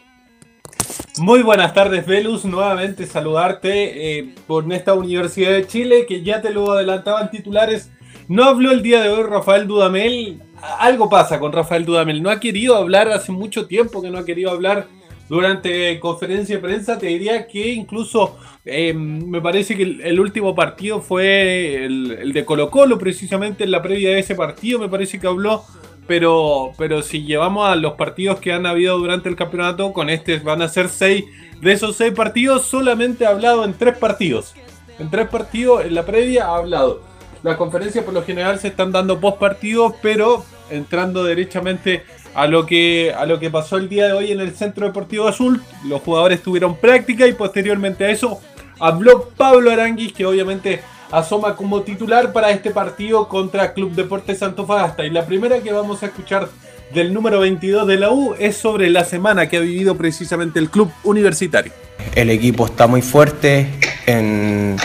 Muy 1.18 1.42
buenas 1.42 1.72
tardes, 1.72 2.04
Velus. 2.06 2.44
Nuevamente 2.44 3.06
saludarte 3.06 4.18
eh, 4.18 4.34
por 4.46 4.70
esta 4.72 4.94
Universidad 4.94 5.52
de 5.52 5.66
Chile, 5.66 6.04
que 6.06 6.22
ya 6.22 6.42
te 6.42 6.50
lo 6.50 6.72
adelantaban 6.72 7.30
titulares. 7.30 7.90
No 8.28 8.44
habló 8.44 8.70
el 8.70 8.82
día 8.82 9.02
de 9.02 9.08
hoy 9.08 9.22
Rafael 9.24 9.66
Dudamel. 9.66 10.40
Algo 10.78 11.08
pasa 11.08 11.38
con 11.38 11.52
Rafael 11.52 11.84
Dudamel. 11.84 12.22
No 12.22 12.30
ha 12.30 12.40
querido 12.40 12.76
hablar 12.76 13.08
hace 13.08 13.32
mucho 13.32 13.66
tiempo 13.66 14.00
que 14.00 14.10
no 14.10 14.18
ha 14.18 14.24
querido 14.24 14.50
hablar 14.50 14.86
durante 15.28 15.98
conferencia 16.00 16.56
de 16.56 16.62
prensa. 16.62 16.98
Te 16.98 17.06
diría 17.06 17.46
que 17.46 17.72
incluso 17.72 18.38
eh, 18.64 18.94
me 18.94 19.40
parece 19.40 19.76
que 19.76 19.82
el, 19.82 20.20
último 20.20 20.54
partido 20.54 21.00
fue 21.00 21.84
el, 21.84 22.12
el 22.12 22.32
de 22.32 22.44
Colo 22.44 22.70
Colo, 22.70 22.98
precisamente 22.98 23.64
en 23.64 23.70
la 23.70 23.82
previa 23.82 24.10
de 24.10 24.20
ese 24.20 24.34
partido. 24.34 24.78
Me 24.78 24.88
parece 24.88 25.20
que 25.20 25.26
habló 25.26 25.64
pero, 26.06 26.72
pero 26.76 27.02
si 27.02 27.24
llevamos 27.24 27.68
a 27.68 27.76
los 27.76 27.94
partidos 27.94 28.38
que 28.38 28.52
han 28.52 28.66
habido 28.66 28.98
durante 28.98 29.28
el 29.28 29.36
campeonato, 29.36 29.92
con 29.92 30.10
este 30.10 30.38
van 30.38 30.62
a 30.62 30.68
ser 30.68 30.88
seis. 30.88 31.24
De 31.60 31.72
esos 31.72 31.96
seis 31.96 32.12
partidos, 32.12 32.66
solamente 32.66 33.24
ha 33.24 33.30
hablado 33.30 33.64
en 33.64 33.74
tres 33.74 33.96
partidos. 33.96 34.54
En 34.98 35.10
tres 35.10 35.28
partidos, 35.28 35.84
en 35.84 35.94
la 35.94 36.04
previa 36.04 36.46
ha 36.46 36.56
hablado. 36.56 37.02
Las 37.44 37.58
conferencias 37.58 38.02
por 38.06 38.14
lo 38.14 38.24
general 38.24 38.58
se 38.58 38.68
están 38.68 38.90
dando 38.90 39.20
post 39.20 39.38
partidos, 39.38 39.92
pero 40.00 40.46
entrando 40.70 41.24
derechamente 41.24 42.02
a 42.34 42.46
lo, 42.46 42.64
que, 42.64 43.12
a 43.14 43.26
lo 43.26 43.38
que 43.38 43.50
pasó 43.50 43.76
el 43.76 43.90
día 43.90 44.06
de 44.06 44.12
hoy 44.14 44.32
en 44.32 44.40
el 44.40 44.56
Centro 44.56 44.86
Deportivo 44.86 45.28
Azul. 45.28 45.62
Los 45.84 46.00
jugadores 46.00 46.42
tuvieron 46.42 46.74
práctica 46.74 47.26
y 47.26 47.34
posteriormente 47.34 48.06
a 48.06 48.10
eso 48.10 48.40
habló 48.80 49.28
Pablo 49.36 49.70
Aranguis, 49.70 50.14
que 50.14 50.24
obviamente 50.24 50.80
asoma 51.10 51.54
como 51.54 51.82
titular 51.82 52.32
para 52.32 52.50
este 52.50 52.70
partido 52.70 53.28
contra 53.28 53.74
Club 53.74 53.92
Deportes 53.92 54.42
Antofagasta. 54.42 55.04
Y 55.04 55.10
la 55.10 55.26
primera 55.26 55.58
que 55.58 55.70
vamos 55.70 56.02
a 56.02 56.06
escuchar 56.06 56.48
del 56.94 57.12
número 57.12 57.40
22 57.40 57.86
de 57.86 57.98
la 57.98 58.10
U 58.10 58.34
es 58.38 58.56
sobre 58.56 58.88
la 58.88 59.04
semana 59.04 59.50
que 59.50 59.58
ha 59.58 59.60
vivido 59.60 59.98
precisamente 59.98 60.58
el 60.58 60.70
club 60.70 60.90
universitario. 61.02 61.72
El 62.14 62.30
equipo 62.30 62.64
está 62.64 62.86
muy 62.86 63.02
fuerte 63.02 63.68
en, 64.06 64.78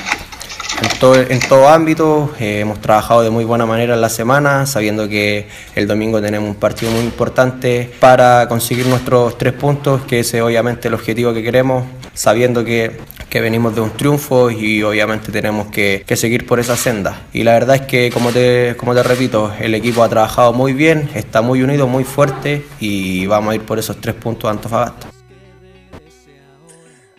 en 0.81 0.99
todo, 0.99 1.15
en 1.15 1.39
todo 1.39 1.67
ámbito. 1.69 2.33
Eh, 2.39 2.59
hemos 2.61 2.79
trabajado 2.79 3.21
de 3.21 3.29
muy 3.29 3.45
buena 3.45 3.65
manera 3.65 3.95
en 3.95 4.01
la 4.01 4.09
semana, 4.09 4.65
sabiendo 4.65 5.07
que 5.07 5.47
el 5.75 5.87
domingo 5.87 6.21
tenemos 6.21 6.49
un 6.49 6.55
partido 6.55 6.91
muy 6.91 7.01
importante 7.01 7.91
para 7.99 8.47
conseguir 8.47 8.87
nuestros 8.87 9.37
tres 9.37 9.53
puntos, 9.53 10.01
que 10.03 10.19
ese 10.19 10.37
es 10.37 10.43
obviamente 10.43 10.87
el 10.87 10.93
objetivo 10.93 11.33
que 11.33 11.43
queremos, 11.43 11.85
sabiendo 12.13 12.63
que, 12.63 12.97
que 13.29 13.41
venimos 13.41 13.75
de 13.75 13.81
un 13.81 13.91
triunfo 13.91 14.49
y 14.51 14.83
obviamente 14.83 15.31
tenemos 15.31 15.67
que, 15.67 16.03
que 16.05 16.15
seguir 16.15 16.45
por 16.45 16.59
esa 16.59 16.75
senda. 16.75 17.21
Y 17.33 17.43
la 17.43 17.53
verdad 17.53 17.77
es 17.77 17.81
que, 17.83 18.09
como 18.11 18.31
te, 18.31 18.75
como 18.77 18.93
te 18.93 19.03
repito, 19.03 19.51
el 19.59 19.75
equipo 19.75 20.03
ha 20.03 20.09
trabajado 20.09 20.53
muy 20.53 20.73
bien, 20.73 21.09
está 21.15 21.41
muy 21.41 21.61
unido, 21.61 21.87
muy 21.87 22.03
fuerte 22.03 22.65
y 22.79 23.25
vamos 23.25 23.51
a 23.51 23.55
ir 23.55 23.61
por 23.61 23.79
esos 23.79 23.99
tres 23.99 24.15
puntos 24.15 24.47
a 24.47 24.51
Antofagasta. 24.51 25.18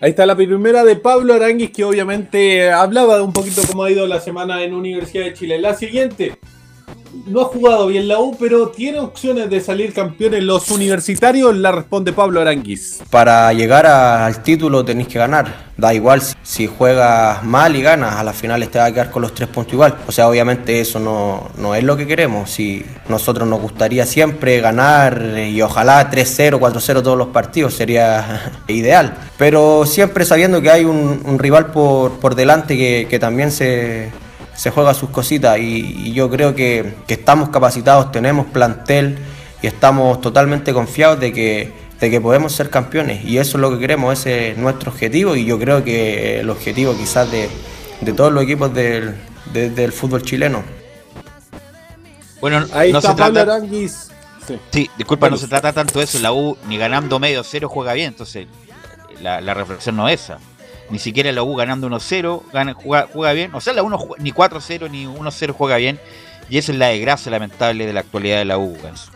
Ahí 0.02 0.10
está 0.10 0.24
la 0.24 0.34
primera 0.34 0.82
de 0.82 0.96
Pablo 0.96 1.34
Aranguis, 1.34 1.72
que 1.72 1.84
obviamente 1.84 2.70
hablaba 2.70 3.16
de 3.16 3.22
un 3.22 3.34
poquito 3.34 3.60
cómo 3.68 3.84
ha 3.84 3.90
ido 3.90 4.06
la 4.06 4.18
semana 4.18 4.64
en 4.64 4.72
Universidad 4.72 5.24
de 5.24 5.34
Chile. 5.34 5.60
La 5.60 5.74
siguiente, 5.74 6.38
no 7.26 7.42
ha 7.42 7.44
jugado 7.44 7.86
bien 7.88 8.08
la 8.08 8.18
U, 8.18 8.36
pero 8.38 8.68
tiene 8.68 8.98
opciones 9.00 9.50
de 9.50 9.60
salir 9.60 9.92
campeón 9.92 10.34
en 10.34 10.46
los 10.46 10.70
universitarios, 10.70 11.56
la 11.56 11.70
responde 11.72 12.12
Pablo 12.12 12.40
Aranguis. 12.40 13.00
Para 13.10 13.52
llegar 13.52 13.86
a- 13.86 14.26
al 14.26 14.42
título 14.42 14.84
tenéis 14.84 15.08
que 15.08 15.18
ganar. 15.18 15.70
Da 15.76 15.94
igual 15.94 16.20
si, 16.42 16.66
juegas 16.66 17.42
mal 17.42 17.74
y 17.74 17.82
ganas, 17.82 18.16
a 18.16 18.24
las 18.24 18.36
finales 18.36 18.70
te 18.70 18.78
vas 18.78 18.90
a 18.90 18.92
quedar 18.92 19.10
con 19.10 19.22
los 19.22 19.34
tres 19.34 19.48
puntos 19.48 19.72
igual. 19.72 19.96
O 20.06 20.12
sea, 20.12 20.28
obviamente 20.28 20.80
eso 20.80 20.98
no, 21.00 21.48
no 21.56 21.74
es 21.74 21.82
lo 21.84 21.96
que 21.96 22.06
queremos. 22.06 22.50
Si 22.50 22.84
nosotros 23.08 23.48
nos 23.48 23.60
gustaría 23.60 24.04
siempre 24.06 24.60
ganar 24.60 25.22
eh, 25.36 25.48
y 25.50 25.62
ojalá 25.62 26.10
3-0, 26.10 26.58
4-0 26.58 27.02
todos 27.02 27.16
los 27.16 27.28
partidos, 27.28 27.74
sería 27.74 28.52
ideal. 28.68 29.16
Pero 29.38 29.84
siempre 29.86 30.24
sabiendo 30.24 30.60
que 30.60 30.70
hay 30.70 30.84
un, 30.84 31.22
un 31.24 31.38
rival 31.38 31.66
por, 31.72 32.12
por 32.20 32.34
delante 32.34 32.76
que, 32.76 33.06
que 33.08 33.18
también 33.18 33.50
se, 33.50 34.10
se 34.60 34.70
juega 34.70 34.92
sus 34.92 35.08
cositas 35.08 35.56
y, 35.58 35.62
y 36.04 36.12
yo 36.12 36.28
creo 36.28 36.54
que, 36.54 36.94
que 37.06 37.14
estamos 37.14 37.48
capacitados, 37.48 38.12
tenemos 38.12 38.44
plantel 38.44 39.16
y 39.62 39.66
estamos 39.66 40.20
totalmente 40.20 40.74
confiados 40.74 41.18
de 41.18 41.32
que, 41.32 41.72
de 41.98 42.10
que 42.10 42.20
podemos 42.20 42.52
ser 42.52 42.68
campeones 42.68 43.24
y 43.24 43.38
eso 43.38 43.56
es 43.56 43.62
lo 43.62 43.70
que 43.70 43.78
queremos, 43.78 44.12
ese 44.18 44.50
es 44.50 44.58
nuestro 44.58 44.90
objetivo 44.90 45.34
y 45.34 45.46
yo 45.46 45.58
creo 45.58 45.82
que 45.82 46.40
el 46.40 46.50
objetivo 46.50 46.94
quizás 46.94 47.30
de, 47.30 47.48
de 48.02 48.12
todos 48.12 48.30
los 48.34 48.42
equipos 48.44 48.74
del, 48.74 49.14
de- 49.54 49.70
del 49.70 49.92
fútbol 49.92 50.22
chileno. 50.22 50.62
Bueno, 52.42 52.66
Ahí 52.74 52.92
no 52.92 52.98
está 52.98 53.10
se 53.10 53.16
trata. 53.16 53.40
Aranguis. 53.42 54.10
Sí. 54.46 54.58
Sí, 54.72 54.90
disculpa, 54.98 55.30
no 55.30 55.36
se 55.38 55.48
trata 55.48 55.72
tanto 55.72 55.98
de 56.00 56.04
eso. 56.04 56.18
La 56.18 56.32
U 56.32 56.56
ni 56.68 56.76
ganando 56.76 57.18
medio 57.18 57.42
cero 57.44 57.68
juega 57.70 57.92
bien, 57.94 58.08
entonces 58.08 58.46
la, 59.22 59.40
la 59.40 59.54
reflexión 59.54 59.96
no 59.96 60.06
es 60.08 60.20
esa. 60.22 60.38
Ni 60.90 60.98
siquiera 60.98 61.30
la 61.32 61.42
U 61.42 61.54
ganando 61.54 61.86
1-0 61.88 62.42
gana- 62.52 62.74
juega, 62.74 63.32
bien. 63.32 63.54
O 63.54 63.60
sea, 63.60 63.72
la 63.72 63.82
U 63.82 63.88
no 63.90 63.98
ju- 63.98 64.16
ni 64.18 64.32
4-0 64.32 64.88
ni 64.90 65.06
1-0 65.06 65.52
juega 65.52 65.76
bien. 65.76 65.98
Y 66.48 66.58
esa 66.58 66.72
es 66.72 66.78
la 66.78 66.88
desgracia 66.88 67.30
lamentable 67.30 67.86
de 67.86 67.92
la 67.92 68.00
actualidad 68.00 68.38
de 68.38 68.44
la 68.44 68.58
U. 68.58 68.76
Ganso. 68.82 69.12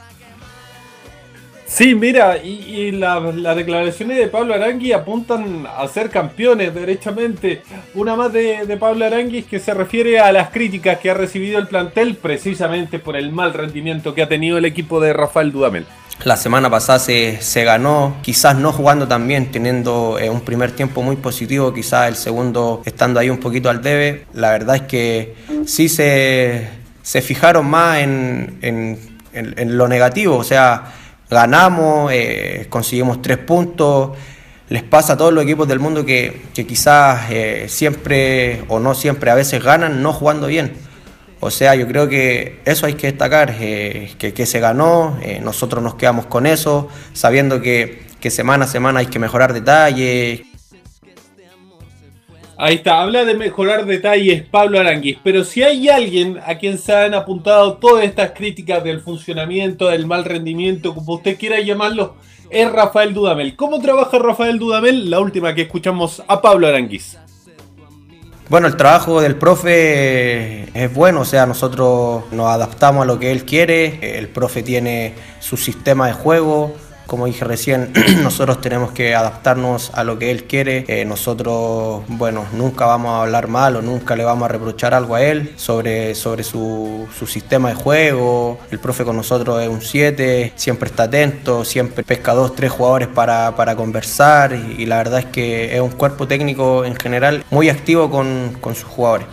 Sí, 1.66 1.94
mira, 1.94 2.36
y, 2.36 2.50
y 2.50 2.92
la- 2.92 3.18
las 3.18 3.56
declaraciones 3.56 4.18
de 4.18 4.28
Pablo 4.28 4.54
Arangui 4.54 4.92
apuntan 4.92 5.66
a 5.66 5.88
ser 5.88 6.10
campeones 6.10 6.72
derechamente. 6.74 7.62
Una 7.94 8.14
más 8.14 8.32
de, 8.32 8.66
de 8.66 8.76
Pablo 8.76 9.04
Aranguis 9.06 9.46
que 9.46 9.58
se 9.58 9.72
refiere 9.74 10.20
a 10.20 10.30
las 10.30 10.50
críticas 10.50 10.98
que 10.98 11.10
ha 11.10 11.14
recibido 11.14 11.58
el 11.58 11.66
plantel 11.66 12.16
precisamente 12.16 12.98
por 13.00 13.16
el 13.16 13.32
mal 13.32 13.54
rendimiento 13.54 14.14
que 14.14 14.22
ha 14.22 14.28
tenido 14.28 14.58
el 14.58 14.66
equipo 14.66 15.00
de 15.00 15.12
Rafael 15.14 15.50
Dudamel. 15.50 15.86
La 16.22 16.36
semana 16.36 16.70
pasada 16.70 16.98
se, 17.00 17.42
se 17.42 17.64
ganó, 17.64 18.16
quizás 18.22 18.56
no 18.56 18.72
jugando 18.72 19.06
tan 19.06 19.26
bien, 19.28 19.50
teniendo 19.50 20.18
eh, 20.18 20.30
un 20.30 20.40
primer 20.40 20.70
tiempo 20.72 21.02
muy 21.02 21.16
positivo, 21.16 21.74
quizás 21.74 22.08
el 22.08 22.16
segundo 22.16 22.80
estando 22.86 23.20
ahí 23.20 23.28
un 23.28 23.38
poquito 23.38 23.68
al 23.68 23.82
debe. 23.82 24.24
La 24.32 24.50
verdad 24.52 24.76
es 24.76 24.82
que 24.82 25.34
sí 25.66 25.88
se, 25.88 26.68
se 27.02 27.20
fijaron 27.20 27.66
más 27.66 27.98
en, 27.98 28.58
en- 28.62 28.98
en- 29.34 29.76
lo 29.76 29.88
negativo, 29.88 30.36
o 30.36 30.44
sea, 30.44 30.84
ganamos, 31.28 32.10
eh, 32.12 32.66
conseguimos 32.70 33.20
tres 33.20 33.38
puntos. 33.38 34.12
Les 34.70 34.82
pasa 34.82 35.14
a 35.14 35.16
todos 35.18 35.32
los 35.32 35.44
equipos 35.44 35.68
del 35.68 35.78
mundo 35.80 36.06
que, 36.06 36.42
que 36.54 36.66
quizás 36.66 37.26
eh, 37.30 37.66
siempre 37.68 38.62
o 38.68 38.78
no 38.78 38.94
siempre 38.94 39.30
a 39.30 39.34
veces 39.34 39.62
ganan 39.62 40.02
no 40.02 40.12
jugando 40.14 40.46
bien. 40.46 40.72
O 41.40 41.50
sea, 41.50 41.74
yo 41.74 41.86
creo 41.86 42.08
que 42.08 42.60
eso 42.64 42.86
hay 42.86 42.94
que 42.94 43.08
destacar, 43.08 43.54
eh, 43.60 44.12
que, 44.18 44.32
que 44.32 44.46
se 44.46 44.60
ganó, 44.60 45.18
eh, 45.22 45.40
nosotros 45.42 45.82
nos 45.82 45.94
quedamos 45.94 46.26
con 46.26 46.46
eso, 46.46 46.88
sabiendo 47.12 47.60
que, 47.60 48.02
que 48.20 48.30
semana 48.30 48.64
a 48.64 48.68
semana 48.68 49.00
hay 49.00 49.06
que 49.06 49.18
mejorar 49.18 49.52
detalles. 49.52 50.42
Ahí 52.56 52.76
está, 52.76 53.02
habla 53.02 53.24
de 53.24 53.34
mejorar 53.34 53.84
detalles 53.84 54.44
Pablo 54.48 54.78
Aranguis, 54.78 55.18
pero 55.24 55.42
si 55.42 55.62
hay 55.62 55.88
alguien 55.88 56.38
a 56.46 56.56
quien 56.56 56.78
se 56.78 56.94
han 56.94 57.12
apuntado 57.12 57.78
todas 57.78 58.04
estas 58.04 58.30
críticas 58.30 58.82
del 58.84 59.00
funcionamiento, 59.00 59.88
del 59.88 60.06
mal 60.06 60.24
rendimiento, 60.24 60.94
como 60.94 61.14
usted 61.14 61.36
quiera 61.36 61.60
llamarlo, 61.60 62.14
es 62.50 62.70
Rafael 62.70 63.12
Dudamel. 63.12 63.56
¿Cómo 63.56 63.80
trabaja 63.80 64.18
Rafael 64.18 64.58
Dudamel? 64.58 65.10
La 65.10 65.18
última 65.18 65.54
que 65.54 65.62
escuchamos 65.62 66.22
a 66.28 66.40
Pablo 66.40 66.68
Aranguis. 66.68 67.18
Bueno, 68.50 68.66
el 68.66 68.76
trabajo 68.76 69.22
del 69.22 69.36
profe 69.36 70.68
es 70.78 70.92
bueno, 70.92 71.22
o 71.22 71.24
sea, 71.24 71.46
nosotros 71.46 72.24
nos 72.30 72.46
adaptamos 72.48 73.04
a 73.04 73.06
lo 73.06 73.18
que 73.18 73.32
él 73.32 73.46
quiere, 73.46 74.18
el 74.18 74.28
profe 74.28 74.62
tiene 74.62 75.14
su 75.40 75.56
sistema 75.56 76.08
de 76.08 76.12
juego, 76.12 76.76
como 77.06 77.26
dije 77.26 77.44
recién, 77.44 77.92
nosotros 78.22 78.60
tenemos 78.60 78.92
que 78.92 79.14
adaptarnos 79.14 79.90
a 79.94 80.04
lo 80.04 80.18
que 80.18 80.30
él 80.30 80.44
quiere. 80.44 80.84
Eh, 80.88 81.04
nosotros, 81.04 82.02
bueno, 82.08 82.46
nunca 82.52 82.86
vamos 82.86 83.12
a 83.12 83.22
hablar 83.22 83.48
mal 83.48 83.76
o 83.76 83.82
nunca 83.82 84.16
le 84.16 84.24
vamos 84.24 84.44
a 84.46 84.48
reprochar 84.48 84.94
algo 84.94 85.14
a 85.14 85.22
él 85.22 85.52
sobre, 85.56 86.14
sobre 86.14 86.44
su, 86.44 87.06
su 87.16 87.26
sistema 87.26 87.68
de 87.70 87.74
juego. 87.74 88.58
El 88.70 88.78
profe 88.78 89.04
con 89.04 89.16
nosotros 89.16 89.62
es 89.62 89.68
un 89.68 89.82
7, 89.82 90.52
siempre 90.56 90.88
está 90.88 91.04
atento, 91.04 91.64
siempre 91.64 92.04
pesca 92.04 92.34
dos, 92.34 92.54
tres 92.54 92.70
jugadores 92.70 93.08
para, 93.08 93.54
para 93.56 93.76
conversar 93.76 94.54
y, 94.54 94.82
y 94.82 94.86
la 94.86 94.96
verdad 94.96 95.20
es 95.20 95.26
que 95.26 95.74
es 95.74 95.80
un 95.80 95.90
cuerpo 95.90 96.26
técnico 96.26 96.84
en 96.84 96.96
general 96.96 97.44
muy 97.50 97.68
activo 97.68 98.10
con, 98.10 98.56
con 98.60 98.74
sus 98.74 98.84
jugadores. 98.84 99.26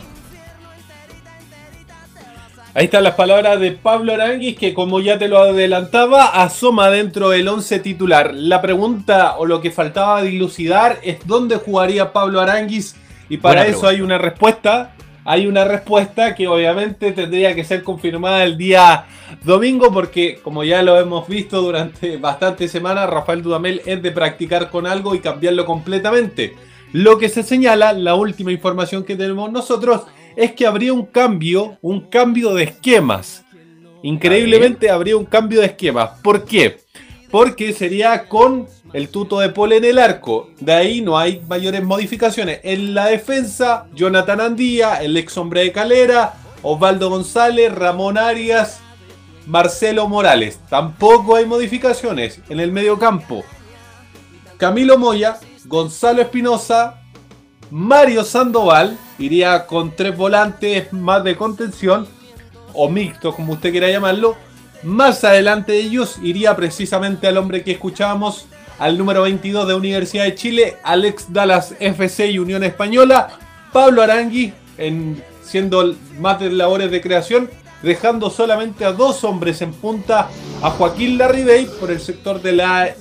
Ahí 2.73 2.85
están 2.85 3.03
las 3.03 3.15
palabras 3.15 3.60
de 3.60 3.73
Pablo 3.73 4.14
Aranguis, 4.14 4.57
que 4.57 4.73
como 4.73 5.02
ya 5.02 5.18
te 5.18 5.27
lo 5.27 5.39
adelantaba, 5.39 6.27
asoma 6.41 6.89
dentro 6.89 7.31
del 7.31 7.49
11 7.49 7.80
titular. 7.80 8.34
La 8.34 8.61
pregunta 8.61 9.35
o 9.38 9.45
lo 9.45 9.60
que 9.60 9.72
faltaba 9.72 10.22
dilucidar 10.22 10.98
es 11.03 11.18
dónde 11.27 11.57
jugaría 11.57 12.14
Pablo 12.14 12.39
Aranguis. 12.39 12.95
Y 13.27 13.38
para 13.38 13.64
Buena 13.64 13.77
eso 13.77 13.88
hay 13.88 13.99
una 13.99 14.18
respuesta. 14.18 14.93
Hay 15.26 15.48
una 15.48 15.65
respuesta 15.65 16.34
que 16.34 16.48
obviamente 16.48 17.11
tendría 17.11 17.53
que 17.53 17.65
ser 17.65 17.84
confirmada 17.84 18.45
el 18.45 18.57
día 18.57 19.03
domingo, 19.43 19.91
porque 19.91 20.39
como 20.41 20.64
ya 20.64 20.81
lo 20.81 20.98
hemos 20.98 21.27
visto 21.27 21.61
durante 21.61 22.15
bastantes 22.15 22.72
semanas, 22.72 23.10
Rafael 23.10 23.43
Dudamel 23.43 23.81
es 23.85 24.02
de 24.02 24.11
practicar 24.11 24.69
con 24.69 24.88
algo 24.88 25.14
y 25.14 25.19
cambiarlo 25.19 25.65
completamente. 25.65 26.56
Lo 26.93 27.18
que 27.18 27.27
se 27.27 27.43
señala, 27.43 27.91
la 27.91 28.15
última 28.15 28.53
información 28.53 29.03
que 29.03 29.18
tenemos 29.18 29.52
nosotros, 29.52 30.03
es 30.35 30.53
que 30.53 30.65
habría 30.65 30.93
un 30.93 31.05
cambio, 31.05 31.77
un 31.81 32.01
cambio 32.01 32.53
de 32.53 32.63
esquemas. 32.63 33.43
Increíblemente 34.03 34.89
habría 34.89 35.17
un 35.17 35.25
cambio 35.25 35.59
de 35.61 35.67
esquemas. 35.67 36.19
¿Por 36.23 36.45
qué? 36.45 36.79
Porque 37.29 37.73
sería 37.73 38.27
con 38.27 38.67
el 38.93 39.09
tuto 39.09 39.39
de 39.39 39.49
Pole 39.49 39.77
en 39.77 39.85
el 39.85 39.99
arco. 39.99 40.49
De 40.59 40.73
ahí 40.73 41.01
no 41.01 41.17
hay 41.17 41.41
mayores 41.47 41.83
modificaciones. 41.83 42.59
En 42.63 42.93
la 42.93 43.07
defensa, 43.07 43.87
Jonathan 43.93 44.41
Andía, 44.41 45.01
el 45.01 45.15
ex 45.17 45.37
hombre 45.37 45.61
de 45.61 45.71
Calera, 45.71 46.33
Osvaldo 46.61 47.09
González, 47.09 47.73
Ramón 47.73 48.17
Arias, 48.17 48.79
Marcelo 49.45 50.07
Morales. 50.07 50.59
Tampoco 50.69 51.35
hay 51.35 51.45
modificaciones. 51.45 52.41
En 52.49 52.59
el 52.59 52.71
medio 52.71 52.99
campo, 52.99 53.43
Camilo 54.57 54.97
Moya, 54.97 55.39
Gonzalo 55.65 56.21
Espinosa, 56.21 57.01
Mario 57.69 58.23
Sandoval 58.23 58.97
iría 59.22 59.65
con 59.68 59.95
tres 59.95 60.18
volantes 60.18 60.91
más 60.91 61.23
de 61.23 61.35
contención 61.35 62.07
o 62.73 62.89
mixto, 62.89 63.34
como 63.34 63.53
usted 63.53 63.72
quiera 63.72 63.89
llamarlo. 63.89 64.35
Más 64.84 65.23
adelante 65.23 65.73
de 65.73 65.80
ellos 65.80 66.18
iría 66.23 66.56
precisamente 66.56 67.27
al 67.27 67.38
hombre 67.38 67.64
que 67.64 67.72
escuchábamos, 67.72 68.48
al 68.80 68.98
número 68.98 69.22
22 69.22 69.68
de 69.68 69.76
Universidad 69.76 70.23
de 70.23 70.35
Chile, 70.35 70.77
Alex 70.84 71.31
Dallas 71.31 71.76
FC 71.80 72.31
y 72.31 72.39
Unión 72.39 72.64
Española, 72.64 73.30
Pablo 73.72 74.02
Arangui, 74.02 74.53
en, 74.77 75.23
siendo 75.43 75.95
más 76.19 76.39
de 76.39 76.49
labores 76.52 76.89
de 76.89 76.99
creación, 76.99 77.49
dejando 77.84 78.31
solamente 78.31 78.84
a 78.84 78.91
dos 78.91 79.23
hombres 79.23 79.61
en 79.61 79.72
punta, 79.72 80.30
a 80.64 80.72
Joaquín 80.72 81.19
Larribey 81.19 81.68
por 81.80 81.91
el 81.91 81.99
sector 81.99 82.41
de 82.41 82.53
la, 82.53 82.95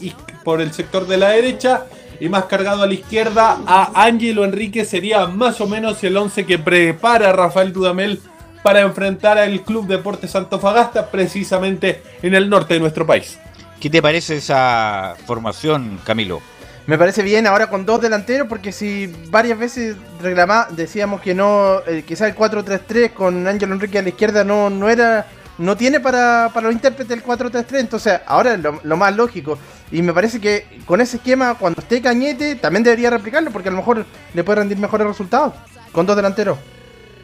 por 0.44 0.60
el 0.60 0.72
sector 0.72 1.06
de 1.06 1.16
la 1.16 1.30
derecha 1.30 1.86
y 2.20 2.28
más 2.28 2.44
cargado 2.44 2.82
a 2.82 2.86
la 2.86 2.94
izquierda 2.94 3.58
a 3.66 4.04
Ángelo 4.04 4.44
Enrique 4.44 4.84
sería 4.84 5.26
más 5.26 5.60
o 5.60 5.66
menos 5.66 6.04
el 6.04 6.16
11 6.16 6.44
que 6.44 6.58
prepara 6.58 7.32
Rafael 7.32 7.72
Dudamel 7.72 8.20
para 8.62 8.82
enfrentar 8.82 9.38
al 9.38 9.62
Club 9.62 9.86
Deportes 9.86 10.36
Antofagasta 10.36 11.10
precisamente 11.10 12.02
en 12.22 12.34
el 12.34 12.50
norte 12.50 12.74
de 12.74 12.80
nuestro 12.80 13.06
país. 13.06 13.38
¿Qué 13.80 13.88
te 13.88 14.02
parece 14.02 14.36
esa 14.36 15.14
formación, 15.26 15.98
Camilo? 16.04 16.42
Me 16.86 16.98
parece 16.98 17.22
bien 17.22 17.46
ahora 17.46 17.68
con 17.68 17.86
dos 17.86 18.00
delanteros 18.02 18.48
porque 18.48 18.72
si 18.72 19.06
varias 19.28 19.58
veces 19.58 19.96
reclama, 20.20 20.66
decíamos 20.70 21.22
que 21.22 21.34
no, 21.34 21.80
eh, 21.86 22.04
quizá 22.06 22.26
el 22.26 22.34
4-3-3 22.34 23.12
con 23.12 23.46
Ángelo 23.46 23.74
Enrique 23.74 23.98
a 23.98 24.02
la 24.02 24.08
izquierda 24.10 24.44
no, 24.44 24.68
no 24.68 24.88
era, 24.90 25.26
no 25.56 25.76
tiene 25.76 26.00
para, 26.00 26.50
para 26.52 26.66
los 26.66 26.74
intérpretes 26.74 27.16
el 27.16 27.24
4-3-3, 27.24 27.78
entonces 27.78 28.20
ahora 28.26 28.54
es 28.54 28.60
lo, 28.60 28.80
lo 28.82 28.96
más 28.96 29.14
lógico. 29.16 29.58
Y 29.92 30.02
me 30.02 30.12
parece 30.12 30.40
que 30.40 30.66
con 30.86 31.00
ese 31.00 31.16
esquema, 31.16 31.56
cuando 31.56 31.80
esté 31.80 32.00
Cañete, 32.00 32.54
también 32.54 32.84
debería 32.84 33.10
replicarlo 33.10 33.50
porque 33.50 33.68
a 33.68 33.72
lo 33.72 33.78
mejor 33.78 34.06
le 34.34 34.44
puede 34.44 34.60
rendir 34.60 34.78
mejores 34.78 35.06
resultados 35.06 35.54
con 35.92 36.06
dos 36.06 36.16
delanteros. 36.16 36.58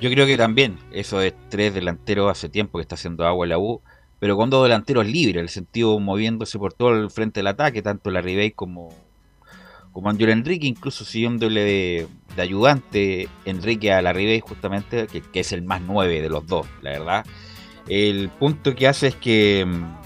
Yo 0.00 0.10
creo 0.10 0.26
que 0.26 0.36
también, 0.36 0.76
eso 0.90 1.18
de 1.18 1.32
tres 1.48 1.72
delanteros 1.72 2.30
hace 2.30 2.48
tiempo 2.48 2.78
que 2.78 2.82
está 2.82 2.96
haciendo 2.96 3.26
agua 3.26 3.46
la 3.46 3.58
U, 3.58 3.80
pero 4.18 4.36
con 4.36 4.50
dos 4.50 4.64
delanteros 4.64 5.06
libres, 5.06 5.42
el 5.42 5.48
sentido 5.48 5.98
moviéndose 6.00 6.58
por 6.58 6.72
todo 6.72 6.90
el 6.90 7.10
frente 7.10 7.40
del 7.40 7.46
ataque, 7.46 7.82
tanto 7.82 8.10
la 8.10 8.20
Ribey 8.20 8.50
como, 8.50 8.92
como 9.92 10.10
Ángel 10.10 10.30
Enrique, 10.30 10.66
incluso 10.66 11.04
siguiéndole 11.04 11.62
de, 11.62 12.08
de 12.34 12.42
ayudante 12.42 13.28
Enrique 13.44 13.92
a 13.92 14.02
la 14.02 14.14
justamente, 14.40 15.06
que, 15.06 15.22
que 15.22 15.40
es 15.40 15.52
el 15.52 15.62
más 15.62 15.80
nueve 15.80 16.20
de 16.20 16.28
los 16.28 16.46
dos, 16.46 16.66
la 16.82 16.90
verdad. 16.90 17.26
El 17.88 18.28
punto 18.30 18.74
que 18.74 18.88
hace 18.88 19.06
es 19.08 19.16
que 19.16 19.64
mm, 19.64 20.05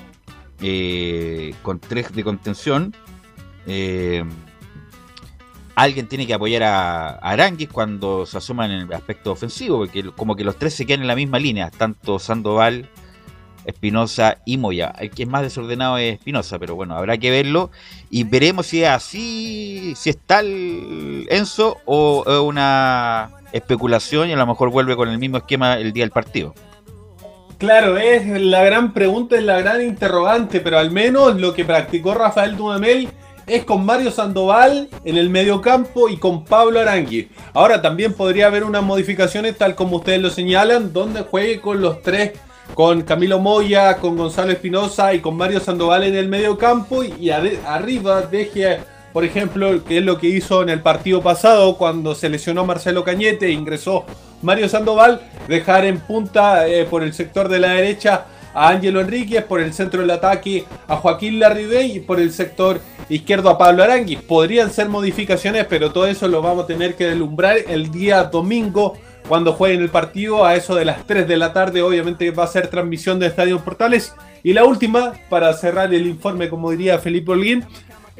eh, 0.62 1.55
con 1.62 1.81
tres 1.81 2.12
de 2.12 2.24
contención, 2.24 2.95
eh, 3.66 4.24
alguien 5.74 6.09
tiene 6.09 6.27
que 6.27 6.35
apoyar 6.35 6.62
a, 6.62 7.09
a 7.11 7.31
Aranguis 7.31 7.69
cuando 7.69 8.27
se 8.27 8.39
asoma 8.39 8.66
en 8.66 8.73
el 8.73 8.93
aspecto 8.93 9.32
ofensivo, 9.32 9.78
porque 9.78 10.11
como 10.16 10.37
que 10.37 10.45
los 10.45 10.57
tres 10.57 10.74
se 10.74 10.87
quedan 10.87 11.03
en 11.03 11.09
la 11.09 11.16
misma 11.16 11.39
línea, 11.39 11.70
tanto 11.70 12.19
Sandoval, 12.19 12.89
Espinosa 13.65 14.39
y 14.45 14.57
Moya. 14.59 14.95
El 14.99 15.11
que 15.11 15.24
es 15.24 15.28
más 15.28 15.43
desordenado 15.43 15.99
es 15.99 16.15
Espinosa, 16.15 16.59
pero 16.59 16.74
bueno, 16.74 16.97
habrá 16.97 17.19
que 17.19 17.31
verlo 17.31 17.70
y 18.11 18.24
veremos 18.24 18.66
si 18.66 18.82
es 18.82 18.89
así, 18.89 19.95
si 19.97 20.11
es 20.11 20.19
tal 20.19 21.27
Enzo 21.31 21.78
o 21.85 22.24
es 22.27 22.41
una 22.41 23.31
especulación 23.53 24.28
y 24.28 24.32
a 24.32 24.37
lo 24.37 24.47
mejor 24.47 24.70
vuelve 24.70 24.97
con 24.97 25.09
el 25.09 25.19
mismo 25.19 25.39
esquema 25.39 25.74
el 25.74 25.93
día 25.93 26.05
del 26.05 26.11
partido. 26.11 26.55
Claro, 27.61 27.99
es 27.99 28.27
la 28.27 28.65
gran 28.65 28.93
pregunta, 28.95 29.37
es 29.37 29.45
la 29.45 29.61
gran 29.61 29.82
interrogante, 29.82 30.61
pero 30.61 30.78
al 30.78 30.91
menos 30.91 31.39
lo 31.39 31.53
que 31.53 31.65
practicó 31.66 32.15
Rafael 32.15 32.57
Dudamel 32.57 33.09
es 33.47 33.65
con 33.65 33.85
Mario 33.85 34.11
Sandoval 34.11 34.89
en 35.05 35.16
el 35.19 35.28
mediocampo 35.28 36.09
y 36.09 36.16
con 36.16 36.45
Pablo 36.47 36.81
Arangui. 36.81 37.28
Ahora 37.53 37.82
también 37.82 38.15
podría 38.15 38.47
haber 38.47 38.65
unas 38.65 38.82
modificaciones, 38.82 39.59
tal 39.59 39.74
como 39.74 39.97
ustedes 39.97 40.23
lo 40.23 40.31
señalan, 40.31 40.93
donde 40.95 41.20
juegue 41.20 41.61
con 41.61 41.82
los 41.82 42.01
tres, 42.01 42.32
con 42.74 43.03
Camilo 43.03 43.39
Moya, 43.41 43.99
con 43.99 44.16
Gonzalo 44.16 44.53
Espinosa 44.53 45.12
y 45.12 45.20
con 45.20 45.37
Mario 45.37 45.61
Sandoval 45.61 46.05
en 46.05 46.15
el 46.15 46.28
mediocampo 46.28 47.05
y 47.05 47.28
ade- 47.28 47.59
arriba 47.66 48.23
deje, 48.23 48.78
por 49.12 49.24
ejemplo, 49.24 49.85
que 49.85 49.99
es 49.99 50.05
lo 50.05 50.19
que 50.19 50.28
hizo 50.28 50.62
en 50.62 50.69
el 50.69 50.81
partido 50.81 51.23
pasado 51.23 51.77
cuando 51.77 52.15
se 52.15 52.28
lesionó 52.28 52.65
Marcelo 52.65 53.05
Cañete 53.05 53.47
e 53.47 53.53
ingresó 53.53 54.05
Mario 54.43 54.69
Sandoval, 54.69 55.20
dejar 55.49 55.85
en 55.85 55.99
punta 56.01 56.66
eh, 56.69 56.85
por 56.85 57.03
el 57.03 57.12
sector 57.12 57.49
de 57.49 57.59
la 57.59 57.73
derecha 57.73 58.27
a 58.55 58.69
Ángelo 58.69 59.01
Enríquez, 59.01 59.45
por 59.45 59.61
el 59.61 59.73
centro 59.73 60.01
del 60.01 60.11
ataque 60.11 60.65
a 60.89 60.97
Joaquín 60.97 61.39
Larribey 61.39 61.97
y 61.97 62.01
por 62.01 62.20
el 62.20 62.32
sector 62.32 62.81
izquierdo 63.09 63.51
a 63.51 63.59
Pablo 63.59 63.82
Arangui. 63.82 64.16
Podrían 64.16 64.70
ser 64.70 64.89
modificaciones, 64.89 65.66
pero 65.69 65.93
todo 65.93 66.07
eso 66.07 66.28
lo 66.28 66.43
vamos 66.43 66.65
a 66.65 66.66
tener 66.66 66.95
que 66.95 67.07
deslumbrar 67.07 67.59
el 67.69 67.91
día 67.91 68.24
domingo 68.24 68.95
cuando 69.28 69.53
jueguen 69.53 69.82
el 69.82 69.91
partido 69.91 70.45
a 70.45 70.57
eso 70.57 70.74
de 70.74 70.85
las 70.85 71.07
3 71.07 71.28
de 71.28 71.37
la 71.37 71.53
tarde. 71.53 71.82
Obviamente 71.82 72.31
va 72.31 72.45
a 72.45 72.49
ser 72.49 72.69
transmisión 72.69 73.19
de 73.19 73.27
Estadio 73.27 73.61
Portales. 73.61 74.15
Y 74.43 74.55
la 74.55 74.65
última, 74.65 75.12
para 75.28 75.53
cerrar 75.53 75.93
el 75.93 76.07
informe, 76.07 76.49
como 76.49 76.70
diría 76.70 76.99
Felipe 76.99 77.32
Holguín, 77.32 77.65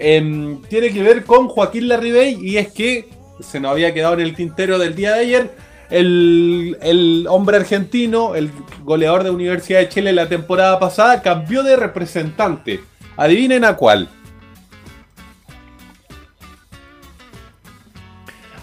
em, 0.01 0.63
tiene 0.63 0.91
que 0.91 1.03
ver 1.03 1.25
con 1.25 1.49
Joaquín 1.49 1.89
Larribey 1.89 2.39
y 2.41 2.57
es 2.57 2.73
que 2.73 3.09
se 3.41 3.61
nos 3.61 3.73
había 3.73 3.95
quedado 3.95 4.15
en 4.15 4.21
el 4.21 4.35
tintero 4.35 4.79
del 4.79 4.95
día 4.95 5.15
de 5.15 5.21
ayer. 5.21 5.51
El, 5.91 6.77
el 6.83 7.27
hombre 7.29 7.57
argentino, 7.57 8.35
el 8.35 8.51
goleador 8.85 9.25
de 9.25 9.31
Universidad 9.31 9.81
de 9.81 9.89
Chile 9.89 10.13
la 10.13 10.29
temporada 10.29 10.79
pasada, 10.79 11.21
cambió 11.21 11.63
de 11.63 11.77
representante. 11.77 12.81
Adivinen 13.17 13.65
a 13.65 13.77
cuál. 13.77 14.09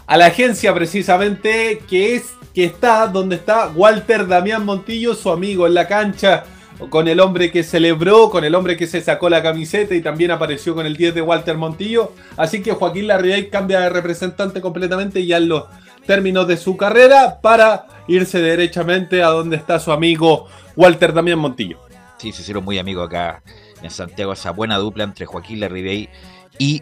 A 0.06 0.16
la 0.16 0.28
agencia 0.28 0.74
precisamente 0.74 1.82
que 1.90 2.16
es 2.16 2.34
que 2.56 2.64
está 2.64 3.06
donde 3.08 3.36
está 3.36 3.68
Walter 3.68 4.26
Damián 4.26 4.66
Montillo, 4.66 5.14
su 5.14 5.30
amigo 5.30 5.68
en 5.68 5.76
la 5.76 5.88
cancha, 5.88 6.46
con 6.90 7.08
el 7.08 7.20
hombre 7.20 7.52
que 7.52 7.64
celebró, 7.64 8.30
con 8.30 8.44
el 8.44 8.56
hombre 8.56 8.78
que 8.78 8.88
se 8.88 9.02
sacó 9.02 9.30
la 9.30 9.42
camiseta 9.42 9.96
y 9.96 10.02
también 10.02 10.32
apareció 10.32 10.76
con 10.76 10.86
el 10.86 10.96
10 10.96 11.16
de 11.16 11.22
Walter 11.22 11.58
Montillo. 11.58 12.14
Así 12.36 12.62
que 12.62 12.74
Joaquín 12.74 13.08
Larribey 13.08 13.50
cambia 13.50 13.82
de 13.82 13.90
representante 13.90 14.62
completamente 14.62 15.26
ya 15.26 15.38
en 15.38 15.50
los 15.50 15.66
términos 16.06 16.48
de 16.48 16.58
su 16.58 16.78
carrera 16.78 17.40
para 17.42 17.88
irse 18.08 18.40
derechamente 18.40 19.24
a 19.24 19.28
donde 19.28 19.58
está 19.58 19.80
su 19.80 19.92
amigo 19.92 20.48
Walter 20.76 21.14
Damián 21.14 21.40
Montillo. 21.40 21.80
Sí, 22.18 22.32
se 22.32 22.42
hicieron 22.42 22.64
muy 22.64 22.80
amigos 22.80 23.08
acá 23.08 23.44
en 23.82 23.92
Santiago, 23.92 24.34
esa 24.34 24.52
buena 24.52 24.78
dupla 24.78 25.04
entre 25.04 25.26
Joaquín 25.26 25.60
Larribey 25.60 26.10
y 26.58 26.82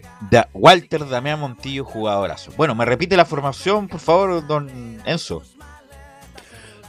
Walter 0.54 1.08
Damián 1.08 1.40
Montillo, 1.40 1.84
jugadorazo. 1.84 2.52
Bueno, 2.56 2.76
me 2.76 2.86
repite 2.86 3.18
la 3.18 3.26
formación, 3.26 3.88
por 3.88 4.00
favor, 4.00 4.46
don 4.48 5.02
Enzo. 5.06 5.44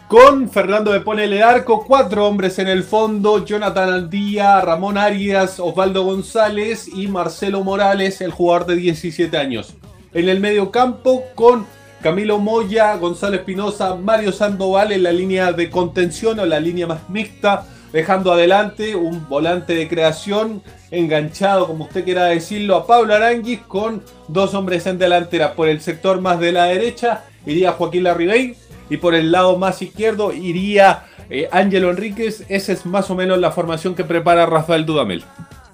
Con 0.09 0.49
Fernando 0.49 0.93
de 0.93 1.01
Ponele 1.01 1.43
Arco, 1.43 1.85
cuatro 1.85 2.27
hombres 2.27 2.61
en 2.61 2.69
el 2.69 2.85
fondo, 2.85 3.45
Jonathan 3.45 3.93
Aldía, 3.93 4.61
Ramón 4.61 4.99
Arias, 4.99 5.59
Osvaldo 5.59 6.05
González 6.05 6.87
y 6.87 7.09
Marcelo 7.09 7.65
Morales, 7.65 8.21
el 8.21 8.31
jugador 8.31 8.67
de 8.67 8.77
17 8.77 9.37
años. 9.37 9.75
En 10.15 10.29
el 10.29 10.39
medio 10.39 10.71
campo 10.71 11.25
con 11.35 11.67
Camilo 12.03 12.39
Moya, 12.39 12.95
Gonzalo 12.97 13.37
Espinosa, 13.37 13.97
Mario 13.97 14.31
Sandoval 14.31 14.93
en 14.93 15.03
la 15.03 15.13
línea 15.13 15.53
de 15.53 15.71
contención 15.71 16.39
o 16.39 16.47
la 16.47 16.61
línea 16.61 16.87
más 16.87 17.09
mixta, 17.09 17.67
dejando 17.93 18.33
adelante 18.33 18.95
un 18.95 19.29
volante 19.29 19.75
de 19.75 19.89
creación 19.89 20.63
enganchado, 20.93 21.67
como 21.67 21.85
usted 21.85 22.05
quiera 22.05 22.27
decirlo, 22.27 22.77
a 22.77 22.87
Pablo 22.87 23.13
Aranguis 23.13 23.61
con 23.63 24.03
dos 24.29 24.55
hombres 24.55 24.87
en 24.87 24.99
delantera. 24.99 25.55
Por 25.55 25.69
el 25.69 25.81
sector 25.81 26.21
más 26.21 26.39
de 26.39 26.53
la 26.53 26.65
derecha 26.65 27.25
iría 27.45 27.73
Joaquín 27.73 28.05
Larribey 28.05 28.57
y 28.91 28.97
por 28.99 29.15
el 29.15 29.33
lado 29.33 29.57
más 29.59 29.83
izquierdo 29.83 30.33
iría 30.33 31.05
eh, 31.31 31.49
Ángelo 31.51 31.91
Enríquez. 31.91 32.45
Esa 32.49 32.73
es 32.73 32.87
más 32.87 33.11
o 33.11 33.15
menos 33.15 33.39
la 33.39 33.51
formación 33.51 33.95
que 33.95 34.05
prepara 34.05 34.47
Rafael 34.47 34.87
Dudamel. 34.87 35.25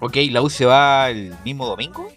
Ok, 0.00 0.16
¿la 0.30 0.42
U 0.42 0.50
se 0.50 0.66
va 0.66 1.10
el 1.10 1.34
mismo 1.44 1.66
domingo? 1.66 2.08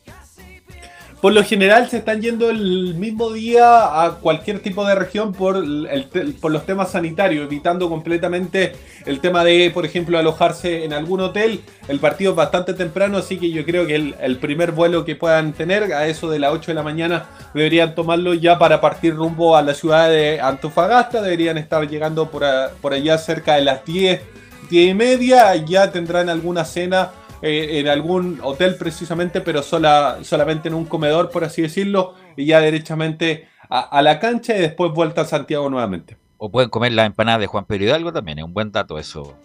Por 1.26 1.34
lo 1.34 1.44
general 1.44 1.90
se 1.90 1.98
están 1.98 2.22
yendo 2.22 2.52
el 2.52 2.94
mismo 2.94 3.32
día 3.32 4.04
a 4.04 4.20
cualquier 4.22 4.60
tipo 4.60 4.86
de 4.86 4.94
región 4.94 5.34
por, 5.34 5.58
los 5.58 6.66
temas 6.68 6.92
sanitarios, 6.92 7.46
evitando 7.46 7.90
completamente 7.90 8.74
el 9.08 9.20
tema 9.22 9.44
de, 9.44 9.72
por 9.74 9.88
ejemplo, 9.88 10.20
alojarse 10.20 10.86
en 10.86 10.94
algún 10.94 11.22
hotel. 11.22 11.62
El 11.88 12.00
partido 12.00 12.30
es 12.30 12.38
bastante 12.38 12.76
temprano, 12.76 13.18
así 13.18 13.40
que 13.40 13.50
yo 13.50 13.66
creo 13.66 13.88
que 13.88 13.96
el, 13.96 14.38
primer 14.38 14.72
vuelo 14.72 15.04
que 15.04 15.16
puedan 15.16 15.54
tener, 15.54 15.92
a 15.94 16.06
eso 16.06 16.30
de 16.30 16.38
las 16.38 16.54
8 16.54 16.70
de 16.70 16.76
la 16.76 16.84
mañana, 16.84 17.26
deberían 17.56 17.96
tomarlo 17.96 18.36
ya 18.36 18.60
para 18.60 18.80
partir 18.80 19.16
rumbo 19.16 19.58
a 19.58 19.64
la 19.64 19.74
ciudad 19.74 20.12
de 20.12 20.40
Antofagasta. 20.40 21.24
Deberían 21.24 21.58
estar 21.58 21.90
llegando 21.90 22.30
por 22.30 22.94
allá 22.94 23.18
cerca 23.18 23.56
de 23.56 23.64
las 23.64 23.84
10, 23.84 24.22
10 24.70 24.92
y 24.92 24.94
media. 24.94 25.56
Ya 25.56 25.92
tendrán 25.92 26.30
alguna 26.30 26.66
cena 26.66 27.14
eh, 27.46 27.80
en 27.80 27.88
algún 27.88 28.40
hotel 28.44 28.76
precisamente, 28.76 29.40
pero 29.42 29.62
sola, 29.64 30.18
solamente 30.24 30.68
en 30.68 30.74
un 30.74 30.86
comedor, 30.86 31.30
por 31.30 31.44
así 31.44 31.62
decirlo, 31.62 32.16
y 32.36 32.46
ya 32.46 32.60
derechamente 32.60 33.48
a, 33.70 33.80
a 33.82 34.02
la 34.02 34.20
cancha 34.20 34.56
y 34.58 34.60
después 34.60 34.92
vuelta 34.92 35.22
a 35.22 35.26
Santiago 35.26 35.70
nuevamente. 35.70 36.18
O 36.38 36.52
pueden 36.52 36.70
comer 36.70 36.92
las 36.92 37.06
empanadas 37.06 37.40
de 37.40 37.48
Juan 37.48 37.66
Pedro 37.66 37.86
Hidalgo 37.86 38.12
también, 38.12 38.40
es 38.40 38.46
un 38.46 38.54
buen 38.54 38.72
dato 38.72 39.00
eso. 39.00 39.36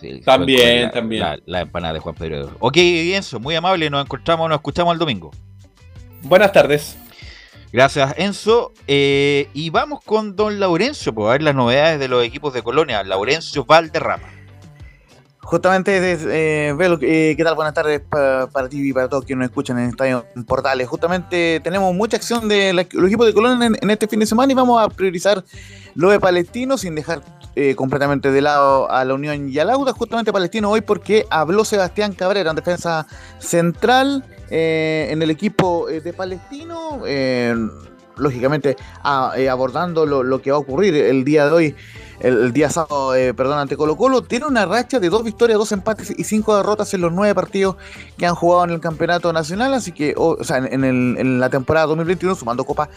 Sí, 0.00 0.20
También, 0.24 0.82
la- 0.84 0.90
también. 0.92 1.22
La, 1.22 1.38
la 1.44 1.60
empanada 1.62 1.94
de 1.94 1.98
Juan 2.00 2.14
Pedro 2.14 2.36
Hidalgo. 2.36 2.56
Ok, 2.60 2.76
Enzo, 2.76 3.40
muy 3.40 3.56
amable, 3.56 3.90
nos 3.90 4.04
encontramos, 4.04 4.48
nos 4.48 4.56
escuchamos 4.58 4.92
el 4.92 4.98
domingo. 5.00 5.32
Buenas 6.22 6.52
tardes. 6.52 6.96
Gracias, 7.72 8.14
Enzo. 8.16 8.72
Eh, 8.86 9.48
y 9.52 9.70
vamos 9.70 10.00
con 10.04 10.36
don 10.36 10.58
Laurencio, 10.60 11.14
para 11.14 11.32
ver 11.32 11.42
las 11.42 11.54
novedades 11.54 11.98
de 11.98 12.08
los 12.08 12.24
equipos 12.24 12.54
de 12.54 12.62
Colonia. 12.62 13.02
Laurencio 13.02 13.64
Valderrama. 13.64 14.28
Justamente, 15.48 15.96
eh, 16.12 16.76
eh, 17.00 17.34
¿qué 17.34 17.42
tal? 17.42 17.54
Buenas 17.54 17.72
tardes 17.72 18.02
pa- 18.02 18.50
para 18.52 18.68
ti 18.68 18.90
y 18.90 18.92
para 18.92 19.08
todos 19.08 19.24
quienes 19.24 19.44
nos 19.44 19.48
escuchan 19.48 19.78
en 19.78 19.88
Estadio 19.88 20.26
Portales. 20.46 20.86
Justamente 20.86 21.58
tenemos 21.64 21.94
mucha 21.94 22.18
acción 22.18 22.48
de 22.48 22.74
la- 22.74 22.86
los 22.92 23.06
equipos 23.06 23.26
de 23.26 23.32
Colonia 23.32 23.66
en, 23.66 23.74
en 23.80 23.90
este 23.90 24.06
fin 24.08 24.20
de 24.20 24.26
semana 24.26 24.52
y 24.52 24.54
vamos 24.54 24.78
a 24.78 24.90
priorizar 24.90 25.42
lo 25.94 26.10
de 26.10 26.20
Palestino 26.20 26.76
sin 26.76 26.94
dejar 26.94 27.22
eh, 27.56 27.74
completamente 27.76 28.30
de 28.30 28.42
lado 28.42 28.90
a 28.90 29.02
la 29.06 29.14
Unión 29.14 29.48
y 29.48 29.58
a 29.58 29.64
Lauda. 29.64 29.94
Justamente 29.94 30.34
Palestino 30.34 30.68
hoy 30.70 30.82
porque 30.82 31.24
habló 31.30 31.64
Sebastián 31.64 32.12
Cabrera 32.12 32.50
en 32.50 32.56
defensa 32.56 33.06
central 33.38 34.26
eh, 34.50 35.08
en 35.10 35.22
el 35.22 35.30
equipo 35.30 35.88
eh, 35.88 36.02
de 36.02 36.12
Palestino. 36.12 37.00
eh, 37.06 37.54
lógicamente 38.18 38.76
abordando 39.04 40.04
lo 40.04 40.42
que 40.42 40.50
va 40.50 40.56
a 40.56 40.60
ocurrir 40.60 40.92
el 40.96 41.22
día 41.24 41.46
de 41.46 41.52
hoy, 41.52 41.76
el, 42.20 42.52
día 42.52 42.70
sábado, 42.70 43.14
eh, 43.14 43.34
perdón, 43.34 43.58
ante 43.58 43.76
Colo 43.76 43.96
Colo, 43.96 44.22
tiene 44.22 44.46
una 44.46 44.66
racha 44.66 44.98
de 45.00 45.08
dos 45.08 45.24
victorias, 45.24 45.58
dos 45.58 45.72
empates 45.72 46.12
y 46.16 46.24
cinco 46.24 46.56
derrotas 46.56 46.92
en 46.94 47.00
los 47.00 47.12
nueve 47.12 47.34
partidos 47.34 47.76
que 48.16 48.26
han 48.26 48.34
jugado 48.34 48.64
en 48.64 48.70
el 48.70 48.80
campeonato 48.80 49.32
nacional, 49.32 49.74
así 49.74 49.92
que, 49.92 50.14
o, 50.16 50.42
sea, 50.44 50.58
en, 50.58 50.84
el- 50.84 51.38
la 51.40 51.50
temporada 51.50 51.86
2021, 51.86 52.34
sumando 52.34 52.64
Copa 52.64 52.88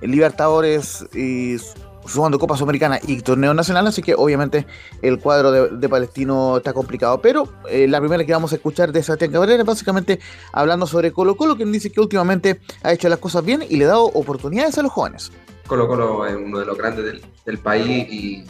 Libertadores 0.00 1.06
y 1.14 1.56
sumando 2.06 2.38
Copa 2.38 2.56
Sudamericana 2.56 2.98
y 3.06 3.20
Torneo 3.20 3.54
Nacional, 3.54 3.86
así 3.86 4.02
que 4.02 4.14
obviamente 4.16 4.66
el 5.02 5.20
cuadro 5.20 5.52
de, 5.52 5.68
de 5.76 5.88
Palestino 5.88 6.56
está 6.56 6.72
complicado. 6.72 7.20
Pero 7.22 7.48
eh, 7.70 7.86
la 7.88 8.00
primera 8.00 8.24
que 8.24 8.32
vamos 8.32 8.52
a 8.52 8.56
escuchar 8.56 8.90
de 8.92 9.02
Sebastián 9.02 9.30
Cabrera 9.30 9.60
es 9.60 9.66
básicamente 9.66 10.18
hablando 10.52 10.86
sobre 10.86 11.12
Colo 11.12 11.36
Colo, 11.36 11.56
quien 11.56 11.70
dice 11.70 11.90
que 11.92 12.00
últimamente 12.00 12.60
ha 12.82 12.92
hecho 12.92 13.08
las 13.08 13.18
cosas 13.20 13.44
bien 13.44 13.62
y 13.68 13.76
le 13.76 13.84
ha 13.84 13.88
dado 13.88 14.06
oportunidades 14.06 14.76
a 14.78 14.82
los 14.82 14.90
jóvenes. 14.92 15.30
Colo 15.68 15.86
Colo 15.86 16.26
es 16.26 16.34
uno 16.34 16.58
de 16.58 16.66
los 16.66 16.76
grandes 16.76 17.04
del, 17.04 17.22
del 17.46 17.58
país 17.58 17.86
y, 18.12 18.44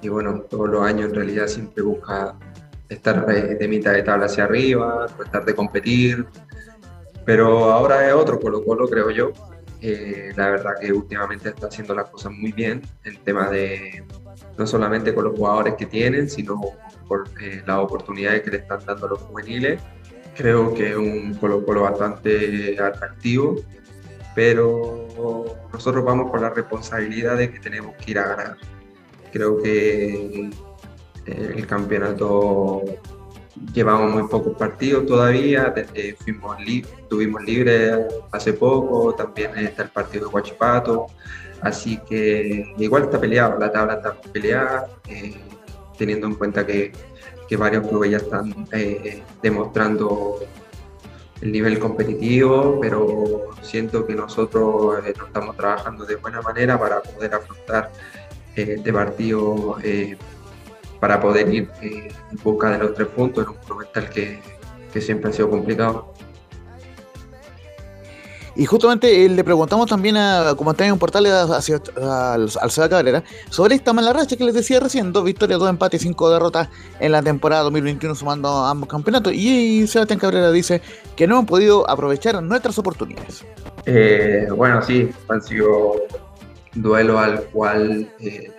y 0.00 0.08
bueno, 0.08 0.42
todos 0.48 0.68
los 0.68 0.82
años 0.82 1.08
en 1.08 1.14
realidad 1.14 1.46
siempre 1.46 1.82
busca 1.82 2.34
estar 2.88 3.26
eh, 3.30 3.56
de 3.56 3.68
mitad 3.68 3.92
de 3.92 4.02
tabla 4.02 4.26
hacia 4.26 4.44
arriba, 4.44 5.06
tratar 5.16 5.44
de 5.44 5.54
competir, 5.54 6.26
pero 7.24 7.70
ahora 7.70 8.06
es 8.08 8.14
otro 8.14 8.38
Colo 8.40 8.64
Colo, 8.64 8.88
creo 8.88 9.10
yo. 9.10 9.32
Eh, 9.80 10.32
la 10.34 10.50
verdad 10.50 10.72
que 10.80 10.92
últimamente 10.92 11.50
está 11.50 11.68
haciendo 11.68 11.94
las 11.94 12.10
cosas 12.10 12.32
muy 12.32 12.50
bien, 12.50 12.82
el 13.04 13.20
tema 13.20 13.48
de 13.48 14.04
no 14.56 14.66
solamente 14.66 15.14
con 15.14 15.24
los 15.24 15.38
jugadores 15.38 15.74
que 15.74 15.86
tienen, 15.86 16.28
sino 16.28 16.60
por 17.06 17.28
eh, 17.40 17.62
las 17.64 17.78
oportunidades 17.78 18.42
que 18.42 18.50
le 18.50 18.56
están 18.58 18.80
dando 18.84 19.06
a 19.06 19.10
los 19.10 19.20
juveniles. 19.20 19.80
Creo 20.36 20.74
que 20.74 20.90
es 20.90 20.96
un 20.96 21.34
Colo 21.34 21.64
Colo 21.64 21.82
bastante 21.82 22.76
atractivo 22.80 23.56
pero 24.38 25.08
nosotros 25.72 26.04
vamos 26.04 26.30
con 26.30 26.40
la 26.40 26.50
responsabilidad 26.50 27.36
de 27.36 27.50
que 27.50 27.58
tenemos 27.58 27.96
que 27.96 28.12
ir 28.12 28.20
a 28.20 28.28
ganar. 28.28 28.56
Creo 29.38 29.62
que 29.62 30.50
el 31.26 31.64
campeonato 31.68 32.82
llevamos 33.72 34.12
muy 34.12 34.24
pocos 34.28 34.56
partidos 34.56 35.06
todavía, 35.06 35.72
desde 35.72 36.16
fuimos 36.16 36.58
li- 36.60 36.84
estuvimos 37.02 37.44
libres 37.44 38.00
hace 38.32 38.54
poco, 38.54 39.14
también 39.14 39.56
está 39.58 39.84
el 39.84 39.90
partido 39.90 40.26
de 40.26 40.34
Huachipato, 40.34 41.06
así 41.60 41.98
que 41.98 42.74
igual 42.78 43.04
está 43.04 43.20
peleado, 43.20 43.56
la 43.60 43.70
tabla 43.70 43.94
está 43.94 44.16
peleada, 44.32 44.88
eh, 45.08 45.40
teniendo 45.96 46.26
en 46.26 46.34
cuenta 46.34 46.66
que, 46.66 46.90
varios 47.56 47.86
clubes 47.86 48.10
ya 48.10 48.16
están 48.16 48.66
eh, 48.72 49.22
demostrando 49.40 50.40
el 51.40 51.52
nivel 51.52 51.78
competitivo, 51.78 52.80
pero 52.80 53.50
siento 53.62 54.04
que 54.04 54.16
nosotros 54.16 54.98
eh, 55.06 55.14
estamos 55.26 55.56
trabajando 55.56 56.04
de 56.04 56.16
buena 56.16 56.42
manera 56.42 56.76
para 56.76 57.00
poder 57.00 57.36
afrontar 57.36 57.92
este 58.62 58.92
partido, 58.92 59.76
eh, 59.82 60.16
para 61.00 61.20
poder 61.20 61.52
ir 61.52 61.70
eh, 61.82 62.08
en 62.30 62.38
busca 62.42 62.70
de 62.70 62.78
los 62.78 62.94
tres 62.94 63.08
puntos 63.08 63.44
en 63.44 63.50
un 63.50 63.56
monumental 63.62 64.10
que, 64.10 64.40
que 64.92 65.00
siempre 65.00 65.30
ha 65.30 65.32
sido 65.32 65.50
complicado. 65.50 66.12
Y 68.58 68.66
justamente 68.66 69.24
eh, 69.24 69.28
le 69.28 69.44
preguntamos 69.44 69.86
también 69.86 70.16
a, 70.16 70.54
como 70.56 70.72
está 70.72 70.84
en 70.84 70.92
un 70.92 70.98
portal 70.98 71.26
hacia, 71.26 71.80
al, 71.96 72.48
al 72.60 72.70
Seba 72.72 72.88
Cabrera, 72.88 73.22
sobre 73.50 73.76
esta 73.76 73.92
mala 73.92 74.12
racha 74.12 74.34
que 74.36 74.42
les 74.42 74.52
decía 74.52 74.80
recién, 74.80 75.12
dos 75.12 75.22
victorias, 75.22 75.60
dos 75.60 75.70
empates 75.70 76.02
y 76.02 76.08
cinco 76.08 76.28
derrotas 76.28 76.68
en 76.98 77.12
la 77.12 77.22
temporada 77.22 77.62
2021 77.62 78.16
sumando 78.16 78.48
ambos 78.48 78.88
campeonatos. 78.88 79.32
Y, 79.32 79.86
Sebastián 79.86 80.18
Cabrera 80.18 80.50
dice 80.50 80.82
que 81.14 81.28
no 81.28 81.38
han 81.38 81.46
podido 81.46 81.88
aprovechar 81.88 82.42
nuestras 82.42 82.76
oportunidades. 82.80 83.44
Eh, 83.86 84.48
bueno, 84.50 84.82
sí, 84.82 85.08
han 85.28 85.40
sido 85.40 85.94
duelos 86.82 87.18
al 87.18 87.44
cual 87.44 88.12
eh, 88.20 88.50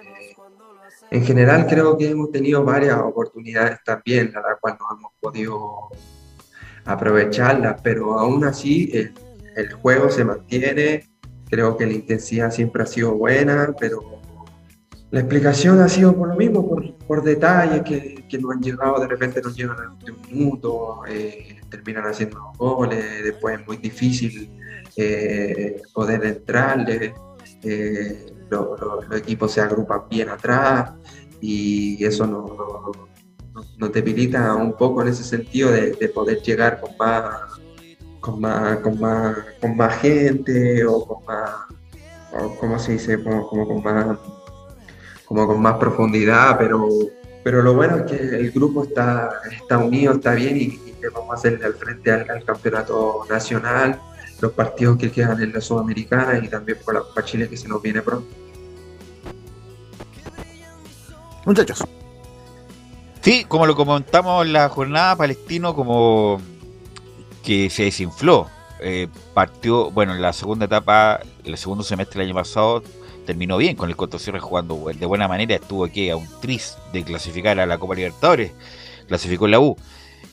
en 1.12 1.26
general 1.26 1.66
creo 1.68 1.98
que 1.98 2.10
hemos 2.10 2.32
tenido 2.32 2.64
varias 2.64 2.98
oportunidades 3.00 3.80
también, 3.84 4.32
a 4.36 4.42
la 4.42 4.58
cual 4.60 4.78
no 4.80 4.98
hemos 4.98 5.12
podido 5.20 5.90
aprovecharlas, 6.86 7.82
pero 7.82 8.18
aún 8.20 8.44
así 8.44 8.90
el, 8.94 9.14
el 9.56 9.74
juego 9.74 10.10
se 10.10 10.24
mantiene, 10.24 11.10
creo 11.50 11.76
que 11.78 11.86
la 11.86 11.94
intensidad 11.94 12.52
siempre 12.52 12.84
ha 12.84 12.86
sido 12.86 13.16
buena, 13.16 13.74
pero 13.80 14.20
la 15.12 15.22
explicación 15.22 15.80
ha 15.80 15.90
sido 15.90 16.16
por 16.16 16.30
lo 16.30 16.36
mismo, 16.36 16.68
por, 16.68 16.96
por 16.98 17.24
detalles 17.24 17.82
que, 17.82 18.26
que 18.30 18.38
no 18.38 18.52
han 18.52 18.62
llegado, 18.62 19.00
de 19.00 19.08
repente 19.08 19.42
nos 19.42 19.56
llegan 19.56 19.78
al 19.80 19.90
último 19.90 20.18
minuto, 20.30 21.02
eh, 21.08 21.60
terminan 21.70 22.06
haciendo 22.06 22.54
goles, 22.58 23.24
después 23.24 23.60
es 23.60 23.68
muy 23.68 23.78
difícil 23.78 24.52
eh, 24.96 25.82
poder 25.94 26.24
entrarle, 26.26 27.14
lo- 28.50 28.78
los 29.10 29.18
equipos 29.20 29.52
se 29.52 29.62
agrupan 29.62 30.02
bien 30.10 30.30
atrás 30.30 30.92
y 31.42 32.04
eso 32.04 32.26
nos 32.26 32.50
no, 32.50 32.92
no- 33.78 33.88
debilita 33.90 34.56
un 34.56 34.74
poco 34.74 35.02
en 35.02 35.10
ese 35.10 35.24
sentido 35.24 35.72
de, 35.72 35.92
de 35.92 36.10
poder 36.10 36.42
llegar 36.42 36.80
con 36.80 36.92
más, 36.98 37.26
con 38.20 38.40
más, 38.42 38.78
con 38.80 39.00
más, 39.00 39.38
con 39.62 39.76
más 39.78 39.98
gente 40.00 40.86
o 40.86 41.06
con 41.06 41.26
más, 41.26 41.52
o 42.34 42.56
¿cómo 42.60 42.78
se 42.80 42.94
dice? 42.94 43.22
Como, 43.24 43.48
como 43.48 43.68
con 43.68 43.84
más 43.84 44.18
como 45.26 45.46
con 45.46 45.62
más 45.62 45.76
profundidad, 45.78 46.58
pero, 46.58 46.88
pero 47.44 47.62
lo 47.62 47.76
bueno 47.76 47.98
es 47.98 48.04
que 48.12 48.16
el 48.18 48.52
grupo 48.52 48.84
está, 48.84 49.30
está 49.52 49.78
unido, 49.78 50.14
está 50.14 50.34
bien 50.34 50.58
y, 50.58 50.62
y 50.64 50.96
vamos 51.14 51.30
a 51.32 51.34
hacerle 51.36 51.66
al 51.66 51.76
frente 51.76 52.12
al 52.12 52.44
campeonato 52.44 53.26
nacional, 53.30 54.00
los 54.42 54.52
partidos 54.54 54.98
que 54.98 55.12
quedan 55.12 55.42
en 55.42 55.54
la 55.54 55.62
Sudamericana 55.62 56.40
y 56.44 56.48
también 56.48 56.78
por 56.84 56.94
la 56.94 57.02
Copa 57.02 57.24
Chile 57.24 57.50
que 57.50 57.58
se 57.58 57.68
nos 57.68 57.82
viene 57.82 58.02
pronto. 58.02 58.28
Muchachos. 61.46 61.84
Sí, 63.22 63.46
como 63.48 63.66
lo 63.66 63.76
comentamos 63.76 64.46
en 64.46 64.54
la 64.54 64.70
jornada, 64.70 65.16
Palestino 65.16 65.76
como 65.76 66.42
que 67.44 67.70
se 67.70 67.84
desinfló. 67.84 68.48
Eh, 68.82 69.08
partió, 69.34 69.92
bueno, 69.92 70.16
en 70.16 70.22
la 70.22 70.32
segunda 70.32 70.66
etapa, 70.66 71.20
el 71.44 71.58
segundo 71.58 71.84
semestre 71.84 72.20
del 72.20 72.30
año 72.30 72.36
pasado, 72.36 72.82
terminó 73.26 73.58
bien 73.58 73.76
con 73.76 73.90
el 73.90 73.96
Cierre 74.20 74.40
jugando 74.40 74.86
de 74.94 75.06
buena 75.06 75.28
manera. 75.28 75.56
Estuvo 75.56 75.86
aquí 75.86 76.10
a 76.10 76.16
un 76.16 76.28
tris 76.42 76.78
de 76.94 77.04
clasificar 77.04 77.60
a 77.60 77.66
la 77.66 77.78
Copa 77.78 77.96
Libertadores, 77.96 78.52
clasificó 79.08 79.46
en 79.46 79.52
la 79.52 79.60
U. 79.60 79.76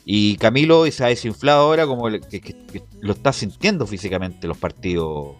Y 0.09 0.37
Camilo 0.37 0.89
se 0.89 1.03
ha 1.03 1.07
desinflado 1.07 1.63
ahora 1.63 1.85
como 1.85 2.07
lo 2.09 3.11
está 3.11 3.33
sintiendo 3.33 3.85
físicamente 3.85 4.47
los 4.47 4.57
partidos 4.57 5.35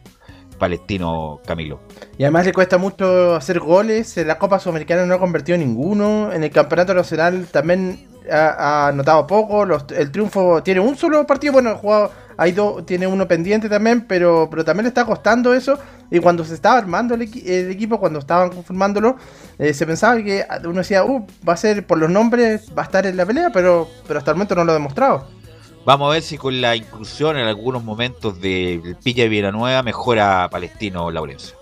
palestinos, 0.60 1.40
Camilo. 1.46 1.80
Y 2.18 2.24
además 2.24 2.46
le 2.46 2.52
cuesta 2.52 2.78
mucho 2.78 3.34
hacer 3.34 3.62
goles. 3.62 4.18
En 4.18 4.28
la 4.28 4.38
Copa 4.38 4.60
Sudamericana 4.60 5.06
no 5.06 5.14
ha 5.14 5.20
convertido 5.20 5.58
ninguno. 5.58 6.34
En 6.34 6.44
el 6.44 6.52
Campeonato 6.52 6.94
Nacional 6.94 7.48
también 7.50 8.10
ha, 8.30 8.90
anotado 8.90 9.26
poco. 9.26 9.64
el 9.64 10.12
triunfo 10.12 10.62
tiene 10.62 10.82
un 10.82 10.98
solo 10.98 11.26
partido. 11.26 11.54
Bueno, 11.54 11.78
jugado, 11.78 12.12
hay 12.38 12.52
dos, 12.52 12.86
tiene 12.86 13.08
uno 13.08 13.28
pendiente 13.28 13.68
también, 13.68 14.02
pero, 14.02 14.48
pero 14.50 14.64
también 14.64 14.84
le 14.84 14.90
está 14.90 15.06
costando 15.06 15.54
eso. 15.54 15.78
Y 16.10 16.20
cuando 16.20 16.46
se 16.46 16.54
estaba 16.54 16.78
armando 16.78 17.16
el, 17.16 17.24
equipo, 17.24 18.00
cuando 18.00 18.20
estaban 18.20 18.50
conformándolo, 18.50 19.18
eh, 19.58 19.74
se 19.74 19.86
pensaba 19.86 20.22
que 20.24 20.46
uno 20.64 20.80
decía, 20.80 21.04
uh, 21.04 21.28
va 21.48 21.54
a 21.54 21.58
ser 21.58 21.86
por 21.86 21.98
los 21.98 22.10
nombres, 22.10 22.72
va 22.78 22.84
a 22.84 22.86
estar 22.86 23.06
en 23.06 23.18
la 23.18 23.26
pelea, 23.26 23.50
pero, 23.52 23.88
pero 24.08 24.20
hasta 24.20 24.32
el 24.32 24.38
momento 24.38 24.56
no 24.56 24.64
lo 24.64 24.72
ha 24.72 24.76
demostrado. 24.76 25.28
Vamos 25.86 26.10
a 26.10 26.14
ver 26.14 26.22
si 26.22 26.38
con 26.38 26.62
la 26.62 26.76
inclusión 26.76 27.38
en 27.38 27.48
algunos 27.48 27.84
momentos 27.84 28.40
de 28.40 28.96
Pilla 29.04 29.26
y 29.26 29.30
Villanueva 29.30 29.84
mejora 29.84 30.48
Palestino 30.52 31.10
Laurencio. 31.12 31.58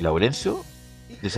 Laurencio 0.00 0.64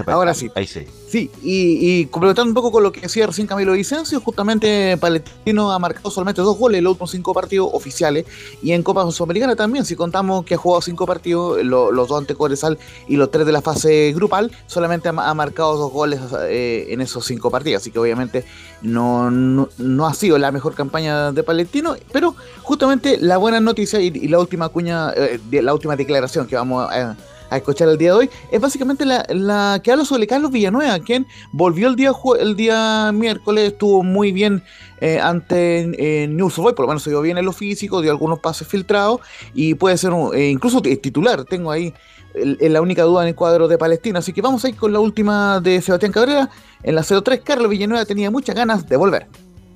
Ahora 0.06 0.34
sí. 0.34 0.50
Ahí 0.54 0.66
sí. 0.66 0.86
Sí, 1.08 1.30
y, 1.42 2.06
completando 2.06 2.50
un 2.50 2.54
poco 2.54 2.70
con 2.70 2.82
lo 2.82 2.92
que 2.92 3.00
decía 3.00 3.26
recién 3.26 3.46
Camilo 3.46 3.72
Vicencio, 3.72 4.20
justamente 4.20 4.96
Palestino 4.98 5.72
ha 5.72 5.78
marcado 5.78 6.10
solamente 6.10 6.40
dos 6.40 6.56
goles 6.56 6.78
en 6.78 6.84
los 6.84 6.92
últimos 6.92 7.10
cinco 7.10 7.34
partidos 7.34 7.68
oficiales 7.72 8.26
y 8.62 8.72
en 8.72 8.82
Copa 8.82 9.10
Sudamericana 9.10 9.56
también, 9.56 9.84
si 9.84 9.96
contamos 9.96 10.44
que 10.44 10.54
ha 10.54 10.56
jugado 10.58 10.82
cinco 10.82 11.06
partidos, 11.06 11.64
los 11.64 12.08
dos 12.08 12.18
ante 12.18 12.34
Coresal 12.34 12.78
y 13.08 13.16
los 13.16 13.30
tres 13.30 13.44
de 13.44 13.52
la 13.52 13.60
fase 13.62 14.12
grupal, 14.14 14.52
solamente 14.66 15.08
ha, 15.08 15.34
marcado 15.34 15.76
dos 15.76 15.92
goles 15.92 16.20
eh, 16.42 16.86
en 16.90 17.00
esos 17.00 17.24
cinco 17.24 17.50
partidos, 17.50 17.82
así 17.82 17.90
que 17.90 17.98
obviamente 17.98 18.44
no, 18.82 19.30
no, 19.30 20.06
ha 20.06 20.14
sido 20.14 20.38
la 20.38 20.52
mejor 20.52 20.74
campaña 20.74 21.32
de 21.32 21.42
Palestino, 21.42 21.96
pero 22.12 22.36
justamente 22.62 23.18
la 23.18 23.36
buena 23.36 23.60
noticia 23.60 24.00
y, 24.00 24.10
la 24.28 24.38
última 24.38 24.68
cuña, 24.68 25.10
eh, 25.10 25.40
la 25.50 25.74
última 25.74 25.96
declaración 25.96 26.46
que 26.46 26.54
vamos 26.54 26.88
a 26.88 27.16
a 27.50 27.56
escuchar 27.56 27.88
el 27.88 27.98
día 27.98 28.10
de 28.12 28.18
hoy, 28.18 28.30
es 28.50 28.60
básicamente 28.60 29.04
la, 29.04 29.80
que 29.82 29.92
habla 29.92 30.04
sobre 30.04 30.26
Carlos 30.26 30.50
Villanueva, 30.50 30.98
quien 31.00 31.26
volvió 31.52 31.88
el 31.88 31.96
día, 31.96 32.12
el 32.38 32.56
día 32.56 33.10
miércoles, 33.12 33.72
estuvo 33.72 34.02
muy 34.02 34.32
bien 34.32 34.62
eh, 35.00 35.18
ante 35.20 36.28
News 36.28 36.56
Boy, 36.56 36.74
por 36.74 36.84
lo 36.84 36.88
menos 36.88 37.02
se 37.02 37.10
dio 37.10 37.20
bien 37.20 37.38
en 37.38 37.44
lo 37.44 37.52
físico, 37.52 38.00
dio 38.00 38.10
algunos 38.10 38.38
pases 38.38 38.68
filtrados 38.68 39.20
y 39.54 39.74
puede 39.74 39.98
ser 39.98 40.12
eh, 40.34 40.48
incluso 40.48 40.80
titular. 40.80 41.44
Tengo 41.44 41.70
ahí 41.70 41.92
la 42.34 42.80
única 42.80 43.02
duda 43.02 43.22
en 43.22 43.28
el 43.28 43.34
cuadro 43.34 43.68
de 43.68 43.78
Palestina. 43.78 44.20
Así 44.20 44.32
que 44.32 44.42
vamos 44.42 44.64
a 44.64 44.68
ir 44.68 44.76
con 44.76 44.92
la 44.92 45.00
última 45.00 45.60
de 45.60 45.80
Sebastián 45.80 46.12
Cabrera. 46.12 46.50
En 46.82 46.94
la 46.94 47.02
03, 47.02 47.40
Carlos 47.42 47.70
Villanueva 47.70 48.04
tenía 48.04 48.30
muchas 48.30 48.54
ganas 48.54 48.88
de 48.88 48.96
volver. 48.96 49.26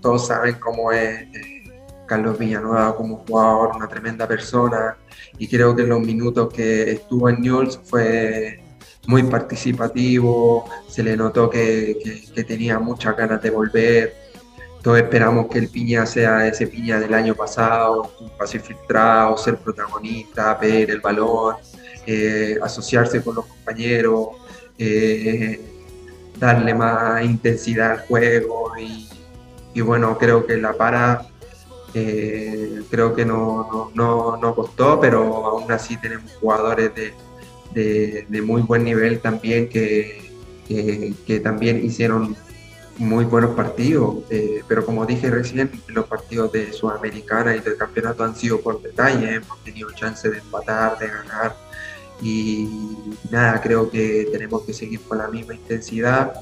Todos 0.00 0.26
saben 0.26 0.56
cómo 0.60 0.92
es 0.92 1.22
eh, 1.34 1.64
Carlos 2.06 2.38
Villanueva 2.38 2.94
como 2.96 3.24
jugador, 3.26 3.76
una 3.76 3.88
tremenda 3.88 4.26
persona, 4.28 4.96
y 5.38 5.48
creo 5.48 5.74
que 5.74 5.82
los 5.82 6.00
minutos 6.00 6.52
que 6.52 6.92
estuvo 6.92 7.28
en 7.28 7.40
Newell's 7.40 7.80
fue 7.84 8.60
muy 9.06 9.22
participativo, 9.24 10.64
se 10.88 11.02
le 11.02 11.16
notó 11.16 11.50
que, 11.50 12.24
tenía 12.46 12.78
muchas 12.78 13.16
ganas 13.16 13.42
de 13.42 13.50
volver. 13.50 14.14
Todos 14.82 14.98
esperamos 14.98 15.46
que 15.46 15.58
el 15.58 15.68
Piña 15.68 16.06
sea 16.06 16.46
ese 16.46 16.66
Piña 16.66 17.00
del 17.00 17.14
año 17.14 17.34
pasado, 17.34 18.12
un 18.20 18.30
pase 18.30 18.60
filtrado, 18.60 19.36
ser 19.36 19.56
protagonista, 19.56 20.54
ver 20.54 20.90
el 20.90 21.00
balón, 21.00 21.56
eh, 22.06 22.58
asociarse 22.62 23.22
con 23.22 23.36
los 23.36 23.46
compañeros, 23.46 24.28
eh, 24.78 25.60
darle 26.38 26.74
más 26.74 27.24
intensidad 27.24 27.92
al 27.92 27.98
juego 28.06 28.72
y, 28.78 29.08
y 29.72 29.80
bueno, 29.80 30.18
creo 30.18 30.46
que 30.46 30.56
la 30.58 30.74
para 30.74 31.26
eh, 31.94 32.82
creo 32.90 33.14
que 33.14 33.24
no, 33.24 33.90
no, 33.94 34.36
no, 34.36 34.54
costó, 34.54 34.98
pero 35.00 35.46
aún 35.46 35.70
así 35.70 35.96
tenemos 35.96 36.32
jugadores 36.40 36.92
de, 36.94 38.26
de, 38.28 38.42
muy 38.42 38.62
buen 38.62 38.84
nivel 38.84 39.20
también 39.20 39.68
que, 39.68 40.30
que, 40.66 41.40
también 41.40 41.84
hicieron 41.84 42.36
muy 42.98 43.24
buenos 43.24 43.54
partidos, 43.54 44.24
eh, 44.30 44.62
pero 44.66 44.84
como 44.84 45.06
dije 45.06 45.30
recién, 45.30 45.70
los 45.88 46.06
partidos 46.06 46.52
de 46.52 46.72
Sudamericana 46.72 47.54
y 47.54 47.60
del 47.60 47.76
campeonato 47.76 48.24
han 48.24 48.34
sido 48.34 48.60
por 48.60 48.82
detalle, 48.82 49.34
hemos 49.34 49.62
tenido 49.62 49.90
chance 49.92 50.28
de 50.28 50.38
empatar, 50.38 50.98
de 50.98 51.08
ganar. 51.08 51.56
Y 52.22 52.68
nada, 53.30 53.60
creo 53.60 53.90
que 53.90 54.28
tenemos 54.32 54.62
que 54.62 54.72
seguir 54.72 55.00
con 55.00 55.18
la 55.18 55.28
misma 55.28 55.54
intensidad 55.54 56.40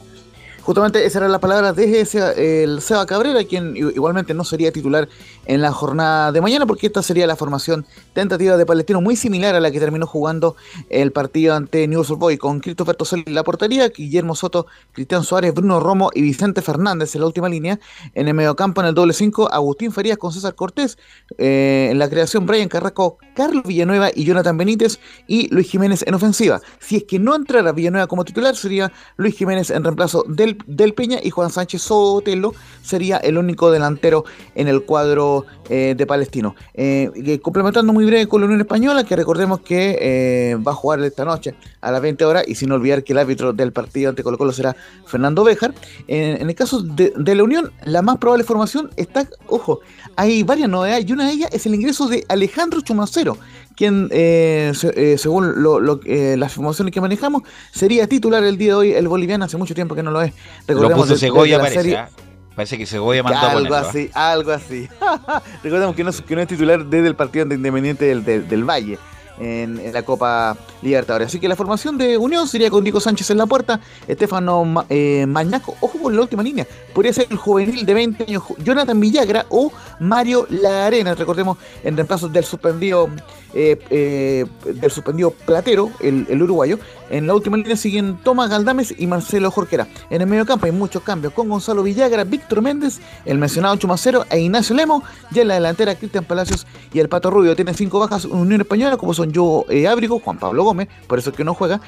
Justamente 0.63 1.05
esa 1.05 1.19
era 1.19 1.29
la 1.29 1.41
palabra 1.41 1.73
de 1.73 2.01
ese, 2.01 2.63
el 2.63 2.81
Seba 2.81 3.05
Cabrera, 3.05 3.43
quien 3.45 3.77
igualmente 3.77 4.33
no 4.33 4.45
sería 4.45 4.71
titular 4.71 5.09
en 5.47 5.61
la 5.61 5.73
jornada 5.73 6.31
de 6.31 6.41
mañana, 6.41 6.67
porque 6.67 6.87
esta 6.87 7.03
sería 7.03 7.27
la 7.27 7.35
formación 7.35 7.85
tentativa 8.13 8.57
de 8.57 8.65
Palestino, 8.65 9.01
muy 9.01 9.17
similar 9.17 9.57
a 9.57 9.61
la 9.61 9.73
que 9.73 9.81
terminó 9.81 10.07
jugando 10.07 10.55
el 10.89 11.11
partido 11.11 11.55
ante 11.55 11.89
News 11.89 12.11
Boy, 12.11 12.39
con 12.39 12.61
Christopher 12.61 12.95
Tosel 12.95 13.25
en 13.27 13.35
la 13.35 13.43
portería, 13.43 13.89
Guillermo 13.89 14.37
Soto, 14.37 14.67
Cristian 14.93 15.25
Suárez, 15.25 15.53
Bruno 15.53 15.81
Romo 15.81 16.11
y 16.15 16.23
Vicente 16.23 16.63
Fernández 16.63 17.15
en 17.15 17.23
la 17.23 17.27
última 17.27 17.49
línea. 17.49 17.81
En 18.15 18.29
el 18.29 18.35
mediocampo, 18.35 18.81
en 18.81 18.89
el 18.89 18.95
doble 18.95 19.15
5, 19.15 19.53
Agustín 19.53 19.93
Ferías 19.93 20.19
con 20.19 20.33
César 20.33 20.55
Cortés. 20.55 20.97
Eh, 21.39 21.89
en 21.91 21.99
la 21.99 22.09
creación, 22.09 22.47
Brian 22.47 22.69
Carraco, 22.69 23.19
Carlos 23.35 23.65
Villanueva 23.65 24.11
y 24.15 24.25
Jonathan 24.25 24.57
Benítez 24.57 25.01
y 25.27 25.53
Luis 25.53 25.69
Jiménez 25.69 26.05
en 26.07 26.15
ofensiva. 26.15 26.61
Si 26.79 26.97
es 26.97 27.05
que 27.05 27.19
no 27.19 27.35
entrara 27.35 27.73
Villanueva 27.73 28.07
como 28.07 28.25
titular, 28.25 28.55
sería 28.55 28.93
Luis 29.17 29.37
Jiménez 29.37 29.71
en 29.71 29.83
reemplazo 29.83 30.25
del 30.29 30.52
del, 30.67 30.95
Peña 30.95 31.19
y 31.23 31.31
Juan 31.31 31.51
Sánchez 31.51 31.83
Sotelo 31.83 32.55
sería 32.83 33.17
el 33.19 33.39
único 33.39 33.71
delantero 33.71 34.25
en 34.55 34.69
el 34.69 34.83
cuadro 34.83 35.47
eh, 35.69 35.95
de 35.97 36.07
Palestino. 36.07 36.55
Eh, 36.75 37.39
complementando 37.43 37.93
muy 37.93 38.05
breve 38.05 38.27
con 38.27 38.41
la 38.41 38.47
Unión 38.47 38.61
Española, 38.61 39.05
que 39.05 39.17
recordemos 39.17 39.61
que 39.61 39.99
eh, 40.01 40.57
va 40.57 40.73
a 40.73 40.75
jugar 40.75 41.01
esta 41.01 41.25
noche 41.25 41.55
a 41.81 41.91
las 41.91 42.03
20 42.03 42.25
horas 42.25 42.45
y 42.47 42.55
sin 42.55 42.73
olvidar 42.73 43.05
que 43.05 43.13
el 43.13 43.19
árbitro 43.19 43.53
del 43.53 43.73
partido 43.73 44.11
ante 44.11 44.23
Colo 44.23 44.39
Colo 44.39 44.53
será 44.53 44.77
Fernando 45.07 45.45
Béjar. 45.45 45.75
En, 46.09 46.49
el 46.49 46.55
caso 46.55 46.83
de, 46.83 47.13
la 47.17 47.43
Unión, 47.43 47.73
la 47.85 48.03
más 48.03 48.19
probable 48.19 48.45
formación 48.45 48.91
está, 48.97 49.29
ojo, 49.47 49.81
hay 50.17 50.43
varias 50.43 50.69
novedades 50.69 51.09
y 51.09 51.13
una 51.13 51.27
de 51.27 51.33
ellas 51.33 51.51
es 51.53 51.67
el 51.67 51.75
ingreso 51.75 52.09
de 52.09 52.25
Alejandro 52.29 52.81
Chumacero, 52.81 53.39
quien, 53.77 54.09
eh, 54.11 54.73
eh, 54.95 55.17
según 55.19 55.63
lo, 55.63 56.01
eh, 56.05 56.37
las 56.37 56.53
informaciones 56.53 56.93
que 56.93 57.01
manejamos, 57.01 57.43
sería 57.71 58.07
titular 58.07 58.43
el 58.45 58.57
día 58.57 58.69
de 58.69 58.75
hoy 58.75 58.93
el 58.93 59.09
boliviano, 59.09 59.45
hace 59.45 59.57
mucho 59.57 59.75
tiempo 59.75 59.95
que 59.95 60.03
no 60.03 60.11
lo 60.11 60.23
es. 60.23 60.33
Recordemos 60.67 61.09
lo 61.09 61.17
Segovia 61.17 61.59
parece, 61.59 61.97
¿ah? 61.97 62.09
Parece 62.55 62.77
que 62.77 62.85
Segovia 62.85 63.23
mandó 63.23 63.39
Algo 63.39 63.75
así, 63.75 64.11
algo 64.13 64.53
así. 64.53 64.89
Recordemos 65.63 65.97
que 65.97 66.05
no, 66.05 66.13
que 66.13 66.35
no 66.35 66.43
es 66.43 66.49
titular 66.49 66.85
desde 66.85 67.09
el 67.09 67.17
partido 67.17 67.47
Independiente 67.47 68.05
del, 68.05 68.25
del 68.25 68.65
Valle 68.65 68.99
en, 69.41 69.93
la 69.93 70.03
Copa 70.03 70.57
Libertadores. 70.83 71.29
Así 71.29 71.41
que 71.41 71.49
la 71.49 71.57
formación 71.57 71.97
de 71.97 72.19
Unión 72.19 72.47
sería 72.49 72.71
con 72.71 72.85
Diego 72.85 73.01
Sánchez 73.01 73.31
en 73.31 73.39
la 73.39 73.47
puerta, 73.47 73.81
Estefano 74.07 74.85
eh, 74.89 75.25
Mañaco, 75.27 75.77
ojo 75.81 75.99
con 75.99 76.15
la 76.15 76.23
última 76.23 76.43
línea, 76.43 76.67
podría 76.93 77.13
ser 77.13 77.27
el 77.31 77.37
juvenil 77.37 77.87
de 77.87 77.95
20 77.95 78.25
años 78.25 78.43
Jonathan 78.59 78.99
Villagra 78.99 79.47
o 79.49 79.73
Mario 80.01 80.47
Larena, 80.51 81.15
recordemos, 81.15 81.59
en 81.83 81.97
reemplazo 81.97 82.29
del 82.29 82.45
suspendido 82.45 83.09
eh, 83.55 83.79
eh, 83.91 84.47
del 84.65 84.91
suspendido 84.91 85.31
Platero, 85.31 85.91
el, 86.01 86.43
uruguayo. 86.43 86.79
En 87.11 87.27
la 87.27 87.35
última 87.35 87.59
línea 87.59 87.77
siguen 87.77 88.17
Tomás 88.23 88.49
Galdames 88.49 88.95
y 88.97 89.07
Marcelo 89.07 89.51
Jorquera. 89.51 89.87
En 90.09 90.23
el 90.23 90.27
medio 90.27 90.47
campo 90.47 90.65
hay 90.65 90.73
muchos 90.73 91.03
cambios 91.03 91.35
con 91.35 91.51
Gonzalo 91.51 91.83
Villagra, 91.83 92.25
Víctor 92.25 92.63
Méndez, 92.63 93.01
el 93.27 93.37
mencionado 93.37 93.77
Chumacero 93.77 94.25
e 94.31 94.41
Ignacio 94.41 94.75
Lemo. 94.75 95.03
Ya 95.31 95.43
en 95.43 95.49
la 95.49 95.55
delantera 95.55 95.95
Cristian 95.95 96.25
Palacios 96.25 96.67
y 96.95 97.01
el 97.01 97.11
Pato 97.11 97.31
Rubio. 97.31 97.55
Tienen 97.55 97.75
cinco 97.75 97.99
bajas 97.99 98.25
Unión 98.25 98.63
Española 98.63 98.97
como 98.97 99.13
son 99.13 99.33
Yo 99.33 99.67
eh, 99.69 99.87
Ábrigo, 99.87 100.19
Juan 100.19 100.39
Pablo 100.39 100.65
Gómez, 100.65 100.72
por 101.07 101.19
eso 101.19 101.31
es 101.31 101.37
que 101.37 101.45
no 101.45 101.55
juega, 101.55 101.81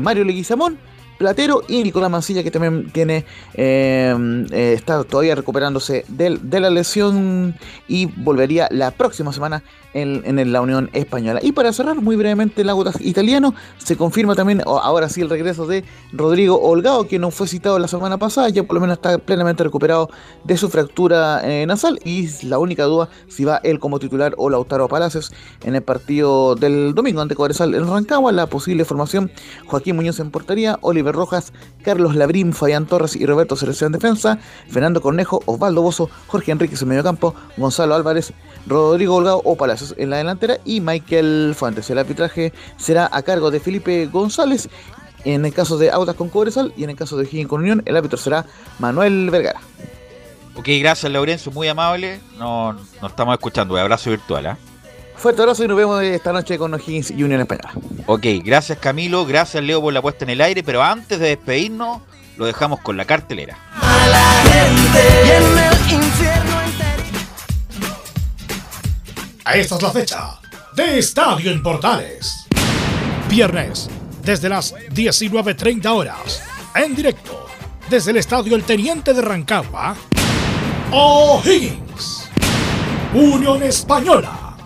Mario 0.00 0.24
Leguizamón. 0.24 0.78
Platero 1.16 1.62
y 1.66 1.82
Nicolás 1.82 2.10
Mancilla 2.10 2.42
que 2.42 2.50
también 2.50 2.90
tiene 2.90 3.24
está 3.54 5.02
todavía 5.04 5.34
recuperándose 5.34 6.04
de 6.08 6.60
la 6.60 6.68
lesión 6.68 7.54
y 7.88 8.04
volvería 8.04 8.68
la 8.70 8.90
próxima 8.90 9.32
semana 9.32 9.62
en, 9.96 10.52
la 10.52 10.60
Unión 10.60 10.90
Española. 10.92 11.40
Y 11.42 11.52
para 11.52 11.72
cerrar 11.72 12.00
muy 12.00 12.16
brevemente 12.16 12.62
el 12.62 12.68
agua 12.68 12.92
italiano, 13.00 13.54
se 13.78 13.96
confirma 13.96 14.34
también 14.34 14.62
ahora 14.66 15.08
sí 15.08 15.22
el 15.22 15.30
regreso 15.30 15.66
de 15.66 15.84
Rodrigo 16.12 16.60
Holgado, 16.60 17.08
que 17.08 17.18
no 17.18 17.30
fue 17.30 17.48
citado 17.48 17.78
la 17.78 17.88
semana 17.88 18.18
pasada, 18.18 18.48
ya 18.50 18.62
por 18.62 18.74
lo 18.74 18.80
menos 18.80 18.98
está 18.98 19.18
plenamente 19.18 19.64
recuperado 19.64 20.10
de 20.44 20.56
su 20.56 20.68
fractura 20.68 21.40
eh, 21.44 21.66
nasal 21.66 21.98
y 22.04 22.28
la 22.46 22.58
única 22.58 22.84
duda 22.84 23.08
si 23.28 23.44
va 23.44 23.60
él 23.64 23.78
como 23.78 23.98
titular 23.98 24.34
o 24.36 24.50
Lautaro 24.50 24.88
Palacios 24.88 25.32
en 25.64 25.74
el 25.74 25.82
partido 25.82 26.54
del 26.54 26.94
domingo 26.94 27.20
ante 27.20 27.34
Cobresal 27.34 27.74
en 27.74 27.86
Rancagua, 27.86 28.32
la 28.32 28.46
posible 28.46 28.84
formación 28.84 29.30
Joaquín 29.66 29.96
Muñoz 29.96 30.20
en 30.20 30.30
portería, 30.30 30.78
Oliver 30.82 31.14
Rojas, 31.14 31.52
Carlos 31.82 32.14
Labrín, 32.14 32.52
Fabián 32.52 32.86
Torres 32.86 33.16
y 33.16 33.24
Roberto 33.24 33.56
Selección 33.56 33.92
Defensa, 33.92 34.38
Fernando 34.68 35.00
Cornejo, 35.00 35.42
Osvaldo 35.46 35.82
Bozo, 35.82 36.10
Jorge 36.26 36.52
Enríquez 36.52 36.82
en 36.82 36.88
medio 36.88 37.02
campo, 37.02 37.34
Gonzalo 37.56 37.94
Álvarez, 37.94 38.32
Rodrigo 38.66 39.16
Holgado 39.16 39.40
o 39.44 39.56
Palacios 39.56 39.85
en 39.98 40.10
la 40.10 40.18
delantera 40.18 40.58
y 40.64 40.80
Michael 40.80 41.54
Fuentes. 41.56 41.88
El 41.90 41.98
arbitraje 41.98 42.52
será 42.76 43.08
a 43.12 43.22
cargo 43.22 43.50
de 43.50 43.60
Felipe 43.60 44.06
González 44.06 44.68
en 45.26 45.44
el 45.44 45.52
caso 45.52 45.76
de 45.76 45.90
Audas 45.90 46.14
con 46.14 46.28
Cobresal 46.28 46.72
y 46.76 46.84
en 46.84 46.90
el 46.90 46.96
caso 46.96 47.16
de 47.16 47.24
Higgins 47.24 47.48
con 47.48 47.60
Unión, 47.60 47.82
el 47.84 47.96
árbitro 47.96 48.16
será 48.16 48.46
Manuel 48.78 49.28
Vergara. 49.30 49.60
Ok, 50.54 50.68
gracias 50.80 51.10
Laurencio, 51.10 51.50
muy 51.50 51.68
amable. 51.68 52.20
No, 52.38 52.72
no 52.72 53.06
estamos 53.08 53.34
escuchando, 53.34 53.76
abrazo 53.76 54.10
virtual. 54.10 54.46
¿ah? 54.46 54.58
Fuerte 55.16 55.42
abrazo 55.42 55.64
y 55.64 55.68
nos 55.68 55.76
vemos 55.76 56.00
esta 56.02 56.32
noche 56.32 56.56
con 56.56 56.72
O'Higgins 56.72 57.10
y 57.10 57.24
Unión 57.24 57.40
Española. 57.40 57.72
Ok, 58.06 58.24
gracias 58.44 58.78
Camilo, 58.78 59.26
gracias 59.26 59.62
Leo 59.64 59.80
por 59.80 59.92
la 59.92 60.00
puesta 60.00 60.24
en 60.24 60.30
el 60.30 60.40
aire, 60.40 60.62
pero 60.62 60.82
antes 60.82 61.18
de 61.18 61.28
despedirnos, 61.28 62.02
lo 62.36 62.46
dejamos 62.46 62.80
con 62.80 62.96
la 62.96 63.04
cartelera. 63.04 63.58
Esta 69.54 69.76
es 69.76 69.82
la 69.82 69.92
fecha 69.92 70.40
de 70.74 70.98
Estadio 70.98 71.52
en 71.52 71.62
Portales. 71.62 72.48
Viernes, 73.30 73.88
desde 74.20 74.48
las 74.48 74.74
19.30 74.74 75.86
horas, 75.86 76.42
en 76.74 76.96
directo, 76.96 77.46
desde 77.88 78.10
el 78.10 78.16
Estadio 78.16 78.56
El 78.56 78.64
Teniente 78.64 79.14
de 79.14 79.22
Rancagua, 79.22 79.94
O'Higgins, 80.90 82.28
Unión 83.14 83.62
Española, 83.62 84.56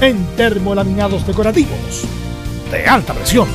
en 0.00 0.24
termolaminados 0.36 1.26
decorativos 1.26 2.04
de 2.70 2.86
alta 2.86 3.14
presión. 3.14 3.48